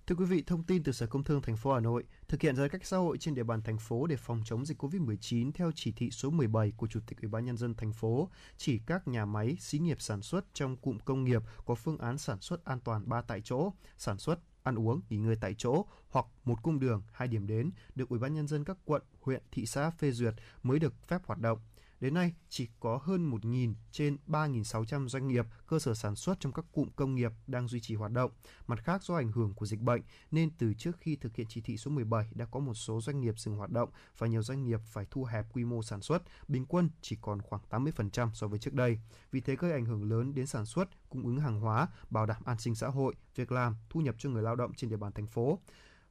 Thưa 0.08 0.16
quý 0.16 0.26
vị, 0.26 0.44
thông 0.48 0.64
tin 0.64 0.84
từ 0.84 0.92
Sở 0.92 1.08
Công 1.08 1.24
Thương 1.24 1.42
thành 1.42 1.58
phố 1.58 1.74
Hà 1.74 1.80
Nội 1.80 2.04
thực 2.28 2.42
hiện 2.42 2.56
giãn 2.56 2.70
cách 2.70 2.86
xã 2.86 2.98
hội 2.98 3.18
trên 3.18 3.36
địa 3.36 3.44
bàn 3.44 3.62
thành 3.62 3.78
phố 3.78 4.08
để 4.08 4.16
phòng 4.16 4.42
chống 4.46 4.66
dịch 4.66 4.84
COVID-19 4.84 5.52
theo 5.52 5.72
chỉ 5.76 5.92
thị 5.92 6.12
số 6.12 6.30
17 6.30 6.74
của 6.78 6.88
Chủ 6.88 7.00
tịch 7.08 7.22
Ủy 7.22 7.30
ban 7.30 7.46
nhân 7.46 7.58
dân 7.58 7.76
thành 7.76 7.94
phố, 7.94 8.30
chỉ 8.58 8.80
các 8.86 9.08
nhà 9.08 9.26
máy, 9.26 9.58
xí 9.60 9.80
nghiệp 9.80 10.02
sản 10.02 10.22
xuất 10.22 10.46
trong 10.54 10.78
cụm 10.78 10.98
công 11.06 11.24
nghiệp 11.24 11.42
có 11.66 11.76
phương 11.76 11.98
án 11.98 12.18
sản 12.18 12.42
xuất 12.42 12.66
an 12.66 12.80
toàn 12.80 13.10
3 13.10 13.22
tại 13.22 13.42
chỗ, 13.44 13.74
sản 13.98 14.18
xuất 14.18 14.40
ăn 14.64 14.76
uống, 14.76 15.02
nghỉ 15.10 15.18
ngơi 15.18 15.36
tại 15.42 15.56
chỗ 15.58 15.86
hoặc 16.10 16.26
một 16.44 16.64
cung 16.64 16.80
đường, 16.80 17.04
hai 17.12 17.28
điểm 17.28 17.48
đến 17.48 17.72
được 17.96 18.10
Ủy 18.10 18.20
ban 18.20 18.34
nhân 18.34 18.48
dân 18.48 18.64
các 18.64 18.78
quận, 18.86 19.02
huyện, 19.22 19.44
thị 19.52 19.66
xã 19.66 19.90
phê 19.90 20.12
duyệt 20.12 20.34
mới 20.64 20.80
được 20.80 21.08
phép 21.08 21.22
hoạt 21.26 21.40
động. 21.40 21.60
Đến 22.00 22.14
nay, 22.14 22.34
chỉ 22.50 22.68
có 22.80 23.00
hơn 23.04 23.32
1.000 23.32 23.74
trên 23.92 24.18
3.600 24.28 25.08
doanh 25.08 25.28
nghiệp, 25.28 25.46
cơ 25.68 25.80
sở 25.80 25.94
sản 25.94 26.16
xuất 26.16 26.40
trong 26.40 26.54
các 26.54 26.66
cụm 26.72 26.90
công 26.96 27.16
nghiệp 27.16 27.32
đang 27.48 27.68
duy 27.68 27.80
trì 27.80 27.96
hoạt 27.96 28.12
động. 28.12 28.32
Mặt 28.68 28.80
khác, 28.84 29.04
do 29.04 29.16
ảnh 29.16 29.32
hưởng 29.32 29.54
của 29.54 29.66
dịch 29.66 29.82
bệnh, 29.82 30.02
nên 30.32 30.50
từ 30.58 30.74
trước 30.74 30.98
khi 31.00 31.16
thực 31.16 31.36
hiện 31.36 31.48
chỉ 31.50 31.62
thị 31.62 31.78
số 31.78 31.92
17 31.92 32.28
đã 32.36 32.46
có 32.46 32.60
một 32.60 32.74
số 32.74 33.02
doanh 33.02 33.22
nghiệp 33.22 33.40
dừng 33.40 33.58
hoạt 33.58 33.72
động 33.72 33.90
và 34.18 34.28
nhiều 34.28 34.44
doanh 34.44 34.64
nghiệp 34.64 34.80
phải 34.86 35.06
thu 35.12 35.24
hẹp 35.24 35.46
quy 35.54 35.64
mô 35.64 35.84
sản 35.84 36.02
xuất, 36.02 36.24
bình 36.48 36.66
quân 36.66 36.90
chỉ 37.02 37.18
còn 37.22 37.42
khoảng 37.42 37.62
80% 37.70 38.30
so 38.34 38.48
với 38.48 38.60
trước 38.60 38.74
đây. 38.74 39.00
Vì 39.32 39.42
thế 39.42 39.56
gây 39.56 39.72
ảnh 39.72 39.86
hưởng 39.86 40.10
lớn 40.10 40.34
đến 40.34 40.48
sản 40.48 40.66
xuất, 40.66 40.90
cung 41.10 41.26
ứng 41.26 41.40
hàng 41.40 41.60
hóa, 41.60 41.88
bảo 42.10 42.26
đảm 42.26 42.42
an 42.46 42.58
sinh 42.60 42.76
xã 42.76 42.88
hội, 42.88 43.16
việc 43.36 43.52
làm, 43.52 43.76
thu 43.90 44.02
nhập 44.02 44.16
cho 44.18 44.30
người 44.30 44.44
lao 44.44 44.56
động 44.56 44.74
trên 44.74 44.90
địa 44.90 44.98
bàn 44.98 45.12
thành 45.12 45.28
phố. 45.28 45.60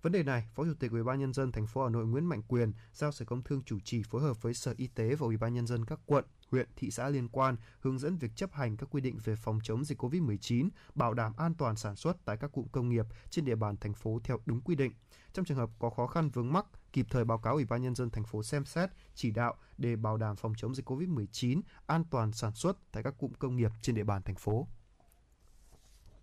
Vấn 0.04 0.12
đề 0.12 0.22
này, 0.22 0.46
Phó 0.54 0.64
Chủ 0.64 0.74
tịch 0.74 0.90
Ủy 0.90 1.02
ban 1.02 1.20
nhân 1.20 1.32
dân 1.32 1.52
thành 1.52 1.66
phố 1.66 1.82
Hà 1.84 1.90
Nội 1.90 2.06
Nguyễn 2.06 2.26
Mạnh 2.26 2.42
Quyền 2.48 2.72
giao 2.92 3.12
Sở 3.12 3.24
Công 3.24 3.42
Thương 3.42 3.62
chủ 3.62 3.80
trì 3.80 4.02
phối 4.02 4.22
hợp 4.22 4.42
với 4.42 4.54
Sở 4.54 4.74
Y 4.76 4.86
tế 4.86 5.14
và 5.14 5.24
Ủy 5.24 5.36
ban 5.36 5.54
nhân 5.54 5.66
dân 5.66 5.84
các 5.84 6.00
quận, 6.06 6.24
huyện, 6.50 6.68
thị 6.76 6.90
xã 6.90 7.08
liên 7.08 7.28
quan 7.28 7.56
hướng 7.80 7.98
dẫn 7.98 8.16
việc 8.16 8.36
chấp 8.36 8.52
hành 8.52 8.76
các 8.76 8.88
quy 8.90 9.00
định 9.00 9.18
về 9.24 9.36
phòng 9.36 9.58
chống 9.62 9.84
dịch 9.84 10.02
COVID-19, 10.02 10.68
bảo 10.94 11.14
đảm 11.14 11.32
an 11.36 11.54
toàn 11.54 11.76
sản 11.76 11.96
xuất 11.96 12.16
tại 12.24 12.36
các 12.36 12.52
cụm 12.52 12.66
công 12.72 12.88
nghiệp 12.88 13.06
trên 13.30 13.44
địa 13.44 13.54
bàn 13.54 13.76
thành 13.76 13.94
phố 13.94 14.20
theo 14.24 14.38
đúng 14.46 14.60
quy 14.60 14.74
định. 14.74 14.92
Trong 15.32 15.44
trường 15.44 15.58
hợp 15.58 15.70
có 15.78 15.90
khó 15.90 16.06
khăn 16.06 16.30
vướng 16.30 16.52
mắc, 16.52 16.66
kịp 16.92 17.06
thời 17.10 17.24
báo 17.24 17.38
cáo 17.38 17.54
Ủy 17.54 17.64
ban 17.64 17.82
nhân 17.82 17.94
dân 17.94 18.10
thành 18.10 18.24
phố 18.24 18.42
xem 18.42 18.64
xét, 18.64 18.90
chỉ 19.14 19.30
đạo 19.30 19.54
để 19.78 19.96
bảo 19.96 20.16
đảm 20.16 20.36
phòng 20.36 20.52
chống 20.56 20.74
dịch 20.74 20.90
COVID-19, 20.90 21.60
an 21.86 22.04
toàn 22.10 22.32
sản 22.32 22.52
xuất 22.54 22.76
tại 22.92 23.02
các 23.02 23.14
cụm 23.18 23.32
công 23.32 23.56
nghiệp 23.56 23.70
trên 23.82 23.94
địa 23.94 24.04
bàn 24.04 24.22
thành 24.22 24.36
phố. 24.36 24.68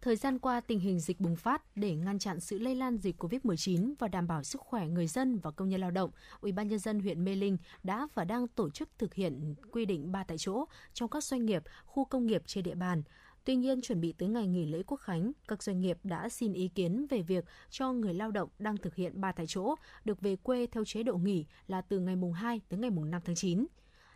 Thời 0.01 0.15
gian 0.15 0.39
qua, 0.39 0.61
tình 0.61 0.79
hình 0.79 0.99
dịch 0.99 1.19
bùng 1.19 1.35
phát 1.35 1.61
để 1.75 1.95
ngăn 1.95 2.19
chặn 2.19 2.39
sự 2.39 2.59
lây 2.59 2.75
lan 2.75 2.97
dịch 2.97 3.23
COVID-19 3.23 3.93
và 3.99 4.07
đảm 4.07 4.27
bảo 4.27 4.43
sức 4.43 4.61
khỏe 4.61 4.87
người 4.87 5.07
dân 5.07 5.39
và 5.39 5.51
công 5.51 5.69
nhân 5.69 5.81
lao 5.81 5.91
động, 5.91 6.11
Ủy 6.41 6.51
ban 6.51 6.67
nhân 6.67 6.79
dân 6.79 6.99
huyện 6.99 7.23
Mê 7.23 7.35
Linh 7.35 7.57
đã 7.83 8.07
và 8.13 8.23
đang 8.23 8.47
tổ 8.47 8.69
chức 8.69 8.89
thực 8.97 9.13
hiện 9.13 9.55
quy 9.71 9.85
định 9.85 10.11
ba 10.11 10.23
tại 10.23 10.37
chỗ 10.37 10.65
trong 10.93 11.09
các 11.09 11.23
doanh 11.23 11.45
nghiệp, 11.45 11.63
khu 11.85 12.05
công 12.05 12.27
nghiệp 12.27 12.41
trên 12.45 12.63
địa 12.63 12.75
bàn. 12.75 13.03
Tuy 13.45 13.55
nhiên, 13.55 13.81
chuẩn 13.81 14.01
bị 14.01 14.13
tới 14.13 14.29
ngày 14.29 14.47
nghỉ 14.47 14.65
lễ 14.65 14.83
Quốc 14.87 14.97
khánh, 14.97 15.31
các 15.47 15.63
doanh 15.63 15.81
nghiệp 15.81 15.97
đã 16.03 16.29
xin 16.29 16.53
ý 16.53 16.67
kiến 16.67 17.05
về 17.09 17.21
việc 17.21 17.45
cho 17.69 17.91
người 17.91 18.13
lao 18.13 18.31
động 18.31 18.49
đang 18.59 18.77
thực 18.77 18.95
hiện 18.95 19.21
ba 19.21 19.31
tại 19.31 19.45
chỗ 19.47 19.75
được 20.05 20.21
về 20.21 20.35
quê 20.35 20.67
theo 20.67 20.85
chế 20.85 21.03
độ 21.03 21.17
nghỉ 21.17 21.45
là 21.67 21.81
từ 21.81 21.99
ngày 21.99 22.15
mùng 22.15 22.33
2 22.33 22.61
tới 22.69 22.79
ngày 22.79 22.89
mùng 22.89 23.11
5 23.11 23.21
tháng 23.25 23.35
9. 23.35 23.65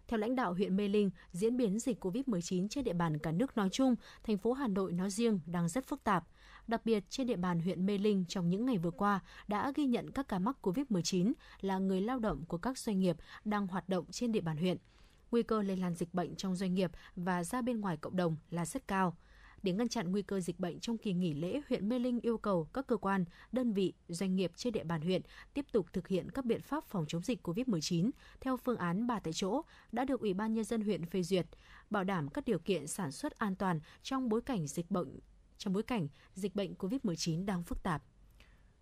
Theo 0.07 0.19
lãnh 0.19 0.35
đạo 0.35 0.53
huyện 0.53 0.75
Mê 0.75 0.87
Linh, 0.87 1.09
diễn 1.31 1.57
biến 1.57 1.79
dịch 1.79 2.05
COVID-19 2.05 2.67
trên 2.67 2.83
địa 2.83 2.93
bàn 2.93 3.17
cả 3.17 3.31
nước 3.31 3.57
nói 3.57 3.69
chung, 3.69 3.95
thành 4.23 4.37
phố 4.37 4.53
Hà 4.53 4.67
Nội 4.67 4.93
nói 4.93 5.09
riêng 5.09 5.39
đang 5.45 5.69
rất 5.69 5.87
phức 5.87 6.03
tạp. 6.03 6.23
Đặc 6.67 6.85
biệt 6.85 7.03
trên 7.09 7.27
địa 7.27 7.35
bàn 7.35 7.59
huyện 7.59 7.85
Mê 7.85 7.97
Linh 7.97 8.25
trong 8.27 8.49
những 8.49 8.65
ngày 8.65 8.77
vừa 8.77 8.91
qua 8.91 9.19
đã 9.47 9.71
ghi 9.75 9.85
nhận 9.85 10.11
các 10.11 10.27
ca 10.27 10.39
mắc 10.39 10.57
COVID-19 10.61 11.33
là 11.61 11.77
người 11.77 12.01
lao 12.01 12.19
động 12.19 12.45
của 12.47 12.57
các 12.57 12.77
doanh 12.77 12.99
nghiệp 12.99 13.17
đang 13.45 13.67
hoạt 13.67 13.89
động 13.89 14.05
trên 14.11 14.31
địa 14.31 14.41
bàn 14.41 14.57
huyện. 14.57 14.77
Nguy 15.31 15.43
cơ 15.43 15.61
lây 15.61 15.77
lan 15.77 15.93
dịch 15.93 16.13
bệnh 16.13 16.35
trong 16.35 16.55
doanh 16.55 16.73
nghiệp 16.73 16.91
và 17.15 17.43
ra 17.43 17.61
bên 17.61 17.81
ngoài 17.81 17.97
cộng 17.97 18.15
đồng 18.15 18.35
là 18.49 18.65
rất 18.65 18.87
cao. 18.87 19.17
Để 19.65 19.71
ngăn 19.71 19.87
chặn 19.87 20.11
nguy 20.11 20.21
cơ 20.21 20.39
dịch 20.39 20.59
bệnh 20.59 20.79
trong 20.79 20.97
kỳ 20.97 21.13
nghỉ 21.13 21.33
lễ, 21.33 21.61
huyện 21.69 21.89
Mê 21.89 21.99
Linh 21.99 22.19
yêu 22.19 22.37
cầu 22.37 22.67
các 22.73 22.87
cơ 22.87 22.97
quan, 22.97 23.25
đơn 23.51 23.73
vị, 23.73 23.93
doanh 24.07 24.35
nghiệp 24.35 24.51
trên 24.55 24.73
địa 24.73 24.83
bàn 24.83 25.01
huyện 25.01 25.21
tiếp 25.53 25.65
tục 25.71 25.87
thực 25.93 26.07
hiện 26.07 26.31
các 26.31 26.45
biện 26.45 26.61
pháp 26.61 26.83
phòng 26.83 27.05
chống 27.07 27.21
dịch 27.21 27.47
COVID-19 27.47 28.09
theo 28.41 28.57
phương 28.57 28.77
án 28.77 29.07
ba 29.07 29.19
tại 29.19 29.33
chỗ 29.33 29.61
đã 29.91 30.05
được 30.05 30.21
Ủy 30.21 30.33
ban 30.33 30.53
nhân 30.53 30.63
dân 30.63 30.81
huyện 30.81 31.05
phê 31.05 31.23
duyệt, 31.23 31.45
bảo 31.89 32.03
đảm 32.03 32.29
các 32.29 32.45
điều 32.45 32.59
kiện 32.59 32.87
sản 32.87 33.11
xuất 33.11 33.37
an 33.37 33.55
toàn 33.55 33.79
trong 34.03 34.29
bối 34.29 34.41
cảnh 34.41 34.67
dịch 34.67 34.91
bệnh 34.91 35.19
trong 35.57 35.73
bối 35.73 35.83
cảnh 35.83 36.07
dịch 36.33 36.55
bệnh 36.55 36.73
COVID-19 36.73 37.45
đang 37.45 37.63
phức 37.63 37.83
tạp. 37.83 38.03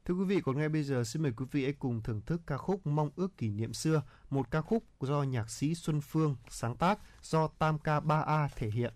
Thưa 0.05 0.13
quý 0.13 0.25
vị, 0.25 0.41
còn 0.41 0.57
ngay 0.57 0.69
bây 0.69 0.83
giờ 0.83 1.03
xin 1.03 1.21
mời 1.21 1.31
quý 1.37 1.45
vị 1.51 1.63
hãy 1.63 1.73
cùng 1.73 2.01
thưởng 2.03 2.21
thức 2.25 2.41
ca 2.47 2.57
khúc 2.57 2.87
Mong 2.87 3.09
ước 3.15 3.37
kỷ 3.37 3.49
niệm 3.49 3.73
xưa, 3.73 4.03
một 4.29 4.51
ca 4.51 4.61
khúc 4.61 4.83
do 4.99 5.23
nhạc 5.23 5.49
sĩ 5.49 5.75
Xuân 5.75 6.01
Phương 6.01 6.35
sáng 6.49 6.75
tác, 6.75 6.99
do 7.21 7.47
Tam 7.47 7.79
ca 7.79 7.99
3A 7.99 8.47
thể 8.55 8.69
hiện. 8.69 8.93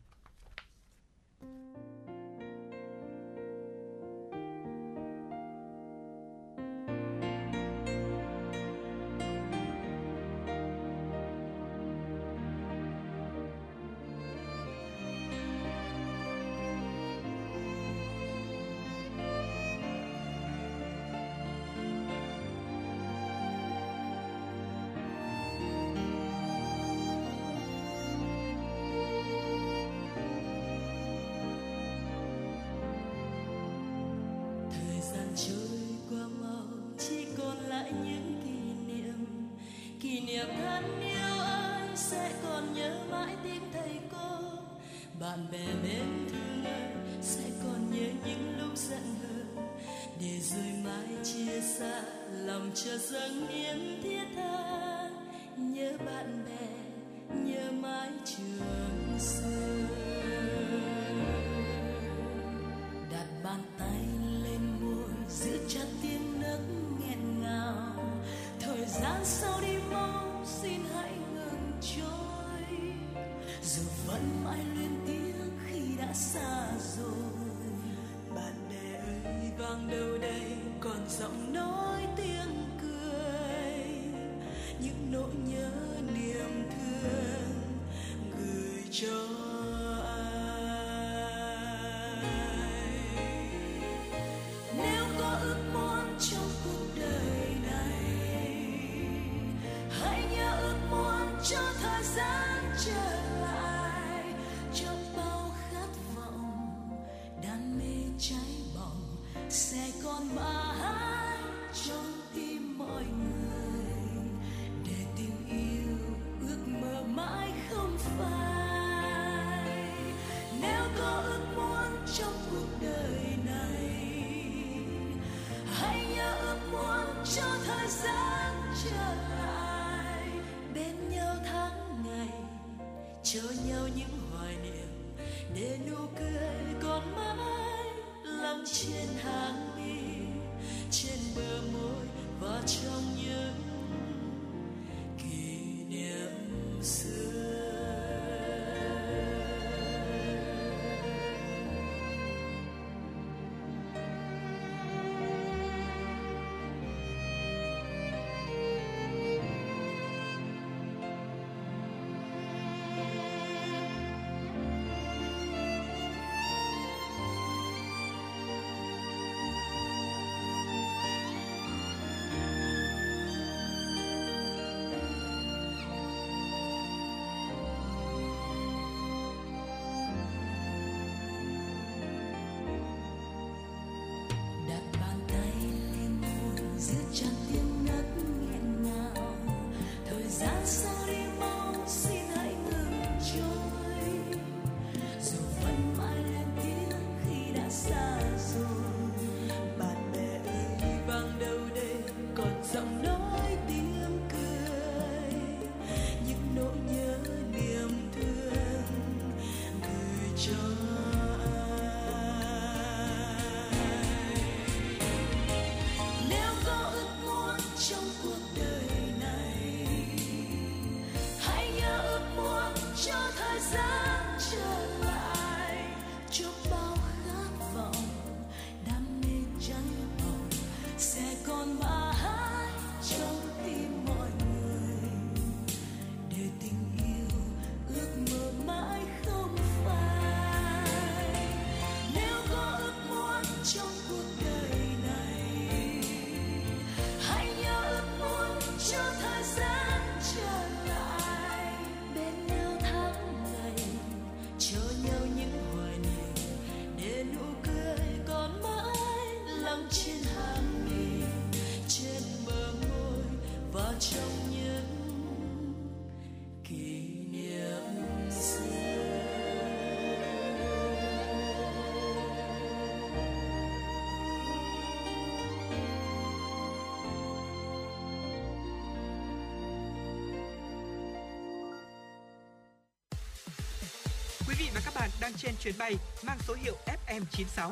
Đang 285.28 285.33
trên 285.37 285.55
chuyến 285.59 285.74
bay 285.79 285.95
mang 286.24 286.37
số 286.47 286.54
hiệu 286.54 286.75
FM96. 287.08 287.71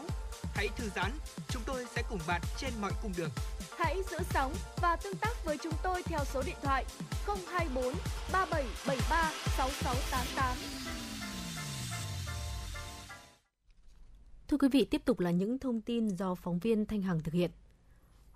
Hãy 0.53 0.67
thư 0.77 0.89
giãn, 0.95 1.11
chúng 1.49 1.61
tôi 1.65 1.85
sẽ 1.95 2.03
cùng 2.09 2.19
bạn 2.27 2.41
trên 2.57 2.73
mọi 2.81 2.91
cung 3.01 3.11
đường. 3.17 3.29
Hãy 3.77 3.95
giữ 4.11 4.17
sóng 4.33 4.53
và 4.81 4.95
tương 4.95 5.15
tác 5.15 5.45
với 5.45 5.57
chúng 5.63 5.73
tôi 5.83 6.03
theo 6.03 6.19
số 6.33 6.41
điện 6.45 6.55
thoại 6.63 6.85
024 7.25 7.93
3773 8.31 9.31
6688. 9.57 10.57
Thưa 14.47 14.57
quý 14.57 14.67
vị, 14.71 14.85
tiếp 14.85 15.01
tục 15.05 15.19
là 15.19 15.31
những 15.31 15.59
thông 15.59 15.81
tin 15.81 16.07
do 16.07 16.35
phóng 16.35 16.59
viên 16.59 16.85
Thanh 16.85 17.01
Hằng 17.01 17.23
thực 17.23 17.33
hiện. 17.33 17.51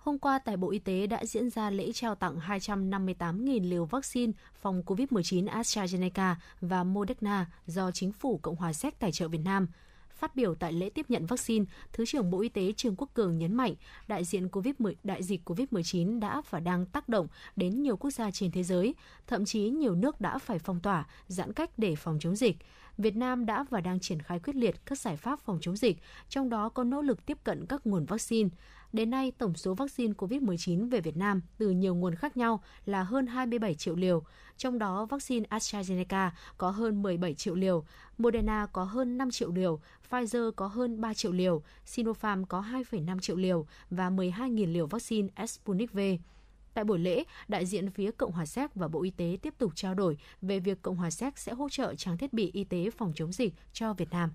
Hôm 0.00 0.18
qua 0.18 0.38
tại 0.38 0.56
Bộ 0.56 0.70
Y 0.70 0.78
tế 0.78 1.06
đã 1.06 1.24
diễn 1.24 1.50
ra 1.50 1.70
lễ 1.70 1.92
trao 1.92 2.14
tặng 2.14 2.38
258.000 2.38 3.70
liều 3.70 3.84
vaccine 3.84 4.32
phòng 4.60 4.82
COVID-19 4.86 5.46
AstraZeneca 5.46 6.34
và 6.60 6.84
Moderna 6.84 7.46
do 7.66 7.90
Chính 7.90 8.12
phủ 8.12 8.38
Cộng 8.42 8.56
hòa 8.56 8.72
Séc 8.72 8.98
tài 8.98 9.12
trợ 9.12 9.28
Việt 9.28 9.40
Nam. 9.44 9.66
Phát 10.10 10.36
biểu 10.36 10.54
tại 10.54 10.72
lễ 10.72 10.90
tiếp 10.90 11.06
nhận 11.08 11.26
vaccine, 11.26 11.64
Thứ 11.92 12.06
trưởng 12.06 12.30
Bộ 12.30 12.40
Y 12.40 12.48
tế 12.48 12.72
Trương 12.72 12.96
Quốc 12.96 13.10
Cường 13.14 13.38
nhấn 13.38 13.54
mạnh 13.54 13.74
đại 14.08 14.24
diện 14.24 14.48
COVID 14.48 14.74
đại 15.04 15.22
dịch 15.22 15.50
COVID-19 15.50 16.20
đã 16.20 16.42
và 16.50 16.60
đang 16.60 16.86
tác 16.86 17.08
động 17.08 17.26
đến 17.56 17.82
nhiều 17.82 17.96
quốc 17.96 18.10
gia 18.10 18.30
trên 18.30 18.50
thế 18.50 18.62
giới, 18.62 18.94
thậm 19.26 19.44
chí 19.44 19.60
nhiều 19.60 19.94
nước 19.94 20.20
đã 20.20 20.38
phải 20.38 20.58
phong 20.58 20.80
tỏa, 20.80 21.06
giãn 21.26 21.52
cách 21.52 21.70
để 21.76 21.96
phòng 21.96 22.18
chống 22.20 22.36
dịch. 22.36 22.56
Việt 22.98 23.16
Nam 23.16 23.46
đã 23.46 23.64
và 23.70 23.80
đang 23.80 24.00
triển 24.00 24.22
khai 24.22 24.40
quyết 24.40 24.56
liệt 24.56 24.86
các 24.86 24.98
giải 24.98 25.16
pháp 25.16 25.40
phòng 25.40 25.58
chống 25.60 25.76
dịch, 25.76 25.98
trong 26.28 26.48
đó 26.48 26.68
có 26.68 26.84
nỗ 26.84 27.02
lực 27.02 27.26
tiếp 27.26 27.38
cận 27.44 27.66
các 27.66 27.86
nguồn 27.86 28.04
vaccine. 28.04 28.48
Đến 28.92 29.10
nay, 29.10 29.32
tổng 29.38 29.54
số 29.54 29.74
vaccine 29.74 30.12
COVID-19 30.12 30.90
về 30.90 31.00
Việt 31.00 31.16
Nam 31.16 31.40
từ 31.58 31.70
nhiều 31.70 31.94
nguồn 31.94 32.14
khác 32.14 32.36
nhau 32.36 32.62
là 32.86 33.02
hơn 33.02 33.26
27 33.26 33.74
triệu 33.74 33.96
liều, 33.96 34.22
trong 34.56 34.78
đó 34.78 35.06
vaccine 35.06 35.46
AstraZeneca 35.50 36.30
có 36.58 36.70
hơn 36.70 37.02
17 37.02 37.34
triệu 37.34 37.54
liều, 37.54 37.84
Moderna 38.18 38.66
có 38.72 38.84
hơn 38.84 39.18
5 39.18 39.30
triệu 39.30 39.52
liều, 39.52 39.80
Pfizer 40.10 40.52
có 40.52 40.66
hơn 40.66 41.00
3 41.00 41.14
triệu 41.14 41.32
liều, 41.32 41.62
Sinopharm 41.86 42.44
có 42.44 42.60
2,5 42.60 43.20
triệu 43.20 43.36
liều 43.36 43.66
và 43.90 44.10
12.000 44.10 44.72
liều 44.72 44.86
vaccine 44.86 45.46
Sputnik 45.46 45.92
V. 45.92 45.98
Tại 46.74 46.84
buổi 46.84 46.98
lễ, 46.98 47.24
đại 47.48 47.66
diện 47.66 47.90
phía 47.90 48.10
Cộng 48.10 48.32
hòa 48.32 48.46
Séc 48.46 48.74
và 48.74 48.88
Bộ 48.88 49.02
Y 49.02 49.10
tế 49.10 49.38
tiếp 49.42 49.54
tục 49.58 49.72
trao 49.74 49.94
đổi 49.94 50.18
về 50.42 50.60
việc 50.60 50.82
Cộng 50.82 50.96
hòa 50.96 51.10
Séc 51.10 51.38
sẽ 51.38 51.52
hỗ 51.52 51.68
trợ 51.68 51.94
trang 51.94 52.18
thiết 52.18 52.32
bị 52.32 52.50
y 52.54 52.64
tế 52.64 52.90
phòng 52.90 53.12
chống 53.14 53.32
dịch 53.32 53.54
cho 53.72 53.94
Việt 53.94 54.10
Nam. 54.10 54.30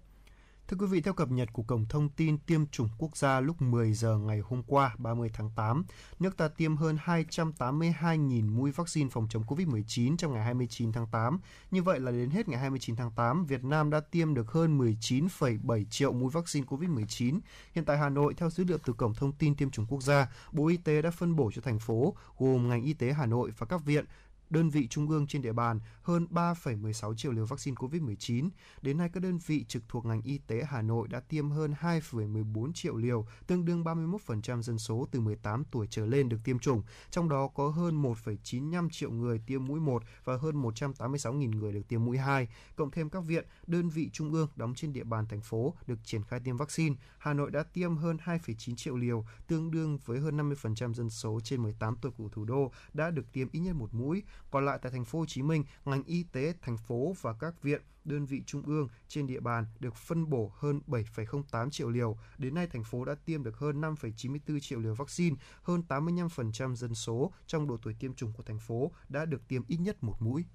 Thưa 0.67 0.77
quý 0.79 0.85
vị, 0.87 1.01
theo 1.01 1.13
cập 1.13 1.31
nhật 1.31 1.53
của 1.53 1.63
Cổng 1.63 1.85
Thông 1.89 2.09
tin 2.09 2.37
Tiêm 2.37 2.67
chủng 2.67 2.89
Quốc 2.97 3.17
gia 3.17 3.39
lúc 3.39 3.61
10 3.61 3.93
giờ 3.93 4.17
ngày 4.17 4.39
hôm 4.39 4.63
qua, 4.67 4.95
30 4.97 5.29
tháng 5.33 5.49
8, 5.55 5.85
nước 6.19 6.37
ta 6.37 6.47
tiêm 6.47 6.77
hơn 6.77 6.97
282.000 7.05 8.55
mũi 8.55 8.71
vaccine 8.71 9.09
phòng 9.09 9.27
chống 9.29 9.43
COVID-19 9.43 10.17
trong 10.17 10.33
ngày 10.33 10.43
29 10.43 10.91
tháng 10.91 11.07
8. 11.11 11.39
Như 11.71 11.83
vậy 11.83 11.99
là 11.99 12.11
đến 12.11 12.29
hết 12.29 12.47
ngày 12.47 12.59
29 12.59 12.95
tháng 12.95 13.11
8, 13.11 13.45
Việt 13.45 13.63
Nam 13.63 13.89
đã 13.89 13.99
tiêm 13.99 14.33
được 14.33 14.51
hơn 14.51 14.79
19,7 14.79 15.85
triệu 15.89 16.13
mũi 16.13 16.29
vaccine 16.33 16.65
COVID-19. 16.65 17.39
Hiện 17.73 17.85
tại 17.85 17.97
Hà 17.97 18.09
Nội, 18.09 18.33
theo 18.33 18.49
dữ 18.49 18.63
liệu 18.63 18.77
từ 18.85 18.93
Cổng 18.93 19.13
Thông 19.13 19.31
tin 19.31 19.55
Tiêm 19.55 19.69
chủng 19.69 19.85
Quốc 19.85 20.03
gia, 20.03 20.27
Bộ 20.51 20.67
Y 20.67 20.77
tế 20.77 21.01
đã 21.01 21.11
phân 21.11 21.35
bổ 21.35 21.51
cho 21.51 21.61
thành 21.61 21.79
phố, 21.79 22.15
gồm 22.37 22.69
ngành 22.69 22.83
y 22.83 22.93
tế 22.93 23.13
Hà 23.13 23.25
Nội 23.25 23.51
và 23.57 23.65
các 23.65 23.85
viện, 23.85 24.05
đơn 24.49 24.69
vị 24.69 24.87
trung 24.87 25.09
ương 25.09 25.27
trên 25.27 25.41
địa 25.41 25.53
bàn 25.53 25.79
hơn 26.01 26.27
3,16 26.31 27.15
triệu 27.15 27.31
liều 27.31 27.45
vaccine 27.45 27.75
COVID-19. 27.75 28.49
Đến 28.81 28.97
nay, 28.97 29.09
các 29.13 29.23
đơn 29.23 29.37
vị 29.45 29.65
trực 29.67 29.83
thuộc 29.89 30.05
ngành 30.05 30.21
y 30.21 30.37
tế 30.37 30.63
Hà 30.69 30.81
Nội 30.81 31.07
đã 31.07 31.19
tiêm 31.19 31.49
hơn 31.49 31.73
2,14 31.81 32.73
triệu 32.73 32.95
liều, 32.95 33.25
tương 33.47 33.65
đương 33.65 33.83
31% 33.83 34.61
dân 34.61 34.79
số 34.79 35.07
từ 35.11 35.19
18 35.19 35.63
tuổi 35.71 35.87
trở 35.89 36.05
lên 36.05 36.29
được 36.29 36.37
tiêm 36.43 36.59
chủng, 36.59 36.83
trong 37.11 37.29
đó 37.29 37.47
có 37.47 37.69
hơn 37.69 38.03
1,95 38.03 38.89
triệu 38.89 39.11
người 39.11 39.41
tiêm 39.47 39.65
mũi 39.65 39.79
1 39.79 40.03
và 40.23 40.37
hơn 40.37 40.61
186.000 40.61 41.55
người 41.55 41.73
được 41.73 41.87
tiêm 41.87 42.05
mũi 42.05 42.17
2. 42.17 42.47
Cộng 42.75 42.91
thêm 42.91 43.09
các 43.09 43.19
viện, 43.19 43.45
đơn 43.67 43.89
vị 43.89 44.09
trung 44.13 44.33
ương 44.33 44.47
đóng 44.55 44.75
trên 44.75 44.93
địa 44.93 45.03
bàn 45.03 45.25
thành 45.27 45.41
phố 45.41 45.73
được 45.87 45.99
triển 46.03 46.23
khai 46.23 46.39
tiêm 46.39 46.57
vaccine, 46.57 46.95
Hà 47.17 47.33
Nội 47.33 47.51
đã 47.51 47.63
tiêm 47.63 47.97
hơn 47.97 48.17
2,9 48.23 48.75
triệu 48.75 48.97
liều, 48.97 49.25
tương 49.47 49.71
đương 49.71 49.97
với 50.05 50.19
hơn 50.19 50.37
50% 50.37 50.93
dân 50.93 51.09
số 51.09 51.39
trên 51.43 51.63
18 51.63 51.95
tuổi 52.01 52.11
của 52.17 52.29
thủ 52.29 52.45
đô 52.45 52.71
đã 52.93 53.09
được 53.09 53.31
tiêm 53.31 53.47
ít 53.51 53.59
nhất 53.59 53.75
một 53.75 53.93
mũi. 53.93 54.23
Còn 54.51 54.65
lại 54.65 54.79
tại 54.81 54.91
thành 54.91 55.05
phố 55.05 55.19
Hồ 55.19 55.25
Chí 55.25 55.41
Minh, 55.41 55.63
ngành 55.85 56.03
y 56.03 56.23
tế 56.23 56.53
thành 56.61 56.77
phố 56.77 57.15
và 57.21 57.33
các 57.33 57.63
viện, 57.63 57.81
đơn 58.05 58.25
vị 58.25 58.43
trung 58.45 58.61
ương 58.65 58.87
trên 59.07 59.27
địa 59.27 59.39
bàn 59.39 59.65
được 59.79 59.95
phân 59.95 60.29
bổ 60.29 60.51
hơn 60.55 60.81
7,08 60.87 61.69
triệu 61.69 61.89
liều. 61.89 62.17
Đến 62.37 62.55
nay, 62.55 62.67
thành 62.67 62.83
phố 62.83 63.05
đã 63.05 63.15
tiêm 63.25 63.43
được 63.43 63.57
hơn 63.57 63.81
5,94 63.81 64.59
triệu 64.59 64.79
liều 64.79 64.95
vaccine, 64.95 65.35
hơn 65.61 65.83
85% 65.87 66.75
dân 66.75 66.95
số 66.95 67.31
trong 67.47 67.67
độ 67.67 67.77
tuổi 67.81 67.95
tiêm 67.99 68.13
chủng 68.13 68.33
của 68.33 68.43
thành 68.43 68.59
phố 68.59 68.91
đã 69.09 69.25
được 69.25 69.47
tiêm 69.47 69.61
ít 69.67 69.77
nhất 69.77 70.03
một 70.03 70.15
mũi. 70.19 70.45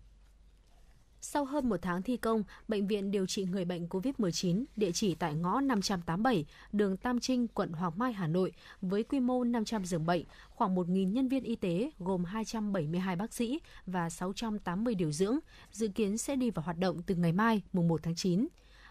Sau 1.23 1.45
hơn 1.45 1.69
một 1.69 1.77
tháng 1.83 2.03
thi 2.03 2.17
công, 2.17 2.43
Bệnh 2.69 2.87
viện 2.87 3.11
điều 3.11 3.27
trị 3.27 3.45
người 3.45 3.65
bệnh 3.65 3.87
COVID-19 3.87 4.65
địa 4.77 4.93
chỉ 4.93 5.15
tại 5.15 5.35
ngõ 5.35 5.61
587, 5.61 6.45
đường 6.73 6.97
Tam 6.97 7.21
Trinh, 7.21 7.49
quận 7.49 7.73
Hoàng 7.73 7.93
Mai, 7.97 8.13
Hà 8.13 8.27
Nội, 8.27 8.53
với 8.83 9.03
quy 9.03 9.21
mô 9.21 9.45
500 9.45 9.85
giường 9.85 10.07
bệnh, 10.07 10.23
khoảng 10.51 10.77
1.000 10.77 11.13
nhân 11.13 11.29
viên 11.29 11.43
y 11.43 11.57
tế 11.57 11.91
gồm 11.99 12.25
272 12.25 13.17
bác 13.17 13.33
sĩ 13.33 13.61
và 13.87 14.11
680 14.11 14.95
điều 14.95 15.13
dưỡng, 15.13 15.39
dự 15.73 15.89
kiến 15.89 16.19
sẽ 16.19 16.37
đi 16.37 16.51
vào 16.51 16.63
hoạt 16.63 16.79
động 16.79 17.03
từ 17.07 17.15
ngày 17.15 17.33
mai, 17.33 17.63
mùng 17.73 17.89
1 17.89 18.03
tháng 18.03 18.15
9. 18.15 18.49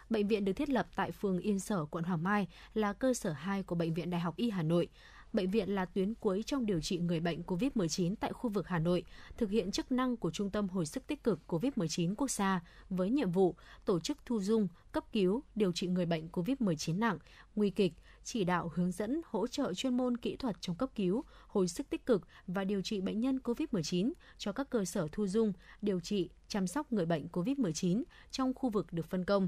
Bệnh 0.10 0.28
viện 0.28 0.46
được 0.46 0.54
thiết 0.54 0.70
lập 0.70 0.88
tại 0.96 1.12
phường 1.12 1.40
Yên 1.40 1.60
Sở, 1.60 1.86
quận 1.86 2.04
Hoàng 2.04 2.24
Mai, 2.24 2.48
là 2.74 2.94
cơ 2.94 3.14
sở 3.14 3.32
2 3.32 3.64
của 3.64 3.76
Bệnh 3.76 3.94
viện 3.94 4.10
Đại 4.10 4.22
học 4.22 4.36
Y 4.38 4.50
Hà 4.50 4.64
Nội. 4.64 4.88
Bệnh 5.34 5.50
viện 5.50 5.76
là 5.76 5.86
tuyến 5.86 6.14
cuối 6.14 6.44
trong 6.46 6.66
điều 6.66 6.82
trị 6.82 6.98
người 6.98 7.20
bệnh 7.20 7.42
COVID-19 7.42 8.16
tại 8.20 8.34
khu 8.34 8.50
vực 8.50 8.68
Hà 8.68 8.80
Nội, 8.80 9.04
thực 9.38 9.50
hiện 9.50 9.72
chức 9.72 9.92
năng 9.92 10.18
của 10.18 10.32
Trung 10.32 10.50
tâm 10.50 10.70
Hồi 10.70 10.86
sức 10.86 11.08
tích 11.08 11.24
cực 11.24 11.40
COVID-19 11.48 12.16
quốc 12.18 12.32
gia 12.32 12.64
với 12.90 13.10
nhiệm 13.10 13.32
vụ 13.32 13.56
tổ 13.86 14.00
chức 14.00 14.18
thu 14.26 14.42
dung, 14.42 14.68
cấp 14.92 15.04
cứu, 15.12 15.44
điều 15.56 15.72
trị 15.72 15.88
người 15.88 16.06
bệnh 16.06 16.28
COVID-19 16.28 17.00
nặng, 17.00 17.18
nguy 17.56 17.70
kịch, 17.70 17.94
chỉ 18.24 18.44
đạo 18.44 18.72
hướng 18.76 18.92
dẫn 18.92 19.22
hỗ 19.26 19.48
trợ 19.48 19.74
chuyên 19.74 19.98
môn 19.98 20.18
kỹ 20.18 20.36
thuật 20.36 20.56
trong 20.62 20.76
cấp 20.76 20.90
cứu, 20.96 21.24
hồi 21.48 21.68
sức 21.68 21.90
tích 21.90 22.06
cực 22.06 22.28
và 22.48 22.64
điều 22.64 22.82
trị 22.82 23.02
bệnh 23.02 23.20
nhân 23.20 23.40
COVID-19 23.44 24.12
cho 24.38 24.52
các 24.52 24.70
cơ 24.70 24.86
sở 24.86 25.08
thu 25.12 25.28
dung, 25.28 25.54
điều 25.82 26.00
trị, 26.00 26.30
chăm 26.48 26.68
sóc 26.68 26.94
người 26.94 27.06
bệnh 27.06 27.28
COVID-19 27.32 28.04
trong 28.32 28.54
khu 28.54 28.70
vực 28.70 28.94
được 28.94 29.10
phân 29.10 29.26
công 29.26 29.48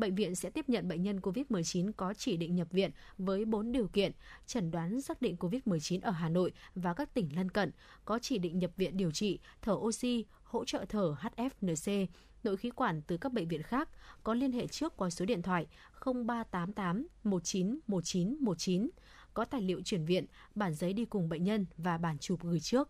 bệnh 0.00 0.14
viện 0.14 0.34
sẽ 0.34 0.50
tiếp 0.50 0.68
nhận 0.68 0.88
bệnh 0.88 1.02
nhân 1.02 1.20
COVID-19 1.20 1.92
có 1.96 2.14
chỉ 2.14 2.36
định 2.36 2.54
nhập 2.54 2.68
viện 2.70 2.90
với 3.18 3.44
4 3.44 3.72
điều 3.72 3.88
kiện, 3.88 4.12
chẩn 4.46 4.70
đoán 4.70 5.00
xác 5.00 5.22
định 5.22 5.36
COVID-19 5.36 6.00
ở 6.02 6.10
Hà 6.10 6.28
Nội 6.28 6.52
và 6.74 6.94
các 6.94 7.14
tỉnh 7.14 7.36
lân 7.36 7.50
cận, 7.50 7.70
có 8.04 8.18
chỉ 8.18 8.38
định 8.38 8.58
nhập 8.58 8.70
viện 8.76 8.96
điều 8.96 9.10
trị, 9.10 9.38
thở 9.62 9.72
oxy, 9.72 10.24
hỗ 10.42 10.64
trợ 10.64 10.84
thở 10.88 11.16
HFNC, 11.20 12.06
nội 12.44 12.56
khí 12.56 12.70
quản 12.70 13.02
từ 13.02 13.16
các 13.16 13.32
bệnh 13.32 13.48
viện 13.48 13.62
khác, 13.62 13.88
có 14.24 14.34
liên 14.34 14.52
hệ 14.52 14.66
trước 14.66 14.96
qua 14.96 15.10
số 15.10 15.24
điện 15.24 15.42
thoại 15.42 15.66
0388 16.04 17.06
191919, 17.24 18.90
có 19.34 19.44
tài 19.44 19.62
liệu 19.62 19.82
chuyển 19.82 20.04
viện, 20.04 20.26
bản 20.54 20.74
giấy 20.74 20.92
đi 20.92 21.04
cùng 21.04 21.28
bệnh 21.28 21.44
nhân 21.44 21.66
và 21.76 21.98
bản 21.98 22.18
chụp 22.18 22.40
gửi 22.42 22.60
trước. 22.60 22.88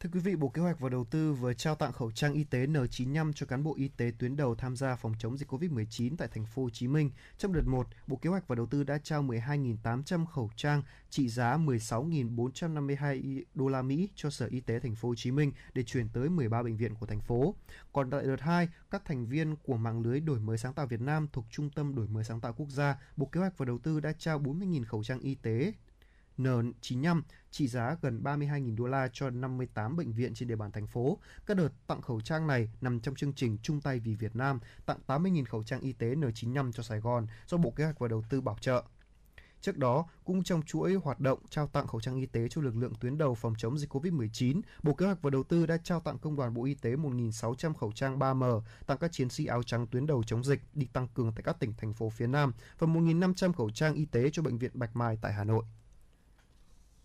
Thưa 0.00 0.10
quý 0.12 0.20
vị, 0.20 0.36
Bộ 0.36 0.48
Kế 0.48 0.62
hoạch 0.62 0.80
và 0.80 0.88
Đầu 0.88 1.04
tư 1.04 1.32
vừa 1.32 1.54
trao 1.54 1.74
tặng 1.74 1.92
khẩu 1.92 2.10
trang 2.10 2.34
y 2.34 2.44
tế 2.44 2.66
N95 2.66 3.32
cho 3.32 3.46
cán 3.46 3.64
bộ 3.64 3.74
y 3.76 3.88
tế 3.88 4.12
tuyến 4.18 4.36
đầu 4.36 4.54
tham 4.54 4.76
gia 4.76 4.96
phòng 4.96 5.14
chống 5.18 5.38
dịch 5.38 5.52
COVID-19 5.52 6.16
tại 6.18 6.28
thành 6.34 6.46
phố 6.46 6.62
Hồ 6.62 6.70
Chí 6.70 6.88
Minh. 6.88 7.10
Trong 7.38 7.52
đợt 7.52 7.66
1, 7.66 7.86
Bộ 8.06 8.16
Kế 8.16 8.30
hoạch 8.30 8.48
và 8.48 8.56
Đầu 8.56 8.66
tư 8.66 8.84
đã 8.84 8.98
trao 8.98 9.22
12.800 9.22 10.26
khẩu 10.26 10.50
trang 10.56 10.82
trị 11.10 11.28
giá 11.28 11.56
16.452 11.56 13.42
đô 13.54 13.68
la 13.68 13.82
Mỹ 13.82 14.08
cho 14.14 14.30
Sở 14.30 14.46
Y 14.46 14.60
tế 14.60 14.80
thành 14.80 14.94
phố 14.94 15.08
Hồ 15.08 15.14
Chí 15.14 15.30
Minh 15.30 15.52
để 15.74 15.82
chuyển 15.82 16.08
tới 16.08 16.28
13 16.28 16.62
bệnh 16.62 16.76
viện 16.76 16.94
của 16.94 17.06
thành 17.06 17.20
phố. 17.20 17.54
Còn 17.92 18.10
tại 18.10 18.22
đợt 18.24 18.40
2, 18.40 18.68
các 18.90 19.04
thành 19.04 19.26
viên 19.26 19.56
của 19.56 19.76
mạng 19.76 20.02
lưới 20.02 20.20
đổi 20.20 20.40
mới 20.40 20.58
sáng 20.58 20.74
tạo 20.74 20.86
Việt 20.86 21.00
Nam 21.00 21.28
thuộc 21.32 21.44
Trung 21.50 21.70
tâm 21.70 21.94
đổi 21.94 22.08
mới 22.08 22.24
sáng 22.24 22.40
tạo 22.40 22.52
quốc 22.52 22.70
gia, 22.70 22.98
Bộ 23.16 23.26
Kế 23.26 23.40
hoạch 23.40 23.58
và 23.58 23.66
Đầu 23.66 23.78
tư 23.78 24.00
đã 24.00 24.12
trao 24.18 24.40
40.000 24.40 24.84
khẩu 24.84 25.04
trang 25.04 25.20
y 25.20 25.34
tế 25.34 25.72
N95 26.38 27.22
trị 27.56 27.68
giá 27.68 27.96
gần 28.02 28.22
32.000 28.22 28.76
đô 28.76 28.86
la 28.86 29.08
cho 29.12 29.30
58 29.30 29.96
bệnh 29.96 30.12
viện 30.12 30.34
trên 30.34 30.48
địa 30.48 30.56
bàn 30.56 30.72
thành 30.72 30.86
phố. 30.86 31.18
Các 31.46 31.56
đợt 31.56 31.68
tặng 31.86 32.02
khẩu 32.02 32.20
trang 32.20 32.46
này 32.46 32.70
nằm 32.80 33.00
trong 33.00 33.14
chương 33.14 33.32
trình 33.32 33.58
chung 33.62 33.80
tay 33.80 34.00
vì 34.00 34.14
Việt 34.14 34.36
Nam 34.36 34.60
tặng 34.86 34.98
80.000 35.06 35.44
khẩu 35.44 35.62
trang 35.62 35.80
y 35.80 35.92
tế 35.92 36.14
N95 36.14 36.72
cho 36.72 36.82
Sài 36.82 37.00
Gòn 37.00 37.26
do 37.46 37.56
Bộ 37.56 37.70
Kế 37.70 37.84
hoạch 37.84 37.98
và 37.98 38.08
Đầu 38.08 38.24
tư 38.30 38.40
bảo 38.40 38.56
trợ. 38.60 38.84
Trước 39.60 39.76
đó, 39.76 40.06
cũng 40.24 40.42
trong 40.42 40.62
chuỗi 40.62 40.94
hoạt 40.94 41.20
động 41.20 41.38
trao 41.50 41.66
tặng 41.66 41.86
khẩu 41.86 42.00
trang 42.00 42.16
y 42.16 42.26
tế 42.26 42.48
cho 42.48 42.60
lực 42.60 42.76
lượng 42.76 42.92
tuyến 43.00 43.18
đầu 43.18 43.34
phòng 43.34 43.54
chống 43.58 43.78
dịch 43.78 43.92
COVID-19, 43.92 44.60
Bộ 44.82 44.94
Kế 44.94 45.06
hoạch 45.06 45.22
và 45.22 45.30
Đầu 45.30 45.42
tư 45.42 45.66
đã 45.66 45.76
trao 45.76 46.00
tặng 46.00 46.18
Công 46.18 46.36
đoàn 46.36 46.54
Bộ 46.54 46.64
Y 46.64 46.74
tế 46.74 46.96
1.600 46.96 47.74
khẩu 47.74 47.92
trang 47.92 48.18
3M 48.18 48.60
tặng 48.86 48.98
các 48.98 49.12
chiến 49.12 49.28
sĩ 49.28 49.46
áo 49.46 49.62
trắng 49.62 49.86
tuyến 49.86 50.06
đầu 50.06 50.22
chống 50.22 50.44
dịch 50.44 50.60
đi 50.74 50.86
tăng 50.92 51.08
cường 51.08 51.32
tại 51.32 51.42
các 51.42 51.60
tỉnh, 51.60 51.74
thành 51.76 51.92
phố 51.92 52.10
phía 52.10 52.26
Nam 52.26 52.52
và 52.78 52.86
1.500 52.86 53.52
khẩu 53.52 53.70
trang 53.70 53.94
y 53.94 54.04
tế 54.04 54.30
cho 54.30 54.42
Bệnh 54.42 54.58
viện 54.58 54.70
Bạch 54.74 54.96
Mai 54.96 55.18
tại 55.22 55.32
Hà 55.32 55.44
Nội. 55.44 55.64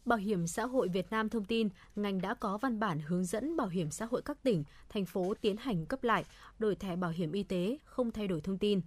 Bảo 0.06 0.20
hiểm 0.20 0.48
xã 0.48 0.66
hội 0.66 0.90
Việt 0.90 1.12
Nam 1.12 1.30
thông 1.30 1.46
tin, 1.46 1.70
ngành 1.96 2.22
đã 2.22 2.34
có 2.34 2.58
văn 2.58 2.80
bản 2.80 3.00
hướng 3.00 3.26
dẫn 3.26 3.58
bảo 3.58 3.68
hiểm 3.68 3.92
xã 3.92 4.06
hội 4.06 4.22
các 4.22 4.44
tỉnh, 4.44 4.64
thành 4.90 5.06
phố 5.06 5.34
tiến 5.42 5.58
hành 5.58 5.86
cấp 5.86 6.04
lại, 6.04 6.26
đổi 6.60 6.76
thẻ 6.76 6.96
bảo 6.96 7.12
hiểm 7.12 7.32
y 7.32 7.44
tế, 7.44 7.78
không 7.86 8.12
thay 8.12 8.28
đổi 8.28 8.42
thông 8.42 8.58
tin. 8.58 8.82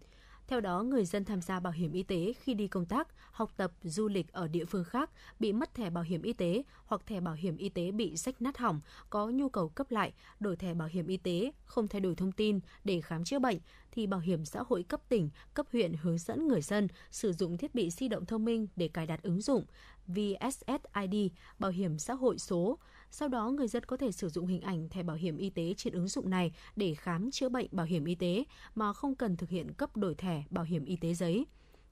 Theo 0.48 0.60
đó, 0.60 0.82
người 0.82 1.04
dân 1.04 1.24
tham 1.24 1.42
gia 1.42 1.60
bảo 1.60 1.72
hiểm 1.72 1.92
y 1.92 2.02
tế 2.02 2.32
khi 2.40 2.54
đi 2.54 2.68
công 2.68 2.86
tác, 2.86 3.08
học 3.30 3.50
tập, 3.56 3.72
du 3.82 4.08
lịch 4.08 4.32
ở 4.32 4.48
địa 4.48 4.64
phương 4.64 4.84
khác 4.84 5.10
bị 5.40 5.52
mất 5.52 5.74
thẻ 5.74 5.90
bảo 5.90 6.04
hiểm 6.04 6.22
y 6.22 6.32
tế 6.32 6.62
hoặc 6.86 7.06
thẻ 7.06 7.20
bảo 7.20 7.34
hiểm 7.34 7.56
y 7.56 7.68
tế 7.68 7.90
bị 7.90 8.16
rách 8.16 8.42
nát 8.42 8.58
hỏng, 8.58 8.80
có 9.10 9.28
nhu 9.28 9.48
cầu 9.48 9.68
cấp 9.68 9.90
lại, 9.90 10.12
đổi 10.40 10.56
thẻ 10.56 10.74
bảo 10.74 10.88
hiểm 10.88 11.06
y 11.06 11.16
tế, 11.16 11.52
không 11.64 11.88
thay 11.88 12.00
đổi 12.00 12.14
thông 12.14 12.32
tin 12.32 12.60
để 12.84 13.00
khám 13.00 13.24
chữa 13.24 13.38
bệnh, 13.38 13.58
thì 13.92 14.06
Bảo 14.06 14.20
hiểm 14.20 14.44
xã 14.44 14.62
hội 14.66 14.82
cấp 14.82 15.00
tỉnh, 15.08 15.30
cấp 15.54 15.66
huyện 15.72 15.92
hướng 16.02 16.18
dẫn 16.18 16.48
người 16.48 16.62
dân 16.62 16.88
sử 17.10 17.32
dụng 17.32 17.58
thiết 17.58 17.74
bị 17.74 17.90
di 17.90 18.08
động 18.08 18.26
thông 18.26 18.44
minh 18.44 18.66
để 18.76 18.88
cài 18.88 19.06
đặt 19.06 19.22
ứng 19.22 19.40
dụng 19.40 19.64
VSSID, 20.06 21.14
bảo 21.58 21.70
hiểm 21.70 21.98
xã 21.98 22.14
hội 22.14 22.38
số. 22.38 22.78
Sau 23.16 23.28
đó, 23.28 23.50
người 23.50 23.68
dân 23.68 23.84
có 23.84 23.96
thể 23.96 24.12
sử 24.12 24.28
dụng 24.28 24.46
hình 24.46 24.60
ảnh 24.60 24.88
thẻ 24.88 25.02
bảo 25.02 25.16
hiểm 25.16 25.36
y 25.36 25.50
tế 25.50 25.74
trên 25.76 25.92
ứng 25.92 26.08
dụng 26.08 26.30
này 26.30 26.52
để 26.76 26.94
khám 26.94 27.30
chữa 27.30 27.48
bệnh 27.48 27.66
bảo 27.72 27.86
hiểm 27.86 28.04
y 28.04 28.14
tế 28.14 28.44
mà 28.74 28.92
không 28.92 29.14
cần 29.14 29.36
thực 29.36 29.50
hiện 29.50 29.72
cấp 29.72 29.96
đổi 29.96 30.14
thẻ 30.14 30.44
bảo 30.50 30.64
hiểm 30.64 30.84
y 30.84 30.96
tế 30.96 31.14
giấy. 31.14 31.46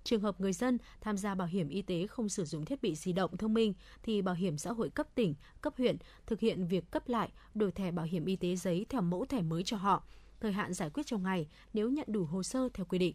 Trường 0.04 0.20
hợp 0.20 0.40
người 0.40 0.52
dân 0.52 0.78
tham 1.00 1.16
gia 1.16 1.34
bảo 1.34 1.48
hiểm 1.48 1.68
y 1.68 1.82
tế 1.82 2.06
không 2.06 2.28
sử 2.28 2.44
dụng 2.44 2.64
thiết 2.64 2.82
bị 2.82 2.94
di 2.94 3.12
động 3.12 3.36
thông 3.36 3.54
minh 3.54 3.74
thì 4.02 4.22
bảo 4.22 4.34
hiểm 4.34 4.58
xã 4.58 4.72
hội 4.72 4.90
cấp 4.90 5.06
tỉnh, 5.14 5.34
cấp 5.60 5.74
huyện 5.78 5.96
thực 6.26 6.40
hiện 6.40 6.66
việc 6.66 6.90
cấp 6.90 7.08
lại 7.08 7.32
đổi 7.54 7.72
thẻ 7.72 7.90
bảo 7.90 8.06
hiểm 8.06 8.24
y 8.24 8.36
tế 8.36 8.56
giấy 8.56 8.86
theo 8.88 9.02
mẫu 9.02 9.24
thẻ 9.24 9.42
mới 9.42 9.62
cho 9.62 9.76
họ. 9.76 10.04
Thời 10.40 10.52
hạn 10.52 10.72
giải 10.72 10.90
quyết 10.90 11.06
trong 11.06 11.22
ngày 11.22 11.48
nếu 11.72 11.90
nhận 11.90 12.06
đủ 12.08 12.24
hồ 12.24 12.42
sơ 12.42 12.68
theo 12.74 12.86
quy 12.86 12.98
định. 12.98 13.14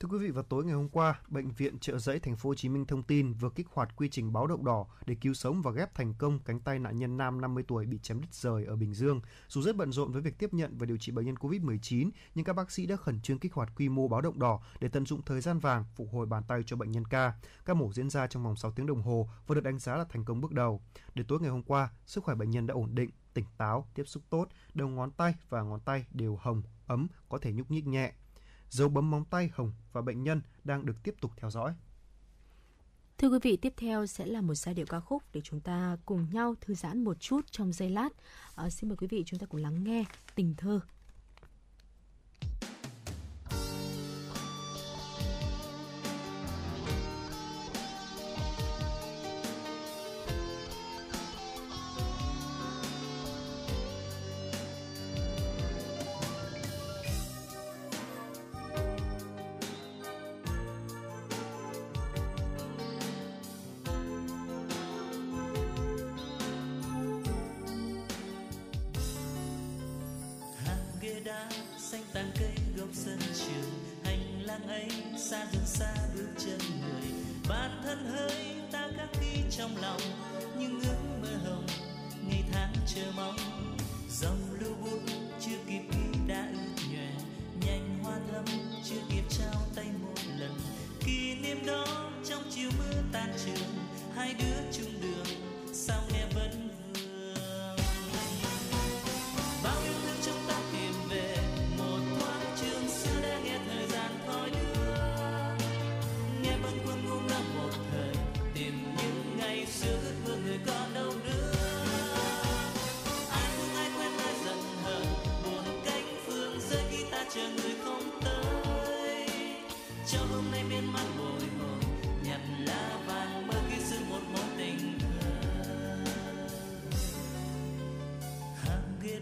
Thưa 0.00 0.08
quý 0.08 0.18
vị, 0.18 0.30
vào 0.30 0.44
tối 0.44 0.64
ngày 0.64 0.74
hôm 0.74 0.88
qua, 0.88 1.20
bệnh 1.28 1.50
viện 1.50 1.78
Trợ 1.78 1.98
Giấy 1.98 2.20
thành 2.20 2.36
phố 2.36 2.50
Hồ 2.50 2.54
Chí 2.54 2.68
Minh 2.68 2.86
thông 2.86 3.02
tin 3.02 3.32
vừa 3.32 3.50
kích 3.50 3.66
hoạt 3.72 3.96
quy 3.96 4.08
trình 4.08 4.32
báo 4.32 4.46
động 4.46 4.64
đỏ 4.64 4.86
để 5.06 5.14
cứu 5.20 5.34
sống 5.34 5.62
và 5.62 5.70
ghép 5.70 5.94
thành 5.94 6.14
công 6.18 6.38
cánh 6.38 6.60
tay 6.60 6.78
nạn 6.78 6.96
nhân 6.96 7.16
nam 7.16 7.40
50 7.40 7.64
tuổi 7.68 7.86
bị 7.86 7.98
chém 8.02 8.20
đứt 8.20 8.34
rời 8.34 8.64
ở 8.64 8.76
Bình 8.76 8.94
Dương. 8.94 9.20
Dù 9.48 9.62
rất 9.62 9.76
bận 9.76 9.92
rộn 9.92 10.12
với 10.12 10.22
việc 10.22 10.38
tiếp 10.38 10.54
nhận 10.54 10.78
và 10.78 10.86
điều 10.86 10.96
trị 10.96 11.12
bệnh 11.12 11.26
nhân 11.26 11.34
COVID-19, 11.34 12.10
nhưng 12.34 12.44
các 12.44 12.52
bác 12.52 12.70
sĩ 12.70 12.86
đã 12.86 12.96
khẩn 12.96 13.20
trương 13.20 13.38
kích 13.38 13.54
hoạt 13.54 13.68
quy 13.76 13.88
mô 13.88 14.08
báo 14.08 14.20
động 14.20 14.38
đỏ 14.38 14.60
để 14.80 14.88
tận 14.88 15.06
dụng 15.06 15.22
thời 15.22 15.40
gian 15.40 15.58
vàng 15.58 15.84
phục 15.94 16.08
hồi 16.12 16.26
bàn 16.26 16.42
tay 16.48 16.62
cho 16.66 16.76
bệnh 16.76 16.92
nhân 16.92 17.04
ca. 17.04 17.32
Các 17.64 17.76
mổ 17.76 17.92
diễn 17.92 18.10
ra 18.10 18.26
trong 18.26 18.44
vòng 18.44 18.56
6 18.56 18.72
tiếng 18.72 18.86
đồng 18.86 19.02
hồ 19.02 19.28
và 19.46 19.54
được 19.54 19.64
đánh 19.64 19.78
giá 19.78 19.96
là 19.96 20.04
thành 20.08 20.24
công 20.24 20.40
bước 20.40 20.52
đầu. 20.52 20.80
Đến 21.14 21.26
tối 21.26 21.40
ngày 21.40 21.50
hôm 21.50 21.62
qua, 21.62 21.90
sức 22.06 22.24
khỏe 22.24 22.34
bệnh 22.34 22.50
nhân 22.50 22.66
đã 22.66 22.74
ổn 22.74 22.94
định, 22.94 23.10
tỉnh 23.34 23.46
táo, 23.58 23.88
tiếp 23.94 24.04
xúc 24.06 24.22
tốt, 24.30 24.48
đầu 24.74 24.88
ngón 24.88 25.10
tay 25.10 25.34
và 25.48 25.62
ngón 25.62 25.80
tay 25.80 26.06
đều 26.10 26.38
hồng, 26.42 26.62
ấm, 26.86 27.06
có 27.28 27.38
thể 27.38 27.52
nhúc 27.52 27.70
nhích 27.70 27.86
nhẹ 27.86 28.12
dấu 28.70 28.88
bấm 28.88 29.10
móng 29.10 29.24
tay 29.24 29.50
hồng 29.52 29.72
và 29.92 30.02
bệnh 30.02 30.22
nhân 30.22 30.42
đang 30.64 30.86
được 30.86 30.96
tiếp 31.02 31.14
tục 31.20 31.30
theo 31.36 31.50
dõi. 31.50 31.74
Thưa 33.18 33.28
quý 33.28 33.38
vị, 33.42 33.56
tiếp 33.56 33.72
theo 33.76 34.06
sẽ 34.06 34.26
là 34.26 34.40
một 34.40 34.54
giai 34.54 34.74
điệu 34.74 34.86
ca 34.86 35.00
khúc 35.00 35.22
để 35.32 35.40
chúng 35.40 35.60
ta 35.60 35.96
cùng 36.04 36.26
nhau 36.32 36.54
thư 36.60 36.74
giãn 36.74 37.04
một 37.04 37.20
chút 37.20 37.40
trong 37.50 37.72
giây 37.72 37.90
lát. 37.90 38.08
À, 38.54 38.70
xin 38.70 38.88
mời 38.88 38.96
quý 38.96 39.06
vị 39.10 39.22
chúng 39.26 39.40
ta 39.40 39.46
cùng 39.46 39.60
lắng 39.60 39.84
nghe 39.84 40.04
Tình 40.34 40.54
thơ. 40.56 40.80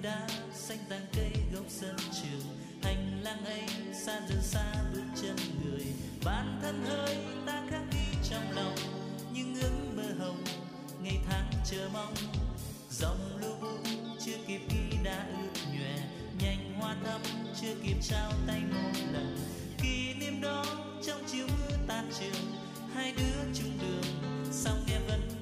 đã 0.02 0.28
xanh 0.54 0.78
tàn 0.88 1.06
cây 1.12 1.32
gốc 1.54 1.64
sân 1.68 1.96
trường. 2.22 2.42
Hành 2.82 3.20
lang 3.22 3.44
ấy, 3.44 3.62
xa 4.06 4.20
dần 4.28 4.42
xa 4.42 4.74
bước 4.92 5.02
chân 5.22 5.36
người. 5.64 5.86
Bản 6.24 6.58
thân 6.62 6.84
hơi 6.86 7.16
ta 7.46 7.62
khác 7.70 7.82
đi 7.92 8.18
trong 8.30 8.50
lòng 8.56 8.74
những 9.32 9.54
ước 9.54 9.70
mơ 9.96 10.24
hồng, 10.24 10.44
ngày 11.02 11.18
tháng 11.28 11.50
chờ 11.70 11.88
mong. 11.92 12.14
Dòng 12.90 13.38
lưu 13.40 13.56
vũ 13.60 13.78
chưa 14.24 14.36
kịp 14.46 14.60
ghi 14.70 14.98
đã 15.04 15.26
ướt 15.30 15.60
nhòe 15.72 15.98
nhanh 16.40 16.74
hoa 16.80 16.96
thắm 17.04 17.20
chưa 17.60 17.74
kịp 17.82 17.96
trao 18.02 18.32
tay 18.46 18.60
một 18.60 19.00
lần. 19.12 19.36
Kỷ 19.82 20.14
niệm 20.14 20.40
đó 20.40 20.64
trong 21.06 21.22
chiều 21.32 21.46
mưa 21.46 21.76
tan 21.88 22.10
trường, 22.20 22.52
hai 22.94 23.12
đứa 23.12 23.52
chung 23.54 23.78
đường, 23.82 24.04
song 24.52 24.84
nghe 24.88 24.98
vẫn 25.08 25.37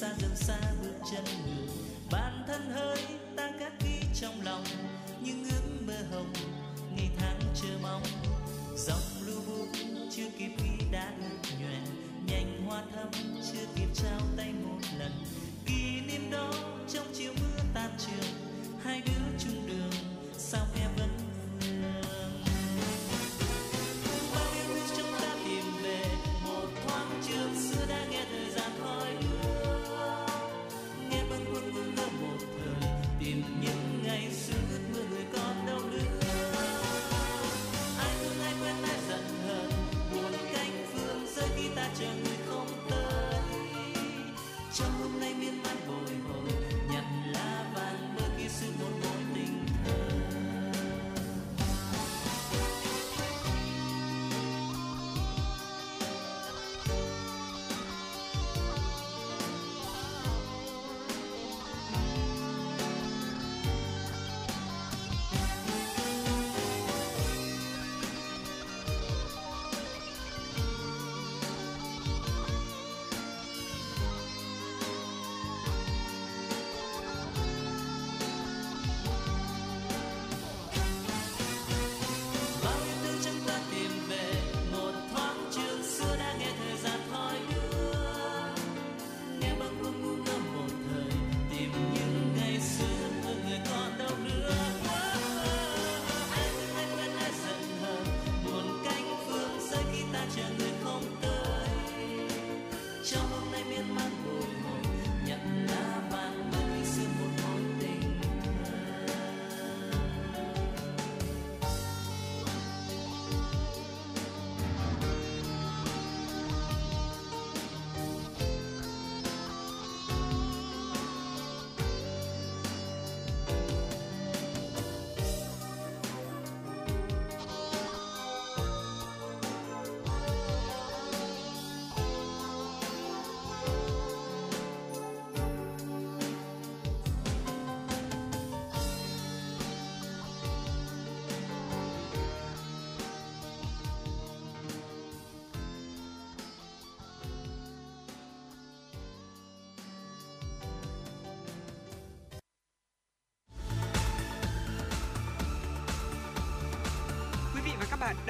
xa 0.00 0.14
dần 0.20 0.36
xa 0.36 0.58
bước 0.82 0.94
chân 1.10 1.24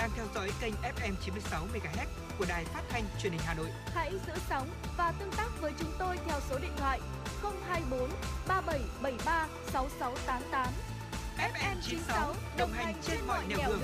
đang 0.06 0.16
theo 0.16 0.26
dõi 0.34 0.50
kênh 0.60 0.74
FM 0.74 1.14
96 1.24 1.66
MHz 1.74 2.06
của 2.38 2.44
đài 2.48 2.64
phát 2.64 2.82
thanh 2.88 3.04
truyền 3.22 3.32
hình 3.32 3.40
Hà 3.44 3.54
Nội. 3.54 3.68
Hãy 3.86 4.12
giữ 4.26 4.32
sóng 4.48 4.68
và 4.96 5.12
tương 5.12 5.30
tác 5.36 5.48
với 5.60 5.72
chúng 5.78 5.90
tôi 5.98 6.18
theo 6.26 6.40
số 6.50 6.58
điện 6.58 6.70
thoại 6.76 7.00
024 7.42 8.10
3773 8.48 9.48
6688. 9.72 10.72
FM 11.36 11.76
96 11.82 12.34
đồng 12.58 12.72
hành 12.72 12.94
trên 13.02 13.18
mọi 13.26 13.46
nẻo 13.48 13.58
đường. 13.68 13.80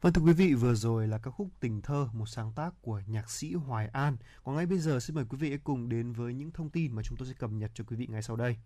Vâng 0.00 0.12
thưa 0.12 0.22
quý 0.22 0.32
vị, 0.32 0.54
vừa 0.54 0.74
rồi 0.74 1.08
là 1.08 1.18
ca 1.18 1.30
khúc 1.30 1.48
Tình 1.60 1.82
Thơ, 1.82 2.08
một 2.12 2.26
sáng 2.26 2.52
tác 2.52 2.70
của 2.82 3.00
nhạc 3.06 3.30
sĩ 3.30 3.54
Hoài 3.54 3.88
An. 3.88 4.16
Còn 4.44 4.56
ngay 4.56 4.66
bây 4.66 4.78
giờ 4.78 5.00
xin 5.00 5.16
mời 5.16 5.24
quý 5.28 5.38
vị 5.38 5.48
hãy 5.48 5.58
cùng 5.64 5.88
đến 5.88 6.12
với 6.12 6.34
những 6.34 6.50
thông 6.50 6.70
tin 6.70 6.92
mà 6.92 7.02
chúng 7.02 7.18
tôi 7.18 7.28
sẽ 7.28 7.34
cập 7.38 7.50
nhật 7.50 7.70
cho 7.74 7.84
quý 7.86 7.96
vị 7.96 8.06
ngay 8.06 8.22
sau 8.22 8.36
đây. 8.36 8.56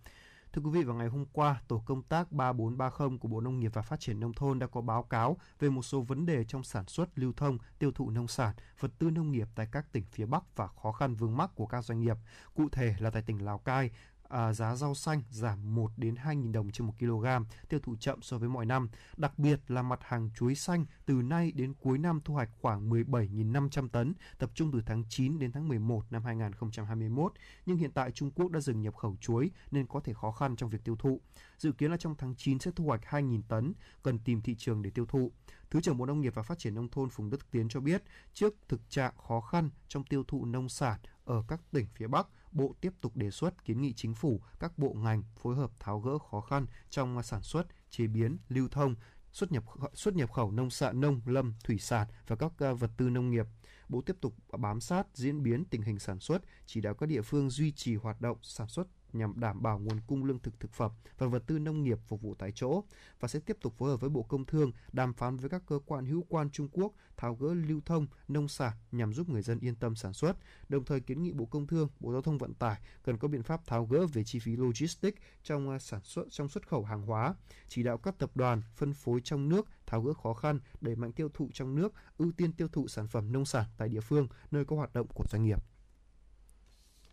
Thưa 0.52 0.62
quý 0.62 0.70
vị, 0.70 0.84
vào 0.84 0.96
ngày 0.96 1.08
hôm 1.08 1.24
qua, 1.32 1.62
Tổ 1.68 1.82
công 1.86 2.02
tác 2.02 2.32
3430 2.32 3.18
của 3.18 3.28
Bộ 3.28 3.40
Nông 3.40 3.60
nghiệp 3.60 3.70
và 3.74 3.82
Phát 3.82 4.00
triển 4.00 4.20
Nông 4.20 4.32
thôn 4.32 4.58
đã 4.58 4.66
có 4.66 4.80
báo 4.80 5.02
cáo 5.02 5.36
về 5.58 5.70
một 5.70 5.82
số 5.82 6.00
vấn 6.00 6.26
đề 6.26 6.44
trong 6.44 6.64
sản 6.64 6.86
xuất, 6.86 7.18
lưu 7.18 7.32
thông, 7.36 7.58
tiêu 7.78 7.92
thụ 7.92 8.10
nông 8.10 8.28
sản, 8.28 8.54
vật 8.80 8.90
tư 8.98 9.10
nông 9.10 9.32
nghiệp 9.32 9.48
tại 9.54 9.68
các 9.72 9.92
tỉnh 9.92 10.04
phía 10.12 10.26
Bắc 10.26 10.56
và 10.56 10.66
khó 10.66 10.92
khăn 10.92 11.14
vướng 11.14 11.36
mắc 11.36 11.50
của 11.54 11.66
các 11.66 11.84
doanh 11.84 12.00
nghiệp. 12.00 12.16
Cụ 12.54 12.68
thể 12.72 12.94
là 12.98 13.10
tại 13.10 13.22
tỉnh 13.22 13.44
Lào 13.44 13.58
Cai, 13.58 13.90
à, 14.28 14.52
giá 14.52 14.74
rau 14.74 14.94
xanh 14.94 15.22
giảm 15.30 15.74
1 15.74 15.90
đến 15.96 16.14
2.000 16.14 16.52
đồng 16.52 16.70
trên 16.70 16.86
1 16.86 16.92
kg, 16.98 17.26
tiêu 17.68 17.80
thụ 17.80 17.96
chậm 17.96 18.22
so 18.22 18.38
với 18.38 18.48
mọi 18.48 18.66
năm. 18.66 18.88
Đặc 19.16 19.38
biệt 19.38 19.60
là 19.68 19.82
mặt 19.82 20.00
hàng 20.02 20.30
chuối 20.34 20.55
xanh 20.55 20.86
từ 21.06 21.14
nay 21.14 21.52
đến 21.52 21.74
cuối 21.74 21.98
năm 21.98 22.20
thu 22.24 22.34
hoạch 22.34 22.50
khoảng 22.60 22.90
17.500 22.90 23.88
tấn, 23.88 24.14
tập 24.38 24.50
trung 24.55 24.72
từ 24.72 24.82
tháng 24.86 25.05
9 25.09 25.38
đến 25.38 25.52
tháng 25.52 25.68
11 25.68 26.02
năm 26.10 26.24
2021. 26.24 27.32
Nhưng 27.66 27.76
hiện 27.76 27.92
tại 27.92 28.10
Trung 28.10 28.30
Quốc 28.30 28.50
đã 28.50 28.60
dừng 28.60 28.82
nhập 28.82 28.96
khẩu 28.96 29.16
chuối 29.20 29.50
nên 29.70 29.86
có 29.86 30.00
thể 30.00 30.14
khó 30.14 30.30
khăn 30.30 30.56
trong 30.56 30.70
việc 30.70 30.84
tiêu 30.84 30.96
thụ. 30.96 31.20
Dự 31.59 31.72
kiến 31.72 31.90
là 31.90 31.96
trong 31.96 32.14
tháng 32.18 32.34
9 32.36 32.59
sẽ 32.59 32.70
thu 32.76 32.84
hoạch 32.84 33.00
2.000 33.05 33.42
tấn, 33.48 33.72
cần 34.02 34.18
tìm 34.18 34.42
thị 34.42 34.55
trường 34.59 34.82
để 34.82 34.90
tiêu 34.90 35.06
thụ. 35.06 35.32
Thứ 35.70 35.80
trưởng 35.80 35.96
Bộ 35.96 36.06
Nông 36.06 36.20
nghiệp 36.20 36.34
và 36.34 36.42
Phát 36.42 36.59
triển 36.59 36.74
Nông 36.74 36.88
thôn 36.88 37.09
Phùng 37.10 37.30
Đức 37.30 37.50
Tiến 37.50 37.68
cho 37.68 37.80
biết, 37.80 38.02
trước 38.34 38.55
thực 38.68 38.90
trạng 38.90 39.12
khó 39.28 39.40
khăn 39.40 39.70
trong 39.88 40.05
tiêu 40.05 40.24
thụ 40.28 40.44
nông 40.44 40.68
sản 40.68 41.00
ở 41.24 41.44
các 41.48 41.60
tỉnh 41.72 41.86
phía 41.94 42.06
Bắc, 42.06 42.26
Bộ 42.52 42.74
tiếp 42.80 42.92
tục 43.00 43.16
đề 43.16 43.30
xuất 43.30 43.64
kiến 43.64 43.80
nghị 43.80 43.92
chính 43.92 44.14
phủ, 44.14 44.40
các 44.58 44.78
bộ 44.78 44.92
ngành 44.92 45.22
phối 45.36 45.56
hợp 45.56 45.70
tháo 45.80 46.00
gỡ 46.00 46.18
khó 46.18 46.40
khăn 46.40 46.66
trong 46.90 47.22
sản 47.22 47.42
xuất, 47.42 47.66
chế 47.90 48.06
biến, 48.06 48.38
lưu 48.48 48.68
thông, 48.68 48.94
xuất 49.32 49.52
nhập 49.52 49.64
xuất 49.94 50.14
nhập 50.14 50.32
khẩu 50.32 50.50
nông 50.50 50.70
sản 50.70 51.00
nông 51.00 51.20
lâm 51.26 51.54
thủy 51.64 51.78
sản 51.78 52.06
và 52.26 52.36
các 52.36 52.52
ờ, 52.58 52.74
vật 52.74 52.90
tư 52.96 53.10
nông 53.10 53.30
nghiệp. 53.30 53.46
Bộ 53.88 54.00
tiếp 54.00 54.16
tục 54.20 54.34
bám 54.58 54.80
sát 54.80 55.06
diễn 55.14 55.42
biến 55.42 55.64
tình 55.64 55.82
hình 55.82 55.98
sản 55.98 56.20
xuất, 56.20 56.42
chỉ 56.66 56.80
đạo 56.80 56.94
các 56.94 57.06
địa 57.06 57.22
phương 57.22 57.50
duy 57.50 57.72
trì 57.72 57.96
hoạt 57.96 58.20
động 58.20 58.38
sản 58.42 58.68
xuất 58.68 58.86
nhằm 59.12 59.40
đảm 59.40 59.62
bảo 59.62 59.78
nguồn 59.78 60.01
cung 60.06 60.24
lương 60.24 60.39
thực 60.39 60.60
thực 60.60 60.72
phẩm 60.72 60.90
và 61.18 61.26
vật 61.26 61.43
tư 61.47 61.59
nông 61.59 61.82
nghiệp 61.82 61.98
phục 62.06 62.22
vụ 62.22 62.35
tại 62.35 62.52
chỗ 62.55 62.85
và 63.20 63.28
sẽ 63.28 63.40
tiếp 63.40 63.56
tục 63.60 63.74
phối 63.78 63.90
hợp 63.90 64.01
với 64.01 64.10
Bộ 64.10 64.22
Công 64.22 64.44
Thương 64.44 64.72
đàm 64.93 65.14
phán 65.14 65.36
với 65.36 65.51
các 65.51 65.62
cơ 65.66 65.78
quan 65.86 66.06
hữu 66.06 66.24
quan 66.28 66.51
Trung 66.51 66.68
Quốc 66.72 66.93
tháo 67.16 67.35
gỡ 67.35 67.55
lưu 67.55 67.80
thông 67.86 68.06
nông 68.28 68.48
sản 68.48 68.72
nhằm 68.93 69.12
giúp 69.12 69.28
người 69.28 69.43
dân 69.43 69.60
yên 69.60 69.74
tâm 69.74 69.94
sản 69.94 70.12
xuất, 70.12 70.36
đồng 70.68 70.85
thời 70.85 71.01
kiến 71.01 71.22
nghị 71.22 71.32
Bộ 71.32 71.44
Công 71.44 71.66
Thương, 71.66 71.89
Bộ 72.01 72.12
Giao 72.12 72.22
thông 72.22 72.39
Vận 72.39 72.55
tải 72.55 72.80
cần 73.05 73.18
có 73.18 73.28
biện 73.28 73.43
pháp 73.43 73.66
tháo 73.66 73.85
gỡ 73.85 74.06
về 74.06 74.24
chi 74.24 74.39
phí 74.39 74.56
logistics 74.56 75.18
trong 75.43 75.70
à, 75.70 75.78
sản 75.78 76.01
xuất 76.05 76.24
trong 76.30 76.48
xuất 76.48 76.68
khẩu 76.68 76.85
hàng 76.85 77.02
hóa, 77.02 77.35
chỉ 77.68 77.82
đạo 77.82 77.98
các 77.98 78.18
tập 78.18 78.30
đoàn 78.35 78.62
phân 78.74 78.93
phối 78.93 79.20
trong 79.24 79.48
nước 79.48 79.66
tháo 79.86 80.02
gỡ 80.02 80.12
khó 80.14 80.35
khăn, 80.35 80.60
đẩy 80.80 80.97
mạnh 80.97 81.12
tiêu 81.12 81.28
thụ 81.35 81.51
trong 81.52 81.74
nước, 81.74 81.93
ưu 82.18 82.32
tiên 82.32 82.52
tiêu 82.52 82.68
thụ 82.68 82.89
sản 82.89 83.09
phẩm 83.09 83.32
nông 83.32 83.44
sản 83.44 83.64
tại 83.78 83.89
địa 83.89 84.01
phương 84.01 84.28
nơi 84.51 84.64
có 84.64 84.76
hoạt 84.76 84.93
động 84.93 85.06
của 85.14 85.24
doanh 85.30 85.44
nghiệp. 85.44 85.77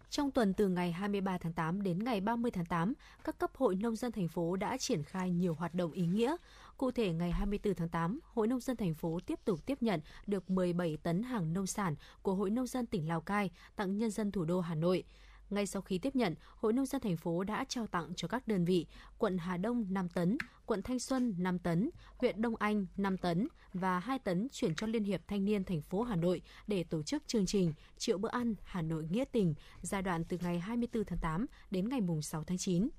Trong 0.10 0.32
tuần 0.32 0.54
từ 0.54 0.68
ngày 0.68 0.92
23 0.92 1.38
tháng 1.38 1.54
8 1.54 1.82
đến 1.82 2.04
ngày 2.04 2.22
30 2.22 2.52
tháng 2.52 2.66
8, 2.66 2.94
các 3.24 3.38
cấp 3.38 3.52
hội 3.56 3.76
nông 3.76 3.96
dân 3.96 4.12
thành 4.12 4.28
phố 4.28 4.56
đã 4.56 4.78
triển 4.78 5.04
khai 5.04 5.32
nhiều 5.32 5.54
hoạt 5.54 5.74
động 5.74 5.92
ý 5.92 6.06
nghĩa. 6.06 6.36
Cụ 6.78 6.92
thể, 6.92 7.14
ngày 7.14 7.32
24 7.32 7.74
tháng 7.74 7.90
8, 7.90 8.20
Hội 8.24 8.48
Nông 8.48 8.60
dân 8.60 8.78
thành 8.78 8.94
phố 8.94 9.20
tiếp 9.26 9.40
tục 9.46 9.66
tiếp 9.66 9.78
nhận 9.82 10.00
được 10.28 10.50
17 10.50 10.98
tấn 11.04 11.24
hàng 11.24 11.54
nông 11.54 11.68
sản 11.68 11.96
của 12.22 12.36
Hội 12.36 12.50
Nông 12.50 12.68
dân 12.68 12.86
tỉnh 12.86 13.08
Lào 13.08 13.22
Cai 13.22 13.52
tặng 13.76 13.98
nhân 13.98 14.12
dân 14.12 14.32
thủ 14.32 14.46
đô 14.46 14.60
Hà 14.62 14.76
Nội. 14.76 15.04
Ngay 15.50 15.66
sau 15.66 15.82
khi 15.82 15.98
tiếp 15.98 16.16
nhận, 16.16 16.36
Hội 16.56 16.74
Nông 16.74 16.86
dân 16.86 17.02
thành 17.02 17.18
phố 17.18 17.44
đã 17.44 17.66
trao 17.68 17.88
tặng 17.88 18.14
cho 18.16 18.28
các 18.28 18.48
đơn 18.48 18.66
vị 18.66 18.86
quận 19.18 19.38
Hà 19.38 19.58
Đông 19.58 19.86
5 19.90 20.10
tấn, 20.10 20.38
quận 20.66 20.82
Thanh 20.82 21.00
Xuân 21.00 21.36
5 21.38 21.60
tấn, 21.60 21.90
huyện 22.18 22.42
Đông 22.42 22.56
Anh 22.56 22.86
5 22.98 23.18
tấn 23.18 23.48
và 23.74 24.00
2 24.00 24.20
tấn 24.20 24.48
chuyển 24.52 24.76
cho 24.76 24.88
Liên 24.88 25.04
hiệp 25.04 25.22
Thanh 25.28 25.46
niên 25.46 25.64
thành 25.64 25.82
phố 25.82 26.02
Hà 26.02 26.16
Nội 26.16 26.42
để 26.68 26.84
tổ 26.84 27.04
chức 27.04 27.28
chương 27.28 27.46
trình 27.46 27.74
Triệu 27.98 28.18
bữa 28.18 28.30
ăn 28.30 28.56
Hà 28.64 28.82
Nội 28.82 29.08
nghĩa 29.12 29.26
tình 29.32 29.54
giai 29.82 30.02
đoạn 30.02 30.24
từ 30.24 30.38
ngày 30.42 30.60
24 30.60 31.04
tháng 31.06 31.20
8 31.20 31.46
đến 31.72 31.90
ngày 31.90 32.02
6 32.22 32.44
tháng 32.44 32.58
9. 32.58 32.90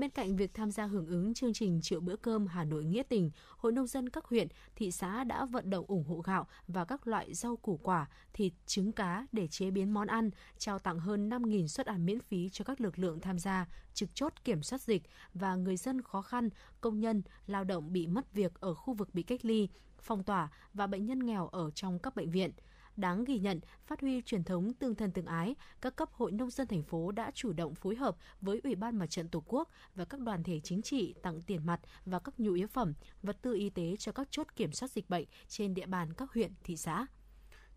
Bên 0.00 0.10
cạnh 0.10 0.36
việc 0.36 0.54
tham 0.54 0.70
gia 0.70 0.86
hưởng 0.86 1.06
ứng 1.06 1.34
chương 1.34 1.52
trình 1.52 1.80
Triệu 1.82 2.00
bữa 2.00 2.16
cơm 2.16 2.46
Hà 2.46 2.64
Nội 2.64 2.84
Nghĩa 2.84 3.02
tình, 3.02 3.30
Hội 3.56 3.72
nông 3.72 3.86
dân 3.86 4.08
các 4.08 4.24
huyện, 4.24 4.48
thị 4.76 4.90
xã 4.90 5.24
đã 5.24 5.44
vận 5.44 5.70
động 5.70 5.84
ủng 5.88 6.04
hộ 6.04 6.20
gạo 6.20 6.46
và 6.68 6.84
các 6.84 7.06
loại 7.06 7.34
rau 7.34 7.56
củ 7.56 7.76
quả, 7.82 8.08
thịt, 8.32 8.52
trứng 8.66 8.92
cá 8.92 9.26
để 9.32 9.46
chế 9.46 9.70
biến 9.70 9.90
món 9.90 10.06
ăn, 10.06 10.30
trao 10.58 10.78
tặng 10.78 10.98
hơn 10.98 11.28
5.000 11.28 11.66
suất 11.66 11.86
ăn 11.86 12.06
miễn 12.06 12.20
phí 12.20 12.48
cho 12.52 12.64
các 12.64 12.80
lực 12.80 12.98
lượng 12.98 13.20
tham 13.20 13.38
gia 13.38 13.66
trực 13.94 14.14
chốt 14.14 14.32
kiểm 14.44 14.62
soát 14.62 14.82
dịch 14.82 15.02
và 15.34 15.54
người 15.54 15.76
dân 15.76 16.02
khó 16.02 16.22
khăn, 16.22 16.48
công 16.80 17.00
nhân, 17.00 17.22
lao 17.46 17.64
động 17.64 17.92
bị 17.92 18.06
mất 18.06 18.32
việc 18.32 18.60
ở 18.60 18.74
khu 18.74 18.94
vực 18.94 19.14
bị 19.14 19.22
cách 19.22 19.44
ly, 19.44 19.68
phong 20.00 20.22
tỏa 20.22 20.48
và 20.74 20.86
bệnh 20.86 21.06
nhân 21.06 21.26
nghèo 21.26 21.48
ở 21.48 21.70
trong 21.70 21.98
các 21.98 22.16
bệnh 22.16 22.30
viện– 22.30 22.50
Đáng 23.00 23.24
ghi 23.24 23.38
nhận, 23.38 23.60
phát 23.86 24.00
huy 24.00 24.22
truyền 24.22 24.44
thống 24.44 24.72
tương 24.72 24.94
thân 24.94 25.12
tương 25.12 25.26
ái, 25.26 25.54
các 25.80 25.96
cấp 25.96 26.08
hội 26.12 26.32
nông 26.32 26.50
dân 26.50 26.66
thành 26.66 26.82
phố 26.82 27.12
đã 27.12 27.30
chủ 27.34 27.52
động 27.52 27.74
phối 27.74 27.96
hợp 27.96 28.16
với 28.40 28.60
Ủy 28.64 28.74
ban 28.74 28.96
Mặt 28.96 29.10
trận 29.10 29.28
Tổ 29.28 29.42
quốc 29.46 29.68
và 29.94 30.04
các 30.04 30.20
đoàn 30.20 30.42
thể 30.42 30.60
chính 30.60 30.82
trị 30.82 31.14
tặng 31.22 31.42
tiền 31.42 31.66
mặt 31.66 31.80
và 32.04 32.18
các 32.18 32.40
nhu 32.40 32.52
yếu 32.52 32.66
phẩm, 32.66 32.94
vật 33.22 33.36
tư 33.42 33.54
y 33.54 33.70
tế 33.70 33.96
cho 33.98 34.12
các 34.12 34.28
chốt 34.30 34.46
kiểm 34.56 34.72
soát 34.72 34.90
dịch 34.90 35.10
bệnh 35.10 35.24
trên 35.48 35.74
địa 35.74 35.86
bàn 35.86 36.12
các 36.14 36.32
huyện, 36.32 36.52
thị 36.64 36.76
xã. 36.76 37.06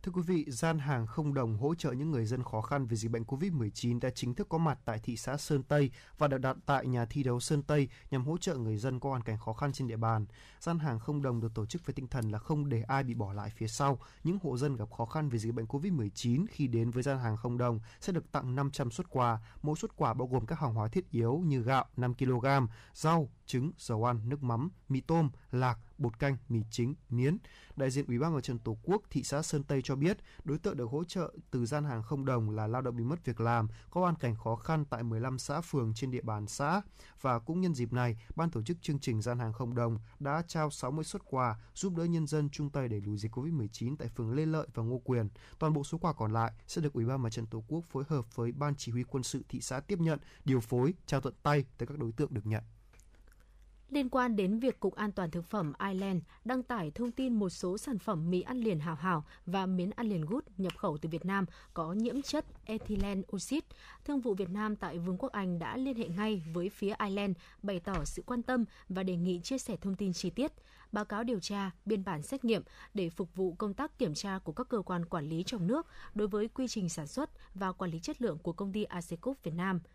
Thưa 0.04 0.12
quý 0.12 0.22
vị, 0.22 0.46
gian 0.48 0.80
hàng 0.80 1.08
không 1.08 1.34
đồng 1.34 1.58
hỗ 1.58 1.76
trợ 1.76 1.92
những 1.92 2.12
người 2.12 2.26
dân 2.26 2.44
khó 2.44 2.62
khăn 2.62 2.86
vì 2.86 2.98
dịch 2.98 3.12
bệnh 3.12 3.24
COVID-19 3.24 4.00
đã 4.00 4.10
chính 4.10 4.36
thức 4.36 4.50
có 4.50 4.58
mặt 4.58 4.80
tại 4.86 5.00
thị 5.04 5.18
xã 5.18 5.38
Sơn 5.38 5.64
Tây 5.64 5.92
và 6.18 6.28
được 6.28 6.38
đặt 6.38 6.58
tại 6.66 6.88
nhà 6.88 7.06
thi 7.06 7.24
đấu 7.24 7.40
Sơn 7.40 7.64
Tây 7.64 7.88
nhằm 8.12 8.26
hỗ 8.26 8.38
trợ 8.38 8.56
người 8.56 8.78
dân 8.78 9.00
có 9.00 9.10
hoàn 9.10 9.22
cảnh 9.22 9.38
khó 9.38 9.54
khăn 9.54 9.74
trên 9.74 9.88
địa 9.88 9.98
bàn. 9.98 10.26
Gian 10.60 10.80
hàng 10.80 11.00
không 11.00 11.22
đồng 11.22 11.42
được 11.42 11.54
tổ 11.54 11.66
chức 11.66 11.86
với 11.86 11.94
tinh 11.94 12.08
thần 12.08 12.30
là 12.30 12.40
không 12.40 12.70
để 12.70 12.82
ai 12.82 13.04
bị 13.04 13.14
bỏ 13.14 13.34
lại 13.34 13.50
phía 13.50 13.68
sau. 13.68 14.00
Những 14.24 14.38
hộ 14.44 14.58
dân 14.58 14.76
gặp 14.76 14.92
khó 14.98 15.06
khăn 15.06 15.30
vì 15.30 15.40
dịch 15.40 15.54
bệnh 15.54 15.66
COVID-19 15.66 16.46
khi 16.50 16.68
đến 16.68 16.92
với 16.92 17.04
gian 17.04 17.20
hàng 17.20 17.38
không 17.38 17.58
đồng 17.58 17.80
sẽ 18.02 18.14
được 18.14 18.32
tặng 18.32 18.56
500 18.56 18.92
xuất 18.92 19.10
quà. 19.10 19.40
Mỗi 19.62 19.76
xuất 19.76 19.96
quà 19.96 20.14
bao 20.14 20.28
gồm 20.28 20.46
các 20.46 20.60
hàng 20.60 20.74
hóa 20.74 20.88
thiết 20.88 21.12
yếu 21.12 21.44
như 21.46 21.62
gạo 21.62 21.86
5 21.98 22.14
kg, 22.14 22.46
rau, 22.94 23.30
trứng, 23.46 23.72
dầu 23.78 24.06
ăn, 24.06 24.30
nước 24.30 24.44
mắm, 24.44 24.70
mì 24.90 25.02
tôm, 25.02 25.30
lạc, 25.52 25.80
bột 26.04 26.20
canh, 26.20 26.38
mì 26.50 26.60
chính, 26.70 26.96
miến. 27.10 27.38
Đại 27.76 27.92
diện 27.92 28.06
Ủy 28.08 28.20
ban 28.20 28.34
Mặt 28.34 28.44
trận 28.44 28.60
Tổ 28.60 28.78
quốc 28.84 29.02
thị 29.10 29.24
xã 29.24 29.42
Sơn 29.42 29.64
Tây 29.64 29.82
cho 29.84 29.96
biết, 29.96 30.18
đối 30.44 30.58
tượng 30.58 30.78
được 30.78 30.90
hỗ 30.90 31.04
trợ 31.04 31.34
từ 31.52 31.66
gian 31.66 31.84
hàng 31.84 32.04
không 32.04 32.26
đồng 32.26 32.50
là 32.50 32.68
lao 32.68 32.82
động 32.82 32.98
bị 32.98 33.04
mất 33.04 33.26
việc 33.26 33.42
làm, 33.42 33.68
có 33.90 34.02
hoàn 34.02 34.16
cảnh 34.16 34.36
khó 34.36 34.56
khăn 34.56 34.86
tại 34.86 35.04
15 35.04 35.40
xã 35.40 35.62
phường 35.62 35.94
trên 35.96 36.12
địa 36.12 36.22
bàn 36.22 36.48
xã. 36.48 36.82
Và 37.22 37.40
cũng 37.40 37.62
nhân 37.62 37.74
dịp 37.74 37.94
này, 37.94 38.18
ban 38.36 38.52
tổ 38.52 38.62
chức 38.62 38.82
chương 38.82 39.00
trình 39.00 39.22
gian 39.22 39.40
hàng 39.40 39.54
không 39.54 39.76
đồng 39.76 40.00
đã 40.20 40.44
trao 40.48 40.70
60 40.70 41.04
xuất 41.04 41.22
quà 41.26 41.56
giúp 41.74 41.96
đỡ 41.96 42.04
nhân 42.04 42.28
dân 42.28 42.50
chung 42.50 42.70
tay 42.70 42.88
đẩy 42.88 43.02
lùi 43.02 43.18
dịch 43.18 43.32
Covid-19 43.32 43.96
tại 44.00 44.08
phường 44.08 44.34
Lê 44.34 44.46
Lợi 44.46 44.68
và 44.74 44.84
Ngô 44.84 45.02
Quyền. 45.06 45.30
Toàn 45.60 45.74
bộ 45.74 45.84
số 45.84 45.98
quà 45.98 46.14
còn 46.14 46.34
lại 46.34 46.52
sẽ 46.68 46.82
được 46.82 46.94
Ủy 46.94 47.06
ban 47.06 47.22
Mặt 47.22 47.30
trận 47.30 47.46
Tổ 47.46 47.64
quốc 47.68 47.84
phối 47.90 48.04
hợp 48.08 48.36
với 48.36 48.52
Ban 48.52 48.76
Chỉ 48.76 48.92
huy 48.92 49.04
quân 49.04 49.24
sự 49.24 49.44
thị 49.50 49.62
xã 49.62 49.80
tiếp 49.80 50.00
nhận, 50.00 50.20
điều 50.46 50.60
phối, 50.60 50.94
trao 51.06 51.22
tận 51.22 51.34
tay 51.44 51.66
tới 51.78 51.88
các 51.88 51.98
đối 51.98 52.12
tượng 52.12 52.34
được 52.34 52.46
nhận. 52.46 52.64
Liên 53.94 54.10
quan 54.10 54.36
đến 54.36 54.60
việc 54.60 54.80
Cục 54.80 54.96
An 54.96 55.12
toàn 55.12 55.32
Thực 55.32 55.46
phẩm 55.46 55.74
Ireland 55.80 56.22
đăng 56.46 56.64
tải 56.64 56.92
thông 56.92 57.12
tin 57.12 57.34
một 57.34 57.50
số 57.50 57.78
sản 57.78 58.00
phẩm 58.00 58.30
mì 58.30 58.42
ăn 58.42 58.60
liền 58.60 58.80
hảo 58.80 58.96
hảo 58.96 59.24
và 59.46 59.66
miến 59.66 59.90
ăn 59.90 60.10
liền 60.10 60.26
gút 60.26 60.46
nhập 60.58 60.74
khẩu 60.78 60.98
từ 60.98 61.10
Việt 61.10 61.26
Nam 61.26 61.46
có 61.74 61.94
nhiễm 61.94 62.22
chất 62.22 62.46
ethylene 62.66 63.22
oxide, 63.36 63.68
Thương 64.06 64.22
vụ 64.22 64.34
Việt 64.34 64.50
Nam 64.50 64.76
tại 64.76 64.98
Vương 64.98 65.18
quốc 65.18 65.32
Anh 65.32 65.60
đã 65.60 65.78
liên 65.78 65.98
hệ 65.98 66.08
ngay 66.08 66.44
với 66.54 66.70
phía 66.70 66.94
Ireland 67.00 67.38
bày 67.62 67.80
tỏ 67.80 68.06
sự 68.06 68.24
quan 68.26 68.44
tâm 68.44 68.66
và 68.90 69.04
đề 69.04 69.16
nghị 69.16 69.40
chia 69.44 69.58
sẻ 69.58 69.78
thông 69.82 69.96
tin 69.96 70.14
chi 70.14 70.30
tiết, 70.30 70.52
báo 70.92 71.06
cáo 71.06 71.24
điều 71.24 71.40
tra, 71.40 71.72
biên 71.86 72.04
bản 72.04 72.22
xét 72.22 72.46
nghiệm 72.46 72.64
để 72.94 73.10
phục 73.10 73.36
vụ 73.36 73.54
công 73.54 73.74
tác 73.74 73.98
kiểm 73.98 74.14
tra 74.14 74.40
của 74.44 74.52
các 74.52 74.70
cơ 74.70 74.82
quan 74.82 75.06
quản 75.06 75.30
lý 75.30 75.44
trong 75.44 75.68
nước 75.68 75.88
đối 76.16 76.28
với 76.28 76.48
quy 76.48 76.68
trình 76.68 76.90
sản 76.90 77.08
xuất 77.08 77.30
và 77.56 77.72
quản 77.72 77.92
lý 77.92 78.00
chất 78.00 78.22
lượng 78.22 78.38
của 78.38 78.54
công 78.54 78.72
ty 78.74 78.84
Asecup 78.84 79.44
Việt 79.44 79.54
Nam– 79.54 79.80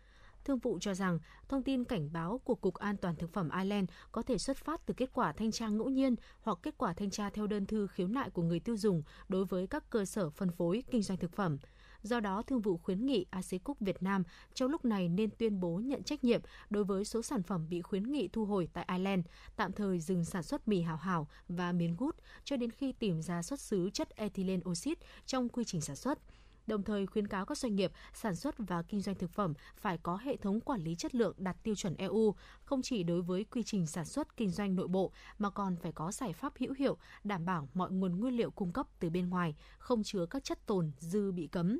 Thương 0.45 0.59
vụ 0.59 0.79
cho 0.81 0.93
rằng 0.93 1.19
thông 1.47 1.63
tin 1.63 1.83
cảnh 1.83 2.09
báo 2.13 2.41
của 2.43 2.55
Cục 2.55 2.73
An 2.73 2.97
toàn 2.97 3.15
Thực 3.15 3.33
phẩm 3.33 3.49
Ireland 3.49 3.89
có 4.11 4.21
thể 4.21 4.37
xuất 4.37 4.57
phát 4.57 4.85
từ 4.85 4.93
kết 4.93 5.09
quả 5.13 5.31
thanh 5.31 5.51
tra 5.51 5.67
ngẫu 5.67 5.89
nhiên 5.89 6.15
hoặc 6.41 6.57
kết 6.63 6.77
quả 6.77 6.93
thanh 6.93 7.09
tra 7.09 7.29
theo 7.29 7.47
đơn 7.47 7.65
thư 7.65 7.87
khiếu 7.87 8.07
nại 8.07 8.29
của 8.29 8.41
người 8.41 8.59
tiêu 8.59 8.77
dùng 8.77 9.03
đối 9.27 9.45
với 9.45 9.67
các 9.67 9.89
cơ 9.89 10.05
sở 10.05 10.29
phân 10.29 10.51
phối 10.51 10.83
kinh 10.91 11.01
doanh 11.01 11.17
thực 11.17 11.31
phẩm. 11.31 11.57
Do 12.01 12.19
đó, 12.19 12.41
Thương 12.41 12.61
vụ 12.61 12.77
khuyến 12.77 13.05
nghị 13.05 13.25
ASECUC 13.29 13.79
Việt 13.79 14.03
Nam 14.03 14.23
trong 14.53 14.71
lúc 14.71 14.85
này 14.85 15.09
nên 15.09 15.29
tuyên 15.37 15.59
bố 15.59 15.79
nhận 15.83 16.03
trách 16.03 16.23
nhiệm 16.23 16.41
đối 16.69 16.83
với 16.83 17.05
số 17.05 17.21
sản 17.21 17.43
phẩm 17.43 17.69
bị 17.69 17.81
khuyến 17.81 18.11
nghị 18.11 18.27
thu 18.27 18.45
hồi 18.45 18.67
tại 18.73 18.85
Ireland, 18.87 19.25
tạm 19.55 19.71
thời 19.71 19.99
dừng 19.99 20.25
sản 20.25 20.43
xuất 20.43 20.67
mì 20.67 20.81
hảo 20.81 20.97
hảo 20.97 21.27
và 21.47 21.71
miến 21.71 21.95
gút 21.95 22.15
cho 22.43 22.57
đến 22.57 22.71
khi 22.71 22.91
tìm 22.91 23.21
ra 23.21 23.41
xuất 23.41 23.59
xứ 23.59 23.89
chất 23.93 24.09
ethylene 24.15 24.63
oxide 24.69 25.01
trong 25.25 25.49
quy 25.49 25.63
trình 25.63 25.81
sản 25.81 25.95
xuất 25.95 26.19
đồng 26.69 26.83
thời 26.83 27.05
khuyến 27.05 27.27
cáo 27.27 27.45
các 27.45 27.57
doanh 27.57 27.75
nghiệp 27.75 27.91
sản 28.13 28.35
xuất 28.35 28.55
và 28.57 28.81
kinh 28.81 29.01
doanh 29.01 29.15
thực 29.15 29.31
phẩm 29.31 29.53
phải 29.75 29.97
có 29.97 30.17
hệ 30.17 30.37
thống 30.37 30.61
quản 30.61 30.81
lý 30.81 30.95
chất 30.95 31.15
lượng 31.15 31.33
đạt 31.37 31.63
tiêu 31.63 31.75
chuẩn 31.75 31.95
EU, 31.95 32.35
không 32.63 32.81
chỉ 32.81 33.03
đối 33.03 33.21
với 33.21 33.43
quy 33.43 33.63
trình 33.63 33.87
sản 33.87 34.05
xuất 34.05 34.37
kinh 34.37 34.49
doanh 34.49 34.75
nội 34.75 34.87
bộ 34.87 35.11
mà 35.37 35.49
còn 35.49 35.75
phải 35.75 35.91
có 35.91 36.11
giải 36.11 36.33
pháp 36.33 36.53
hữu 36.59 36.73
hiệu 36.73 36.97
đảm 37.23 37.45
bảo 37.45 37.69
mọi 37.73 37.91
nguồn 37.91 38.19
nguyên 38.19 38.33
liệu 38.33 38.51
cung 38.51 38.73
cấp 38.73 38.87
từ 38.99 39.09
bên 39.09 39.29
ngoài 39.29 39.55
không 39.77 40.03
chứa 40.03 40.25
các 40.25 40.43
chất 40.43 40.65
tồn 40.65 40.91
dư 40.99 41.31
bị 41.31 41.47
cấm 41.47 41.79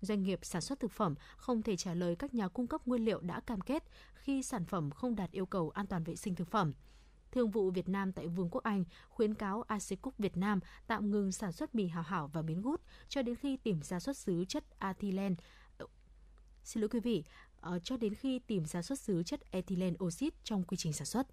doanh 0.00 0.22
nghiệp 0.22 0.38
sản 0.42 0.62
xuất 0.62 0.80
thực 0.80 0.92
phẩm 0.92 1.14
không 1.36 1.62
thể 1.62 1.76
trả 1.76 1.94
lời 1.94 2.16
các 2.16 2.34
nhà 2.34 2.48
cung 2.48 2.66
cấp 2.66 2.80
nguyên 2.86 3.04
liệu 3.04 3.20
đã 3.20 3.40
cam 3.40 3.60
kết 3.60 3.84
khi 4.14 4.42
sản 4.42 4.64
phẩm 4.64 4.90
không 4.90 5.16
đạt 5.16 5.30
yêu 5.30 5.46
cầu 5.46 5.70
an 5.70 5.86
toàn 5.86 6.04
vệ 6.04 6.16
sinh 6.16 6.34
thực 6.34 6.48
phẩm. 6.48 6.72
Thương 7.32 7.50
vụ 7.50 7.70
Việt 7.70 7.88
Nam 7.88 8.12
tại 8.12 8.28
Vương 8.28 8.48
quốc 8.50 8.64
Anh 8.64 8.84
khuyến 9.08 9.34
cáo 9.34 9.62
Asecuc 9.62 10.18
Việt 10.18 10.36
Nam 10.36 10.60
tạm 10.86 11.10
ngừng 11.10 11.32
sản 11.32 11.52
xuất 11.52 11.74
mì 11.74 11.86
hào 11.86 12.02
hảo 12.02 12.30
và 12.32 12.42
miến 12.42 12.62
gút 12.62 12.80
cho 13.08 13.22
đến 13.22 13.36
khi 13.36 13.56
tìm 13.56 13.82
ra 13.82 14.00
xuất 14.00 14.16
xứ 14.16 14.44
chất 14.48 14.64
ethylene. 14.78 15.34
Xin 16.64 16.80
lỗi 16.80 16.88
quý 16.88 17.00
vị, 17.00 17.24
ờ, 17.60 17.78
cho 17.78 17.96
đến 17.96 18.14
khi 18.14 18.38
tìm 18.38 18.64
ra 18.64 18.82
xuất 18.82 18.98
xứ 18.98 19.22
chất 19.22 19.40
ethylene 19.50 19.96
oxit 20.04 20.34
trong 20.44 20.64
quy 20.64 20.76
trình 20.76 20.92
sản 20.92 21.06
xuất. 21.06 21.26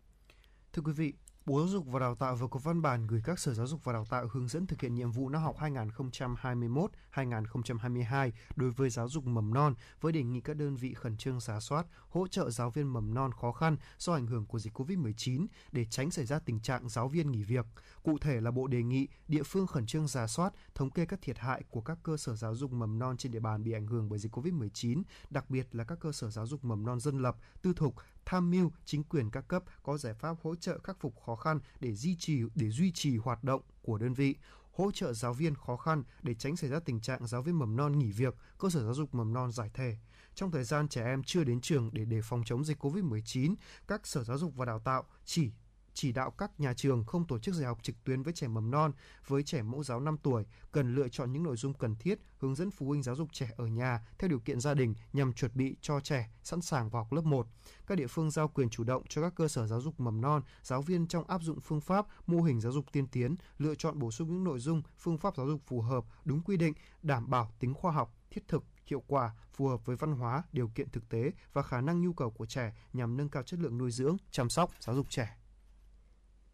Thưa 0.74 0.82
quý 0.86 0.94
vị, 0.94 1.14
Bộ 1.48 1.60
Giáo 1.60 1.68
dục 1.68 1.86
và 1.88 2.00
Đào 2.00 2.16
tạo 2.16 2.36
vừa 2.36 2.48
có 2.48 2.60
văn 2.60 2.82
bản 2.82 3.08
gửi 3.08 3.22
các 3.24 3.40
sở 3.40 3.54
giáo 3.54 3.68
dục 3.68 3.84
và 3.84 3.94
đào 3.94 4.06
tạo 4.10 4.28
hướng 4.32 4.48
dẫn 4.48 4.68
thực 4.68 4.82
hiện 4.82 4.96
nhiệm 4.96 5.12
vụ 5.12 5.30
năm 5.30 5.42
học 5.42 5.56
2021-2022 5.60 8.32
đối 8.56 8.72
với 8.72 8.90
giáo 8.90 9.10
dục 9.10 9.26
mầm 9.26 9.54
non 9.54 9.74
với 10.02 10.12
đề 10.12 10.24
nghị 10.24 10.42
các 10.42 10.58
đơn 10.58 10.76
vị 10.76 10.94
khẩn 10.94 11.18
trương 11.18 11.40
giả 11.40 11.60
soát, 11.60 11.86
hỗ 12.10 12.28
trợ 12.28 12.50
giáo 12.50 12.70
viên 12.70 12.94
mầm 12.94 13.14
non 13.14 13.32
khó 13.32 13.52
khăn 13.52 13.78
do 13.98 14.14
ảnh 14.14 14.28
hưởng 14.28 14.46
của 14.46 14.60
dịch 14.60 14.74
COVID-19 14.74 15.46
để 15.72 15.86
tránh 15.86 16.12
xảy 16.12 16.26
ra 16.26 16.40
tình 16.40 16.60
trạng 16.60 16.90
giáo 16.90 17.08
viên 17.08 17.32
nghỉ 17.32 17.44
việc. 17.44 17.66
Cụ 18.04 18.18
thể 18.18 18.42
là 18.42 18.52
Bộ 18.52 18.68
đề 18.68 18.84
nghị 18.84 19.08
địa 19.28 19.44
phương 19.44 19.68
khẩn 19.68 19.86
trương 19.86 20.08
giả 20.08 20.28
soát, 20.28 20.54
thống 20.76 20.90
kê 20.90 21.06
các 21.06 21.22
thiệt 21.22 21.38
hại 21.38 21.64
của 21.70 21.82
các 21.82 21.98
cơ 22.04 22.18
sở 22.18 22.36
giáo 22.36 22.56
dục 22.56 22.72
mầm 22.72 23.00
non 23.00 23.18
trên 23.18 23.32
địa 23.32 23.40
bàn 23.40 23.64
bị 23.64 23.72
ảnh 23.72 23.88
hưởng 23.88 24.10
bởi 24.10 24.20
dịch 24.20 24.36
COVID-19, 24.36 25.04
đặc 25.30 25.50
biệt 25.50 25.76
là 25.76 25.84
các 25.84 26.00
cơ 26.00 26.12
sở 26.12 26.30
giáo 26.30 26.48
dục 26.48 26.64
mầm 26.64 26.86
non 26.86 27.00
dân 27.00 27.22
lập, 27.22 27.38
tư 27.62 27.74
thục, 27.76 27.96
tham 28.30 28.52
mưu 28.52 28.72
chính 28.86 29.04
quyền 29.04 29.30
các 29.30 29.48
cấp 29.48 29.64
có 29.84 29.98
giải 29.98 30.14
pháp 30.14 30.38
hỗ 30.44 30.56
trợ 30.56 30.80
khắc 30.80 30.98
phục 31.00 31.14
khó 31.26 31.36
khăn 31.36 31.60
để 31.80 31.94
duy 31.94 32.16
trì 32.16 32.42
để 32.56 32.70
duy 32.70 32.92
trì 32.92 33.18
hoạt 33.18 33.44
động 33.44 33.62
của 33.82 33.98
đơn 33.98 34.14
vị 34.14 34.36
hỗ 34.78 34.92
trợ 34.92 35.14
giáo 35.14 35.34
viên 35.34 35.56
khó 35.56 35.78
khăn 35.78 36.04
để 36.24 36.34
tránh 36.34 36.56
xảy 36.56 36.70
ra 36.70 36.80
tình 36.80 37.00
trạng 37.02 37.28
giáo 37.28 37.42
viên 37.42 37.60
mầm 37.60 37.76
non 37.76 38.00
nghỉ 38.00 38.12
việc, 38.12 38.36
cơ 38.58 38.70
sở 38.70 38.84
giáo 38.84 38.94
dục 38.94 39.16
mầm 39.16 39.34
non 39.34 39.52
giải 39.52 39.70
thể. 39.74 39.98
Trong 40.36 40.52
thời 40.52 40.64
gian 40.64 40.88
trẻ 40.88 41.04
em 41.04 41.24
chưa 41.24 41.44
đến 41.44 41.62
trường 41.62 41.90
để 41.94 42.06
đề 42.06 42.22
phòng 42.24 42.44
chống 42.46 42.66
dịch 42.66 42.84
COVID-19, 42.84 43.56
các 43.88 44.08
sở 44.08 44.24
giáo 44.24 44.38
dục 44.38 44.56
và 44.56 44.66
đào 44.66 44.80
tạo 44.80 45.04
chỉ 45.26 45.52
chỉ 45.98 46.12
đạo 46.12 46.32
các 46.32 46.60
nhà 46.60 46.74
trường 46.74 47.04
không 47.04 47.28
tổ 47.28 47.40
chức 47.40 47.56
dạy 47.56 47.66
học 47.66 47.80
trực 47.82 48.04
tuyến 48.04 48.24
với 48.24 48.34
trẻ 48.34 48.48
mầm 48.48 48.72
non, 48.72 48.92
với 49.28 49.44
trẻ 49.44 49.62
mẫu 49.62 49.84
giáo 49.84 50.00
5 50.00 50.18
tuổi, 50.24 50.46
cần 50.72 50.96
lựa 50.96 51.08
chọn 51.08 51.34
những 51.34 51.44
nội 51.44 51.56
dung 51.56 51.74
cần 51.74 51.96
thiết, 51.96 52.20
hướng 52.40 52.56
dẫn 52.56 52.72
phụ 52.72 52.88
huynh 52.88 53.04
giáo 53.04 53.16
dục 53.16 53.28
trẻ 53.32 53.50
ở 53.58 53.68
nhà 53.68 54.08
theo 54.20 54.30
điều 54.30 54.40
kiện 54.40 54.60
gia 54.60 54.74
đình 54.74 54.94
nhằm 55.14 55.34
chuẩn 55.34 55.52
bị 55.54 55.76
cho 55.82 56.00
trẻ 56.00 56.30
sẵn 56.44 56.62
sàng 56.62 56.90
vào 56.90 57.04
học 57.04 57.14
lớp 57.14 57.22
1. 57.22 57.48
Các 57.88 57.98
địa 57.98 58.08
phương 58.08 58.32
giao 58.32 58.48
quyền 58.48 58.70
chủ 58.70 58.84
động 58.84 59.04
cho 59.10 59.22
các 59.22 59.36
cơ 59.36 59.48
sở 59.48 59.68
giáo 59.68 59.82
dục 59.82 60.00
mầm 60.00 60.22
non, 60.22 60.42
giáo 60.64 60.82
viên 60.82 61.08
trong 61.08 61.28
áp 61.28 61.42
dụng 61.42 61.60
phương 61.60 61.82
pháp, 61.82 62.06
mô 62.28 62.42
hình 62.42 62.62
giáo 62.62 62.72
dục 62.72 62.86
tiên 62.92 63.08
tiến, 63.08 63.36
lựa 63.58 63.76
chọn 63.76 64.00
bổ 64.00 64.12
sung 64.12 64.34
những 64.34 64.44
nội 64.44 64.60
dung, 64.60 64.82
phương 64.98 65.18
pháp 65.18 65.38
giáo 65.38 65.48
dục 65.48 65.62
phù 65.66 65.82
hợp, 65.82 66.06
đúng 66.26 66.42
quy 66.42 66.58
định, 66.58 66.74
đảm 67.02 67.30
bảo 67.30 67.52
tính 67.60 67.74
khoa 67.74 67.92
học, 67.92 68.14
thiết 68.32 68.48
thực, 68.48 68.64
hiệu 68.86 69.04
quả, 69.08 69.32
phù 69.54 69.68
hợp 69.68 69.86
với 69.86 69.96
văn 69.96 70.12
hóa, 70.12 70.44
điều 70.52 70.68
kiện 70.68 70.90
thực 70.90 71.10
tế 71.10 71.32
và 71.54 71.64
khả 71.64 71.82
năng 71.82 72.02
nhu 72.02 72.14
cầu 72.14 72.30
của 72.30 72.46
trẻ 72.46 72.74
nhằm 72.94 73.18
nâng 73.18 73.30
cao 73.30 73.44
chất 73.44 73.60
lượng 73.60 73.78
nuôi 73.78 73.92
dưỡng, 73.92 74.18
chăm 74.32 74.50
sóc, 74.50 74.72
giáo 74.80 74.96
dục 74.96 75.10
trẻ. 75.10 75.38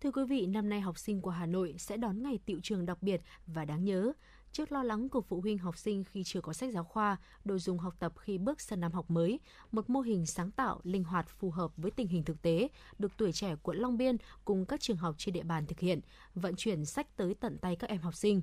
Thưa 0.03 0.11
quý 0.11 0.23
vị, 0.23 0.45
năm 0.45 0.69
nay 0.69 0.81
học 0.81 0.97
sinh 0.97 1.21
của 1.21 1.29
Hà 1.29 1.45
Nội 1.45 1.75
sẽ 1.77 1.97
đón 1.97 2.23
ngày 2.23 2.39
tiệu 2.45 2.59
trường 2.63 2.85
đặc 2.85 3.03
biệt 3.03 3.21
và 3.47 3.65
đáng 3.65 3.83
nhớ. 3.83 4.13
Trước 4.51 4.71
lo 4.71 4.83
lắng 4.83 5.09
của 5.09 5.21
phụ 5.21 5.41
huynh 5.41 5.57
học 5.57 5.77
sinh 5.77 6.03
khi 6.03 6.23
chưa 6.23 6.41
có 6.41 6.53
sách 6.53 6.73
giáo 6.73 6.83
khoa, 6.83 7.17
đồ 7.45 7.57
dùng 7.57 7.79
học 7.79 7.95
tập 7.99 8.13
khi 8.19 8.37
bước 8.37 8.61
sang 8.61 8.79
năm 8.79 8.91
học 8.91 9.11
mới, 9.11 9.39
một 9.71 9.89
mô 9.89 10.01
hình 10.01 10.25
sáng 10.25 10.51
tạo, 10.51 10.79
linh 10.83 11.03
hoạt 11.03 11.29
phù 11.29 11.51
hợp 11.51 11.71
với 11.77 11.91
tình 11.91 12.07
hình 12.07 12.23
thực 12.23 12.41
tế 12.41 12.67
được 12.99 13.11
tuổi 13.17 13.31
trẻ 13.31 13.55
quận 13.63 13.77
Long 13.77 13.97
Biên 13.97 14.17
cùng 14.45 14.65
các 14.65 14.79
trường 14.81 14.97
học 14.97 15.15
trên 15.17 15.33
địa 15.33 15.43
bàn 15.43 15.65
thực 15.65 15.79
hiện, 15.79 15.99
vận 16.35 16.55
chuyển 16.55 16.85
sách 16.85 17.17
tới 17.17 17.35
tận 17.35 17.57
tay 17.57 17.75
các 17.75 17.89
em 17.89 18.01
học 18.01 18.15
sinh 18.15 18.41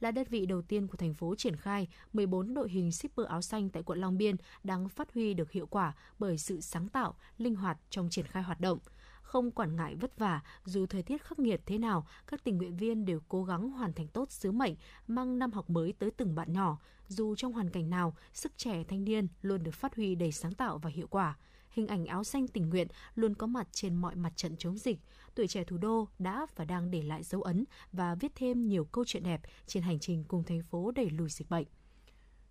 là 0.00 0.10
đơn 0.10 0.26
vị 0.30 0.46
đầu 0.46 0.62
tiên 0.62 0.86
của 0.86 0.96
thành 0.96 1.14
phố 1.14 1.34
triển 1.34 1.56
khai 1.56 1.88
14 2.12 2.54
đội 2.54 2.70
hình 2.70 2.92
shipper 2.92 3.26
áo 3.26 3.42
xanh 3.42 3.70
tại 3.70 3.82
quận 3.82 4.00
Long 4.00 4.18
Biên 4.18 4.36
đang 4.64 4.88
phát 4.88 5.14
huy 5.14 5.34
được 5.34 5.50
hiệu 5.50 5.66
quả 5.66 5.94
bởi 6.18 6.38
sự 6.38 6.60
sáng 6.60 6.88
tạo, 6.88 7.16
linh 7.38 7.54
hoạt 7.54 7.78
trong 7.90 8.08
triển 8.10 8.26
khai 8.26 8.42
hoạt 8.42 8.60
động– 8.60 8.78
không 9.30 9.50
quản 9.50 9.76
ngại 9.76 9.96
vất 9.96 10.18
vả, 10.18 10.40
dù 10.64 10.86
thời 10.86 11.02
tiết 11.02 11.22
khắc 11.22 11.38
nghiệt 11.38 11.60
thế 11.66 11.78
nào, 11.78 12.06
các 12.26 12.44
tình 12.44 12.58
nguyện 12.58 12.76
viên 12.76 13.04
đều 13.04 13.20
cố 13.28 13.44
gắng 13.44 13.70
hoàn 13.70 13.92
thành 13.92 14.08
tốt 14.08 14.30
sứ 14.30 14.52
mệnh 14.52 14.74
mang 15.06 15.38
năm 15.38 15.52
học 15.52 15.70
mới 15.70 15.92
tới 15.98 16.10
từng 16.10 16.34
bạn 16.34 16.52
nhỏ. 16.52 16.78
Dù 17.08 17.34
trong 17.34 17.52
hoàn 17.52 17.70
cảnh 17.70 17.90
nào, 17.90 18.16
sức 18.32 18.52
trẻ 18.56 18.84
thanh 18.88 19.04
niên 19.04 19.28
luôn 19.42 19.62
được 19.62 19.74
phát 19.74 19.96
huy 19.96 20.14
đầy 20.14 20.32
sáng 20.32 20.54
tạo 20.54 20.78
và 20.78 20.90
hiệu 20.90 21.06
quả 21.06 21.36
hình 21.70 21.86
ảnh 21.86 22.06
áo 22.06 22.24
xanh 22.24 22.48
tình 22.48 22.68
nguyện 22.68 22.88
luôn 23.14 23.34
có 23.34 23.46
mặt 23.46 23.68
trên 23.72 23.94
mọi 23.94 24.14
mặt 24.14 24.32
trận 24.36 24.56
chống 24.56 24.78
dịch. 24.78 24.98
Tuổi 25.34 25.48
trẻ 25.48 25.64
thủ 25.64 25.78
đô 25.78 26.08
đã 26.18 26.46
và 26.56 26.64
đang 26.64 26.90
để 26.90 27.02
lại 27.02 27.22
dấu 27.22 27.42
ấn 27.42 27.64
và 27.92 28.14
viết 28.14 28.32
thêm 28.34 28.68
nhiều 28.68 28.84
câu 28.84 29.04
chuyện 29.06 29.22
đẹp 29.22 29.40
trên 29.66 29.82
hành 29.82 29.98
trình 29.98 30.24
cùng 30.24 30.44
thành 30.44 30.62
phố 30.62 30.90
đẩy 30.90 31.10
lùi 31.10 31.28
dịch 31.30 31.50
bệnh. 31.50 31.66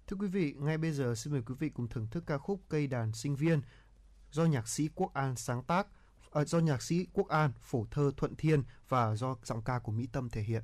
Thưa 0.08 0.18
quý 0.20 0.28
vị, 0.28 0.54
ngay 0.58 0.78
bây 0.78 0.92
giờ 0.92 1.16
xin 1.16 1.34
mời 1.34 1.42
quý 1.46 1.56
vị 1.60 1.70
cùng 1.70 1.88
thưởng 1.88 2.08
thức 2.12 2.24
ca 2.28 2.38
khúc 2.38 2.62
Cây 2.70 2.88
đàn 2.88 3.14
sinh 3.14 3.36
viên 3.36 3.62
do 4.32 4.46
nhạc 4.46 4.68
sĩ 4.68 4.90
Quốc 4.96 5.14
An 5.14 5.36
sáng 5.36 5.64
tác 5.64 5.88
Ờ, 6.30 6.46
do 6.46 6.60
nhạc 6.60 6.82
sĩ 6.82 7.06
Quốc 7.14 7.28
An, 7.28 7.52
phổ 7.62 7.86
thơ 7.92 8.12
Thuận 8.18 8.36
Thiên 8.36 8.64
và 8.90 9.16
do 9.16 9.36
giọng 9.44 9.62
ca 9.62 9.80
của 9.80 9.92
Mỹ 9.92 10.08
Tâm 10.12 10.30
thể 10.30 10.42
hiện. 10.42 10.64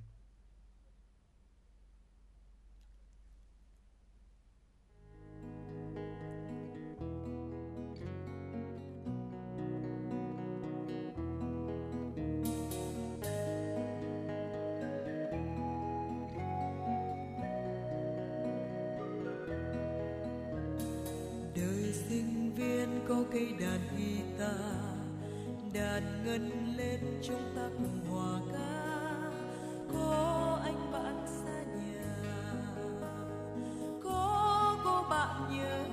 Đàn 25.96 26.24
ngân 26.26 26.74
lên 26.78 27.00
chúng 27.24 27.42
ta 27.56 27.70
cùng 27.78 28.00
hòa 28.10 28.40
ca. 28.54 28.96
Có 29.94 30.60
anh 30.64 30.92
bạn 30.92 31.26
xa 31.28 31.64
nhà, 31.64 32.54
có 34.04 34.78
cô 34.84 35.04
bạn 35.10 35.58
nhớ 35.58 35.85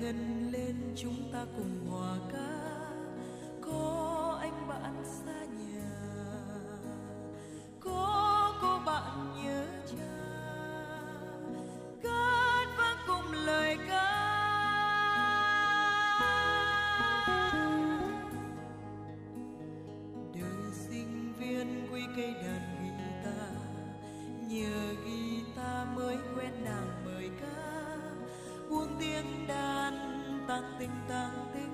ngân 0.00 0.50
lên 0.52 0.76
chúng 0.96 1.32
ta 1.32 1.46
cùng 1.56 1.77
tăng 30.58 30.72
tình 30.78 30.90
tăng 31.08 31.50
tinh 31.54 31.67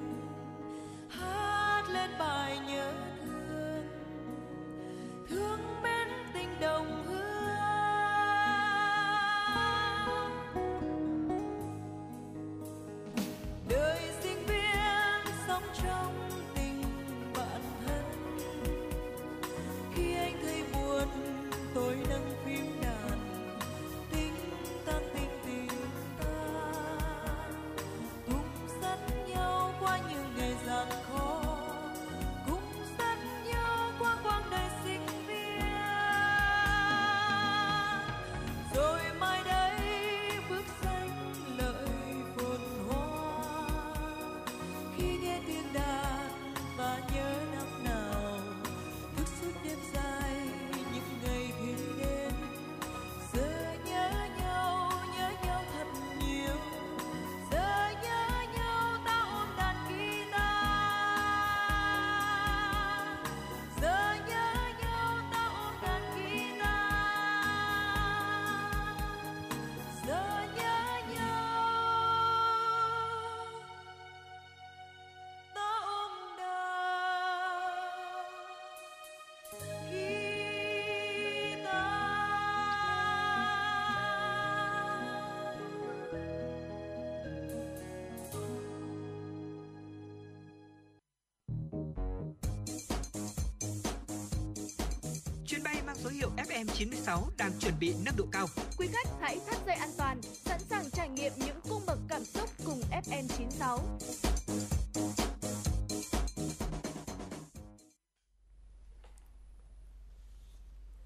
hiệu 96.24 96.32
FM96 96.36 97.22
đang 97.38 97.52
chuẩn 97.58 97.74
bị 97.80 97.94
nâng 98.04 98.16
độ 98.16 98.24
cao. 98.32 98.46
Quý 98.78 98.88
khách 98.92 99.08
hãy 99.20 99.38
thắt 99.46 99.56
dây 99.66 99.76
an 99.76 99.88
toàn, 99.98 100.20
sẵn 100.22 100.60
sàng 100.60 100.90
trải 100.90 101.08
nghiệm 101.08 101.32
những 101.36 101.56
cung 101.68 101.82
bậc 101.86 101.98
cảm 102.08 102.24
xúc 102.24 102.50
cùng 102.64 102.80
FN96. 102.90 103.78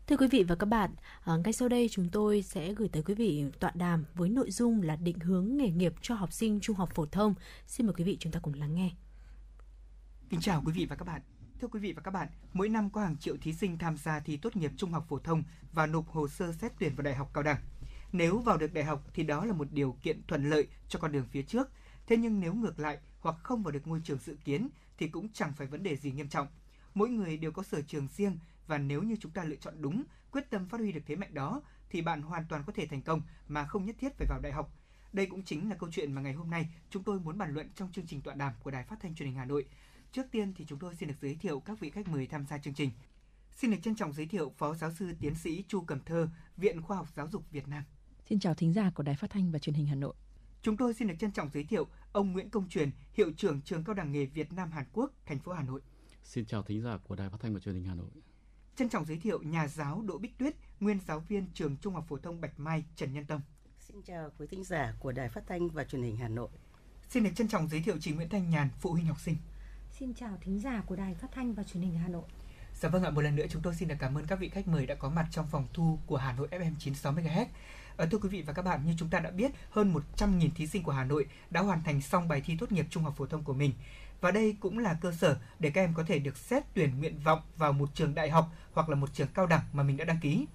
Thưa 0.06 0.16
quý 0.16 0.26
vị 0.30 0.42
và 0.48 0.54
các 0.54 0.66
bạn, 0.66 0.90
à, 1.24 1.36
ngay 1.44 1.52
sau 1.52 1.68
đây 1.68 1.88
chúng 1.90 2.08
tôi 2.12 2.42
sẽ 2.42 2.72
gửi 2.72 2.88
tới 2.88 3.02
quý 3.02 3.14
vị 3.14 3.44
tọa 3.60 3.72
đàm 3.74 4.04
với 4.14 4.28
nội 4.28 4.50
dung 4.50 4.82
là 4.82 4.96
định 4.96 5.20
hướng 5.20 5.56
nghề 5.56 5.70
nghiệp 5.70 5.94
cho 6.02 6.14
học 6.14 6.32
sinh 6.32 6.60
trung 6.60 6.76
học 6.76 6.90
phổ 6.94 7.06
thông. 7.06 7.34
Xin 7.66 7.86
mời 7.86 7.94
quý 7.94 8.04
vị 8.04 8.16
chúng 8.20 8.32
ta 8.32 8.40
cùng 8.42 8.54
lắng 8.54 8.74
nghe. 8.74 8.90
Kính 10.30 10.40
chào 10.40 10.62
quý 10.66 10.72
vị 10.72 10.86
và 10.86 10.96
các 10.96 11.04
bạn. 11.04 11.22
Thưa 11.60 11.68
quý 11.68 11.80
vị 11.80 11.92
và 11.92 12.02
các 12.02 12.10
bạn, 12.10 12.28
mỗi 12.52 12.68
năm 12.68 12.90
có 12.90 13.00
hàng 13.00 13.16
triệu 13.16 13.36
thí 13.36 13.52
sinh 13.52 13.78
tham 13.78 13.96
gia 13.96 14.20
thi 14.20 14.36
tốt 14.36 14.56
nghiệp 14.56 14.72
trung 14.76 14.92
học 14.92 15.06
phổ 15.08 15.18
thông 15.18 15.42
và 15.72 15.86
nộp 15.86 16.08
hồ 16.08 16.28
sơ 16.28 16.52
xét 16.52 16.72
tuyển 16.78 16.94
vào 16.94 17.02
đại 17.02 17.14
học 17.14 17.30
cao 17.34 17.42
đẳng. 17.42 17.60
Nếu 18.12 18.38
vào 18.38 18.56
được 18.56 18.74
đại 18.74 18.84
học 18.84 19.04
thì 19.14 19.22
đó 19.22 19.44
là 19.44 19.52
một 19.52 19.68
điều 19.72 19.96
kiện 20.02 20.22
thuận 20.28 20.50
lợi 20.50 20.68
cho 20.88 20.98
con 20.98 21.12
đường 21.12 21.26
phía 21.30 21.42
trước. 21.42 21.68
Thế 22.06 22.16
nhưng 22.16 22.40
nếu 22.40 22.54
ngược 22.54 22.78
lại 22.78 22.98
hoặc 23.20 23.36
không 23.42 23.62
vào 23.62 23.72
được 23.72 23.86
ngôi 23.86 24.00
trường 24.04 24.18
dự 24.18 24.36
kiến 24.44 24.68
thì 24.98 25.08
cũng 25.08 25.28
chẳng 25.32 25.52
phải 25.52 25.66
vấn 25.66 25.82
đề 25.82 25.96
gì 25.96 26.12
nghiêm 26.12 26.28
trọng. 26.28 26.46
Mỗi 26.94 27.08
người 27.08 27.36
đều 27.36 27.52
có 27.52 27.62
sở 27.62 27.82
trường 27.82 28.08
riêng 28.08 28.38
và 28.66 28.78
nếu 28.78 29.02
như 29.02 29.16
chúng 29.20 29.32
ta 29.32 29.44
lựa 29.44 29.56
chọn 29.56 29.74
đúng, 29.80 30.04
quyết 30.30 30.50
tâm 30.50 30.68
phát 30.68 30.78
huy 30.78 30.92
được 30.92 31.02
thế 31.06 31.16
mạnh 31.16 31.34
đó 31.34 31.62
thì 31.90 32.02
bạn 32.02 32.22
hoàn 32.22 32.46
toàn 32.48 32.62
có 32.66 32.72
thể 32.72 32.86
thành 32.86 33.02
công 33.02 33.22
mà 33.48 33.66
không 33.66 33.84
nhất 33.84 33.96
thiết 33.98 34.12
phải 34.18 34.26
vào 34.30 34.40
đại 34.40 34.52
học. 34.52 34.72
Đây 35.12 35.26
cũng 35.26 35.42
chính 35.42 35.70
là 35.70 35.76
câu 35.76 35.90
chuyện 35.92 36.12
mà 36.12 36.22
ngày 36.22 36.32
hôm 36.32 36.50
nay 36.50 36.68
chúng 36.90 37.02
tôi 37.02 37.20
muốn 37.20 37.38
bàn 37.38 37.54
luận 37.54 37.70
trong 37.74 37.92
chương 37.92 38.06
trình 38.06 38.20
tọa 38.20 38.34
đàm 38.34 38.52
của 38.62 38.70
Đài 38.70 38.84
Phát 38.84 38.96
thanh 39.02 39.14
Truyền 39.14 39.28
hình 39.28 39.38
Hà 39.38 39.44
Nội. 39.44 39.64
Trước 40.12 40.26
tiên 40.30 40.54
thì 40.54 40.64
chúng 40.68 40.78
tôi 40.78 40.94
xin 40.94 41.08
được 41.08 41.14
giới 41.20 41.34
thiệu 41.34 41.60
các 41.60 41.80
vị 41.80 41.90
khách 41.90 42.08
mời 42.08 42.26
tham 42.26 42.46
gia 42.46 42.58
chương 42.58 42.74
trình. 42.74 42.90
Xin 43.56 43.70
được 43.70 43.76
trân 43.82 43.94
trọng 43.94 44.12
giới 44.12 44.26
thiệu 44.26 44.52
Phó 44.56 44.74
Giáo 44.74 44.92
sư 44.92 45.12
Tiến 45.20 45.34
sĩ 45.34 45.64
Chu 45.68 45.80
Cẩm 45.80 46.00
Thơ, 46.00 46.28
Viện 46.56 46.82
Khoa 46.82 46.96
học 46.96 47.08
Giáo 47.16 47.28
dục 47.32 47.42
Việt 47.50 47.68
Nam. 47.68 47.84
Xin 48.28 48.40
chào 48.40 48.54
thính 48.54 48.72
giả 48.72 48.90
của 48.94 49.02
Đài 49.02 49.16
Phát 49.16 49.30
thanh 49.30 49.52
và 49.52 49.58
Truyền 49.58 49.74
hình 49.74 49.86
Hà 49.86 49.94
Nội. 49.94 50.14
Chúng 50.62 50.76
tôi 50.76 50.94
xin 50.94 51.08
được 51.08 51.14
trân 51.18 51.32
trọng 51.32 51.50
giới 51.54 51.64
thiệu 51.64 51.86
ông 52.12 52.32
Nguyễn 52.32 52.50
Công 52.50 52.68
Truyền, 52.68 52.90
Hiệu 53.12 53.32
trưởng 53.36 53.62
Trường 53.62 53.84
Cao 53.84 53.94
đẳng 53.94 54.12
nghề 54.12 54.26
Việt 54.26 54.52
Nam 54.52 54.70
Hàn 54.70 54.84
Quốc, 54.92 55.12
thành 55.26 55.38
phố 55.38 55.52
Hà 55.52 55.62
Nội. 55.62 55.80
Xin 56.22 56.44
chào 56.46 56.62
thính 56.62 56.82
giả 56.82 56.98
của 56.98 57.16
Đài 57.16 57.30
Phát 57.30 57.40
thanh 57.40 57.54
và 57.54 57.60
Truyền 57.60 57.74
hình 57.74 57.84
Hà 57.84 57.94
Nội. 57.94 58.10
Trân 58.76 58.88
trọng 58.88 59.04
giới 59.04 59.18
thiệu 59.18 59.42
nhà 59.42 59.68
giáo 59.68 60.02
Đỗ 60.02 60.18
Bích 60.18 60.38
Tuyết, 60.38 60.54
nguyên 60.80 60.98
giáo 61.06 61.20
viên 61.20 61.46
Trường 61.54 61.76
Trung 61.76 61.94
học 61.94 62.04
phổ 62.08 62.16
thông 62.16 62.40
Bạch 62.40 62.60
Mai, 62.60 62.84
Trần 62.96 63.12
Nhân 63.12 63.24
Tông. 63.24 63.40
Xin 63.80 64.02
chào 64.02 64.30
quý 64.38 64.46
thính 64.46 64.64
giả 64.64 64.94
của 64.98 65.12
Đài 65.12 65.28
Phát 65.28 65.46
thanh 65.46 65.68
và 65.68 65.84
Truyền 65.84 66.02
hình 66.02 66.16
Hà 66.16 66.28
Nội. 66.28 66.48
Xin 67.08 67.24
được 67.24 67.30
trân 67.34 67.48
trọng 67.48 67.68
giới 67.68 67.80
thiệu 67.80 67.96
chị 68.00 68.12
Nguyễn 68.12 68.28
Thanh 68.28 68.50
Nhàn, 68.50 68.68
phụ 68.80 68.92
huynh 68.92 69.06
học 69.06 69.20
sinh. 69.20 69.36
Xin 69.98 70.14
chào 70.14 70.38
thính 70.40 70.60
giả 70.60 70.82
của 70.86 70.96
Đài 70.96 71.14
Phát 71.14 71.28
thanh 71.32 71.54
và 71.54 71.62
Truyền 71.62 71.82
hình 71.82 71.98
Hà 71.98 72.08
Nội. 72.08 72.22
Dạ 72.74 72.88
vâng 72.88 73.02
ạ, 73.02 73.10
một 73.10 73.20
lần 73.20 73.36
nữa 73.36 73.46
chúng 73.50 73.62
tôi 73.62 73.74
xin 73.74 73.88
được 73.88 73.94
cảm 73.98 74.18
ơn 74.18 74.26
các 74.26 74.38
vị 74.38 74.48
khách 74.48 74.68
mời 74.68 74.86
đã 74.86 74.94
có 74.94 75.10
mặt 75.10 75.26
trong 75.30 75.46
phòng 75.46 75.66
thu 75.74 75.98
của 76.06 76.16
Hà 76.16 76.32
Nội 76.32 76.48
FM 76.50 76.72
96 76.78 77.12
MHz. 77.12 77.46
Ờ, 77.96 78.06
thưa 78.06 78.18
quý 78.18 78.28
vị 78.28 78.42
và 78.42 78.52
các 78.52 78.62
bạn, 78.62 78.84
như 78.84 78.94
chúng 78.98 79.08
ta 79.08 79.20
đã 79.20 79.30
biết, 79.30 79.50
hơn 79.70 79.94
100.000 80.16 80.50
thí 80.54 80.66
sinh 80.66 80.82
của 80.82 80.92
Hà 80.92 81.04
Nội 81.04 81.26
đã 81.50 81.60
hoàn 81.60 81.82
thành 81.82 82.00
xong 82.00 82.28
bài 82.28 82.42
thi 82.44 82.56
tốt 82.60 82.72
nghiệp 82.72 82.86
trung 82.90 83.02
học 83.02 83.14
phổ 83.16 83.26
thông 83.26 83.44
của 83.44 83.54
mình. 83.54 83.72
Và 84.20 84.30
đây 84.30 84.56
cũng 84.60 84.78
là 84.78 84.98
cơ 85.00 85.12
sở 85.12 85.38
để 85.58 85.70
các 85.70 85.80
em 85.80 85.94
có 85.94 86.02
thể 86.02 86.18
được 86.18 86.36
xét 86.36 86.62
tuyển 86.74 86.98
nguyện 86.98 87.18
vọng 87.24 87.40
vào 87.56 87.72
một 87.72 87.94
trường 87.94 88.14
đại 88.14 88.30
học 88.30 88.52
hoặc 88.72 88.88
là 88.88 88.94
một 88.96 89.14
trường 89.14 89.28
cao 89.34 89.46
đẳng 89.46 89.62
mà 89.72 89.82
mình 89.82 89.96
đã 89.96 90.04
đăng 90.04 90.20
ký. 90.20 90.46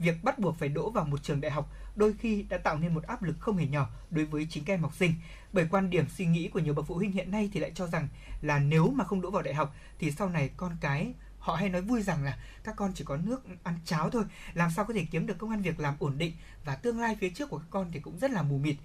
Việc 0.00 0.24
bắt 0.24 0.38
buộc 0.38 0.58
phải 0.58 0.68
đỗ 0.68 0.90
vào 0.90 1.04
một 1.04 1.22
trường 1.22 1.40
đại 1.40 1.50
học 1.50 1.72
đôi 1.96 2.14
khi 2.18 2.42
đã 2.42 2.58
tạo 2.58 2.78
nên 2.78 2.94
một 2.94 3.02
áp 3.02 3.22
lực 3.22 3.36
không 3.40 3.56
hề 3.56 3.66
nhỏ 3.66 3.90
đối 4.10 4.24
với 4.24 4.46
chính 4.50 4.64
các 4.64 4.74
em 4.74 4.82
học 4.82 4.94
sinh. 4.94 5.14
Bởi 5.52 5.66
quan 5.70 5.90
điểm 5.90 6.04
suy 6.08 6.26
nghĩ 6.26 6.48
của 6.48 6.58
nhiều 6.58 6.74
bậc 6.74 6.86
phụ 6.86 6.94
huynh 6.94 7.12
hiện 7.12 7.30
nay 7.30 7.50
thì 7.52 7.60
lại 7.60 7.72
cho 7.74 7.86
rằng 7.86 8.08
là 8.42 8.58
nếu 8.58 8.90
mà 8.90 9.04
không 9.04 9.20
đỗ 9.20 9.30
vào 9.30 9.42
đại 9.42 9.54
học 9.54 9.74
thì 9.98 10.10
sau 10.10 10.28
này 10.28 10.50
con 10.56 10.76
cái 10.80 11.12
họ 11.38 11.54
hay 11.54 11.68
nói 11.68 11.82
vui 11.82 12.02
rằng 12.02 12.24
là 12.24 12.38
các 12.64 12.76
con 12.76 12.92
chỉ 12.94 13.04
có 13.04 13.16
nước 13.16 13.42
ăn 13.62 13.78
cháo 13.84 14.10
thôi, 14.10 14.24
làm 14.54 14.70
sao 14.70 14.84
có 14.84 14.94
thể 14.94 15.06
kiếm 15.10 15.26
được 15.26 15.38
công 15.38 15.50
an 15.50 15.62
việc 15.62 15.80
làm 15.80 15.94
ổn 15.98 16.18
định 16.18 16.32
và 16.64 16.74
tương 16.74 17.00
lai 17.00 17.16
phía 17.20 17.30
trước 17.30 17.50
của 17.50 17.58
các 17.58 17.66
con 17.70 17.90
thì 17.92 18.00
cũng 18.00 18.18
rất 18.18 18.30
là 18.30 18.42
mù 18.42 18.58
mịt. 18.58 18.76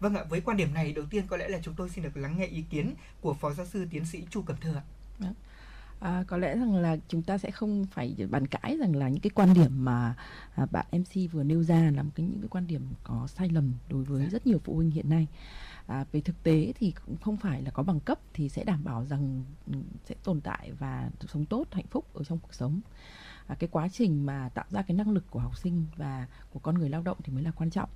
Vâng 0.00 0.14
ạ, 0.14 0.24
với 0.28 0.40
quan 0.40 0.56
điểm 0.56 0.74
này 0.74 0.92
đầu 0.92 1.04
tiên 1.10 1.26
có 1.26 1.36
lẽ 1.36 1.48
là 1.48 1.58
chúng 1.62 1.74
tôi 1.74 1.90
xin 1.90 2.04
được 2.04 2.16
lắng 2.16 2.38
nghe 2.38 2.46
ý 2.46 2.62
kiến 2.70 2.94
của 3.20 3.34
Phó 3.34 3.52
Giáo 3.52 3.66
sư 3.66 3.86
Tiến 3.90 4.06
sĩ 4.06 4.26
Chu 4.30 4.42
Cẩm 4.42 4.56
Thơ 4.60 4.74
ạ. 4.74 4.82
Dạ. 5.18 5.28
À, 6.02 6.24
có 6.26 6.36
lẽ 6.36 6.56
rằng 6.56 6.76
là 6.76 6.96
chúng 7.08 7.22
ta 7.22 7.38
sẽ 7.38 7.50
không 7.50 7.86
phải 7.86 8.16
bàn 8.30 8.46
cãi 8.46 8.76
rằng 8.80 8.96
là 8.96 9.08
những 9.08 9.20
cái 9.20 9.30
quan 9.34 9.54
điểm 9.54 9.84
mà 9.84 10.14
à, 10.54 10.66
bạn 10.66 10.86
MC 10.92 11.32
vừa 11.32 11.42
nêu 11.42 11.62
ra 11.62 11.90
là 11.94 12.02
một 12.02 12.10
cái 12.14 12.26
những 12.26 12.40
cái 12.40 12.48
quan 12.48 12.66
điểm 12.66 12.82
có 13.04 13.26
sai 13.26 13.48
lầm 13.48 13.72
đối 13.88 14.04
với 14.04 14.26
rất 14.26 14.46
nhiều 14.46 14.58
phụ 14.64 14.74
huynh 14.74 14.90
hiện 14.90 15.08
nay. 15.08 15.26
À, 15.86 16.04
về 16.12 16.20
thực 16.20 16.42
tế 16.42 16.72
thì 16.78 16.94
cũng 17.06 17.16
không 17.16 17.36
phải 17.36 17.62
là 17.62 17.70
có 17.70 17.82
bằng 17.82 18.00
cấp 18.00 18.18
thì 18.32 18.48
sẽ 18.48 18.64
đảm 18.64 18.84
bảo 18.84 19.04
rằng 19.04 19.44
ừ, 19.66 19.78
sẽ 20.04 20.14
tồn 20.24 20.40
tại 20.40 20.72
và 20.78 21.10
sống 21.28 21.44
tốt 21.44 21.66
hạnh 21.70 21.86
phúc 21.90 22.04
ở 22.14 22.24
trong 22.24 22.38
cuộc 22.38 22.54
sống. 22.54 22.80
À, 23.46 23.56
cái 23.58 23.68
quá 23.72 23.88
trình 23.88 24.26
mà 24.26 24.48
tạo 24.54 24.64
ra 24.70 24.82
cái 24.82 24.96
năng 24.96 25.10
lực 25.10 25.24
của 25.30 25.40
học 25.40 25.58
sinh 25.58 25.86
và 25.96 26.26
của 26.52 26.58
con 26.58 26.78
người 26.78 26.88
lao 26.88 27.02
động 27.02 27.18
thì 27.24 27.32
mới 27.32 27.42
là 27.42 27.50
quan 27.50 27.70
trọng. 27.70 27.88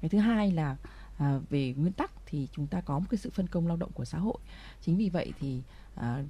Cái 0.00 0.08
thứ 0.08 0.18
hai 0.18 0.50
là 0.50 0.76
à, 1.18 1.38
về 1.50 1.74
nguyên 1.76 1.92
tắc 1.92 2.10
thì 2.26 2.48
chúng 2.52 2.66
ta 2.66 2.80
có 2.80 2.98
một 2.98 3.06
cái 3.10 3.18
sự 3.18 3.30
phân 3.30 3.46
công 3.46 3.66
lao 3.66 3.76
động 3.76 3.90
của 3.94 4.04
xã 4.04 4.18
hội. 4.18 4.38
Chính 4.80 4.96
vì 4.96 5.08
vậy 5.08 5.32
thì 5.40 5.62
à, 5.94 6.22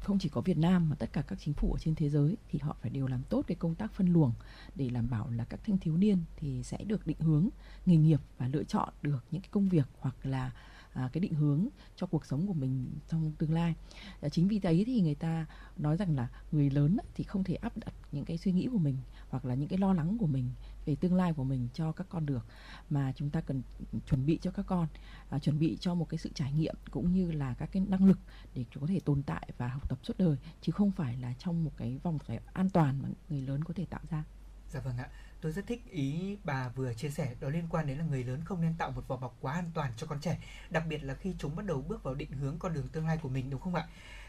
không 0.00 0.18
chỉ 0.18 0.28
có 0.28 0.40
Việt 0.40 0.58
Nam 0.58 0.90
mà 0.90 0.96
tất 0.96 1.12
cả 1.12 1.22
các 1.22 1.38
chính 1.38 1.54
phủ 1.54 1.72
ở 1.72 1.78
trên 1.78 1.94
thế 1.94 2.08
giới 2.08 2.36
thì 2.48 2.58
họ 2.58 2.76
phải 2.80 2.90
đều 2.90 3.06
làm 3.06 3.22
tốt 3.22 3.42
cái 3.46 3.54
công 3.54 3.74
tác 3.74 3.92
phân 3.92 4.12
luồng 4.12 4.32
để 4.74 4.88
đảm 4.88 5.10
bảo 5.10 5.30
là 5.30 5.44
các 5.44 5.60
thanh 5.64 5.78
thiếu 5.78 5.96
niên 5.96 6.18
thì 6.36 6.62
sẽ 6.62 6.78
được 6.84 7.06
định 7.06 7.20
hướng 7.20 7.48
nghề 7.86 7.96
nghiệp 7.96 8.20
và 8.38 8.48
lựa 8.48 8.64
chọn 8.64 8.88
được 9.02 9.24
những 9.30 9.42
cái 9.42 9.48
công 9.52 9.68
việc 9.68 9.86
hoặc 9.98 10.16
là 10.22 10.52
à, 10.92 11.10
cái 11.12 11.20
định 11.20 11.34
hướng 11.34 11.68
cho 11.96 12.06
cuộc 12.06 12.26
sống 12.26 12.46
của 12.46 12.52
mình 12.52 12.90
trong 13.08 13.32
tương 13.38 13.52
lai. 13.52 13.74
À, 14.20 14.28
chính 14.28 14.48
vì 14.48 14.58
thế 14.58 14.82
thì 14.86 15.00
người 15.00 15.14
ta 15.14 15.46
nói 15.76 15.96
rằng 15.96 16.16
là 16.16 16.28
người 16.52 16.70
lớn 16.70 16.96
thì 17.14 17.24
không 17.24 17.44
thể 17.44 17.54
áp 17.54 17.76
đặt 17.76 17.94
những 18.12 18.24
cái 18.24 18.38
suy 18.38 18.52
nghĩ 18.52 18.68
của 18.72 18.78
mình 18.78 18.96
hoặc 19.28 19.44
là 19.44 19.54
những 19.54 19.68
cái 19.68 19.78
lo 19.78 19.92
lắng 19.92 20.16
của 20.18 20.26
mình 20.26 20.50
về 20.88 20.94
tương 20.94 21.14
lai 21.14 21.32
của 21.32 21.44
mình 21.44 21.68
cho 21.74 21.92
các 21.92 22.06
con 22.10 22.26
được 22.26 22.46
mà 22.90 23.12
chúng 23.16 23.30
ta 23.30 23.40
cần 23.40 23.62
chuẩn 24.06 24.26
bị 24.26 24.38
cho 24.42 24.50
các 24.50 24.66
con 24.66 24.86
à, 25.30 25.38
chuẩn 25.38 25.58
bị 25.58 25.76
cho 25.80 25.94
một 25.94 26.08
cái 26.08 26.18
sự 26.18 26.30
trải 26.34 26.52
nghiệm 26.52 26.74
cũng 26.90 27.12
như 27.12 27.30
là 27.30 27.54
các 27.54 27.68
cái 27.72 27.82
năng 27.88 28.04
lực 28.04 28.18
để 28.54 28.64
có 28.80 28.86
thể 28.86 29.00
tồn 29.00 29.22
tại 29.22 29.48
và 29.58 29.68
học 29.68 29.88
tập 29.88 29.98
suốt 30.02 30.14
đời 30.18 30.36
chứ 30.60 30.72
không 30.72 30.90
phải 30.90 31.16
là 31.16 31.34
trong 31.38 31.64
một 31.64 31.72
cái 31.76 31.98
vòng 32.02 32.18
phải 32.18 32.40
an 32.52 32.70
toàn 32.70 33.02
mà 33.02 33.08
người 33.28 33.40
lớn 33.40 33.64
có 33.64 33.74
thể 33.74 33.84
tạo 33.84 34.00
ra 34.10 34.24
Dạ 34.68 34.80
vâng 34.80 34.98
ạ, 34.98 35.08
tôi 35.40 35.52
rất 35.52 35.66
thích 35.66 35.90
ý 35.90 36.38
bà 36.44 36.68
vừa 36.68 36.94
chia 36.94 37.10
sẻ 37.10 37.34
đó 37.40 37.48
liên 37.48 37.66
quan 37.70 37.86
đến 37.86 37.98
là 37.98 38.04
người 38.04 38.24
lớn 38.24 38.40
không 38.44 38.60
nên 38.60 38.74
tạo 38.78 38.90
một 38.90 39.08
vỏ 39.08 39.16
bọc 39.16 39.36
quá 39.40 39.52
an 39.54 39.70
toàn 39.74 39.92
cho 39.96 40.06
con 40.06 40.20
trẻ, 40.20 40.38
đặc 40.70 40.84
biệt 40.88 41.04
là 41.04 41.14
khi 41.14 41.34
chúng 41.38 41.56
bắt 41.56 41.66
đầu 41.66 41.82
bước 41.88 42.02
vào 42.02 42.14
định 42.14 42.32
hướng 42.32 42.58
con 42.58 42.74
đường 42.74 42.88
tương 42.88 43.06
lai 43.06 43.18
của 43.22 43.28
mình 43.28 43.50
đúng 43.50 43.60
không 43.60 43.74
ạ? 43.74 43.88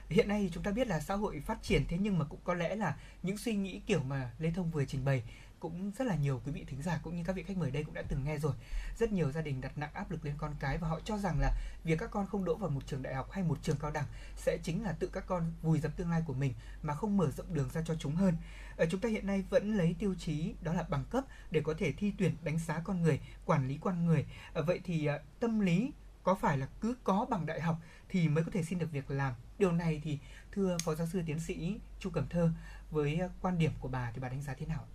Hiện 0.09 0.27
nay 0.27 0.41
thì 0.41 0.49
chúng 0.53 0.63
ta 0.63 0.71
biết 0.71 0.87
là 0.87 0.99
xã 0.99 1.15
hội 1.15 1.41
phát 1.45 1.63
triển 1.63 1.83
thế 1.87 1.97
nhưng 1.97 2.19
mà 2.19 2.25
cũng 2.25 2.39
có 2.43 2.53
lẽ 2.53 2.75
là 2.75 2.97
những 3.23 3.37
suy 3.37 3.55
nghĩ 3.55 3.79
kiểu 3.79 4.03
mà 4.03 4.31
Lê 4.39 4.51
Thông 4.51 4.71
vừa 4.71 4.85
trình 4.85 5.05
bày 5.05 5.23
cũng 5.59 5.91
rất 5.97 6.07
là 6.07 6.15
nhiều 6.15 6.41
quý 6.45 6.51
vị 6.51 6.65
thính 6.67 6.81
giả 6.81 6.99
cũng 7.03 7.15
như 7.15 7.23
các 7.23 7.35
vị 7.35 7.43
khách 7.43 7.57
mời 7.57 7.71
đây 7.71 7.83
cũng 7.83 7.93
đã 7.93 8.01
từng 8.07 8.23
nghe 8.23 8.37
rồi. 8.37 8.53
Rất 8.97 9.11
nhiều 9.11 9.31
gia 9.31 9.41
đình 9.41 9.61
đặt 9.61 9.77
nặng 9.77 9.93
áp 9.93 10.11
lực 10.11 10.25
lên 10.25 10.35
con 10.37 10.55
cái 10.59 10.77
và 10.77 10.87
họ 10.87 10.99
cho 11.05 11.17
rằng 11.17 11.39
là 11.39 11.51
việc 11.83 11.99
các 11.99 12.11
con 12.11 12.27
không 12.27 12.45
đỗ 12.45 12.55
vào 12.55 12.69
một 12.69 12.81
trường 12.87 13.01
đại 13.01 13.15
học 13.15 13.31
hay 13.31 13.43
một 13.43 13.57
trường 13.61 13.77
cao 13.77 13.91
đẳng 13.91 14.05
sẽ 14.35 14.57
chính 14.63 14.83
là 14.83 14.91
tự 14.91 15.09
các 15.13 15.23
con 15.27 15.53
vùi 15.61 15.79
dập 15.79 15.91
tương 15.97 16.09
lai 16.09 16.23
của 16.25 16.33
mình 16.33 16.53
mà 16.81 16.95
không 16.95 17.17
mở 17.17 17.31
rộng 17.31 17.53
đường 17.53 17.69
ra 17.73 17.81
cho 17.85 17.95
chúng 17.95 18.15
hơn. 18.15 18.35
Ở 18.77 18.85
chúng 18.91 19.01
ta 19.01 19.09
hiện 19.09 19.27
nay 19.27 19.43
vẫn 19.49 19.77
lấy 19.77 19.95
tiêu 19.99 20.15
chí 20.19 20.53
đó 20.61 20.73
là 20.73 20.83
bằng 20.83 21.05
cấp 21.09 21.23
để 21.51 21.61
có 21.61 21.73
thể 21.77 21.91
thi 21.91 22.13
tuyển 22.17 22.35
đánh 22.43 22.59
giá 22.59 22.79
con 22.79 23.01
người, 23.01 23.19
quản 23.45 23.67
lý 23.67 23.77
con 23.81 24.05
người. 24.05 24.25
Ở 24.53 24.63
vậy 24.63 24.81
thì 24.83 25.05
ờ, 25.05 25.19
tâm 25.39 25.59
lý 25.59 25.91
có 26.23 26.35
phải 26.35 26.57
là 26.57 26.67
cứ 26.81 26.95
có 27.03 27.25
bằng 27.29 27.45
đại 27.45 27.61
học 27.61 27.75
thì 28.09 28.27
mới 28.27 28.43
có 28.43 28.51
thể 28.53 28.63
xin 28.63 28.79
được 28.79 28.91
việc 28.91 29.11
làm? 29.11 29.33
Điều 29.59 29.71
này 29.71 30.01
thì 30.03 30.19
thưa 30.51 30.77
phó 30.83 30.95
giáo 30.95 31.07
sư 31.07 31.21
tiến 31.25 31.39
sĩ 31.39 31.79
Chu 31.99 32.09
Cẩm 32.09 32.27
Thơ 32.29 32.51
với 32.91 33.17
ờ, 33.17 33.29
quan 33.41 33.57
điểm 33.57 33.71
của 33.79 33.87
bà 33.87 34.11
thì 34.11 34.21
bà 34.21 34.29
đánh 34.29 34.41
giá 34.41 34.53
thế 34.53 34.65
nào? 34.65 34.87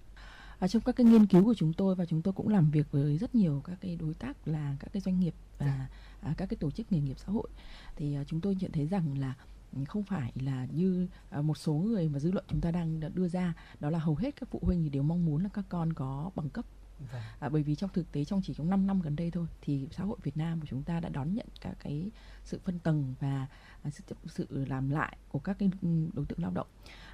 Ở 0.59 0.69
trong 0.69 0.83
các 0.83 0.97
cái 0.97 1.07
nghiên 1.07 1.27
cứu 1.27 1.45
của 1.45 1.55
chúng 1.55 1.73
tôi 1.73 1.95
và 1.95 2.07
chúng 2.07 2.23
tôi 2.23 2.35
cũng 2.35 2.49
làm 2.49 2.71
việc 2.71 2.87
với 2.91 3.19
rất 3.19 3.35
nhiều 3.35 3.63
các 3.65 3.79
cái 3.81 3.97
đối 3.97 4.15
tác 4.15 4.49
là 4.49 4.77
các 4.81 4.89
cái 4.93 5.01
doanh 5.01 5.21
nghiệp 5.21 5.35
và 5.59 5.89
à, 6.21 6.35
các 6.37 6.47
cái 6.47 6.57
tổ 6.57 6.71
chức 6.71 6.93
nghề 6.93 7.01
nghiệp 7.01 7.19
xã 7.19 7.33
hội. 7.33 7.49
Thì 7.97 8.15
à, 8.15 8.25
chúng 8.27 8.41
tôi 8.41 8.57
nhận 8.61 8.73
thấy 8.73 8.87
rằng 8.87 9.19
là 9.19 9.35
không 9.89 10.03
phải 10.03 10.33
là 10.35 10.67
như 10.71 11.09
à, 11.31 11.43
một 11.43 11.59
số 11.59 11.73
người 11.73 12.09
mà 12.09 12.19
dư 12.19 12.31
luận 12.31 12.45
chúng 12.49 12.61
ta 12.61 12.71
đang 12.71 13.01
đưa 13.15 13.29
ra 13.29 13.55
đó 13.81 13.91
là 13.91 13.99
hầu 13.99 14.15
hết 14.15 14.37
các 14.41 14.49
phụ 14.51 14.61
huynh 14.63 14.83
thì 14.83 14.89
đều 14.89 15.03
mong 15.03 15.27
muốn 15.27 15.43
là 15.43 15.49
các 15.55 15.65
con 15.69 15.93
có 15.93 16.31
bằng 16.35 16.49
cấp 16.49 16.65
Vâng. 16.99 17.23
à, 17.39 17.49
bởi 17.49 17.63
vì 17.63 17.75
trong 17.75 17.91
thực 17.93 18.13
tế 18.13 18.25
trong 18.25 18.41
chỉ 18.43 18.55
trong 18.55 18.71
5 18.71 18.87
năm 18.87 19.01
gần 19.01 19.17
đây 19.17 19.31
thôi 19.31 19.47
thì 19.61 19.89
xã 19.91 20.05
hội 20.05 20.17
Việt 20.23 20.37
Nam 20.37 20.61
của 20.61 20.67
chúng 20.71 20.83
ta 20.83 21.01
đã 21.01 21.09
đón 21.09 21.35
nhận 21.35 21.47
các 21.61 21.77
cái 21.81 22.11
sự 22.45 22.61
phân 22.65 22.79
tầng 22.79 23.15
và 23.21 23.47
à, 23.83 23.91
sự 23.91 24.05
sự 24.27 24.47
làm 24.51 24.91
lại 24.91 25.17
của 25.29 25.39
các 25.39 25.57
cái 25.59 25.71
đối 26.13 26.27
tượng 26.27 26.43
lao 26.43 26.51
động. 26.51 26.67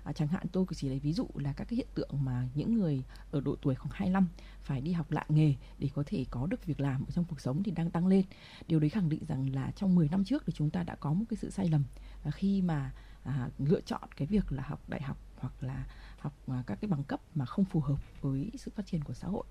À, 0.05 0.13
chẳng 0.13 0.29
hạn 0.29 0.47
tôi 0.53 0.67
chỉ 0.75 0.89
lấy 0.89 0.99
ví 0.99 1.13
dụ 1.13 1.27
là 1.35 1.53
các 1.53 1.65
cái 1.65 1.77
hiện 1.77 1.87
tượng 1.95 2.11
mà 2.25 2.49
những 2.55 2.75
người 2.75 3.03
ở 3.31 3.41
độ 3.41 3.57
tuổi 3.63 3.75
khoảng 3.75 3.95
25 3.95 4.29
phải 4.63 4.81
đi 4.81 4.93
học 4.93 5.11
lại 5.11 5.27
nghề 5.29 5.55
để 5.79 5.89
có 5.95 6.03
thể 6.07 6.25
có 6.31 6.47
được 6.47 6.67
việc 6.67 6.81
làm 6.81 7.05
ở 7.05 7.11
trong 7.11 7.25
cuộc 7.25 7.41
sống 7.41 7.63
thì 7.63 7.71
đang 7.71 7.91
tăng 7.91 8.07
lên. 8.07 8.25
Điều 8.69 8.81
đấy 8.81 8.91
khẳng 8.91 9.09
định 9.09 9.25
rằng 9.29 9.55
là 9.55 9.73
trong 9.77 9.95
10 9.95 10.09
năm 10.09 10.25
trước 10.25 10.43
thì 10.47 10.53
chúng 10.57 10.71
ta 10.71 10.83
đã 10.83 10.95
có 10.95 11.13
một 11.13 11.25
cái 11.29 11.37
sự 11.37 11.51
sai 11.51 11.69
lầm 11.69 11.85
à, 12.25 12.31
khi 12.31 12.63
mà 12.63 12.93
à, 13.23 13.49
lựa 13.59 13.81
chọn 13.81 14.09
cái 14.17 14.27
việc 14.27 14.53
là 14.53 14.63
học 14.63 14.89
đại 14.89 15.03
học 15.03 15.19
hoặc 15.37 15.63
là 15.63 15.87
học 16.19 16.35
à, 16.47 16.63
các 16.67 16.79
cái 16.81 16.89
bằng 16.89 17.05
cấp 17.05 17.21
mà 17.35 17.47
không 17.47 17.65
phù 17.65 17.81
hợp 17.81 17.99
với 18.21 18.51
sự 18.59 18.71
phát 18.75 18.87
triển 18.87 19.05
của 19.05 19.15
xã 19.15 19.29
hội 19.29 19.45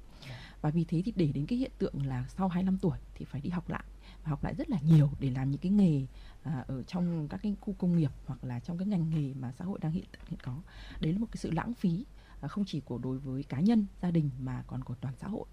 và 0.62 0.70
vì 0.70 0.84
thế 0.84 1.02
thì 1.06 1.14
để 1.16 1.32
đến 1.34 1.46
cái 1.46 1.60
hiện 1.60 1.72
tượng 1.78 2.06
là 2.06 2.26
sau 2.38 2.48
25 2.48 2.78
tuổi 2.78 2.98
thì 3.16 3.26
phải 3.26 3.42
đi 3.42 3.50
học 3.50 3.70
lại 3.70 3.84
và 4.24 4.30
học 4.30 4.44
lại 4.44 4.56
rất 4.56 4.70
là 4.70 4.78
nhiều 4.84 5.10
để 5.20 5.30
làm 5.30 5.52
những 5.52 5.62
cái 5.62 5.72
nghề 5.72 6.06
à, 6.44 6.66
ở 6.68 6.84
trong 6.84 7.28
các 7.28 7.40
cái 7.44 7.56
khu 7.62 7.76
công 7.78 7.98
nghiệp 7.98 8.12
hoặc 8.26 8.44
là 8.44 8.60
trong 8.60 8.78
cái 8.78 8.88
ngành 8.88 9.10
nghề 9.10 9.34
mà 9.34 9.52
xã 9.52 9.66
hội 9.66 9.80
đang 9.82 9.92
hiện 9.92 10.06
hiện 10.30 10.40
có. 10.44 10.62
Đấy 11.00 11.14
là 11.14 11.20
một 11.20 11.28
cái 11.32 11.38
sự 11.38 11.52
lãng 11.52 11.74
phí 11.74 12.06
à, 12.42 12.48
không 12.48 12.66
chỉ 12.66 12.80
của 12.80 12.98
đối 12.98 13.18
với 13.18 13.44
cá 13.44 13.60
nhân 13.60 13.86
gia 14.02 14.12
đình 14.12 14.30
mà 14.40 14.64
còn 14.68 14.84
của 14.84 14.96
toàn 14.96 15.14
xã 15.22 15.28
hội. 15.28 15.46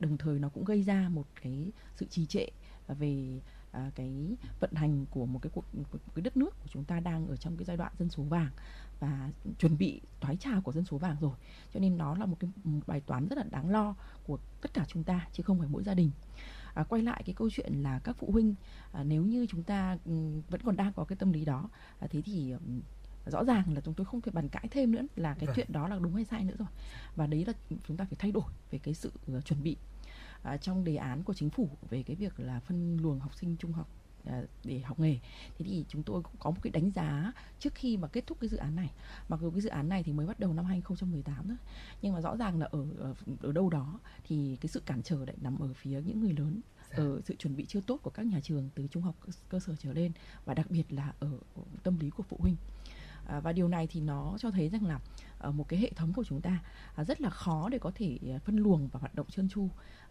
Đồng 0.00 0.16
thời 0.16 0.38
nó 0.38 0.48
cũng 0.48 0.64
gây 0.64 0.82
ra 0.82 1.08
một 1.08 1.26
cái 1.42 1.72
sự 1.96 2.06
trì 2.10 2.26
trệ 2.26 2.46
về 2.88 3.40
à, 3.70 3.90
cái 3.94 4.36
vận 4.60 4.72
hành 4.74 5.06
của 5.10 5.26
một 5.26 5.38
cái 5.42 5.50
cuộc 5.54 5.74
một 5.74 5.84
cái 6.14 6.22
đất 6.22 6.36
nước 6.36 6.60
của 6.60 6.68
chúng 6.68 6.84
ta 6.84 7.00
đang 7.00 7.26
ở 7.26 7.36
trong 7.36 7.56
cái 7.56 7.64
giai 7.64 7.76
đoạn 7.76 7.92
dân 7.98 8.08
số 8.08 8.22
vàng 8.22 8.50
và 9.02 9.30
chuẩn 9.58 9.78
bị 9.78 10.00
thoái 10.20 10.36
trào 10.36 10.60
của 10.60 10.72
dân 10.72 10.84
số 10.84 10.98
vàng 10.98 11.16
rồi. 11.20 11.32
Cho 11.74 11.80
nên 11.80 11.98
nó 11.98 12.14
là 12.14 12.26
một 12.26 12.36
cái 12.40 12.50
một 12.64 12.80
bài 12.86 13.00
toán 13.00 13.28
rất 13.28 13.38
là 13.38 13.44
đáng 13.50 13.70
lo 13.70 13.94
của 14.24 14.38
tất 14.60 14.74
cả 14.74 14.84
chúng 14.88 15.04
ta 15.04 15.28
chứ 15.32 15.42
không 15.42 15.58
phải 15.58 15.68
mỗi 15.68 15.82
gia 15.82 15.94
đình. 15.94 16.10
À, 16.74 16.82
quay 16.82 17.02
lại 17.02 17.22
cái 17.26 17.34
câu 17.34 17.50
chuyện 17.50 17.82
là 17.82 17.98
các 17.98 18.16
phụ 18.18 18.30
huynh 18.32 18.54
à, 18.92 19.04
nếu 19.04 19.24
như 19.24 19.46
chúng 19.46 19.62
ta 19.62 19.98
um, 20.04 20.42
vẫn 20.50 20.60
còn 20.64 20.76
đang 20.76 20.92
có 20.92 21.04
cái 21.04 21.16
tâm 21.16 21.32
lý 21.32 21.44
đó 21.44 21.68
à, 21.98 22.06
thế 22.10 22.22
thì 22.24 22.52
um, 22.52 22.80
rõ 23.26 23.44
ràng 23.44 23.74
là 23.74 23.80
chúng 23.80 23.94
tôi 23.94 24.04
không 24.04 24.20
thể 24.20 24.32
bàn 24.32 24.48
cãi 24.48 24.68
thêm 24.70 24.92
nữa 24.92 25.02
là 25.16 25.34
cái 25.34 25.46
Vâng. 25.46 25.56
chuyện 25.56 25.72
đó 25.72 25.88
là 25.88 25.98
đúng 25.98 26.14
hay 26.14 26.24
sai 26.24 26.44
nữa 26.44 26.54
rồi. 26.58 26.68
Và 27.16 27.26
đấy 27.26 27.44
là 27.44 27.52
chúng 27.88 27.96
ta 27.96 28.04
phải 28.04 28.16
thay 28.18 28.32
đổi 28.32 28.52
về 28.70 28.78
cái 28.78 28.94
sự 28.94 29.12
uh, 29.36 29.44
chuẩn 29.44 29.62
bị. 29.62 29.76
À, 30.42 30.56
trong 30.56 30.84
đề 30.84 30.96
án 30.96 31.22
của 31.22 31.34
chính 31.34 31.50
phủ 31.50 31.68
về 31.90 32.02
cái 32.02 32.16
việc 32.16 32.40
là 32.40 32.60
phân 32.60 32.96
luồng 32.96 33.20
học 33.20 33.34
sinh 33.34 33.56
trung 33.56 33.72
học 33.72 33.88
để 34.64 34.78
học 34.78 35.00
nghề. 35.00 35.18
Thế 35.58 35.64
thì 35.64 35.84
chúng 35.88 36.02
tôi 36.02 36.22
cũng 36.22 36.36
có 36.38 36.50
một 36.50 36.56
cái 36.62 36.70
đánh 36.70 36.90
giá 36.90 37.32
trước 37.58 37.74
khi 37.74 37.96
mà 37.96 38.08
kết 38.08 38.26
thúc 38.26 38.38
cái 38.40 38.48
dự 38.48 38.56
án 38.56 38.76
này. 38.76 38.90
Mặc 39.28 39.40
dù 39.40 39.50
cái 39.50 39.60
dự 39.60 39.68
án 39.68 39.88
này 39.88 40.02
thì 40.02 40.12
mới 40.12 40.26
bắt 40.26 40.40
đầu 40.40 40.52
năm 40.52 40.64
2018 40.64 41.48
thôi 41.48 41.56
nhưng 42.02 42.14
mà 42.14 42.20
rõ 42.20 42.36
ràng 42.36 42.58
là 42.58 42.68
ở 42.70 42.86
ở, 43.42 43.52
đâu 43.52 43.70
đó 43.70 44.00
thì 44.24 44.56
cái 44.60 44.68
sự 44.68 44.82
cản 44.86 45.02
trở 45.02 45.24
lại 45.24 45.36
nằm 45.40 45.58
ở 45.58 45.72
phía 45.72 46.00
những 46.06 46.20
người 46.20 46.32
lớn 46.32 46.60
ở 46.90 47.20
sự 47.24 47.36
chuẩn 47.36 47.56
bị 47.56 47.66
chưa 47.66 47.80
tốt 47.80 47.98
của 48.02 48.10
các 48.10 48.26
nhà 48.26 48.40
trường 48.40 48.68
từ 48.74 48.86
trung 48.90 49.02
học 49.02 49.14
cơ, 49.48 49.60
sở 49.60 49.76
trở 49.78 49.92
lên 49.92 50.12
và 50.44 50.54
đặc 50.54 50.70
biệt 50.70 50.92
là 50.92 51.12
ở 51.20 51.30
tâm 51.82 51.98
lý 51.98 52.10
của 52.10 52.22
phụ 52.22 52.36
huynh. 52.40 52.56
à, 52.56 52.81
À, 53.26 53.40
và 53.40 53.52
điều 53.52 53.68
này 53.68 53.86
thì 53.86 54.00
nó 54.00 54.36
cho 54.38 54.50
thấy 54.50 54.68
rằng 54.68 54.86
là 54.86 55.00
à, 55.38 55.50
một 55.50 55.68
cái 55.68 55.80
hệ 55.80 55.90
thống 55.96 56.12
của 56.12 56.24
chúng 56.24 56.40
ta 56.40 56.64
à, 56.94 57.04
rất 57.04 57.20
là 57.20 57.30
khó 57.30 57.68
để 57.68 57.78
có 57.78 57.92
thể 57.94 58.18
phân 58.44 58.56
luồng 58.56 58.88
và 58.88 59.00
hoạt 59.00 59.14
động 59.14 59.26
trơn 59.30 59.48
tru. 59.48 59.68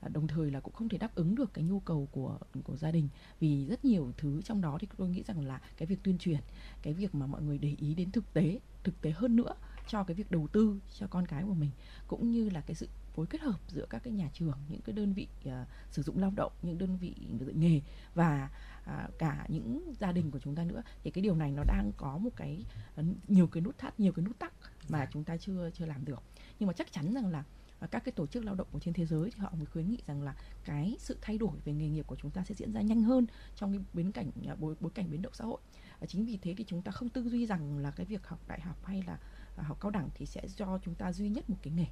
Đồng 0.10 0.28
thời 0.28 0.52
là 0.52 0.60
cũng 0.60 0.74
không 0.74 0.90
thể 0.90 0.98
đáp 0.98 1.16
ứng 1.16 1.36
được 1.36 1.54
cái 1.54 1.64
nhu 1.64 1.80
cầu 1.80 2.08
của 2.12 2.38
của 2.64 2.78
gia 2.78 2.92
đình. 2.92 3.10
Vì 3.40 3.66
rất 3.66 3.86
nhiều 3.86 4.12
thứ 4.18 4.42
trong 4.42 4.62
đó 4.62 4.78
thì 4.82 4.88
tôi 4.98 5.10
nghĩ 5.10 5.24
rằng 5.24 5.46
là 5.46 5.62
cái 5.78 5.88
việc 5.88 6.04
tuyên 6.04 6.18
truyền, 6.18 6.40
cái 6.82 6.94
việc 6.94 7.16
mà 7.16 7.26
mọi 7.26 7.42
người 7.42 7.58
để 7.58 7.76
ý 7.80 7.94
đến 7.96 8.12
thực 8.12 8.34
tế 8.34 8.60
thực 8.84 9.02
tế 9.02 9.12
hơn 9.12 9.36
nữa 9.36 9.54
cho 9.88 10.04
cái 10.04 10.16
việc 10.16 10.32
đầu 10.32 10.48
tư 10.52 10.80
cho 11.00 11.08
con 11.08 11.26
cái 11.28 11.44
của 11.44 11.54
mình, 11.54 11.72
cũng 12.08 12.32
như 12.32 12.50
là 12.50 12.62
cái 12.62 12.76
sự 12.76 12.88
phối 13.14 13.26
kết 13.26 13.42
hợp 13.42 13.60
giữa 13.68 13.86
các 13.90 14.04
cái 14.04 14.14
nhà 14.14 14.30
trường 14.34 14.58
những 14.70 14.82
cái 14.82 14.94
đơn 14.94 15.14
vị 15.14 15.28
à, 15.46 15.66
sử 15.92 16.02
dụng 16.02 16.20
lao 16.20 16.32
động 16.36 16.52
những 16.62 16.78
đơn 16.78 16.98
vị 16.98 17.16
dạy 17.40 17.56
nghề 17.56 17.82
và 18.14 18.50
à, 18.86 19.08
cả 19.18 19.46
những 19.48 19.94
gia 20.00 20.12
đình 20.12 20.32
của 20.32 20.40
chúng 20.40 20.56
ta 20.56 20.64
nữa. 20.64 20.84
Thì 21.04 21.12
cái 21.12 21.22
điều 21.22 21.36
này 21.36 21.52
nó 21.52 21.64
đang 21.64 21.92
có 21.98 22.18
một 22.18 22.30
cái 22.36 22.66
à, 22.96 23.04
nhiều 23.28 23.48
cái 23.48 23.62
nút 23.62 23.78
thắt 23.78 24.00
nhiều 24.00 24.12
cái 24.12 24.26
nút 24.26 24.40
tắc 24.40 24.54
mà 24.90 25.08
chúng 25.12 25.24
ta 25.24 25.38
chưa 25.38 25.70
chưa 25.74 25.86
làm 25.86 26.06
được. 26.06 26.24
Nhưng 26.60 26.68
mà 26.68 26.74
chắc 26.74 26.92
chắn 26.92 27.14
rằng 27.14 27.28
là 27.28 27.44
à, 27.80 27.88
các 27.92 28.04
cái 28.06 28.12
tổ 28.12 28.28
chức 28.28 28.46
lao 28.46 28.56
động 28.56 28.68
của 28.72 28.80
trên 28.80 28.94
thế 28.94 29.06
giới 29.06 29.32
thì 29.32 29.40
họ 29.40 29.52
mới 29.58 29.66
khuyến 29.66 29.90
nghị 29.90 29.98
rằng 30.08 30.22
là 30.22 30.36
cái 30.66 30.96
sự 31.00 31.18
thay 31.22 31.38
đổi 31.38 31.60
về 31.66 31.74
nghề 31.74 31.90
nghiệp 31.90 32.08
của 32.08 32.16
chúng 32.16 32.32
ta 32.32 32.44
sẽ 32.44 32.56
diễn 32.56 32.74
ra 32.74 32.82
nhanh 32.82 33.04
hơn 33.04 33.28
trong 33.56 33.74
cái 33.74 33.84
biến 33.94 34.12
cảnh 34.12 34.32
à, 34.48 34.56
bối, 34.56 34.76
bối 34.80 34.92
cảnh 34.96 35.12
biến 35.12 35.22
động 35.22 35.34
xã 35.34 35.46
hội. 35.46 35.62
À, 36.00 36.06
chính 36.06 36.26
vì 36.26 36.38
thế 36.42 36.54
thì 36.58 36.64
chúng 36.68 36.82
ta 36.82 36.92
không 36.92 37.10
tư 37.10 37.30
duy 37.30 37.46
rằng 37.46 37.78
là 37.78 37.92
cái 37.92 38.06
việc 38.06 38.28
học 38.28 38.40
đại 38.48 38.62
học 38.62 38.86
hay 38.86 39.04
là 39.08 39.18
học 39.56 39.78
cao 39.82 39.92
đẳng 39.92 40.10
thì 40.16 40.26
sẽ 40.26 40.42
cho 40.56 40.80
chúng 40.84 40.96
ta 40.96 41.14
duy 41.14 41.30
nhất 41.30 41.50
một 41.50 41.58
cái 41.62 41.74
nghề 41.74 41.86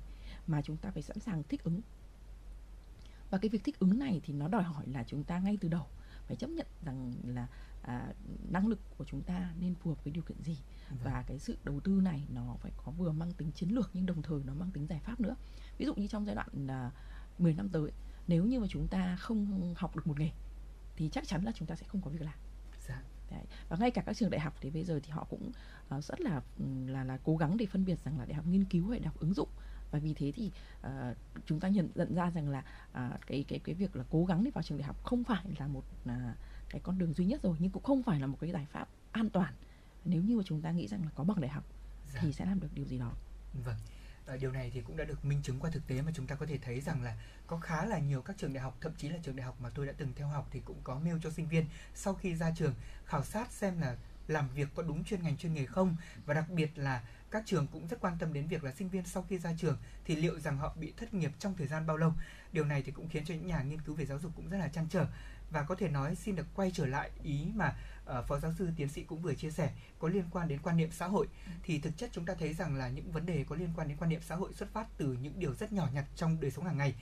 mà 0.49 0.61
chúng 0.61 0.77
ta 0.77 0.91
phải 0.91 1.03
sẵn 1.03 1.19
sàng 1.19 1.43
thích 1.43 1.63
ứng. 1.63 1.81
Và 3.29 3.37
cái 3.37 3.49
việc 3.49 3.63
thích 3.63 3.79
ứng 3.79 3.99
này 3.99 4.21
thì 4.23 4.33
nó 4.33 4.47
đòi 4.47 4.63
hỏi 4.63 4.87
là 4.87 5.03
chúng 5.07 5.23
ta 5.23 5.39
ngay 5.39 5.57
từ 5.61 5.69
đầu 5.69 5.85
phải 6.27 6.35
chấp 6.35 6.49
nhận 6.49 6.67
rằng 6.85 7.13
là 7.23 7.47
à, 7.81 8.13
năng 8.49 8.67
lực 8.67 8.79
của 8.97 9.05
chúng 9.05 9.21
ta 9.21 9.53
nên 9.59 9.75
phù 9.75 9.89
hợp 9.89 10.03
với 10.03 10.13
điều 10.13 10.23
kiện 10.23 10.43
gì. 10.43 10.57
Và 11.03 11.23
cái 11.27 11.39
sự 11.39 11.57
đầu 11.63 11.79
tư 11.79 11.91
này 11.91 12.27
nó 12.33 12.55
phải 12.61 12.71
có 12.77 12.91
vừa 12.91 13.11
mang 13.11 13.33
tính 13.33 13.51
chiến 13.51 13.69
lược 13.69 13.89
nhưng 13.93 14.05
đồng 14.05 14.21
thời 14.21 14.39
nó 14.45 14.53
mang 14.53 14.71
tính 14.71 14.87
giải 14.87 14.99
pháp 14.99 15.19
nữa. 15.19 15.35
Ví 15.77 15.85
dụ 15.85 15.95
như 15.95 16.07
trong 16.07 16.25
giai 16.25 16.35
đoạn 16.35 16.67
à, 16.67 16.91
10 17.37 17.53
năm 17.53 17.69
tới 17.69 17.91
nếu 18.27 18.45
như 18.45 18.59
mà 18.59 18.67
chúng 18.69 18.87
ta 18.87 19.15
không 19.15 19.73
học 19.77 19.95
được 19.95 20.07
một 20.07 20.19
nghề 20.19 20.29
thì 20.95 21.09
chắc 21.09 21.27
chắn 21.27 21.43
là 21.43 21.51
chúng 21.55 21.67
ta 21.67 21.75
sẽ 21.75 21.85
không 21.87 22.01
có 22.01 22.09
việc 22.09 22.21
làm. 22.21 22.37
Dạ. 22.87 23.01
Đấy. 23.31 23.43
và 23.69 23.77
ngay 23.79 23.91
cả 23.91 24.01
các 24.05 24.17
trường 24.17 24.29
đại 24.29 24.39
học 24.39 24.55
thì 24.61 24.69
bây 24.69 24.83
giờ 24.83 24.99
thì 25.03 25.09
họ 25.09 25.27
cũng 25.29 25.51
uh, 25.95 26.03
rất 26.03 26.21
là 26.21 26.41
là 26.87 27.03
là 27.03 27.17
cố 27.23 27.37
gắng 27.37 27.57
để 27.57 27.65
phân 27.65 27.85
biệt 27.85 27.99
rằng 28.05 28.19
là 28.19 28.25
đại 28.25 28.33
học 28.33 28.45
nghiên 28.47 28.65
cứu 28.65 28.89
hay 28.89 28.99
đại 28.99 29.07
học 29.07 29.19
ứng 29.19 29.33
dụng 29.33 29.49
và 29.91 29.99
vì 29.99 30.13
thế 30.13 30.31
thì 30.35 30.51
uh, 30.87 30.89
chúng 31.45 31.59
ta 31.59 31.67
nhận 31.67 31.89
nhận 31.95 32.15
ra 32.15 32.29
rằng 32.29 32.49
là 32.49 32.59
uh, 32.91 33.21
cái 33.27 33.45
cái 33.47 33.59
cái 33.59 33.75
việc 33.75 33.95
là 33.95 34.03
cố 34.09 34.25
gắng 34.25 34.43
để 34.43 34.51
vào 34.51 34.63
trường 34.63 34.77
đại 34.77 34.87
học 34.87 35.03
không 35.03 35.23
phải 35.23 35.45
là 35.59 35.67
một 35.67 35.83
uh, 36.05 36.11
cái 36.69 36.81
con 36.83 36.97
đường 36.97 37.13
duy 37.13 37.25
nhất 37.25 37.43
rồi 37.43 37.57
nhưng 37.59 37.71
cũng 37.71 37.83
không 37.83 38.03
phải 38.03 38.19
là 38.19 38.27
một 38.27 38.37
cái 38.41 38.51
giải 38.51 38.67
pháp 38.71 38.87
an 39.11 39.29
toàn 39.29 39.53
nếu 40.05 40.21
như 40.21 40.37
mà 40.37 40.43
chúng 40.45 40.61
ta 40.61 40.71
nghĩ 40.71 40.87
rằng 40.87 41.03
là 41.03 41.09
có 41.15 41.23
bằng 41.23 41.41
đại 41.41 41.49
học 41.51 41.63
Dạ. 42.13 42.19
thì 42.23 42.33
sẽ 42.33 42.45
làm 42.45 42.59
được 42.59 42.67
điều 42.73 42.85
gì 42.85 42.99
đó 42.99 43.11
Vâng. 43.65 43.75
Điều 44.39 44.51
này 44.51 44.71
thì 44.73 44.81
cũng 44.81 44.97
đã 44.97 45.05
được 45.05 45.25
minh 45.25 45.41
chứng 45.43 45.59
qua 45.59 45.69
thực 45.69 45.87
tế 45.87 46.01
mà 46.01 46.11
chúng 46.15 46.27
ta 46.27 46.35
có 46.35 46.45
thể 46.45 46.57
thấy 46.57 46.81
rằng 46.81 47.01
là 47.01 47.17
có 47.47 47.57
khá 47.57 47.85
là 47.85 47.99
nhiều 47.99 48.21
các 48.21 48.37
trường 48.37 48.53
đại 48.53 48.63
học 48.63 48.77
thậm 48.81 48.91
chí 48.97 49.09
là 49.09 49.17
trường 49.23 49.35
đại 49.35 49.45
học 49.45 49.55
mà 49.61 49.69
tôi 49.69 49.85
đã 49.85 49.93
từng 49.97 50.13
theo 50.15 50.27
học 50.27 50.47
thì 50.51 50.61
cũng 50.65 50.77
có 50.83 50.99
mail 50.99 51.17
cho 51.23 51.29
sinh 51.29 51.47
viên 51.47 51.65
sau 51.95 52.13
khi 52.13 52.35
ra 52.35 52.51
trường 52.57 52.73
khảo 53.05 53.23
sát 53.23 53.51
xem 53.51 53.79
là 53.81 53.97
làm 54.27 54.49
việc 54.49 54.67
có 54.75 54.83
đúng 54.83 55.03
chuyên 55.03 55.23
ngành 55.23 55.37
chuyên 55.37 55.53
nghề 55.53 55.65
không 55.65 55.95
và 56.25 56.33
đặc 56.33 56.49
biệt 56.49 56.77
là 56.77 57.03
các 57.31 57.43
trường 57.45 57.67
cũng 57.67 57.87
rất 57.87 58.01
quan 58.01 58.17
tâm 58.19 58.33
đến 58.33 58.47
việc 58.47 58.63
là 58.63 58.71
sinh 58.71 58.89
viên 58.89 59.05
sau 59.05 59.25
khi 59.29 59.37
ra 59.37 59.53
trường 59.57 59.77
thì 60.05 60.15
liệu 60.15 60.39
rằng 60.39 60.57
họ 60.57 60.75
bị 60.79 60.93
thất 60.97 61.13
nghiệp 61.13 61.31
trong 61.39 61.55
thời 61.57 61.67
gian 61.67 61.87
bao 61.87 61.97
lâu. 61.97 62.13
Điều 62.51 62.65
này 62.65 62.81
thì 62.81 62.91
cũng 62.91 63.09
khiến 63.09 63.25
cho 63.25 63.33
những 63.33 63.47
nhà 63.47 63.61
nghiên 63.61 63.81
cứu 63.81 63.95
về 63.95 64.05
giáo 64.05 64.19
dục 64.19 64.31
cũng 64.35 64.49
rất 64.49 64.57
là 64.57 64.67
chăn 64.67 64.87
trở. 64.89 65.05
Và 65.51 65.63
có 65.63 65.75
thể 65.75 65.89
nói 65.89 66.15
xin 66.15 66.35
được 66.35 66.45
quay 66.55 66.71
trở 66.73 66.85
lại 66.85 67.11
ý 67.23 67.47
mà 67.55 67.75
uh, 68.19 68.27
phó 68.27 68.39
giáo 68.39 68.53
sư 68.59 68.69
tiến 68.77 68.89
sĩ 68.89 69.03
cũng 69.03 69.21
vừa 69.21 69.33
chia 69.33 69.51
sẻ 69.51 69.71
có 69.99 70.07
liên 70.07 70.25
quan 70.31 70.47
đến 70.47 70.59
quan 70.63 70.77
niệm 70.77 70.91
xã 70.91 71.07
hội. 71.07 71.27
Thì 71.63 71.79
thực 71.79 71.97
chất 71.97 72.09
chúng 72.13 72.25
ta 72.25 72.33
thấy 72.39 72.53
rằng 72.53 72.75
là 72.75 72.89
những 72.89 73.11
vấn 73.11 73.25
đề 73.25 73.45
có 73.49 73.55
liên 73.55 73.69
quan 73.75 73.87
đến 73.87 73.97
quan 73.97 74.09
niệm 74.09 74.21
xã 74.21 74.35
hội 74.35 74.53
xuất 74.53 74.69
phát 74.73 74.87
từ 74.97 75.17
những 75.21 75.39
điều 75.39 75.53
rất 75.53 75.73
nhỏ 75.73 75.87
nhặt 75.93 76.05
trong 76.15 76.37
đời 76.41 76.51
sống 76.51 76.65
hàng 76.65 76.77
ngày. 76.77 76.95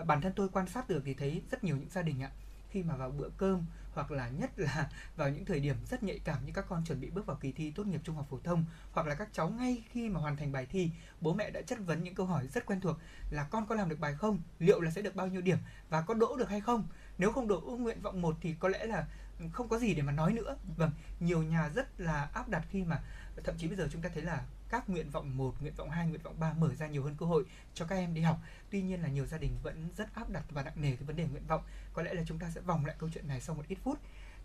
Uh, 0.00 0.06
bản 0.06 0.20
thân 0.20 0.32
tôi 0.36 0.48
quan 0.48 0.68
sát 0.68 0.88
được 0.88 1.02
thì 1.04 1.14
thấy 1.14 1.42
rất 1.50 1.64
nhiều 1.64 1.76
những 1.76 1.90
gia 1.90 2.02
đình 2.02 2.22
ạ 2.22 2.30
khi 2.70 2.82
mà 2.82 2.96
vào 2.96 3.10
bữa 3.10 3.28
cơm 3.36 3.66
hoặc 3.94 4.10
là 4.10 4.28
nhất 4.28 4.50
là 4.56 4.88
vào 5.16 5.28
những 5.30 5.44
thời 5.44 5.60
điểm 5.60 5.76
rất 5.90 6.02
nhạy 6.02 6.18
cảm 6.18 6.46
như 6.46 6.52
các 6.54 6.64
con 6.68 6.84
chuẩn 6.84 7.00
bị 7.00 7.10
bước 7.10 7.26
vào 7.26 7.36
kỳ 7.36 7.52
thi 7.52 7.70
tốt 7.70 7.86
nghiệp 7.86 8.00
trung 8.04 8.16
học 8.16 8.26
phổ 8.30 8.38
thông, 8.44 8.64
hoặc 8.92 9.06
là 9.06 9.14
các 9.14 9.28
cháu 9.32 9.48
ngay 9.48 9.84
khi 9.90 10.08
mà 10.08 10.20
hoàn 10.20 10.36
thành 10.36 10.52
bài 10.52 10.66
thi, 10.66 10.90
bố 11.20 11.34
mẹ 11.34 11.50
đã 11.50 11.62
chất 11.62 11.78
vấn 11.86 12.04
những 12.04 12.14
câu 12.14 12.26
hỏi 12.26 12.46
rất 12.46 12.66
quen 12.66 12.80
thuộc 12.80 12.96
là 13.30 13.44
con 13.44 13.66
có 13.66 13.74
làm 13.74 13.88
được 13.88 14.00
bài 14.00 14.14
không? 14.14 14.40
Liệu 14.58 14.80
là 14.80 14.90
sẽ 14.90 15.02
được 15.02 15.16
bao 15.16 15.26
nhiêu 15.26 15.40
điểm 15.40 15.58
và 15.88 16.02
có 16.02 16.14
đỗ 16.14 16.36
được 16.36 16.48
hay 16.48 16.60
không? 16.60 16.88
Nếu 17.18 17.32
không 17.32 17.48
đỗ, 17.48 17.60
nguyện 17.60 18.00
vọng 18.02 18.22
một 18.22 18.36
thì 18.40 18.54
có 18.60 18.68
lẽ 18.68 18.86
là 18.86 19.06
không 19.52 19.68
có 19.68 19.78
gì 19.78 19.94
để 19.94 20.02
mà 20.02 20.12
nói 20.12 20.32
nữa. 20.32 20.56
Vâng 20.76 20.90
nhiều 21.20 21.42
nhà 21.42 21.68
rất 21.74 22.00
là 22.00 22.30
áp 22.32 22.48
đặt 22.48 22.64
khi 22.70 22.84
mà, 22.84 23.02
thậm 23.44 23.54
chí 23.58 23.68
bây 23.68 23.76
giờ 23.76 23.88
chúng 23.92 24.02
ta 24.02 24.08
thấy 24.14 24.22
là 24.22 24.44
các 24.70 24.90
nguyện 24.90 25.10
vọng 25.10 25.36
1, 25.36 25.54
nguyện 25.60 25.74
vọng 25.76 25.90
2, 25.90 26.06
nguyện 26.06 26.22
vọng 26.22 26.34
3 26.40 26.52
mở 26.52 26.74
ra 26.74 26.86
nhiều 26.86 27.02
hơn 27.04 27.14
cơ 27.18 27.26
hội 27.26 27.44
cho 27.74 27.84
các 27.86 27.96
em 27.96 28.14
đi 28.14 28.20
học. 28.20 28.38
Tuy 28.70 28.82
nhiên 28.82 29.02
là 29.02 29.08
nhiều 29.08 29.26
gia 29.26 29.38
đình 29.38 29.58
vẫn 29.62 29.88
rất 29.96 30.14
áp 30.14 30.30
đặt 30.30 30.44
và 30.50 30.62
nặng 30.62 30.74
nề 30.76 30.96
cái 30.96 31.04
vấn 31.04 31.16
đề 31.16 31.26
nguyện 31.26 31.46
vọng. 31.48 31.62
Có 31.92 32.02
lẽ 32.02 32.14
là 32.14 32.22
chúng 32.26 32.38
ta 32.38 32.50
sẽ 32.54 32.60
vòng 32.60 32.86
lại 32.86 32.96
câu 32.98 33.10
chuyện 33.14 33.28
này 33.28 33.40
sau 33.40 33.56
một 33.56 33.64
ít 33.68 33.78
phút. 33.84 33.98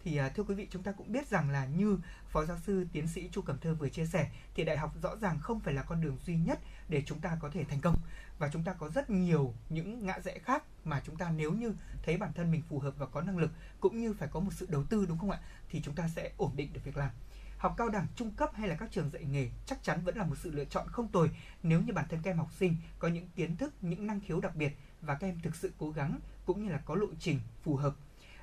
Thì 0.04 0.18
à, 0.18 0.30
thưa 0.30 0.44
quý 0.44 0.56
vị, 0.56 0.68
chúng 0.72 0.84
ta 0.84 0.92
cũng 0.92 1.12
biết 1.12 1.28
rằng 1.28 1.50
là 1.50 1.66
như 1.66 2.00
Phó 2.30 2.46
giáo 2.46 2.58
sư 2.66 2.88
tiến 2.92 3.08
sĩ 3.08 3.30
Chu 3.32 3.42
Cẩm 3.42 3.58
Thơ 3.58 3.74
vừa 3.74 3.90
chia 3.90 4.06
sẻ 4.06 4.30
thì 4.56 4.64
đại 4.64 4.78
học 4.78 4.94
rõ 5.02 5.16
ràng 5.16 5.40
không 5.40 5.60
phải 5.60 5.74
là 5.74 5.84
con 5.84 6.02
đường 6.02 6.18
duy 6.26 6.36
nhất 6.36 6.60
để 6.90 7.04
chúng 7.06 7.20
ta 7.20 7.38
có 7.42 7.50
thể 7.50 7.64
thành 7.64 7.82
công 7.82 7.96
và 8.40 8.50
chúng 8.54 8.64
ta 8.64 8.74
có 8.74 8.90
rất 8.90 9.10
nhiều 9.10 9.54
những 9.70 10.06
ngã 10.06 10.20
rẽ 10.20 10.40
khác 10.40 10.64
mà 10.84 11.02
chúng 11.06 11.18
ta 11.18 11.30
nếu 11.30 11.52
như 11.52 11.74
thấy 12.04 12.18
bản 12.18 12.34
thân 12.34 12.52
mình 12.52 12.62
phù 12.70 12.80
hợp 12.80 12.94
và 12.98 13.06
có 13.06 13.22
năng 13.22 13.38
lực 13.38 13.52
cũng 13.80 13.98
như 13.98 14.14
phải 14.14 14.28
có 14.32 14.40
một 14.40 14.52
sự 14.54 14.68
đầu 14.70 14.84
tư 14.84 15.06
đúng 15.06 15.18
không 15.18 15.32
ạ 15.32 15.40
thì 15.70 15.82
chúng 15.82 15.96
ta 15.96 16.08
sẽ 16.08 16.32
ổn 16.38 16.52
định 16.56 16.74
được 16.74 16.82
việc 16.84 16.98
làm 16.98 17.10
học 17.57 17.73
cao 17.77 17.90
đẳng 17.90 18.07
trung 18.15 18.32
cấp 18.32 18.49
hay 18.53 18.68
là 18.68 18.76
các 18.76 18.91
trường 18.91 19.10
dạy 19.10 19.23
nghề 19.23 19.49
chắc 19.65 19.84
chắn 19.84 20.02
vẫn 20.03 20.18
là 20.18 20.23
một 20.23 20.36
sự 20.38 20.52
lựa 20.52 20.65
chọn 20.65 20.88
không 20.88 21.07
tồi 21.07 21.30
nếu 21.64 21.82
như 21.82 21.94
bản 21.94 22.06
thân 22.10 22.19
các 22.23 22.32
em 22.32 22.38
học 22.38 22.49
sinh 22.60 22.76
có 22.99 23.07
những 23.07 23.27
kiến 23.36 23.57
thức 23.57 23.73
những 23.82 24.07
năng 24.07 24.19
khiếu 24.19 24.40
đặc 24.40 24.56
biệt 24.56 24.77
và 25.02 25.15
các 25.15 25.27
em 25.27 25.40
thực 25.44 25.56
sự 25.56 25.73
cố 25.77 25.91
gắng 25.91 26.19
cũng 26.45 26.64
như 26.64 26.72
là 26.72 26.77
có 26.86 26.95
lộ 26.95 27.07
trình 27.19 27.40
phù 27.64 27.76
hợp 27.76 27.95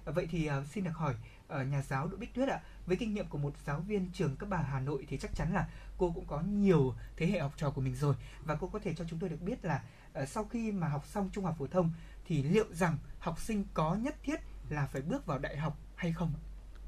vậy 0.04 0.28
thì 0.30 0.50
uh, 0.50 0.66
xin 0.66 0.84
được 0.84 0.90
hỏi 0.90 1.14
uh, 1.14 1.66
nhà 1.66 1.82
giáo 1.82 2.08
Đỗ 2.08 2.16
Bích 2.16 2.34
Tuyết 2.34 2.48
ạ 2.48 2.60
với 2.86 2.96
kinh 2.96 3.14
nghiệm 3.14 3.26
của 3.26 3.38
một 3.38 3.52
giáo 3.66 3.80
viên 3.80 4.10
trường 4.12 4.36
cấp 4.36 4.48
bà 4.48 4.56
Hà 4.56 4.80
Nội 4.80 5.06
thì 5.08 5.18
chắc 5.18 5.34
chắn 5.34 5.52
là 5.52 5.68
cô 5.98 6.12
cũng 6.14 6.26
có 6.26 6.40
nhiều 6.40 6.94
thế 7.16 7.26
hệ 7.26 7.40
học 7.40 7.52
trò 7.56 7.70
của 7.70 7.80
mình 7.80 7.94
rồi 7.94 8.14
và 8.44 8.54
cô 8.54 8.66
có 8.66 8.78
thể 8.78 8.94
cho 8.94 9.04
chúng 9.08 9.18
tôi 9.18 9.30
được 9.30 9.42
biết 9.42 9.64
là 9.64 9.82
uh, 10.22 10.28
sau 10.28 10.44
khi 10.44 10.72
mà 10.72 10.88
học 10.88 11.06
xong 11.06 11.30
trung 11.32 11.44
học 11.44 11.56
phổ 11.58 11.66
thông 11.66 11.90
thì 12.24 12.42
liệu 12.42 12.74
rằng 12.74 12.98
học 13.18 13.40
sinh 13.40 13.64
có 13.74 13.94
nhất 13.94 14.16
thiết 14.22 14.40
là 14.68 14.86
phải 14.86 15.02
bước 15.02 15.26
vào 15.26 15.38
đại 15.38 15.56
học 15.56 15.78
hay 15.94 16.12
không? 16.12 16.32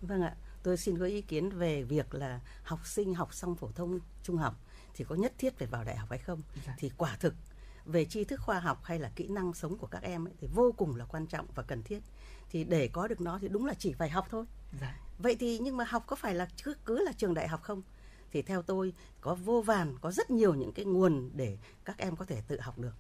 Vâng 0.03 0.23
ạ, 0.23 0.35
tôi 0.65 0.77
xin 0.77 0.99
có 0.99 1.05
ý 1.05 1.23
kiến 1.23 1.51
về 1.51 1.83
việc 1.83 2.15
là 2.15 2.41
học 2.63 2.87
sinh 2.87 3.15
học 3.15 3.35
xong 3.35 3.57
phổ 3.57 3.71
thông 3.75 4.01
trung 4.23 4.37
học 4.37 4.55
thì 4.95 5.05
có 5.05 5.15
nhất 5.15 5.33
thiết 5.39 5.59
phải 5.59 5.69
vào 5.69 5.85
đại 5.85 5.97
học 5.97 6.11
hay 6.11 6.19
không? 6.19 6.43
Dạ. 6.67 6.75
Thì 6.79 6.91
quả 6.97 7.17
thực 7.21 7.35
về 7.85 8.05
tri 8.05 8.25
thức 8.25 8.41
khoa 8.41 8.61
học 8.61 8.81
hay 8.85 8.99
là 8.99 9.13
kỹ 9.17 9.29
năng 9.29 9.55
sống 9.55 9.79
của 9.79 9.87
các 9.87 10.03
em 10.03 10.27
ấy, 10.27 10.35
thì 10.41 10.49
vô 10.55 10.75
cùng 10.77 10.97
là 10.97 11.05
quan 11.05 11.27
trọng 11.27 11.47
và 11.55 11.63
cần 11.63 11.83
thiết. 11.83 12.01
Thì 12.51 12.65
để 12.65 12.89
có 12.89 13.09
được 13.09 13.21
nó 13.21 13.39
thì 13.39 13.49
đúng 13.49 13.67
là 13.67 13.75
chỉ 13.75 13.93
phải 13.93 14.09
học 14.11 14.27
thôi. 14.31 14.45
Dạ. 14.81 15.01
Vậy 15.19 15.37
thì 15.41 15.59
nhưng 15.59 15.77
mà 15.77 15.85
học 15.85 16.05
có 16.07 16.17
phải 16.17 16.35
là 16.35 16.49
cứ 16.65 16.75
cứ 16.85 17.05
là 17.05 17.13
trường 17.13 17.35
đại 17.35 17.49
học 17.49 17.63
không? 17.63 17.83
Thì 18.33 18.43
theo 18.43 18.63
tôi 18.63 18.93
có 19.21 19.35
vô 19.35 19.63
vàn, 19.63 19.99
có 20.01 20.11
rất 20.11 20.31
nhiều 20.31 20.55
những 20.55 20.73
cái 20.73 20.85
nguồn 20.85 21.31
để 21.35 21.59
các 21.85 21.99
em 21.99 22.17
có 22.17 22.25
thể 22.25 22.43
tự 22.49 22.61
học 22.61 22.79
được. 22.79 22.95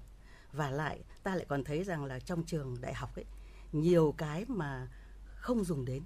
Và 0.53 0.71
lại 0.71 1.05
ta 1.23 1.35
lại 1.35 1.47
còn 1.49 1.65
thấy 1.65 1.85
rằng 1.85 2.05
là 2.05 2.19
trong 2.19 2.45
trường 2.45 2.77
đại 2.81 2.95
học 2.95 3.17
ấy 3.17 3.25
nhiều 3.73 4.15
cái 4.19 4.45
mà 4.49 4.89
không 5.35 5.65
dùng 5.65 5.85
đến 5.85 6.03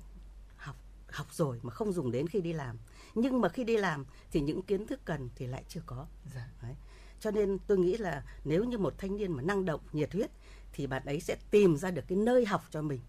học 1.08 1.26
rồi 1.32 1.60
mà 1.62 1.70
không 1.70 1.92
dùng 1.92 2.10
đến 2.10 2.26
khi 2.26 2.40
đi 2.40 2.52
làm. 2.52 2.78
Nhưng 3.14 3.40
mà 3.40 3.48
khi 3.48 3.64
đi 3.64 3.76
làm 3.76 4.04
thì 4.30 4.40
những 4.40 4.62
kiến 4.62 4.86
thức 4.86 5.00
cần 5.04 5.30
thì 5.36 5.46
lại 5.46 5.64
chưa 5.68 5.82
có. 5.86 6.06
Dạ. 6.34 6.48
Đấy. 6.62 6.74
Cho 7.20 7.30
nên 7.30 7.58
tôi 7.66 7.78
nghĩ 7.78 7.96
là 7.96 8.24
nếu 8.44 8.64
như 8.64 8.78
một 8.78 8.94
thanh 8.98 9.16
niên 9.16 9.32
mà 9.32 9.42
năng 9.42 9.64
động, 9.64 9.80
nhiệt 9.92 10.12
huyết 10.12 10.30
thì 10.72 10.86
bạn 10.86 11.04
ấy 11.04 11.20
sẽ 11.20 11.36
tìm 11.50 11.76
ra 11.76 11.90
được 11.90 12.04
cái 12.08 12.18
nơi 12.18 12.46
học 12.46 12.62
cho 12.70 12.82
mình 12.82 13.00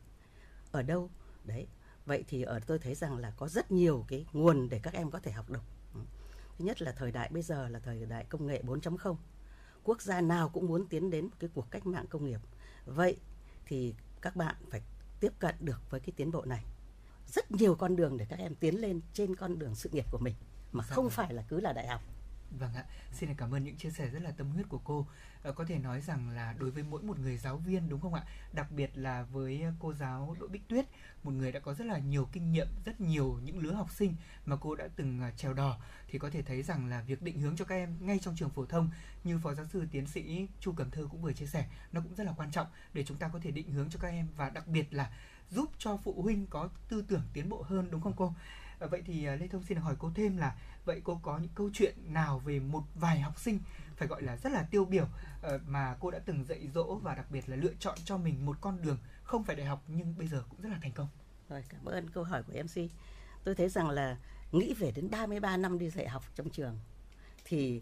ở 0.72 0.82
đâu. 0.82 1.10
Đấy. 1.44 1.68
Vậy 2.06 2.24
thì 2.28 2.44
ở 2.44 2.60
tôi 2.60 2.80
thấy 2.80 2.96
rằng 2.96 3.18
là 3.18 3.34
có 3.38 3.48
rất 3.48 3.72
nhiều 3.72 4.06
cái 4.08 4.26
nguồn 4.34 4.70
để 4.70 4.80
các 4.84 4.94
em 4.94 5.12
có 5.12 5.20
thể 5.20 5.32
học 5.32 5.50
được. 5.50 5.64
Thứ 6.58 6.66
nhất 6.66 6.82
là 6.82 6.92
thời 6.92 7.12
đại 7.12 7.30
bây 7.34 7.42
giờ 7.42 7.70
là 7.70 7.80
thời 7.80 8.06
đại 8.06 8.26
công 8.30 8.48
nghệ 8.48 8.62
4.0. 8.66 9.16
Quốc 9.84 10.02
gia 10.02 10.22
nào 10.22 10.50
cũng 10.50 10.68
muốn 10.68 10.88
tiến 10.88 11.10
đến 11.10 11.30
cái 11.40 11.50
cuộc 11.54 11.72
cách 11.72 11.86
mạng 11.86 12.06
công 12.10 12.26
nghiệp. 12.26 12.40
Vậy 12.86 13.18
thì 13.66 13.96
các 14.22 14.36
bạn 14.36 14.56
phải 14.70 14.82
tiếp 15.20 15.34
cận 15.40 15.56
được 15.60 15.90
với 15.90 16.00
cái 16.00 16.14
tiến 16.16 16.32
bộ 16.32 16.46
này. 16.46 16.66
Rất 17.34 17.52
nhiều 17.52 17.76
con 17.76 17.96
đường 17.96 18.18
để 18.18 18.26
các 18.30 18.40
em 18.40 18.56
tiến 18.56 18.82
lên 18.82 19.02
trên 19.14 19.36
con 19.36 19.60
đường 19.60 19.76
sự 19.76 19.90
nghiệp 19.94 20.06
của 20.12 20.18
mình 20.18 20.36
mà 20.72 20.84
Dạ 20.90 20.96
không 20.96 21.06
vâng. 21.06 21.12
phải 21.12 21.34
là 21.34 21.44
cứ 21.50 21.60
là 21.60 21.74
đại 21.74 21.88
học. 21.88 22.02
Vâng 22.60 22.74
ạ, 22.74 22.84
xin 23.14 23.30
được 23.30 23.36
cảm 23.38 23.54
ơn 23.54 23.64
những 23.64 23.76
chia 23.78 23.90
sẻ 23.90 24.10
rất 24.10 24.22
là 24.22 24.32
tâm 24.32 24.50
huyết 24.50 24.70
của 24.70 24.82
cô. 24.84 25.08
Ờ, 25.44 25.52
có 25.52 25.66
thể 25.66 25.78
nói 25.78 26.02
rằng 26.02 26.30
là 26.30 26.56
đối 26.60 26.72
với 26.72 26.84
mỗi 26.84 27.02
một 27.02 27.20
người 27.20 27.38
giáo 27.38 27.58
viên 27.58 27.90
đúng 27.90 28.02
không 28.02 28.14
ạ? 28.14 28.24
Đặc 28.54 28.72
biệt 28.72 28.98
là 28.98 29.24
với 29.24 29.64
cô 29.80 29.94
giáo 29.94 30.36
Đỗ 30.40 30.48
Bích 30.48 30.68
Tuyết, 30.68 30.86
một 31.24 31.32
người 31.32 31.52
đã 31.52 31.60
có 31.60 31.74
rất 31.74 31.86
là 31.86 31.98
nhiều 31.98 32.30
kinh 32.32 32.52
nghiệm, 32.52 32.68
rất 32.86 33.02
nhiều 33.02 33.40
những 33.44 33.60
lứa 33.60 33.72
học 33.72 33.92
sinh 33.92 34.16
mà 34.46 34.56
cô 34.62 34.76
đã 34.76 34.88
từng 34.96 35.22
à, 35.22 35.32
trèo 35.38 35.54
đò 35.54 35.78
thì 36.08 36.20
có 36.20 36.30
thể 36.30 36.42
thấy 36.42 36.64
rằng 36.64 36.90
là 36.90 37.02
việc 37.02 37.22
định 37.22 37.40
hướng 37.40 37.56
cho 37.56 37.66
các 37.66 37.76
em 37.76 37.96
ngay 38.00 38.20
trong 38.20 38.36
trường 38.36 38.50
phổ 38.50 38.66
thông 38.66 38.90
như 39.24 39.40
phó 39.44 39.54
giáo 39.54 39.66
sư 39.66 39.88
tiến 39.92 40.08
sĩ 40.08 40.48
Chu 40.60 40.72
Cẩm 40.72 40.92
Thơ 40.92 41.08
cũng 41.12 41.22
vừa 41.22 41.34
chia 41.34 41.46
sẻ, 41.46 41.68
nó 41.92 42.02
cũng 42.02 42.16
rất 42.16 42.24
là 42.24 42.34
quan 42.38 42.52
trọng 42.52 42.68
để 42.94 43.04
chúng 43.04 43.18
ta 43.18 43.30
có 43.34 43.40
thể 43.44 43.52
định 43.52 43.72
hướng 43.72 43.90
cho 43.90 44.00
các 44.02 44.08
em 44.08 44.28
và 44.38 44.50
đặc 44.50 44.68
biệt 44.68 44.94
là 44.94 45.12
giúp 45.52 45.70
cho 45.78 45.98
phụ 45.98 46.22
huynh 46.22 46.48
có 46.48 46.70
tư 46.90 47.04
tưởng 47.08 47.24
tiến 47.34 47.50
bộ 47.50 47.62
hơn 47.62 47.88
đúng 47.92 48.02
không 48.02 48.14
cô? 48.18 48.34
À, 48.80 48.88
vậy 48.88 49.02
thì 49.06 49.26
à, 49.26 49.36
Lê 49.36 49.48
Thông 49.48 49.64
xin 49.64 49.78
được 49.78 49.84
hỏi 49.84 49.96
cô 50.00 50.12
thêm 50.16 50.38
là 50.38 50.56
vậy 50.86 51.02
cô 51.04 51.20
có 51.24 51.38
những 51.38 51.52
câu 51.56 51.70
chuyện 51.74 51.96
nào 52.06 52.40
về 52.40 52.60
một 52.60 52.84
vài 52.96 53.20
học 53.20 53.40
sinh 53.40 53.60
phải 53.96 54.08
gọi 54.08 54.22
là 54.22 54.38
rất 54.38 54.52
là 54.52 54.68
tiêu 54.72 54.86
biểu 54.86 55.08
ờ, 55.42 55.60
mà 55.68 55.96
cô 56.00 56.12
đã 56.12 56.20
từng 56.20 56.46
dạy 56.46 56.68
dỗ 56.74 56.96
và 56.96 57.16
đặc 57.16 57.32
biệt 57.32 57.50
là 57.50 57.56
lựa 57.56 57.74
chọn 57.80 57.98
cho 58.06 58.18
mình 58.18 58.46
một 58.46 58.58
con 58.62 58.82
đường 58.82 58.98
không 59.24 59.44
phải 59.44 59.56
đại 59.56 59.66
học 59.66 59.84
nhưng 59.88 60.18
bây 60.18 60.28
giờ 60.28 60.44
cũng 60.50 60.62
rất 60.62 60.70
là 60.70 60.80
thành 60.82 60.92
công. 60.92 61.08
Rồi, 61.50 61.64
cảm 61.70 61.86
ơn 61.86 62.10
câu 62.10 62.24
hỏi 62.24 62.44
của 62.44 62.54
MC. 62.64 62.92
Tôi 63.44 63.56
thấy 63.56 63.70
rằng 63.70 63.90
là 63.90 64.18
nghĩ 64.52 64.74
về 64.74 64.92
đến 64.92 65.10
33 65.10 65.58
năm 65.58 65.80
đi 65.80 65.90
dạy 65.90 66.08
học 66.08 66.24
trong 66.36 66.50
trường 66.50 66.80
thì 67.46 67.82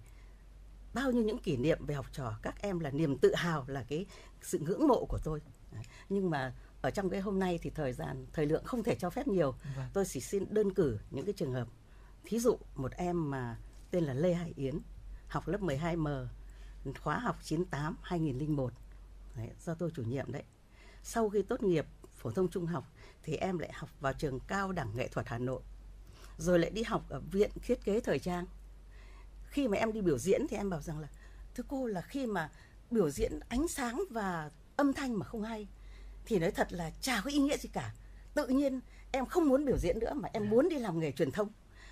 bao 0.94 1.11
nhiêu 1.11 1.23
những 1.23 1.39
kỷ 1.39 1.57
niệm 1.57 1.85
về 1.85 1.95
học 1.95 2.06
trò 2.11 2.39
các 2.41 2.61
em 2.61 2.80
là 2.80 2.89
niềm 2.89 3.18
tự 3.18 3.35
hào 3.35 3.65
là 3.68 3.84
cái 3.84 4.06
sự 4.41 4.60
ngưỡng 4.60 4.88
mộ 4.88 5.06
của 5.06 5.19
tôi. 5.23 5.41
Nhưng 6.10 6.30
mà 6.30 6.53
ở 6.88 6.91
trong 6.91 7.09
cái 7.09 7.22
hôm 7.22 7.39
nay 7.39 7.59
thì 7.61 7.69
thời 7.69 7.93
gian 7.93 8.26
thời 8.34 8.45
lượng 8.45 8.64
không 8.64 8.84
thể 8.84 8.95
cho 8.95 9.09
phép 9.09 9.27
nhiều. 9.27 9.55
Vâng. 9.76 9.85
Tôi 9.93 10.05
chỉ 10.05 10.19
xin 10.19 10.45
đơn 10.49 10.73
cử 10.73 10.99
những 11.11 11.26
cái 11.26 11.34
trường 11.38 11.53
hợp. 11.53 11.68
Thí 12.23 12.39
dụ 12.39 12.57
một 12.76 12.91
em 12.91 13.31
mà 13.31 13.57
tên 13.91 14.03
là 14.03 14.14
Lê 14.14 14.34
Hải 14.34 14.53
Yến 14.55 14.80
học 15.27 15.47
lớp 15.47 15.61
12M 15.61 16.27
khóa 16.99 17.19
học 17.19 17.38
98 17.43 17.97
2001. 18.01 18.73
Đấy, 19.35 19.49
do 19.65 19.73
tôi 19.73 19.91
chủ 19.95 20.03
nhiệm 20.03 20.31
đấy. 20.31 20.43
Sau 21.03 21.30
khi 21.30 21.41
tốt 21.41 21.64
nghiệp 21.64 21.85
phổ 22.15 22.31
thông 22.31 22.49
trung 22.49 22.65
học 22.65 22.91
thì 23.23 23.35
em 23.35 23.57
lại 23.57 23.72
học 23.73 23.89
vào 23.99 24.14
trường 24.14 24.39
cao 24.39 24.72
đẳng 24.72 24.95
nghệ 24.95 25.07
thuật 25.07 25.27
Hà 25.27 25.38
Nội. 25.38 25.61
Rồi 26.38 26.59
lại 26.59 26.69
đi 26.69 26.84
học 26.84 27.05
ở 27.09 27.19
viện 27.31 27.51
thiết 27.61 27.84
kế 27.84 27.99
thời 27.99 28.19
trang. 28.19 28.45
Khi 29.49 29.68
mà 29.68 29.77
em 29.77 29.93
đi 29.93 30.01
biểu 30.01 30.18
diễn 30.18 30.41
thì 30.49 30.57
em 30.57 30.69
bảo 30.69 30.81
rằng 30.81 30.99
là 30.99 31.07
thưa 31.55 31.64
cô 31.68 31.85
là 31.85 32.01
khi 32.01 32.26
mà 32.26 32.51
biểu 32.91 33.09
diễn 33.09 33.39
ánh 33.49 33.68
sáng 33.68 34.03
và 34.09 34.51
âm 34.76 34.93
thanh 34.93 35.19
mà 35.19 35.26
không 35.26 35.41
hay 35.41 35.68
thì 36.27 36.39
nói 36.39 36.51
thật 36.51 36.73
là 36.73 36.91
chả 37.01 37.21
có 37.23 37.29
ý 37.29 37.37
nghĩa 37.37 37.57
gì 37.57 37.69
cả. 37.73 37.93
Tự 38.33 38.47
nhiên 38.47 38.79
em 39.11 39.25
không 39.25 39.49
muốn 39.49 39.65
biểu 39.65 39.77
diễn 39.77 39.99
nữa 39.99 40.13
mà 40.13 40.29
em 40.33 40.49
muốn 40.49 40.69
đi 40.69 40.79
làm 40.79 40.99
nghề 40.99 41.11
truyền 41.11 41.31
thông. 41.31 41.49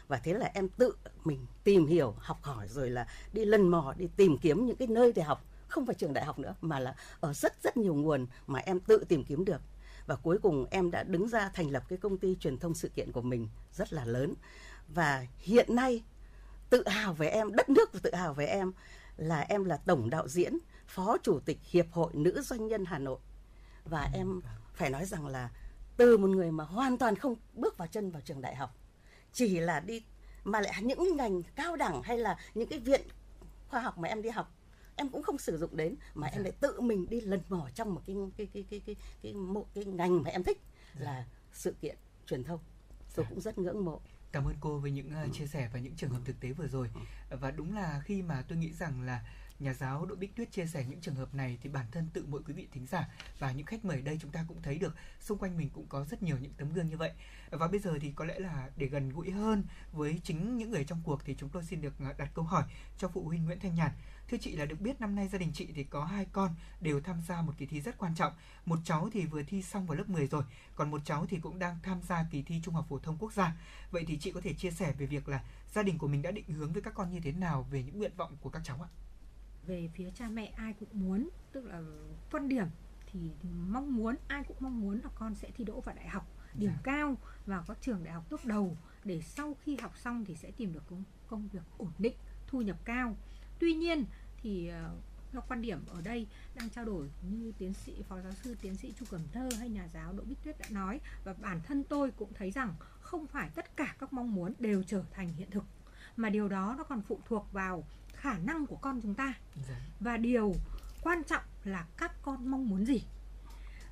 Và 0.07 0.17
thế 0.17 0.33
là 0.33 0.51
em 0.53 0.69
tự 0.69 0.95
mình 1.23 1.45
tìm 1.63 1.87
hiểu, 1.87 2.15
học 2.17 2.43
hỏi 2.43 2.67
rồi 2.67 2.89
là 2.89 3.07
đi 3.33 3.45
lần 3.45 3.69
mò, 3.69 3.93
đi 3.97 4.07
tìm 4.17 4.37
kiếm 4.37 4.65
những 4.65 4.77
cái 4.77 4.87
nơi 4.87 5.13
để 5.13 5.21
học. 5.21 5.45
Không 5.67 5.85
phải 5.85 5.95
trường 5.95 6.13
đại 6.13 6.25
học 6.25 6.39
nữa 6.39 6.55
mà 6.61 6.79
là 6.79 6.95
ở 7.19 7.33
rất 7.33 7.63
rất 7.63 7.77
nhiều 7.77 7.95
nguồn 7.95 8.27
mà 8.47 8.59
em 8.59 8.79
tự 8.79 9.03
tìm 9.09 9.23
kiếm 9.23 9.45
được 9.45 9.61
và 10.07 10.15
cuối 10.15 10.37
cùng 10.41 10.65
em 10.71 10.91
đã 10.91 11.03
đứng 11.03 11.27
ra 11.27 11.49
thành 11.53 11.71
lập 11.71 11.83
cái 11.89 11.97
công 11.97 12.17
ty 12.17 12.35
truyền 12.35 12.57
thông 12.57 12.73
sự 12.73 12.89
kiện 12.89 13.11
của 13.11 13.21
mình 13.21 13.49
rất 13.73 13.93
là 13.93 14.05
lớn 14.05 14.33
và 14.87 15.25
hiện 15.39 15.75
nay 15.75 16.03
tự 16.69 16.87
hào 16.87 17.13
về 17.13 17.27
em 17.27 17.55
đất 17.55 17.69
nước 17.69 18.01
tự 18.01 18.15
hào 18.15 18.33
về 18.33 18.45
em 18.45 18.71
là 19.17 19.39
em 19.39 19.65
là 19.65 19.77
tổng 19.77 20.09
đạo 20.09 20.27
diễn 20.27 20.57
phó 20.87 21.17
chủ 21.23 21.39
tịch 21.39 21.57
hiệp 21.63 21.85
hội 21.91 22.11
nữ 22.13 22.41
doanh 22.41 22.67
nhân 22.67 22.85
hà 22.85 22.99
nội 22.99 23.19
và 23.85 24.09
em 24.13 24.41
phải 24.73 24.89
nói 24.89 25.05
rằng 25.05 25.27
là 25.27 25.49
từ 25.97 26.17
một 26.17 26.27
người 26.27 26.51
mà 26.51 26.63
hoàn 26.63 26.97
toàn 26.97 27.15
không 27.15 27.35
bước 27.53 27.77
vào 27.77 27.87
chân 27.87 28.11
vào 28.11 28.21
trường 28.21 28.41
đại 28.41 28.55
học 28.55 28.75
chỉ 29.33 29.59
là 29.59 29.79
đi 29.79 30.03
mà 30.43 30.61
lại 30.61 30.73
những 30.81 31.17
ngành 31.17 31.43
cao 31.43 31.75
đẳng 31.75 32.03
hay 32.03 32.17
là 32.17 32.37
những 32.53 32.69
cái 32.69 32.79
viện 32.79 33.01
khoa 33.67 33.81
học 33.81 33.97
mà 33.97 34.07
em 34.07 34.21
đi 34.21 34.29
học 34.29 34.55
em 34.95 35.09
cũng 35.09 35.23
không 35.23 35.37
sử 35.37 35.57
dụng 35.57 35.77
đến 35.77 35.95
mà 36.13 36.27
em 36.27 36.43
lại 36.43 36.51
tự 36.51 36.81
mình 36.81 37.09
đi 37.09 37.21
lần 37.21 37.41
mò 37.49 37.69
trong 37.75 37.95
một 37.95 38.01
cái 38.07 38.15
cái 38.37 38.47
cái 38.53 38.65
cái 38.69 38.81
cái 38.85 38.95
cái, 39.21 39.33
một 39.33 39.65
cái 39.73 39.85
ngành 39.85 40.23
mà 40.23 40.29
em 40.29 40.43
thích 40.43 40.61
là 40.97 41.25
sự 41.51 41.75
kiện 41.81 41.97
truyền 42.27 42.43
thông. 42.43 42.59
Tôi 43.15 43.25
cũng 43.29 43.41
rất 43.41 43.57
ngưỡng 43.57 43.85
mộ. 43.85 44.01
Cảm 44.31 44.45
ơn 44.45 44.55
cô 44.59 44.79
với 44.79 44.91
những 44.91 45.11
uh, 45.25 45.33
chia 45.33 45.47
sẻ 45.47 45.69
và 45.73 45.79
những 45.79 45.95
trường 45.95 46.09
hợp 46.09 46.19
thực 46.25 46.39
tế 46.39 46.51
vừa 46.51 46.67
rồi. 46.67 46.89
Và 47.29 47.51
đúng 47.51 47.75
là 47.75 48.01
khi 48.05 48.21
mà 48.21 48.43
tôi 48.47 48.57
nghĩ 48.57 48.73
rằng 48.73 49.01
là 49.01 49.21
nhà 49.60 49.73
giáo 49.73 50.06
Đỗ 50.06 50.15
Bích 50.15 50.36
Tuyết 50.36 50.52
chia 50.52 50.65
sẻ 50.65 50.86
những 50.90 51.02
trường 51.02 51.15
hợp 51.15 51.36
này 51.36 51.57
thì 51.61 51.69
bản 51.69 51.86
thân 51.91 52.10
tự 52.14 52.26
mỗi 52.27 52.41
quý 52.48 52.53
vị 52.53 52.68
thính 52.72 52.88
giả 52.88 53.10
và 53.40 53.52
những 53.52 53.65
khách 53.65 53.86
mời 53.86 54.02
đây 54.02 54.18
chúng 54.22 54.32
ta 54.32 54.45
cũng 54.48 54.61
thấy 54.61 54.77
được 54.77 54.95
xung 55.19 55.38
quanh 55.38 55.57
mình 55.57 55.69
cũng 55.69 55.86
có 55.90 56.06
rất 56.06 56.23
nhiều 56.23 56.38
những 56.41 56.53
tấm 56.57 56.73
gương 56.73 56.90
như 56.90 56.98
vậy. 56.98 57.11
Và 57.49 57.68
bây 57.68 57.80
giờ 57.80 57.98
thì 58.02 58.11
có 58.15 58.26
lẽ 58.26 58.40
là 58.40 58.69
để 58.77 58.88
gần 58.88 59.10
gũi 59.10 59.32
hơn 59.32 59.64
với 59.91 60.19
chính 60.23 60.57
những 60.57 60.72
người 60.72 60.84
trong 60.84 61.02
cuộc 61.03 61.26
thì 61.26 61.36
chúng 61.38 61.49
tôi 61.49 61.64
xin 61.64 61.82
được 61.82 61.94
ờ, 61.99 62.14
đặt 62.18 62.30
câu 62.34 62.45
hỏi 62.45 62.64
cho 62.98 63.07
phụ 63.07 63.23
huynh 63.23 63.45
Nguyễn 63.45 63.60
Thanh 63.60 63.76
Nhàn. 63.76 63.91
Thưa 64.30 64.38
chị 64.38 64.56
là 64.56 64.65
được 64.65 64.82
biết 64.82 65.02
năm 65.02 65.15
nay 65.15 65.27
gia 65.27 65.38
đình 65.38 65.52
chị 65.53 65.68
thì 65.76 65.84
có 65.84 66.06
hai 66.06 66.26
con 66.32 66.56
đều 66.82 67.02
tham 67.02 67.22
gia 67.27 67.41
một 67.41 67.53
kỳ 67.57 67.65
thi 67.65 67.82
rất 67.82 67.98
quan 67.98 68.15
trọng. 68.15 68.34
Một 68.65 68.80
cháu 68.84 69.10
thì 69.14 69.26
vừa 69.26 69.44
thi 69.44 69.61
xong 69.61 69.86
vào 69.88 69.98
lớp 69.98 70.10
10 70.10 70.27
rồi, 70.27 70.44
còn 70.76 70.91
một 70.91 71.02
cháu 71.06 71.26
thì 71.30 71.38
cũng 71.38 71.60
đang 71.60 71.80
tham 71.84 72.02
gia 72.02 72.26
kỳ 72.32 72.44
thi 72.44 72.61
Trung 72.64 72.73
học 72.73 72.86
phổ 72.90 72.99
thông 72.99 73.18
quốc 73.18 73.34
gia. 73.34 73.56
Vậy 73.91 74.03
thì 74.07 74.18
chị 74.18 74.32
có 74.32 74.41
thể 74.41 74.53
chia 74.53 74.72
sẻ 74.72 74.94
về 74.98 75.06
việc 75.06 75.30
là 75.30 75.44
gia 75.73 75.84
đình 75.84 75.98
của 75.98 76.07
mình 76.07 76.22
đã 76.22 76.32
định 76.32 76.48
hướng 76.48 76.73
với 76.73 76.82
các 76.82 76.94
con 76.94 77.11
như 77.11 77.19
thế 77.19 77.32
nào 77.32 77.68
về 77.72 77.84
những 77.84 77.98
nguyện 77.98 78.18
vọng 78.18 78.38
của 78.41 78.49
các 78.49 78.61
cháu 78.65 78.82
ạ? 78.82 79.05
Về 79.67 79.89
phía 79.93 80.09
cha 80.11 80.29
mẹ 80.29 80.45
ai 80.45 80.73
cũng 80.79 80.89
muốn 80.91 81.29
tức 81.51 81.65
là 81.65 81.81
quan 82.31 82.49
điểm 82.49 82.67
thì 83.11 83.19
mong 83.67 83.95
muốn 83.95 84.15
ai 84.27 84.43
cũng 84.47 84.57
mong 84.59 84.81
muốn 84.81 84.99
là 85.03 85.09
con 85.15 85.35
sẽ 85.35 85.51
thi 85.57 85.63
đỗ 85.63 85.81
vào 85.81 85.95
đại 85.95 86.07
học 86.07 86.27
điểm 86.53 86.71
Dạ. 86.75 86.79
cao 86.83 87.17
và 87.45 87.63
có 87.67 87.75
trường 87.81 88.03
đại 88.03 88.13
học 88.13 88.25
tốt 88.29 88.39
đầu 88.43 88.77
để 89.03 89.21
sau 89.21 89.57
khi 89.63 89.77
học 89.77 89.97
xong 89.97 90.25
thì 90.25 90.35
sẽ 90.35 90.51
tìm 90.51 90.73
được 90.73 90.83
công, 90.87 91.03
công 91.27 91.47
việc 91.47 91.63
ổn 91.77 91.91
định 91.99 92.15
thu 92.47 92.61
nhập 92.61 92.77
cao 92.85 93.17
tuy 93.59 93.73
nhiên 93.73 94.05
thì 94.41 94.67
ờ, 94.67 94.95
theo 95.31 95.43
quan 95.47 95.61
điểm 95.61 95.79
ở 95.87 96.01
đây 96.01 96.27
đang 96.55 96.69
trao 96.69 96.85
đổi 96.85 97.09
như 97.31 97.51
tiến 97.57 97.73
sĩ 97.73 98.03
phó 98.09 98.21
giáo 98.21 98.31
sư 98.31 98.55
tiến 98.61 98.75
sĩ 98.75 98.93
chu 98.99 99.05
cẩm 99.09 99.21
thơ 99.31 99.49
hay 99.59 99.69
nhà 99.69 99.87
giáo 99.93 100.13
đỗ 100.13 100.23
bích 100.23 100.43
tuyết 100.43 100.59
đã 100.59 100.65
nói 100.69 100.99
và 101.23 101.33
bản 101.33 101.61
thân 101.63 101.83
tôi 101.83 102.11
cũng 102.11 102.33
thấy 102.33 102.51
rằng 102.51 102.73
không 103.01 103.27
phải 103.27 103.49
tất 103.55 103.77
cả 103.77 103.95
các 103.99 104.13
mong 104.13 104.35
muốn 104.35 104.53
đều 104.59 104.83
trở 104.83 105.03
thành 105.11 105.33
hiện 105.33 105.51
thực 105.51 105.63
mà 106.17 106.29
điều 106.29 106.49
đó 106.49 106.75
nó 106.77 106.83
còn 106.83 107.01
phụ 107.01 107.19
thuộc 107.25 107.47
vào 107.51 107.83
khả 108.15 108.37
năng 108.37 108.67
của 108.67 108.75
con 108.75 109.01
chúng 109.01 109.13
ta. 109.13 109.33
Dạ. 109.67 109.75
và 109.99 110.17
điều 110.17 110.53
quan 111.01 111.23
trọng 111.23 111.43
là 111.63 111.87
các 111.97 112.11
con 112.21 112.47
mong 112.47 112.69
muốn 112.69 112.85
gì. 112.85 113.03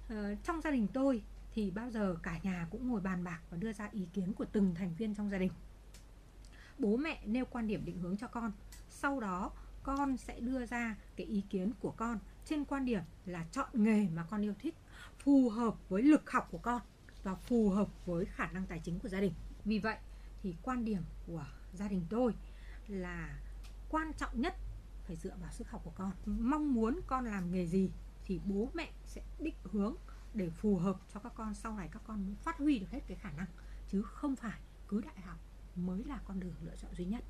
Ờ, 0.10 0.36
trong 0.44 0.62
gia 0.62 0.72
đình 0.72 0.88
tôi 0.94 1.24
thì 1.54 1.72
bao 1.72 1.92
giờ 1.92 2.16
cả 2.24 2.40
nhà 2.44 2.68
cũng 2.72 2.88
ngồi 2.88 3.02
bàn 3.02 3.24
bạc 3.24 3.40
và 3.50 3.58
đưa 3.58 3.74
ra 3.74 3.90
ý 3.92 4.08
kiến 4.14 4.34
của 4.34 4.46
từng 4.46 4.76
thành 4.76 4.96
viên 4.96 5.16
trong 5.16 5.30
gia 5.30 5.38
đình. 5.38 5.52
Bố 6.80 6.98
mẹ 6.98 7.22
nêu 7.26 7.46
quan 7.46 7.68
điểm 7.68 7.86
định 7.86 8.00
hướng 8.00 8.18
cho 8.18 8.28
con 8.28 8.52
sau 8.90 9.20
đó 9.20 9.52
con 9.84 10.18
sẽ 10.18 10.40
đưa 10.40 10.66
ra 10.66 10.96
cái 11.16 11.28
ý 11.28 11.44
kiến 11.50 11.72
của 11.80 11.92
con 11.92 12.20
trên 12.46 12.66
quan 12.66 12.86
điểm 12.86 13.02
là 13.26 13.46
chọn 13.52 13.70
nghề 13.74 14.10
mà 14.10 14.26
con 14.30 14.42
yêu 14.42 14.54
thích 14.60 14.76
phù 15.20 15.50
hợp 15.50 15.76
với 15.90 16.02
lực 16.02 16.32
học 16.32 16.48
của 16.52 16.58
con 16.58 16.82
và 17.24 17.36
phù 17.36 17.70
hợp 17.70 17.88
với 18.06 18.26
khả 18.26 18.48
năng 18.48 18.66
tài 18.66 18.80
chính 18.80 19.00
của 19.00 19.10
gia 19.10 19.20
đình. 19.20 19.34
Vì 19.66 19.80
vậy 19.80 19.98
thì 20.44 20.56
quan 20.62 20.86
điểm 20.86 21.04
của 21.28 21.46
gia 21.74 21.88
đình 21.88 22.06
tôi 22.10 22.34
là 22.88 23.40
quan 23.94 24.14
trọng 24.18 24.42
nhất 24.42 24.56
phải 25.06 25.16
dựa 25.16 25.36
vào 25.42 25.52
sức 25.52 25.70
học 25.70 25.82
của 25.84 25.92
con 25.96 26.12
mong 26.26 26.74
muốn 26.74 27.00
con 27.08 27.26
làm 27.26 27.52
nghề 27.52 27.66
gì 27.68 27.92
thì 28.26 28.40
bố 28.46 28.70
mẹ 28.74 28.92
sẽ 29.08 29.22
định 29.40 29.56
hướng 29.64 29.96
để 30.34 30.50
phù 30.50 30.78
hợp 30.78 30.96
cho 31.14 31.20
các 31.20 31.32
con 31.36 31.54
sau 31.54 31.74
này 31.78 31.90
các 31.92 32.02
con 32.08 32.26
mới 32.26 32.36
phát 32.36 32.58
huy 32.58 32.80
được 32.80 32.88
hết 32.92 33.00
cái 33.08 33.18
khả 33.18 33.32
năng 33.32 33.48
chứ 33.88 34.02
không 34.02 34.36
phải 34.36 34.60
cứ 34.88 35.02
đại 35.02 35.22
học 35.22 35.38
mới 35.76 36.04
là 36.04 36.20
con 36.26 36.40
đường 36.40 36.54
lựa 36.62 36.76
chọn 36.82 36.96
duy 36.96 37.06
nhất 37.06 37.24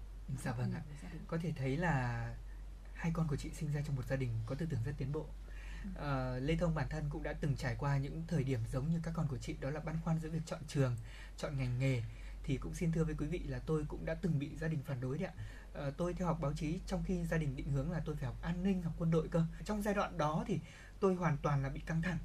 Dạ 0.43 0.51
vâng 0.51 0.71
ạ. 0.71 0.81
Có 1.27 1.37
thể 1.41 1.53
thấy 1.57 1.77
là 1.77 2.35
hai 2.93 3.11
con 3.15 3.27
của 3.27 3.35
chị 3.35 3.49
sinh 3.53 3.71
ra 3.73 3.81
trong 3.85 3.95
một 3.95 4.05
gia 4.09 4.15
đình 4.15 4.29
có 4.45 4.55
tư 4.55 4.65
tưởng 4.69 4.79
rất 4.85 4.93
tiến 4.97 5.11
bộ. 5.11 5.25
Ờ, 5.95 6.39
Lê 6.39 6.55
Thông 6.55 6.75
bản 6.75 6.87
thân 6.89 7.05
cũng 7.09 7.23
đã 7.23 7.33
từng 7.33 7.55
trải 7.55 7.75
qua 7.79 7.97
những 7.97 8.23
thời 8.27 8.43
điểm 8.43 8.59
giống 8.71 8.89
như 8.91 8.99
các 9.03 9.13
con 9.15 9.27
của 9.27 9.37
chị 9.37 9.55
đó 9.61 9.69
là 9.69 9.79
băn 9.79 9.95
khoăn 10.03 10.19
giữa 10.19 10.29
việc 10.29 10.41
chọn 10.45 10.59
trường, 10.67 10.95
chọn 11.37 11.57
ngành 11.57 11.79
nghề 11.79 12.03
thì 12.43 12.57
cũng 12.57 12.73
xin 12.73 12.91
thưa 12.91 13.03
với 13.03 13.15
quý 13.17 13.27
vị 13.27 13.39
là 13.39 13.59
tôi 13.59 13.85
cũng 13.87 14.05
đã 14.05 14.15
từng 14.15 14.39
bị 14.39 14.55
gia 14.55 14.67
đình 14.67 14.83
phản 14.85 15.01
đối 15.01 15.17
đấy 15.17 15.27
ạ. 15.27 15.33
Ờ, 15.73 15.91
tôi 15.97 16.13
theo 16.13 16.27
học 16.27 16.39
báo 16.41 16.53
chí 16.53 16.79
trong 16.87 17.03
khi 17.03 17.25
gia 17.25 17.37
đình 17.37 17.55
định 17.55 17.71
hướng 17.71 17.91
là 17.91 18.01
tôi 18.05 18.15
phải 18.15 18.25
học 18.25 18.41
an 18.41 18.63
ninh, 18.63 18.81
học 18.81 18.93
quân 18.97 19.11
đội 19.11 19.27
cơ. 19.27 19.43
Trong 19.65 19.81
giai 19.81 19.93
đoạn 19.93 20.17
đó 20.17 20.43
thì 20.47 20.59
tôi 20.99 21.15
hoàn 21.15 21.37
toàn 21.37 21.63
là 21.63 21.69
bị 21.69 21.79
căng 21.79 22.01
thẳng. 22.01 22.17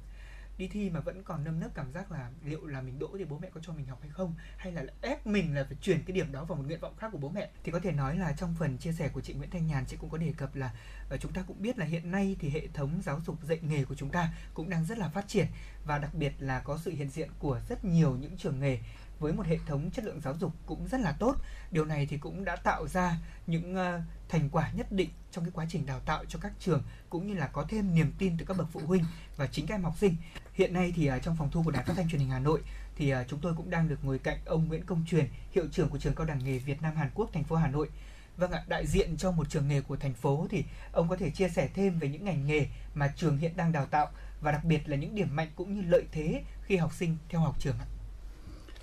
Đi 0.57 0.67
thi 0.67 0.89
mà 0.89 0.99
vẫn 0.99 1.23
còn 1.23 1.43
nâm 1.43 1.59
nấp 1.59 1.73
cảm 1.73 1.91
giác 1.91 2.11
là 2.11 2.31
liệu 2.43 2.65
là 2.65 2.81
mình 2.81 2.99
đỗ 2.99 3.09
thì 3.17 3.25
bố 3.25 3.39
mẹ 3.39 3.49
có 3.53 3.61
cho 3.63 3.73
mình 3.73 3.85
học 3.85 3.99
hay 4.01 4.09
không 4.09 4.35
hay 4.57 4.71
là 4.73 4.85
ép 5.01 5.27
mình 5.27 5.55
là 5.55 5.63
phải 5.63 5.77
chuyển 5.81 6.03
cái 6.03 6.13
điểm 6.13 6.31
đó 6.31 6.45
vào 6.45 6.57
một 6.57 6.63
nguyện 6.67 6.79
vọng 6.79 6.95
khác 6.97 7.09
của 7.11 7.17
bố 7.17 7.29
mẹ. 7.29 7.49
Thì 7.63 7.71
có 7.71 7.79
thể 7.79 7.91
nói 7.91 8.17
là 8.17 8.33
trong 8.33 8.55
phần 8.59 8.77
chia 8.77 8.91
sẻ 8.91 9.09
của 9.13 9.21
chị 9.21 9.33
Nguyễn 9.33 9.49
Thanh 9.49 9.67
Nhàn 9.67 9.85
chị 9.85 9.97
cũng 9.99 10.09
có 10.09 10.17
đề 10.17 10.33
cập 10.37 10.55
là 10.55 10.73
ờ, 11.09 11.17
chúng 11.17 11.33
ta 11.33 11.43
cũng 11.47 11.61
biết 11.61 11.77
là 11.77 11.85
hiện 11.85 12.11
nay 12.11 12.35
thì 12.39 12.49
hệ 12.49 12.67
thống 12.73 13.01
giáo 13.03 13.21
dục 13.25 13.43
dạy 13.43 13.59
nghề 13.61 13.85
của 13.85 13.95
chúng 13.95 14.09
ta 14.09 14.33
cũng 14.53 14.69
đang 14.69 14.85
rất 14.85 14.97
là 14.97 15.09
phát 15.09 15.27
triển. 15.27 15.47
Và 15.85 15.97
đặc 15.97 16.13
biệt 16.13 16.33
là 16.39 16.59
có 16.59 16.77
sự 16.77 16.91
hiện 16.91 17.09
diện 17.09 17.29
của 17.39 17.61
rất 17.69 17.85
nhiều 17.85 18.15
những 18.15 18.37
trường 18.37 18.59
nghề 18.59 18.79
với 19.19 19.33
một 19.33 19.45
hệ 19.45 19.57
thống 19.65 19.91
chất 19.91 20.05
lượng 20.05 20.21
giáo 20.21 20.35
dục 20.39 20.53
cũng 20.65 20.87
rất 20.87 21.01
là 21.01 21.11
tốt. 21.19 21.35
Điều 21.71 21.85
này 21.85 22.05
thì 22.05 22.17
cũng 22.17 22.45
đã 22.45 22.55
tạo 22.55 22.87
ra 22.87 23.17
những 23.47 23.75
ờ, 23.75 24.01
thành 24.29 24.49
quả 24.49 24.71
nhất 24.71 24.91
định 24.91 25.09
trong 25.31 25.43
cái 25.43 25.51
quá 25.51 25.65
trình 25.69 25.85
đào 25.85 25.99
tạo 25.99 26.25
cho 26.25 26.39
các 26.39 26.51
trường 26.59 26.83
cũng 27.09 27.27
như 27.27 27.33
là 27.33 27.47
có 27.47 27.65
thêm 27.69 27.95
niềm 27.95 28.13
tin 28.17 28.37
từ 28.37 28.45
các 28.45 28.57
bậc 28.57 28.67
phụ 28.71 28.81
huynh 28.85 29.03
và 29.37 29.47
chính 29.47 29.67
các 29.67 29.75
em 29.75 29.83
học 29.83 29.95
sinh. 29.97 30.15
Hiện 30.53 30.73
nay 30.73 30.93
thì 30.95 31.05
ờ, 31.05 31.19
trong 31.19 31.35
phòng 31.35 31.51
thu 31.51 31.63
của 31.63 31.71
đài 31.71 31.83
phát 31.83 31.93
thanh 31.95 32.09
truyền 32.09 32.21
hình 32.21 32.29
Hà 32.29 32.39
Nội 32.39 32.61
thì 32.95 33.09
ờ, 33.09 33.25
chúng 33.27 33.39
tôi 33.39 33.53
cũng 33.57 33.69
đang 33.69 33.89
được 33.89 33.99
ngồi 34.03 34.19
cạnh 34.19 34.37
ông 34.45 34.67
Nguyễn 34.67 34.85
Công 34.85 35.05
Truyền 35.05 35.27
hiệu 35.51 35.65
trưởng 35.71 35.89
của 35.89 35.97
trường 35.97 36.15
cao 36.15 36.25
đẳng 36.25 36.43
nghề 36.43 36.57
Việt 36.57 36.81
Nam 36.81 36.95
Hàn 36.95 37.09
Quốc 37.15 37.29
thành 37.33 37.43
phố 37.43 37.55
Hà 37.55 37.67
Nội. 37.67 37.89
Vâng 38.37 38.51
ạ, 38.51 38.63
đại 38.67 38.87
diện 38.87 39.17
cho 39.17 39.31
một 39.31 39.49
trường 39.49 39.67
nghề 39.67 39.81
của 39.81 39.97
thành 39.97 40.13
phố 40.13 40.47
thì 40.49 40.63
ông 40.91 41.09
có 41.09 41.15
thể 41.15 41.29
chia 41.29 41.49
sẻ 41.49 41.69
thêm 41.73 41.99
về 41.99 42.09
những 42.09 42.25
ngành 42.25 42.47
nghề 42.47 42.67
mà 42.93 43.13
trường 43.15 43.37
hiện 43.37 43.57
đang 43.57 43.71
đào 43.71 43.85
tạo 43.85 44.07
và 44.41 44.51
đặc 44.51 44.63
biệt 44.63 44.89
là 44.89 44.97
những 44.97 45.15
điểm 45.15 45.35
mạnh 45.35 45.47
cũng 45.55 45.75
như 45.75 45.81
lợi 45.81 46.03
thế 46.11 46.43
khi 46.63 46.77
học 46.77 46.93
sinh 46.93 47.17
theo 47.29 47.41
học 47.41 47.55
trường 47.59 47.75
ạ. 47.79 47.85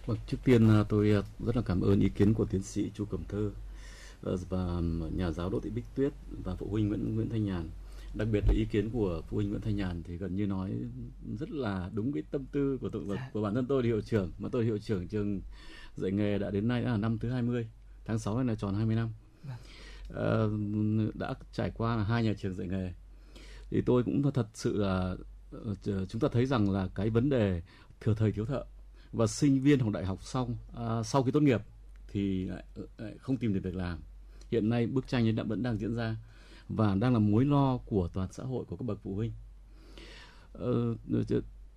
Vâng, 0.06 0.18
trước 0.26 0.36
tiên 0.44 0.68
à, 0.68 0.84
tôi 0.88 1.10
à, 1.10 1.22
rất 1.46 1.56
là 1.56 1.62
cảm 1.62 1.80
ơn 1.80 2.00
ý 2.00 2.08
kiến 2.08 2.34
của 2.34 2.44
tiến 2.44 2.62
sĩ 2.62 2.90
Chu 2.94 3.04
Cẩm 3.04 3.24
Thơ 3.28 3.50
ờ, 4.22 4.36
và 4.48 4.80
nhà 5.16 5.30
giáo 5.30 5.50
Đỗ 5.50 5.60
Thị 5.60 5.70
Bích 5.70 5.84
Tuyết 5.94 6.12
và 6.44 6.54
phụ 6.54 6.68
huynh 6.70 6.88
Nguyễn 6.88 7.14
Nguyễn 7.14 7.30
Thanh 7.30 7.44
Nhàn. 7.44 7.70
Đặc 8.14 8.28
biệt 8.32 8.44
là 8.48 8.54
ý 8.56 8.64
kiến 8.70 8.90
của 8.90 9.22
phụ 9.28 9.36
huynh 9.36 9.50
Nguyễn 9.50 9.60
Thanh 9.60 9.76
Nhàn 9.76 10.02
thì 10.02 10.16
gần 10.16 10.36
như 10.36 10.46
nói 10.46 10.70
rất 11.38 11.50
là 11.50 11.90
đúng 11.94 12.12
cái 12.12 12.22
tâm 12.30 12.44
tư 12.52 12.78
của 12.80 12.88
tôi, 12.88 13.02
của 13.32 13.42
bản 13.42 13.54
thân 13.54 13.66
tôi 13.66 13.82
là 13.82 13.86
hiệu 13.86 14.00
trưởng 14.00 14.32
mà 14.38 14.48
tôi 14.52 14.64
hiệu 14.64 14.78
trưởng 14.78 15.08
trường 15.08 15.40
dạy 15.96 16.12
nghề 16.12 16.38
đã 16.38 16.50
đến 16.50 16.68
nay 16.68 16.82
đã 16.82 16.90
là 16.90 16.96
năm 16.96 17.18
thứ 17.18 17.30
20 17.30 17.68
tháng 18.04 18.18
6 18.18 18.36
này 18.36 18.44
là 18.44 18.54
tròn 18.54 18.74
20 18.74 18.96
năm. 18.96 19.08
Ờ, 20.08 20.50
đã 21.14 21.34
trải 21.52 21.70
qua 21.74 21.96
là 21.96 22.04
hai 22.04 22.24
nhà 22.24 22.32
trường 22.38 22.54
dạy 22.54 22.68
nghề 22.68 22.92
thì 23.70 23.82
tôi 23.86 24.02
cũng 24.02 24.32
thật 24.32 24.48
sự 24.54 24.76
là 24.76 25.16
ờ, 25.50 26.06
chúng 26.08 26.20
ta 26.20 26.28
thấy 26.32 26.46
rằng 26.46 26.70
là 26.70 26.88
cái 26.94 27.10
vấn 27.10 27.28
đề 27.28 27.62
thừa 28.00 28.14
thầy 28.14 28.32
thiếu 28.32 28.44
thợ 28.44 28.64
và 29.12 29.26
sinh 29.26 29.60
viên 29.60 29.78
học 29.78 29.92
đại 29.92 30.04
học 30.04 30.22
xong 30.22 30.56
à, 30.74 31.02
sau 31.02 31.22
khi 31.22 31.30
tốt 31.30 31.42
nghiệp 31.42 31.62
thì 32.08 32.44
lại, 32.44 32.64
ờ, 32.74 32.86
lại 32.98 33.18
không 33.18 33.36
tìm 33.36 33.54
được 33.54 33.60
việc 33.62 33.74
làm. 33.74 33.98
Hiện 34.50 34.68
nay 34.68 34.86
bức 34.86 35.08
tranh 35.08 35.26
ấy 35.26 35.32
đã 35.32 35.42
vẫn 35.42 35.62
đang 35.62 35.78
diễn 35.78 35.94
ra 35.94 36.16
và 36.68 36.94
đang 36.94 37.12
là 37.12 37.18
mối 37.18 37.44
lo 37.44 37.78
của 37.78 38.08
toàn 38.08 38.32
xã 38.32 38.42
hội 38.42 38.64
của 38.64 38.76
các 38.76 38.84
bậc 38.84 38.98
phụ 39.02 39.14
huynh. 39.14 39.32
Ờ, 40.52 40.94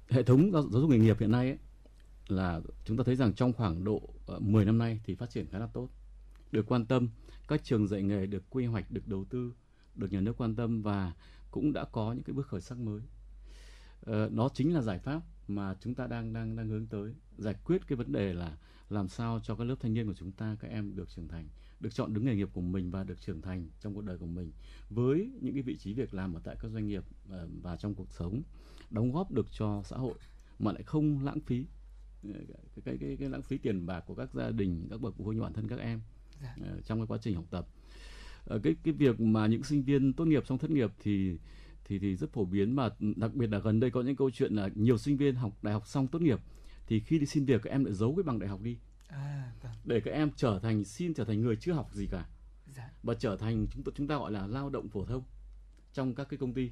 hệ 0.10 0.24
thống 0.24 0.52
giáo, 0.54 0.62
giáo 0.62 0.82
dục 0.82 0.90
nghề 0.90 0.98
nghiệp 0.98 1.20
hiện 1.20 1.32
nay 1.32 1.48
ấy, 1.48 1.58
là 2.28 2.62
chúng 2.86 2.98
ta 2.98 3.04
thấy 3.04 3.16
rằng 3.16 3.34
trong 3.34 3.54
khoảng 3.54 3.84
độ 3.84 4.02
ờ, 4.28 4.36
uh, 4.36 4.42
10 4.42 4.66
năm 4.66 4.78
nay 4.78 5.00
thì 5.04 5.16
phát 5.16 5.30
triển 5.30 5.48
khá 5.52 5.60
là 5.60 5.68
tốt. 5.68 5.90
Được 6.52 6.66
quan 6.68 6.86
tâm 6.86 7.10
các 7.48 7.64
trường 7.64 7.88
dạy 7.88 8.04
nghề 8.04 8.26
được 8.26 8.44
quy 8.50 8.66
hoạch 8.66 8.92
được 8.92 9.08
đầu 9.08 9.26
tư 9.30 9.54
được 9.96 10.12
nhà 10.12 10.22
nước 10.22 10.38
quan 10.38 10.56
tâm 10.56 10.82
và 10.82 11.14
cũng 11.52 11.74
đã 11.74 11.86
có 11.92 12.14
những 12.14 12.24
cái 12.24 12.34
bước 12.34 12.48
khởi 12.48 12.62
sắc 12.62 12.78
mới. 12.78 13.02
Ờ, 14.02 14.30
đó 14.30 14.50
chính 14.54 14.74
là 14.74 14.82
giải 14.82 15.00
pháp 15.00 15.22
mà 15.50 15.76
chúng 15.82 15.96
ta 15.96 16.08
đang 16.08 16.34
đang 16.34 16.56
đang 16.56 16.68
hướng 16.68 16.88
tới 16.88 17.14
giải 17.38 17.56
quyết 17.66 17.88
cái 17.88 17.96
vấn 17.96 18.12
đề 18.12 18.34
là 18.34 18.58
làm 18.90 19.08
sao 19.08 19.40
cho 19.44 19.56
các 19.56 19.64
lớp 19.64 19.76
thanh 19.80 19.94
niên 19.94 20.08
của 20.08 20.14
chúng 20.14 20.32
ta 20.32 20.58
các 20.60 20.68
em 20.68 20.96
được 20.96 21.10
trưởng 21.10 21.28
thành 21.28 21.48
được 21.80 21.94
chọn 21.94 22.14
đứng 22.14 22.26
nghề 22.26 22.36
nghiệp 22.36 22.50
của 22.54 22.62
mình 22.62 22.92
và 22.92 23.04
được 23.04 23.22
trưởng 23.22 23.42
thành 23.42 23.68
trong 23.80 23.94
cuộc 23.94 24.02
đời 24.02 24.18
của 24.18 24.26
mình 24.26 24.52
với 24.90 25.32
những 25.42 25.54
cái 25.54 25.64
vị 25.64 25.78
trí 25.78 25.94
việc 25.94 26.14
làm 26.14 26.34
ở 26.34 26.42
tại 26.44 26.56
các 26.60 26.72
doanh 26.72 26.88
nghiệp 26.88 27.04
ờ, 27.30 27.48
và 27.62 27.76
trong 27.76 27.96
cuộc 27.96 28.12
sống 28.12 28.42
đóng 28.90 29.12
góp 29.12 29.32
được 29.32 29.48
cho 29.52 29.82
xã 29.86 29.98
hội 29.98 30.14
mà 30.60 30.72
lại 30.72 30.84
không 30.84 31.24
lãng 31.24 31.40
phí 31.40 31.66
ờ, 32.24 32.40
cái 32.76 32.82
cái 32.86 32.98
cái, 32.98 33.18
cái 33.20 33.30
lãng 33.30 33.42
phí 33.42 33.58
tiền 33.58 33.86
bạc 33.86 34.04
của 34.08 34.16
các 34.16 34.34
gia 34.34 34.52
đình 34.52 34.88
các 34.90 35.02
bậc 35.02 35.14
phụ 35.18 35.26
huynh 35.26 35.40
bản 35.40 35.54
thân 35.54 35.68
các 35.68 35.80
em 35.80 36.02
Dạ. 36.42 36.56
ờ, 36.62 36.82
trong 36.86 37.00
cái 37.00 37.08
quá 37.08 37.18
trình 37.22 37.36
học 37.36 37.46
tập 37.50 37.68
cái 38.64 38.76
cái 38.84 38.94
việc 38.94 39.20
mà 39.20 39.48
những 39.48 39.64
sinh 39.64 39.84
viên 39.84 40.14
tốt 40.14 40.26
nghiệp 40.26 40.48
xong 40.48 40.58
thất 40.58 40.72
nghiệp 40.72 40.92
thì 41.04 41.38
thì 41.90 42.00
thì 42.00 42.16
rất 42.16 42.34
phổ 42.34 42.46
biến 42.46 42.76
mà 42.76 42.90
đặc 43.16 43.34
biệt 43.34 43.48
là 43.50 43.60
gần 43.60 43.80
đây 43.80 43.92
có 43.92 44.02
những 44.02 44.16
câu 44.16 44.30
chuyện 44.32 44.54
là 44.56 44.70
nhiều 44.76 44.98
sinh 44.98 45.18
viên 45.18 45.36
học 45.36 45.58
đại 45.64 45.74
học 45.74 45.88
xong 45.88 46.08
tốt 46.08 46.22
nghiệp 46.22 46.40
thì 46.88 47.00
khi 47.00 47.20
đi 47.20 47.26
xin 47.26 47.46
việc 47.46 47.62
các 47.64 47.70
em 47.72 47.84
lại 47.86 47.94
giấu 47.94 48.16
cái 48.16 48.24
bằng 48.24 48.40
đại 48.40 48.50
học 48.50 48.62
đi 48.62 48.78
À, 49.08 49.52
vâng. 49.64 49.72
để 49.86 50.00
các 50.00 50.12
em 50.12 50.30
trở 50.36 50.60
thành 50.64 50.84
xin 50.84 51.14
trở 51.14 51.26
thành 51.26 51.42
người 51.42 51.56
chưa 51.56 51.74
học 51.74 51.90
gì 51.94 52.08
cả 52.12 52.26
Dạ. 52.76 52.90
và 53.04 53.14
trở 53.14 53.36
thành 53.38 53.68
chúng 53.72 53.84
ta 53.84 53.92
chúng 53.96 54.08
ta 54.08 54.18
gọi 54.18 54.32
là 54.32 54.48
lao 54.48 54.70
động 54.70 54.90
phổ 54.90 55.06
thông 55.06 55.24
trong 55.94 56.16
các 56.16 56.30
cái 56.30 56.38
công 56.38 56.54
ty 56.54 56.72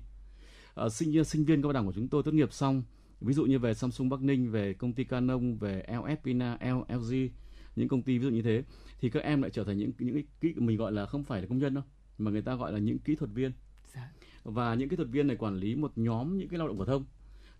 Ờ, 0.74 0.90
sinh 0.90 1.24
sinh 1.24 1.46
viên 1.46 1.62
cao 1.62 1.74
đẳng 1.74 1.86
của 1.86 1.94
chúng 1.94 2.08
tôi 2.08 2.24
tốt 2.24 2.34
nghiệp 2.34 2.54
xong 2.54 2.84
ví 3.22 3.34
dụ 3.34 3.46
như 3.46 3.60
về 3.60 3.74
Samsung 3.74 4.10
Bắc 4.10 4.22
Ninh 4.22 4.52
về 4.52 4.74
công 4.74 4.94
ty 4.94 5.04
Canon 5.04 5.58
về 5.58 5.86
LS 5.88 6.20
Pina 6.24 6.58
L- 6.62 6.84
LG 7.00 7.30
những 7.76 7.88
công 7.88 8.02
ty 8.02 8.18
ví 8.18 8.24
dụ 8.24 8.30
như 8.30 8.42
thế 8.42 8.64
thì 9.00 9.10
các 9.10 9.24
em 9.24 9.42
lại 9.42 9.52
trở 9.52 9.64
thành 9.64 9.78
những 9.78 9.92
những 10.00 10.22
cái 10.42 10.54
mình 10.56 10.78
gọi 10.78 10.92
là 10.92 11.06
không 11.06 11.24
phải 11.24 11.42
là 11.42 11.48
công 11.48 11.58
nhân 11.58 11.74
đâu 11.74 11.84
mà 12.18 12.32
người 12.32 12.42
ta 12.42 12.56
gọi 12.56 12.72
là 12.74 12.80
những 12.80 13.00
kỹ 13.00 13.16
thuật 13.16 13.32
viên 13.34 13.52
Dạ. 13.94 14.12
và 14.44 14.74
những 14.76 14.90
kỹ 14.90 14.96
thuật 14.96 15.10
viên 15.10 15.28
này 15.28 15.38
quản 15.38 15.56
lý 15.58 15.76
một 15.76 15.92
nhóm 15.96 16.38
những 16.38 16.50
cái 16.50 16.58
lao 16.60 16.68
động 16.68 16.78
phổ 16.78 16.86
thông. 16.86 17.06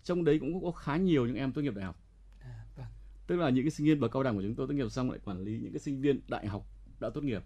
Trong 0.04 0.24
đấy 0.24 0.38
cũng 0.38 0.62
có 0.62 0.70
khá 0.70 0.96
nhiều 0.96 1.26
những 1.26 1.36
em 1.36 1.52
tốt 1.52 1.62
nghiệp 1.62 1.74
đại 1.74 1.84
học. 1.84 2.02
À, 2.40 2.66
vâng. 2.76 2.86
tức 3.26 3.36
là 3.36 3.50
những 3.50 3.64
cái 3.64 3.70
sinh 3.70 3.86
viên 3.86 4.00
bậc 4.00 4.12
cao 4.12 4.22
đẳng 4.22 4.36
của 4.36 4.42
chúng 4.42 4.54
tôi 4.54 4.66
tốt 4.66 4.74
nghiệp 4.74 4.88
xong 4.90 5.10
lại 5.10 5.20
quản 5.24 5.40
lý 5.44 5.58
những 5.58 5.72
cái 5.72 5.80
sinh 5.80 6.00
viên 6.00 6.20
đại 6.28 6.46
học 6.46 6.66
đã 7.00 7.10
tốt 7.10 7.24
nghiệp. 7.24 7.42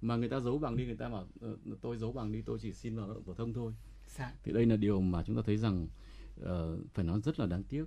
Mà 0.00 0.16
người 0.16 0.28
ta 0.28 0.40
giấu 0.40 0.58
bằng 0.58 0.76
đi 0.76 0.86
người 0.86 0.96
ta 0.96 1.08
bảo 1.08 1.26
"Ờ, 1.40 1.56
tôi 1.80 1.96
giấu 1.96 2.12
bằng 2.12 2.32
đi 2.32 2.42
tôi 2.42 2.58
chỉ 2.62 2.72
xin 2.72 2.96
vào 2.96 3.06
lao 3.06 3.14
động 3.14 3.24
phổ 3.24 3.34
thông 3.34 3.52
thôi. 3.54 3.72
Dạ. 4.18 4.32
thì 4.42 4.52
đây 4.52 4.66
là 4.66 4.76
điều 4.76 5.00
mà 5.00 5.22
chúng 5.22 5.36
ta 5.36 5.42
thấy 5.46 5.56
rằng 5.56 5.88
ờ, 6.40 6.78
phải 6.94 7.04
nói 7.04 7.20
rất 7.20 7.40
là 7.40 7.46
đáng 7.46 7.62
tiếc. 7.64 7.84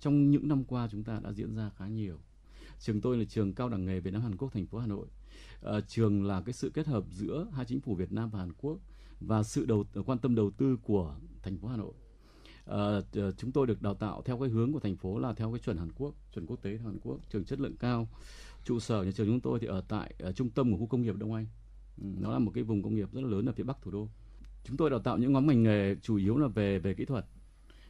Trong 0.00 0.30
những 0.30 0.48
năm 0.48 0.64
qua 0.64 0.88
chúng 0.92 1.04
ta 1.04 1.20
đã 1.24 1.32
diễn 1.32 1.54
ra 1.56 1.70
khá 1.70 1.88
nhiều. 1.88 2.18
Trường 2.78 3.00
tôi 3.00 3.16
là 3.18 3.24
trường 3.24 3.54
cao 3.54 3.68
đẳng 3.68 3.84
nghề 3.86 4.00
Việt 4.00 4.10
Nam 4.10 4.22
Hàn 4.22 4.36
Quốc 4.36 4.52
thành 4.52 4.66
phố 4.66 4.78
Hà 4.78 4.86
Nội. 4.86 5.06
Ờ, 5.60 5.80
trường 5.80 6.24
là 6.24 6.42
cái 6.46 6.52
sự 6.52 6.70
kết 6.74 6.86
hợp 6.86 7.04
giữa 7.10 7.46
hai 7.52 7.64
chính 7.64 7.80
phủ 7.80 7.94
Việt 7.94 8.12
Nam 8.12 8.30
và 8.30 8.38
Hàn 8.38 8.52
Quốc 8.52 8.78
và 9.20 9.42
sự 9.42 9.66
đầu 9.66 9.84
quan 10.06 10.18
tâm 10.18 10.34
đầu 10.34 10.50
tư 10.50 10.76
của 10.82 11.16
thành 11.42 11.58
phố 11.58 11.68
Hà 11.68 11.76
Nội. 11.76 11.92
Ờ, 12.64 13.02
chúng 13.36 13.52
tôi 13.52 13.66
được 13.66 13.82
đào 13.82 13.94
tạo 13.94 14.22
theo 14.22 14.38
cái 14.38 14.48
hướng 14.48 14.72
của 14.72 14.80
thành 14.80 14.96
phố 14.96 15.18
là 15.18 15.32
theo 15.32 15.52
cái 15.52 15.58
chuẩn 15.58 15.76
Hàn 15.76 15.92
Quốc 15.92 16.14
chuẩn 16.34 16.46
quốc 16.46 16.62
tế 16.62 16.78
Hàn 16.84 16.98
Quốc 17.02 17.20
trường 17.30 17.44
chất 17.44 17.60
lượng 17.60 17.76
cao. 17.76 18.08
Trụ 18.64 18.80
sở 18.80 19.02
nhà 19.02 19.10
trường 19.10 19.26
chúng 19.26 19.40
tôi 19.40 19.58
thì 19.60 19.66
ở 19.66 19.80
tại 19.88 20.14
ờ, 20.18 20.32
trung 20.32 20.50
tâm 20.50 20.72
của 20.72 20.78
khu 20.78 20.86
công 20.86 21.02
nghiệp 21.02 21.16
Đông 21.16 21.32
Anh. 21.32 21.46
Ừ, 21.98 22.06
nó 22.20 22.32
là 22.32 22.38
một 22.38 22.52
cái 22.54 22.64
vùng 22.64 22.82
công 22.82 22.94
nghiệp 22.94 23.12
rất 23.12 23.20
là 23.20 23.28
lớn 23.28 23.46
ở 23.46 23.52
phía 23.52 23.64
bắc 23.64 23.82
thủ 23.82 23.90
đô. 23.90 24.08
Chúng 24.64 24.76
tôi 24.76 24.90
đào 24.90 25.00
tạo 25.00 25.18
những 25.18 25.32
nhóm 25.32 25.46
ngành 25.46 25.62
nghề 25.62 25.96
chủ 26.02 26.16
yếu 26.16 26.38
là 26.38 26.48
về 26.48 26.78
về 26.78 26.94
kỹ 26.94 27.04
thuật 27.04 27.26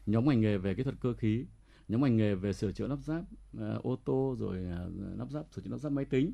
nhóm 0.07 0.29
ngành 0.29 0.41
nghề 0.41 0.59
về 0.59 0.75
kỹ 0.75 0.83
thuật 0.83 1.01
cơ 1.01 1.15
khí 1.15 1.45
nhóm 1.89 2.03
ngành 2.03 2.17
nghề 2.17 2.35
về 2.35 2.53
sửa 2.53 2.73
chữa 2.73 2.87
lắp 2.87 2.99
ráp 3.03 3.23
uh, 3.57 3.83
ô 3.83 3.97
tô 4.05 4.37
rồi 4.39 4.59
uh, 4.59 5.19
lắp 5.19 5.31
ráp 5.31 5.47
sửa 5.53 5.63
chữa 5.63 5.71
lắp 5.71 5.79
ráp 5.79 5.93
máy 5.93 6.05
tính. 6.05 6.33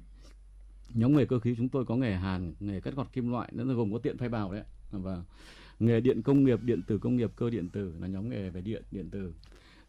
Nhóm 0.94 1.16
nghề 1.16 1.24
cơ 1.24 1.38
khí 1.38 1.54
chúng 1.56 1.68
tôi 1.68 1.84
có 1.84 1.96
nghề 1.96 2.14
hàn 2.14 2.54
nghề 2.60 2.80
cắt 2.80 2.94
gọt 2.94 3.12
kim 3.12 3.30
loại 3.30 3.52
nó 3.52 3.64
gồm 3.64 3.92
có 3.92 3.98
tiện 3.98 4.18
phay 4.18 4.28
bào 4.28 4.52
đấy 4.52 4.64
và 4.92 5.22
nghề 5.78 6.00
điện 6.00 6.22
công 6.22 6.44
nghiệp 6.44 6.62
điện 6.62 6.82
tử 6.86 6.98
công 6.98 7.16
nghiệp 7.16 7.32
cơ 7.36 7.50
điện 7.50 7.68
tử 7.68 7.94
là 8.00 8.06
nhóm 8.06 8.28
nghề 8.28 8.50
về 8.50 8.60
điện 8.60 8.82
điện 8.90 9.10
tử 9.10 9.32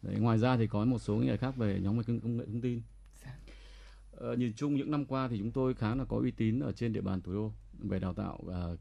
đấy, 0.02 0.16
ngoài 0.18 0.38
ra 0.38 0.56
thì 0.56 0.66
có 0.66 0.84
một 0.84 0.98
số 0.98 1.16
nghề 1.16 1.36
khác 1.36 1.56
về 1.56 1.80
nhóm 1.82 1.96
nghề 1.96 2.02
công 2.22 2.36
nghệ 2.36 2.44
thông 2.46 2.60
tin 2.60 2.80
Ờ, 4.16 4.36
nhìn 4.36 4.52
chung 4.56 4.74
những 4.74 4.90
năm 4.90 5.04
qua 5.04 5.28
thì 5.28 5.38
chúng 5.38 5.50
tôi 5.50 5.74
khá 5.74 5.94
là 5.94 6.04
có 6.04 6.16
uy 6.16 6.30
tín 6.30 6.60
ở 6.60 6.72
trên 6.72 6.92
địa 6.92 7.00
bàn 7.00 7.22
thủ 7.22 7.32
đô 7.32 7.52
về 7.78 7.98
đào 7.98 8.14
tạo 8.14 8.38
ờ, 8.46 8.76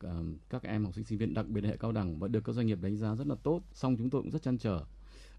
các 0.50 0.64
em 0.64 0.86
học 0.86 0.94
sinh 0.94 1.04
sinh 1.04 1.18
viên 1.18 1.34
đặc 1.34 1.48
biệt 1.48 1.64
hệ 1.64 1.78
cao 1.78 1.92
đẳng 1.92 2.20
và 2.20 2.28
được 2.28 2.44
các 2.44 2.54
doanh 2.54 2.68
nghiệp 2.68 2.78
đánh 2.82 2.98
giá 2.98 3.16
rất 3.16 3.28
là 3.28 3.36
tốt. 3.44 3.62
Song 3.74 3.96
chúng 3.98 4.10
tôi 4.10 4.22
cũng 4.22 4.32
rất 4.32 4.42
chăn 4.42 4.58
trở 4.58 4.86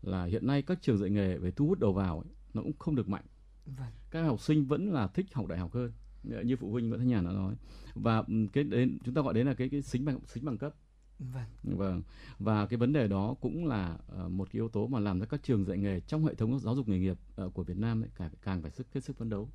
là 0.03 0.25
hiện 0.25 0.47
nay 0.47 0.63
các 0.63 0.79
trường 0.83 0.99
dạy 0.99 1.11
nghề 1.11 1.39
về 1.39 1.51
thu 1.51 1.67
hút 1.67 1.79
đầu 1.81 1.93
vào 1.93 2.19
ấy, 2.19 2.35
nó 2.55 2.63
cũng 2.63 2.79
không 2.79 2.95
được 2.95 3.09
mạnh. 3.09 3.25
Vâng. 3.67 3.89
Các 4.11 4.23
học 4.23 4.41
sinh 4.41 4.65
vẫn 4.65 4.93
là 4.93 5.07
thích 5.07 5.27
học 5.33 5.47
đại 5.47 5.59
học 5.59 5.73
hơn 5.73 5.93
như 6.45 6.57
phụ 6.57 6.71
huynh 6.73 6.89
Nguyễn 6.89 7.01
Thanh 7.01 7.09
Nhàn 7.09 7.25
đã 7.25 7.33
nói 7.33 7.55
và 7.95 8.25
cái 8.53 8.65
đến 8.65 8.99
chúng 9.05 9.15
ta 9.15 9.23
gọi 9.23 9.35
đến 9.35 9.47
là 9.47 9.55
cái 9.55 9.69
cái 9.69 9.83
xính 9.83 10.05
bằng 10.05 10.19
xính 10.27 10.45
bằng 10.45 10.59
cấp 10.59 10.75
Vâng. 11.19 11.45
Vâng. 11.63 12.03
Và 12.39 12.67
cái 12.67 12.77
vấn 12.77 12.93
đề 12.93 13.09
đó 13.09 13.35
cũng 13.41 13.67
là 13.67 13.99
ờ, 14.09 14.29
một 14.29 14.45
cái 14.45 14.59
yếu 14.59 14.69
tố 14.69 14.87
mà 14.87 15.01
làm 15.01 15.21
cho 15.21 15.27
các 15.27 15.43
trường 15.43 15.65
dạy 15.65 15.79
nghề 15.79 16.01
trong 16.01 16.25
hệ 16.25 16.35
thống 16.35 16.59
giáo 16.59 16.75
dục 16.75 16.89
nghề 16.89 16.99
nghiệp 16.99 17.19
ờ, 17.37 17.49
của 17.49 17.63
Việt 17.63 17.77
Nam 17.77 18.03
ấy, 18.03 18.11
càng 18.17 18.31
càng 18.43 18.63
phải 18.63 18.71
sức 18.71 18.87
hết 18.95 19.05
sức 19.05 19.17
phấn 19.17 19.31
đấu. 19.31 19.49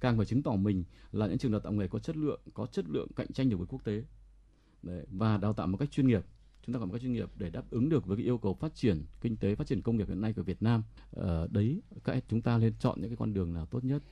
Càng 0.00 0.16
phải 0.16 0.26
chứng 0.26 0.42
tỏ 0.42 0.56
mình 0.56 0.84
là 1.12 1.26
những 1.26 1.38
trường 1.38 1.52
đào 1.52 1.60
tạo 1.60 1.72
nghề 1.72 1.88
có 1.88 1.98
chất 1.98 2.16
lượng, 2.16 2.40
có 2.54 2.66
chất 2.66 2.84
lượng 2.88 3.08
cạnh 3.16 3.32
tranh 3.32 3.50
được 3.50 3.56
với 3.56 3.66
quốc 3.66 3.84
tế. 3.84 4.02
Đấy, 4.82 5.06
và 5.10 5.36
đào 5.36 5.52
tạo 5.52 5.66
một 5.66 5.76
cách 5.76 5.90
chuyên 5.90 6.06
nghiệp. 6.06 6.24
Chúng 6.62 6.74
ta 6.74 6.78
có 6.80 6.86
một 6.86 6.92
cách 6.92 7.02
chuyên 7.02 7.12
nghiệp 7.12 7.30
để 7.36 7.50
đáp 7.50 7.70
ứng 7.70 7.88
được 7.88 8.06
với 8.06 8.16
cái 8.16 8.24
yêu 8.24 8.38
cầu 8.38 8.54
phát 8.54 8.74
triển 8.74 9.04
kinh 9.20 9.36
tế, 9.36 9.54
phát 9.54 9.66
triển 9.66 9.82
công 9.82 9.96
nghiệp 9.96 10.08
hiện 10.08 10.20
nay 10.20 10.32
của 10.32 10.42
Việt 10.42 10.62
Nam. 10.62 10.82
Ờ, 11.10 11.48
đấy, 11.50 11.82
các 12.04 12.24
chúng 12.28 12.42
ta 12.42 12.58
nên 12.58 12.74
chọn 12.78 13.00
những 13.00 13.10
cái 13.10 13.16
con 13.16 13.34
đường 13.34 13.54
nào 13.54 13.66
tốt 13.66 13.84
nhất 13.84 14.02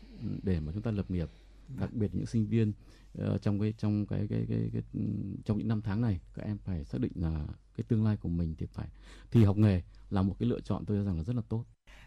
để 0.42 0.60
mà 0.60 0.72
chúng 0.72 0.82
ta 0.82 0.90
lập 0.90 1.10
nghiệp. 1.10 1.28
Đặc 1.68 1.92
biệt 1.92 2.14
những 2.14 2.26
sinh 2.26 2.46
viên 2.46 2.72
ờ, 3.14 3.38
trong 3.38 3.60
cái 3.60 3.74
trong 3.78 4.06
cái 4.06 4.26
cái 4.30 4.46
cái, 4.48 4.70
cái 4.72 4.82
ừm, 4.94 5.36
trong 5.44 5.58
những 5.58 5.68
năm 5.68 5.82
tháng 5.82 6.00
này 6.00 6.20
các 6.34 6.42
em 6.42 6.58
phải 6.58 6.84
xác 6.84 7.00
định 7.00 7.12
là 7.14 7.46
cái 7.76 7.84
tương 7.88 8.04
lai 8.04 8.16
của 8.16 8.28
mình 8.28 8.54
thì 8.58 8.66
phải 8.66 8.88
thì 9.30 9.44
học 9.44 9.56
nghề 9.56 9.82
là 10.10 10.22
một 10.22 10.36
cái 10.38 10.48
lựa 10.48 10.60
chọn 10.60 10.84
tôi 10.86 10.98
cho 10.98 11.04
rằng 11.04 11.16
là 11.16 11.24
rất 11.24 11.36
là 11.36 11.42
tốt. 11.48 11.64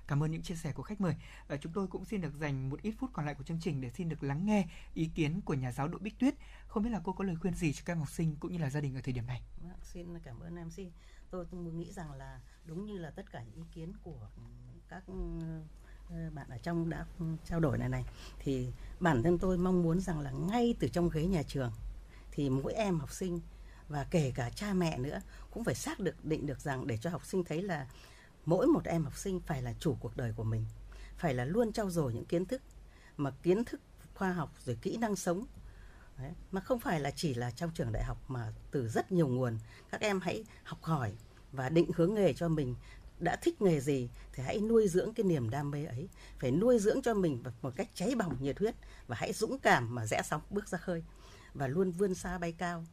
Cảm 0.08 0.24
ơn 0.24 0.32
những 0.32 0.42
chia 0.42 0.56
sẻ 0.56 0.72
của 0.74 0.84
khách 0.84 1.02
mời. 1.02 1.16
Ờ, 1.48 1.58
chúng 1.58 1.74
tôi 1.74 1.88
cũng 1.88 2.06
xin 2.06 2.22
được 2.22 2.34
dành 2.34 2.70
một 2.70 2.82
ít 2.82 2.92
phút 3.00 3.10
còn 3.14 3.26
lại 3.26 3.36
của 3.36 3.44
chương 3.44 3.60
trình 3.62 3.82
để 3.82 3.90
xin 3.90 4.10
được 4.10 4.24
lắng 4.24 4.46
nghe 4.46 4.68
ý 4.94 5.10
kiến 5.16 5.42
của 5.42 5.54
nhà 5.54 5.72
giáo 5.72 5.88
Đỗ 5.88 5.98
Bích 5.98 6.20
Tuyết. 6.20 6.34
Không 6.68 6.84
biết 6.84 6.90
là 6.90 7.02
cô 7.04 7.14
có 7.14 7.24
lời 7.24 7.36
khuyên 7.36 7.54
gì 7.54 7.74
cho 7.74 7.82
các 7.86 7.94
em 7.94 8.00
học 8.00 8.10
sinh 8.10 8.36
cũng 8.40 8.52
như 8.52 8.58
là 8.58 8.70
gia 8.70 8.82
đình 8.82 8.96
ở 8.96 9.02
thời 9.04 9.14
điểm 9.14 9.28
này. 9.28 9.42
Vâng, 9.62 9.78
xin 9.84 10.20
cảm 10.24 10.40
ơn 10.40 10.56
MC. 10.56 10.92
Tôi 11.30 11.46
cũng 11.46 11.78
nghĩ 11.78 11.92
rằng 11.92 12.12
là 12.12 12.42
đúng 12.66 12.86
như 12.86 12.98
là 12.98 13.12
tất 13.12 13.32
cả 13.32 13.44
những 13.44 13.56
ý 13.56 13.64
kiến 13.72 13.94
của 14.04 14.30
các 14.90 15.04
Ờ, 16.10 16.30
bạn 16.34 16.50
ở 16.50 16.58
trong 16.58 16.90
đã 16.90 17.06
ừ, 17.20 17.26
trao 17.46 17.60
đổi 17.60 17.78
này 17.78 17.90
này 17.90 18.06
thì 18.40 18.68
bản 19.00 19.24
thân 19.24 19.38
tôi 19.38 19.58
mong 19.58 19.84
muốn 19.84 20.00
rằng 20.00 20.20
là 20.20 20.32
ngay 20.32 20.76
từ 20.80 20.88
trong 20.88 21.10
ghế 21.10 21.26
nhà 21.26 21.44
trường 21.44 21.72
thì 22.32 22.50
mỗi 22.50 22.74
em 22.74 23.00
học 23.00 23.14
sinh 23.14 23.40
và 23.88 24.08
kể 24.12 24.32
cả 24.36 24.50
cha 24.50 24.74
mẹ 24.74 24.98
nữa 24.98 25.22
cũng 25.52 25.64
phải 25.64 25.76
xác 25.76 26.00
được, 26.00 26.26
định 26.26 26.46
được 26.46 26.60
rằng 26.62 26.88
để 26.88 26.98
cho 26.98 27.10
học 27.10 27.26
sinh 27.26 27.44
thấy 27.44 27.62
là 27.62 27.88
mỗi 28.46 28.68
một 28.68 28.84
em 28.86 29.04
học 29.04 29.18
sinh 29.18 29.40
phải 29.40 29.62
là 29.62 29.74
chủ 29.80 29.98
cuộc 30.00 30.18
đời 30.18 30.34
của 30.36 30.44
mình, 30.44 30.66
phải 31.18 31.34
là 31.34 31.46
luôn 31.46 31.72
trau 31.72 31.90
dồi 31.90 32.14
những 32.14 32.26
kiến 32.26 32.46
thức 32.46 32.62
mà 33.18 33.32
kiến 33.44 33.66
thức, 33.66 33.82
khoa 34.14 34.34
học 34.34 34.54
rồi 34.66 34.78
kỹ 34.82 34.98
năng 34.98 35.16
sống 35.16 35.46
Đấy. 36.18 36.32
Mà 36.52 36.62
không 36.62 36.80
phải 36.80 37.00
là 37.00 37.12
chỉ 37.12 37.34
là 37.34 37.52
trong 37.52 37.72
trường 37.74 37.92
đại 37.92 38.04
học 38.04 38.18
mà 38.28 38.54
từ 38.72 38.88
rất 38.88 39.12
nhiều 39.12 39.28
nguồn 39.28 39.58
các 39.92 40.02
em 40.02 40.20
hãy 40.20 40.44
học 40.64 40.84
hỏi 40.84 41.14
và 41.52 41.70
định 41.70 41.92
hướng 41.96 42.14
nghề 42.14 42.34
cho 42.34 42.48
mình 42.48 42.76
đã 43.20 43.36
thích 43.36 43.62
nghề 43.62 43.80
gì 43.80 44.10
thì 44.34 44.44
hãy 44.44 44.60
nuôi 44.60 44.88
dưỡng 44.88 45.14
cái 45.14 45.24
niềm 45.24 45.50
đam 45.50 45.72
mê 45.72 45.86
ấy. 45.86 46.10
Phải 46.40 46.52
nuôi 46.52 46.80
dưỡng 46.80 47.02
cho 47.02 47.14
mình 47.14 47.44
một 47.62 47.76
cách 47.76 47.90
cháy 47.94 48.16
bỏng 48.16 48.36
nhiệt 48.40 48.60
huyết 48.60 48.76
và 49.08 49.16
hãy 49.20 49.34
dũng 49.34 49.60
cảm 49.60 49.96
mà 49.96 50.06
rẽ 50.06 50.22
sóng 50.26 50.42
bước 50.50 50.68
ra 50.68 50.78
khơi 50.78 51.04
và 51.54 51.68
luôn 51.68 51.92
vươn 51.92 52.16
xa 52.16 52.38
bay 52.38 52.52
cao. 52.52 52.86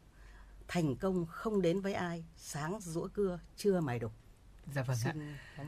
Thành 0.69 0.97
công 0.97 1.27
không 1.27 1.63
đến 1.63 1.81
với 1.81 1.95
ai 1.95 2.25
sáng 2.37 2.81
rũa 2.81 3.09
cưa 3.09 3.41
trưa 3.57 3.81
mài 3.81 3.99
đục. 3.99 4.13
Dạ 4.75 4.83
vâng 4.83 4.97
ạ. 5.05 5.13
Xin 5.13 5.21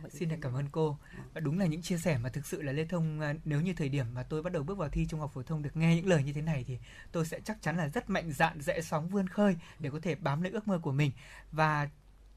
ý 0.02 0.10
Xin 0.10 0.28
được 0.28 0.36
cảm 0.40 0.54
ơn 0.54 0.68
cô. 0.72 0.98
Và 1.34 1.40
Đúng 1.40 1.58
là 1.58 1.66
những 1.66 1.82
chia 1.82 1.98
sẻ 1.98 2.18
mà 2.18 2.28
thực 2.28 2.46
sự 2.46 2.62
là 2.62 2.72
Lê 2.72 2.84
Thông 2.84 3.20
à, 3.20 3.34
nếu 3.44 3.60
như 3.60 3.74
thời 3.74 3.88
điểm 3.88 4.06
mà 4.14 4.22
tôi 4.22 4.42
bắt 4.42 4.52
đầu 4.52 4.62
bước 4.62 4.78
vào 4.78 4.88
thi 4.88 5.06
trung 5.10 5.20
học 5.20 5.30
phổ 5.34 5.42
thông 5.42 5.62
được 5.62 5.76
nghe 5.76 5.96
những 5.96 6.06
lời 6.06 6.22
như 6.22 6.32
thế 6.32 6.42
này 6.42 6.64
thì 6.66 6.78
tôi 7.12 7.26
sẽ 7.26 7.40
chắc 7.44 7.62
chắn 7.62 7.76
là 7.76 7.88
rất 7.88 8.10
mạnh 8.10 8.32
dạn 8.32 8.60
rẽ 8.60 8.80
sóng 8.80 9.08
vươn 9.08 9.28
khơi 9.28 9.56
để 9.78 9.90
có 9.90 10.00
thể 10.02 10.14
bám 10.14 10.42
lấy 10.42 10.52
ước 10.52 10.68
mơ 10.68 10.78
của 10.82 10.92
mình. 10.92 11.12
Và 11.52 11.88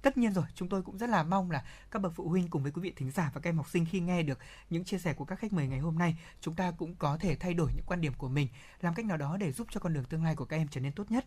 tất 0.02 0.18
nhiên 0.18 0.34
rồi 0.34 0.46
chúng 0.56 0.70
tôi 0.70 0.82
cũng 0.82 0.98
rất 0.98 1.10
là 1.10 1.24
mong 1.24 1.52
là 1.52 1.64
các 1.92 2.02
bậc 2.02 2.14
phụ 2.16 2.30
huynh 2.30 2.48
cùng 2.48 2.64
với 2.64 2.72
quý 2.72 2.82
vị 2.82 2.94
thính 2.96 3.12
giả 3.12 3.32
và 3.34 3.42
các 3.42 3.50
em 3.50 3.58
học 3.58 3.70
sinh 3.70 3.86
khi 3.86 4.00
nghe 4.00 4.24
được 4.24 4.40
những 4.70 4.84
chia 4.84 4.98
sẻ 4.98 5.14
của 5.14 5.26
các 5.26 5.40
khách 5.40 5.54
mời 5.54 5.68
ngày 5.68 5.80
hôm 5.80 5.98
nay 5.98 6.18
chúng 6.42 6.56
ta 6.56 6.72
cũng 6.72 6.96
có 6.96 7.18
thể 7.18 7.36
thay 7.36 7.54
đổi 7.54 7.72
những 7.76 7.86
quan 7.86 8.02
điểm 8.02 8.14
của 8.18 8.30
mình 8.30 8.48
làm 8.82 8.94
cách 8.94 9.06
nào 9.06 9.18
đó 9.18 9.38
để 9.38 9.52
giúp 9.52 9.68
cho 9.72 9.80
con 9.80 9.94
đường 9.94 10.06
tương 10.06 10.24
lai 10.24 10.36
của 10.36 10.46
các 10.46 10.58
em 10.58 10.68
trở 10.68 10.82
nên 10.82 10.94
tốt 10.94 11.12
nhất 11.12 11.26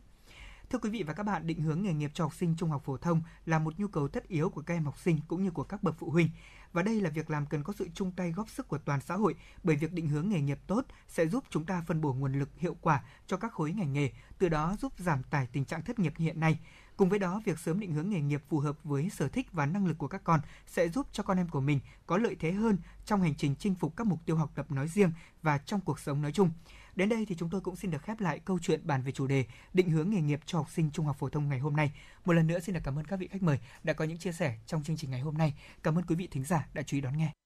Thưa 0.71 0.79
quý 0.79 0.91
vị 0.91 1.03
và 1.03 1.13
các 1.13 1.23
bạn, 1.23 1.47
định 1.47 1.61
hướng 1.61 1.83
nghề 1.83 1.93
nghiệp 1.93 2.11
cho 2.15 2.25
học 2.25 2.35
sinh 2.35 2.55
trung 2.59 2.71
học 2.71 2.83
phổ 2.85 2.97
thông 2.97 3.23
là 3.47 3.59
một 3.59 3.79
nhu 3.79 3.89
cầu 3.89 4.09
tất 4.09 4.29
yếu 4.29 4.51
của 4.51 4.63
các 4.63 4.75
em 4.75 4.85
học 4.85 4.99
sinh 4.99 5.21
cũng 5.29 5.45
như 5.45 5.51
của 5.51 5.63
các 5.63 5.83
bậc 5.83 5.95
phụ 5.99 6.11
huynh. 6.11 6.29
Và 6.73 6.83
đây 6.83 7.01
là 7.01 7.11
việc 7.11 7.31
làm 7.31 7.47
cần 7.47 7.63
có 7.63 7.73
sự 7.79 7.89
chung 7.95 8.13
tay 8.13 8.33
góp 8.33 8.49
sức 8.49 8.69
của 8.69 8.79
toàn 8.79 9.01
xã 9.01 9.15
hội 9.15 9.35
bởi 9.63 9.77
việc 9.77 9.93
định 9.93 10.09
hướng 10.09 10.29
nghề 10.29 10.41
nghiệp 10.41 10.59
tốt 10.67 10.85
sẽ 11.09 11.27
giúp 11.27 11.45
chúng 11.51 11.65
ta 11.65 11.83
phân 11.87 12.01
bổ 12.01 12.13
nguồn 12.13 12.33
lực 12.33 12.49
hiệu 12.57 12.77
quả 12.81 13.03
cho 13.27 13.37
các 13.37 13.53
khối 13.53 13.73
ngành 13.73 13.93
nghề, 13.93 14.11
từ 14.39 14.49
đó 14.49 14.77
giúp 14.81 14.93
giảm 14.99 15.23
tải 15.23 15.47
tình 15.53 15.65
trạng 15.65 15.83
thất 15.83 15.99
nghiệp 15.99 16.13
như 16.19 16.25
hiện 16.25 16.41
nay. 16.41 16.59
Cùng 16.97 17.09
với 17.09 17.19
đó, 17.19 17.41
việc 17.45 17.59
sớm 17.59 17.81
định 17.81 17.93
hướng 17.93 18.11
nghề 18.11 18.21
nghiệp 18.21 18.43
phù 18.49 18.59
hợp 18.59 18.85
với 18.85 19.11
sở 19.11 19.29
thích 19.29 19.53
và 19.53 19.66
năng 19.66 19.87
lực 19.87 19.99
của 19.99 20.09
các 20.09 20.25
con 20.25 20.41
sẽ 20.66 20.89
giúp 20.89 21.07
cho 21.12 21.23
con 21.23 21.37
em 21.37 21.49
của 21.49 21.61
mình 21.61 21.81
có 22.07 22.19
lợi 22.19 22.37
thế 22.41 22.53
hơn 22.53 22.79
trong 23.05 23.21
hành 23.21 23.35
trình 23.35 23.55
chinh 23.59 23.75
phục 23.75 23.97
các 23.97 24.07
mục 24.07 24.19
tiêu 24.27 24.37
học 24.37 24.53
tập 24.55 24.71
nói 24.71 24.89
riêng 24.89 25.12
và 25.43 25.59
trong 25.59 25.81
cuộc 25.81 25.99
sống 25.99 26.23
nói 26.23 26.33
chung. 26.33 26.51
Đến 26.97 27.09
đây 27.09 27.27
thì 27.27 27.35
chúng 27.39 27.51
tôi 27.51 27.61
cũng 27.61 27.77
xin 27.77 27.91
được 27.91 28.03
khép 28.03 28.21
lại 28.21 28.39
câu 28.45 28.59
chuyện 28.59 28.87
bàn 28.87 29.03
về 29.03 29.12
chủ 29.12 29.27
đề 29.27 29.45
định 29.73 29.91
hướng 29.91 30.11
nghề 30.11 30.21
nghiệp 30.21 30.41
cho 30.47 30.59
học 30.59 30.71
sinh 30.71 30.91
trung 30.91 31.07
học 31.07 31.16
phổ 31.19 31.29
thông 31.29 31.49
ngày 31.49 31.59
hôm 31.59 31.77
nay. 31.77 31.93
Một 32.25 32.33
lần 32.33 32.47
nữa 32.47 32.59
xin 32.61 32.75
được 32.75 32.81
cảm 32.85 32.99
ơn 32.99 33.05
các 33.05 33.19
vị 33.19 33.29
khách 33.29 33.43
mời 33.43 33.59
đã 33.83 33.93
có 33.93 34.05
những 34.05 34.19
chia 34.19 34.33
sẻ 34.33 34.59
trong 34.66 34.83
chương 34.83 34.97
trình 34.97 35.11
ngày 35.11 35.21
hôm 35.21 35.39
nay. 35.39 35.55
Cảm 35.83 35.99
ơn 35.99 36.05
quý 36.05 36.15
vị 36.15 36.29
thính 36.31 36.45
giả 36.45 36.69
đã 36.75 36.83
chú 36.83 36.97
ý 36.97 37.01
đón 37.01 37.16
nghe. 37.16 37.44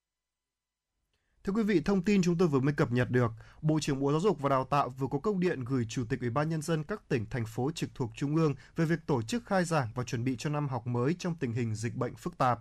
Thưa 1.49 1.55
quý 1.55 1.63
vị, 1.63 1.81
thông 1.81 2.03
tin 2.03 2.23
chúng 2.23 2.39
tôi 2.39 2.49
vừa 2.49 2.61
mới 2.61 2.75
cập 2.75 2.93
nhật 2.93 3.11
được, 3.11 3.33
Bộ 3.63 3.79
trưởng 3.81 4.01
Bộ 4.01 4.11
Giáo 4.11 4.21
dục 4.21 4.41
và 4.41 4.49
Đào 4.49 4.65
tạo 4.65 4.89
vừa 4.89 5.07
có 5.11 5.19
công 5.19 5.41
điện 5.41 5.65
gửi 5.65 5.87
Chủ 5.89 6.05
tịch 6.09 6.21
Ủy 6.21 6.31
ban 6.31 6.49
nhân 6.49 6.63
dân 6.63 6.85
các 6.85 7.09
tỉnh 7.09 7.27
thành 7.31 7.45
phố 7.47 7.71
trực 7.75 7.91
thuộc 7.95 8.11
trung 8.15 8.37
ương 8.37 8.55
về 8.77 8.85
việc 8.85 9.07
tổ 9.07 9.23
chức 9.23 9.47
khai 9.47 9.65
giảng 9.65 9.89
và 9.95 10.05
chuẩn 10.05 10.25
bị 10.25 10.37
cho 10.39 10.51
năm 10.51 10.69
học 10.69 10.87
mới 10.87 11.15
trong 11.19 11.35
tình 11.35 11.53
hình 11.53 11.75
dịch 11.75 11.95
bệnh 11.95 12.15
phức 12.15 12.39
tạp. 12.39 12.61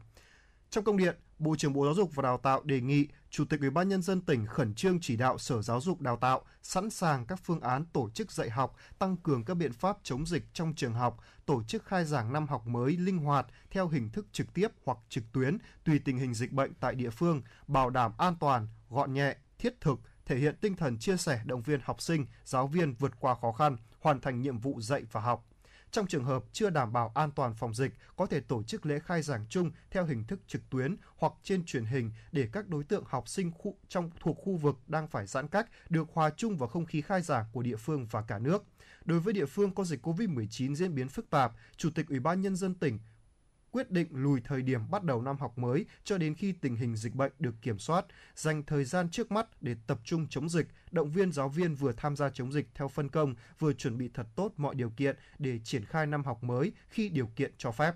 Trong 0.70 0.84
công 0.84 0.98
điện, 0.98 1.16
Bộ 1.40 1.56
trưởng 1.56 1.74
Bộ 1.74 1.86
Giáo 1.86 1.94
dục 1.94 2.16
và 2.16 2.24
Đào 2.24 2.38
tạo 2.38 2.64
đề 2.64 2.82
nghị 2.82 3.08
Chủ 3.30 3.46
tịch 3.46 3.60
Ủy 3.60 3.70
ban 3.70 3.90
nhân 3.90 4.02
dân 4.02 4.22
tỉnh 4.22 4.46
khẩn 4.46 4.74
trương 4.74 5.00
chỉ 5.02 5.16
đạo 5.16 5.38
Sở 5.38 5.62
Giáo 5.62 5.82
dục 5.82 6.02
Đào 6.02 6.18
tạo 6.18 6.42
sẵn 6.62 6.90
sàng 6.90 7.26
các 7.26 7.40
phương 7.44 7.62
án 7.62 7.86
tổ 7.86 8.10
chức 8.10 8.32
dạy 8.32 8.50
học, 8.50 8.76
tăng 9.00 9.18
cường 9.18 9.46
các 9.46 9.54
biện 9.54 9.74
pháp 9.74 9.98
chống 10.04 10.26
dịch 10.26 10.44
trong 10.54 10.74
trường 10.76 10.94
học, 10.94 11.18
tổ 11.46 11.64
chức 11.64 11.86
khai 11.86 12.06
giảng 12.06 12.34
năm 12.34 12.48
học 12.48 12.68
mới 12.68 12.98
linh 12.98 13.18
hoạt 13.18 13.48
theo 13.72 13.88
hình 13.88 14.10
thức 14.10 14.28
trực 14.32 14.54
tiếp 14.54 14.68
hoặc 14.86 14.98
trực 15.10 15.24
tuyến 15.32 15.58
tùy 15.84 16.00
tình 16.06 16.18
hình 16.18 16.34
dịch 16.34 16.52
bệnh 16.52 16.74
tại 16.74 16.96
địa 16.96 17.10
phương, 17.10 17.42
bảo 17.68 17.90
đảm 17.90 18.12
an 18.18 18.36
toàn, 18.40 18.68
gọn 18.90 19.14
nhẹ, 19.14 19.36
thiết 19.60 19.82
thực, 19.82 20.00
thể 20.26 20.38
hiện 20.38 20.56
tinh 20.62 20.76
thần 20.76 20.98
chia 20.98 21.18
sẻ 21.18 21.42
động 21.46 21.62
viên 21.62 21.80
học 21.84 22.02
sinh, 22.02 22.26
giáo 22.46 22.68
viên 22.68 22.94
vượt 22.94 23.12
qua 23.20 23.36
khó 23.42 23.52
khăn, 23.52 23.78
hoàn 24.00 24.22
thành 24.22 24.42
nhiệm 24.42 24.60
vụ 24.60 24.82
dạy 24.82 25.04
và 25.12 25.22
học. 25.22 25.46
Trong 25.98 26.08
trường 26.08 26.24
hợp 26.24 26.44
chưa 26.52 26.70
đảm 26.70 26.94
bảo 26.94 27.12
an 27.16 27.32
toàn 27.32 27.54
phòng 27.54 27.74
dịch, 27.74 27.94
có 28.16 28.26
thể 28.26 28.40
tổ 28.40 28.64
chức 28.64 28.86
lễ 28.86 29.00
khai 29.00 29.22
giảng 29.22 29.46
chung 29.50 29.72
theo 29.92 30.06
hình 30.06 30.24
thức 30.24 30.40
trực 30.48 30.70
tuyến 30.70 30.96
hoặc 31.18 31.34
trên 31.44 31.66
truyền 31.66 31.86
hình 31.86 32.12
để 32.32 32.48
các 32.52 32.68
đối 32.68 32.84
tượng 32.84 33.04
học 33.08 33.28
sinh 33.28 33.52
khu, 33.52 33.76
trong 33.88 34.10
thuộc 34.20 34.38
khu 34.40 34.56
vực 34.56 34.76
đang 34.88 35.08
phải 35.08 35.28
giãn 35.28 35.48
cách 35.48 35.68
được 35.90 36.08
hòa 36.14 36.30
chung 36.38 36.58
vào 36.58 36.70
không 36.70 36.86
khí 36.86 37.02
khai 37.02 37.22
giảng 37.22 37.46
của 37.52 37.62
địa 37.62 37.76
phương 37.76 38.08
và 38.12 38.22
cả 38.22 38.40
nước. 38.40 38.64
Đối 39.06 39.20
với 39.20 39.34
địa 39.34 39.46
phương 39.46 39.76
có 39.76 39.84
dịch 39.84 40.06
COVID-19 40.08 40.76
diễn 40.76 40.96
biến 40.96 41.10
phức 41.10 41.30
tạp, 41.30 41.52
Chủ 41.78 41.90
tịch 41.96 42.08
Ủy 42.10 42.20
ban 42.20 42.42
nhân 42.42 42.56
dân 42.56 42.76
tỉnh 42.76 43.00
quyết 43.72 43.92
định 43.92 44.08
lùi 44.12 44.42
thời 44.42 44.62
điểm 44.62 44.92
bắt 44.92 45.04
đầu 45.04 45.22
năm 45.22 45.38
học 45.38 45.58
mới 45.58 45.86
cho 46.04 46.18
đến 46.18 46.36
khi 46.36 46.52
tình 46.52 46.76
hình 46.76 46.96
dịch 46.96 47.16
bệnh 47.16 47.32
được 47.40 47.56
kiểm 47.62 47.80
soát, 47.80 48.06
dành 48.36 48.64
thời 48.64 48.84
gian 48.84 49.10
trước 49.10 49.32
mắt 49.32 49.48
để 49.62 49.76
tập 49.88 50.00
trung 50.04 50.28
chống 50.30 50.50
dịch, 50.50 50.68
động 50.92 51.12
viên 51.12 51.32
giáo 51.32 51.50
viên 51.50 51.76
vừa 51.76 51.92
tham 51.92 52.16
gia 52.16 52.30
chống 52.30 52.52
dịch 52.52 52.68
theo 52.76 52.88
phân 52.88 53.10
công, 53.10 53.36
vừa 53.60 53.74
chuẩn 53.74 53.98
bị 53.98 54.10
thật 54.14 54.28
tốt 54.36 54.54
mọi 54.58 54.76
điều 54.76 54.90
kiện 54.90 55.16
để 55.40 55.60
triển 55.64 55.86
khai 55.86 56.06
năm 56.06 56.24
học 56.24 56.44
mới 56.44 56.72
khi 56.90 57.10
điều 57.10 57.28
kiện 57.28 57.52
cho 57.58 57.72
phép. 57.72 57.96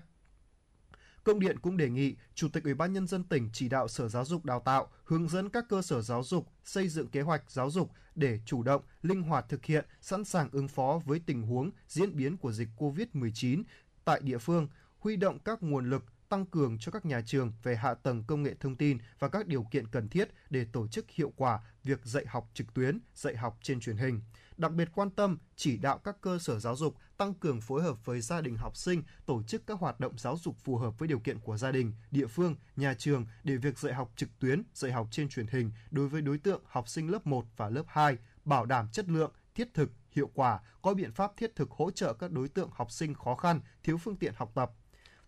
Công 1.24 1.40
điện 1.40 1.58
cũng 1.58 1.76
đề 1.76 1.88
nghị 1.88 2.16
Chủ 2.34 2.48
tịch 2.48 2.64
Ủy 2.64 2.74
ban 2.74 2.92
nhân 2.92 3.06
dân 3.06 3.24
tỉnh 3.24 3.50
chỉ 3.52 3.68
đạo 3.68 3.88
Sở 3.88 4.08
Giáo 4.08 4.24
dục 4.24 4.44
Đào 4.44 4.60
tạo 4.60 4.88
hướng 5.04 5.28
dẫn 5.28 5.48
các 5.48 5.64
cơ 5.68 5.82
sở 5.82 6.02
giáo 6.02 6.22
dục 6.24 6.48
xây 6.64 6.88
dựng 6.88 7.08
kế 7.08 7.20
hoạch 7.20 7.50
giáo 7.50 7.70
dục 7.70 7.90
để 8.14 8.40
chủ 8.44 8.62
động, 8.62 8.82
linh 9.02 9.22
hoạt 9.22 9.48
thực 9.48 9.64
hiện, 9.64 9.84
sẵn 10.00 10.24
sàng 10.24 10.48
ứng 10.52 10.68
phó 10.68 11.00
với 11.04 11.20
tình 11.26 11.42
huống 11.42 11.70
diễn 11.88 12.16
biến 12.16 12.36
của 12.36 12.52
dịch 12.52 12.68
COVID-19 12.76 13.62
tại 14.04 14.20
địa 14.22 14.38
phương, 14.38 14.68
huy 15.02 15.16
động 15.16 15.38
các 15.38 15.62
nguồn 15.62 15.90
lực 15.90 16.04
tăng 16.28 16.46
cường 16.46 16.78
cho 16.78 16.92
các 16.92 17.06
nhà 17.06 17.20
trường 17.26 17.52
về 17.62 17.76
hạ 17.76 17.94
tầng 17.94 18.24
công 18.26 18.42
nghệ 18.42 18.54
thông 18.60 18.76
tin 18.76 18.98
và 19.18 19.28
các 19.28 19.46
điều 19.46 19.66
kiện 19.70 19.88
cần 19.88 20.08
thiết 20.08 20.28
để 20.50 20.66
tổ 20.72 20.88
chức 20.88 21.10
hiệu 21.10 21.32
quả 21.36 21.60
việc 21.84 22.00
dạy 22.04 22.24
học 22.26 22.50
trực 22.54 22.74
tuyến, 22.74 22.98
dạy 23.14 23.36
học 23.36 23.58
trên 23.62 23.80
truyền 23.80 23.96
hình. 23.96 24.20
Đặc 24.56 24.72
biệt 24.72 24.88
quan 24.94 25.10
tâm 25.10 25.38
chỉ 25.56 25.76
đạo 25.76 25.98
các 25.98 26.16
cơ 26.20 26.38
sở 26.38 26.58
giáo 26.58 26.76
dục 26.76 26.96
tăng 27.16 27.34
cường 27.34 27.60
phối 27.60 27.82
hợp 27.82 28.04
với 28.04 28.20
gia 28.20 28.40
đình 28.40 28.56
học 28.56 28.76
sinh 28.76 29.02
tổ 29.26 29.42
chức 29.42 29.66
các 29.66 29.78
hoạt 29.78 30.00
động 30.00 30.18
giáo 30.18 30.36
dục 30.36 30.56
phù 30.64 30.76
hợp 30.76 30.98
với 30.98 31.08
điều 31.08 31.18
kiện 31.18 31.38
của 31.38 31.56
gia 31.56 31.72
đình, 31.72 31.92
địa 32.10 32.26
phương, 32.26 32.56
nhà 32.76 32.94
trường 32.94 33.26
để 33.44 33.56
việc 33.56 33.78
dạy 33.78 33.94
học 33.94 34.12
trực 34.16 34.28
tuyến, 34.38 34.62
dạy 34.74 34.92
học 34.92 35.08
trên 35.10 35.28
truyền 35.28 35.46
hình 35.46 35.70
đối 35.90 36.08
với 36.08 36.22
đối 36.22 36.38
tượng 36.38 36.62
học 36.66 36.88
sinh 36.88 37.10
lớp 37.10 37.26
1 37.26 37.44
và 37.56 37.68
lớp 37.68 37.84
2 37.86 38.18
bảo 38.44 38.66
đảm 38.66 38.88
chất 38.92 39.08
lượng, 39.08 39.32
thiết 39.54 39.74
thực, 39.74 39.90
hiệu 40.10 40.30
quả, 40.34 40.60
có 40.82 40.94
biện 40.94 41.12
pháp 41.12 41.32
thiết 41.36 41.56
thực 41.56 41.70
hỗ 41.70 41.90
trợ 41.90 42.12
các 42.12 42.32
đối 42.32 42.48
tượng 42.48 42.70
học 42.72 42.90
sinh 42.90 43.14
khó 43.14 43.34
khăn, 43.34 43.60
thiếu 43.82 43.98
phương 43.98 44.16
tiện 44.16 44.34
học 44.36 44.52
tập, 44.54 44.72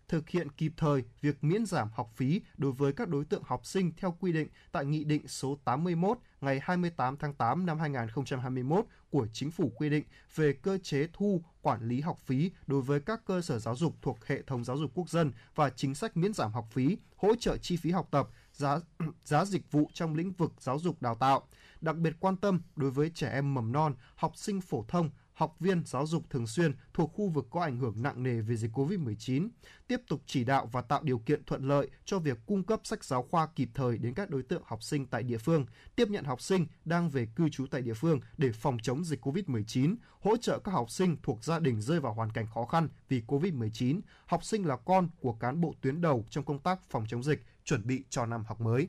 thực 0.07 0.29
hiện 0.29 0.51
kịp 0.51 0.73
thời 0.77 1.03
việc 1.21 1.43
miễn 1.43 1.65
giảm 1.65 1.89
học 1.93 2.11
phí 2.15 2.41
đối 2.57 2.71
với 2.71 2.93
các 2.93 3.09
đối 3.09 3.25
tượng 3.25 3.43
học 3.45 3.65
sinh 3.65 3.91
theo 3.97 4.17
quy 4.19 4.33
định 4.33 4.47
tại 4.71 4.85
Nghị 4.85 5.03
định 5.03 5.27
số 5.27 5.57
81 5.65 6.17
ngày 6.41 6.59
28 6.63 7.17
tháng 7.17 7.33
8 7.33 7.65
năm 7.65 7.79
2021 7.79 8.85
của 9.09 9.27
Chính 9.33 9.51
phủ 9.51 9.71
quy 9.75 9.89
định 9.89 10.03
về 10.35 10.53
cơ 10.53 10.77
chế 10.83 11.07
thu 11.13 11.41
quản 11.61 11.87
lý 11.87 12.01
học 12.01 12.19
phí 12.25 12.51
đối 12.67 12.81
với 12.81 12.99
các 12.99 13.25
cơ 13.25 13.41
sở 13.41 13.59
giáo 13.59 13.75
dục 13.75 13.95
thuộc 14.01 14.25
hệ 14.25 14.41
thống 14.41 14.63
giáo 14.63 14.77
dục 14.77 14.91
quốc 14.93 15.09
dân 15.09 15.31
và 15.55 15.69
chính 15.69 15.95
sách 15.95 16.17
miễn 16.17 16.33
giảm 16.33 16.53
học 16.53 16.67
phí, 16.71 16.97
hỗ 17.15 17.35
trợ 17.35 17.57
chi 17.57 17.77
phí 17.77 17.91
học 17.91 18.07
tập, 18.11 18.29
giá 18.53 18.79
giá 19.23 19.45
dịch 19.45 19.71
vụ 19.71 19.89
trong 19.93 20.15
lĩnh 20.15 20.31
vực 20.31 20.53
giáo 20.59 20.79
dục 20.79 21.01
đào 21.01 21.15
tạo. 21.15 21.47
Đặc 21.81 21.95
biệt 21.95 22.13
quan 22.19 22.37
tâm 22.37 22.61
đối 22.75 22.91
với 22.91 23.09
trẻ 23.09 23.29
em 23.29 23.53
mầm 23.53 23.71
non, 23.71 23.95
học 24.15 24.37
sinh 24.37 24.61
phổ 24.61 24.85
thông, 24.87 25.09
học 25.35 25.55
viên 25.59 25.83
giáo 25.85 26.07
dục 26.07 26.29
thường 26.29 26.47
xuyên 26.47 26.73
thuộc 26.93 27.11
khu 27.13 27.29
vực 27.29 27.47
có 27.49 27.61
ảnh 27.61 27.77
hưởng 27.77 28.01
nặng 28.01 28.23
nề 28.23 28.41
về 28.41 28.55
dịch 28.55 28.71
COVID-19, 28.71 29.49
tiếp 29.87 30.01
tục 30.07 30.21
chỉ 30.25 30.43
đạo 30.43 30.69
và 30.71 30.81
tạo 30.81 31.03
điều 31.03 31.19
kiện 31.19 31.43
thuận 31.43 31.67
lợi 31.67 31.89
cho 32.05 32.19
việc 32.19 32.37
cung 32.45 32.63
cấp 32.63 32.79
sách 32.83 33.03
giáo 33.03 33.23
khoa 33.23 33.47
kịp 33.55 33.69
thời 33.73 33.97
đến 33.97 34.13
các 34.13 34.29
đối 34.29 34.43
tượng 34.43 34.63
học 34.65 34.83
sinh 34.83 35.05
tại 35.05 35.23
địa 35.23 35.37
phương, 35.37 35.65
tiếp 35.95 36.07
nhận 36.09 36.25
học 36.25 36.41
sinh 36.41 36.65
đang 36.85 37.09
về 37.09 37.27
cư 37.35 37.49
trú 37.49 37.65
tại 37.71 37.81
địa 37.81 37.93
phương 37.93 38.19
để 38.37 38.51
phòng 38.51 38.77
chống 38.81 39.03
dịch 39.03 39.27
COVID-19, 39.27 39.95
hỗ 40.19 40.37
trợ 40.37 40.59
các 40.59 40.71
học 40.71 40.91
sinh 40.91 41.17
thuộc 41.23 41.43
gia 41.43 41.59
đình 41.59 41.81
rơi 41.81 41.99
vào 41.99 42.13
hoàn 42.13 42.31
cảnh 42.31 42.47
khó 42.53 42.65
khăn 42.65 42.89
vì 43.09 43.21
COVID-19, 43.27 44.01
học 44.25 44.43
sinh 44.43 44.65
là 44.65 44.75
con 44.75 45.09
của 45.19 45.33
cán 45.33 45.61
bộ 45.61 45.73
tuyến 45.81 46.01
đầu 46.01 46.25
trong 46.29 46.43
công 46.43 46.59
tác 46.59 46.79
phòng 46.89 47.05
chống 47.07 47.23
dịch, 47.23 47.45
chuẩn 47.63 47.87
bị 47.87 48.03
cho 48.09 48.25
năm 48.25 48.43
học 48.45 48.61
mới. 48.61 48.87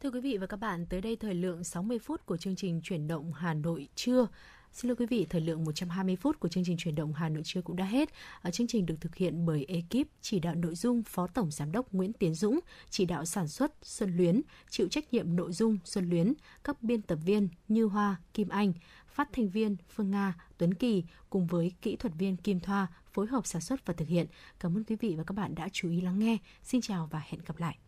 Thưa 0.00 0.10
quý 0.10 0.20
vị 0.20 0.36
và 0.40 0.46
các 0.46 0.56
bạn, 0.56 0.86
tới 0.86 1.00
đây 1.00 1.16
thời 1.16 1.34
lượng 1.34 1.64
60 1.64 1.98
phút 1.98 2.26
của 2.26 2.36
chương 2.36 2.56
trình 2.56 2.80
chuyển 2.84 3.06
động 3.06 3.32
Hà 3.32 3.54
Nội 3.54 3.88
trưa 3.94 4.26
Xin 4.74 4.88
lỗi 4.88 4.96
quý 4.96 5.06
vị, 5.06 5.26
thời 5.30 5.40
lượng 5.40 5.64
120 5.64 6.16
phút 6.16 6.40
của 6.40 6.48
chương 6.48 6.64
trình 6.64 6.76
truyền 6.76 6.94
động 6.94 7.12
Hà 7.12 7.28
Nội 7.28 7.42
trưa 7.46 7.62
cũng 7.62 7.76
đã 7.76 7.84
hết. 7.84 8.08
Ở 8.42 8.50
chương 8.50 8.66
trình 8.66 8.86
được 8.86 8.94
thực 9.00 9.14
hiện 9.14 9.46
bởi 9.46 9.66
ekip 9.68 10.08
chỉ 10.20 10.38
đạo 10.38 10.54
nội 10.54 10.74
dung 10.74 11.02
Phó 11.02 11.26
Tổng 11.26 11.50
Giám 11.50 11.72
đốc 11.72 11.92
Nguyễn 11.92 12.12
Tiến 12.12 12.34
Dũng, 12.34 12.60
chỉ 12.90 13.04
đạo 13.04 13.24
sản 13.24 13.48
xuất 13.48 13.72
Xuân 13.82 14.16
Luyến, 14.16 14.42
chịu 14.70 14.88
trách 14.88 15.12
nhiệm 15.12 15.36
nội 15.36 15.52
dung 15.52 15.78
Xuân 15.84 16.10
Luyến, 16.10 16.34
các 16.64 16.82
biên 16.82 17.02
tập 17.02 17.18
viên 17.24 17.48
Như 17.68 17.84
Hoa, 17.84 18.16
Kim 18.34 18.48
Anh, 18.48 18.72
phát 19.08 19.28
thanh 19.32 19.48
viên 19.48 19.76
Phương 19.94 20.10
Nga, 20.10 20.34
Tuấn 20.58 20.74
Kỳ 20.74 21.04
cùng 21.30 21.46
với 21.46 21.72
kỹ 21.82 21.96
thuật 21.96 22.14
viên 22.18 22.36
Kim 22.36 22.60
Thoa 22.60 22.86
phối 23.12 23.26
hợp 23.26 23.46
sản 23.46 23.62
xuất 23.62 23.86
và 23.86 23.94
thực 23.94 24.08
hiện. 24.08 24.26
Cảm 24.60 24.76
ơn 24.76 24.84
quý 24.84 24.96
vị 25.00 25.14
và 25.18 25.24
các 25.24 25.32
bạn 25.32 25.54
đã 25.54 25.68
chú 25.72 25.90
ý 25.90 26.00
lắng 26.00 26.18
nghe. 26.18 26.38
Xin 26.62 26.80
chào 26.80 27.08
và 27.10 27.22
hẹn 27.28 27.40
gặp 27.46 27.58
lại. 27.58 27.78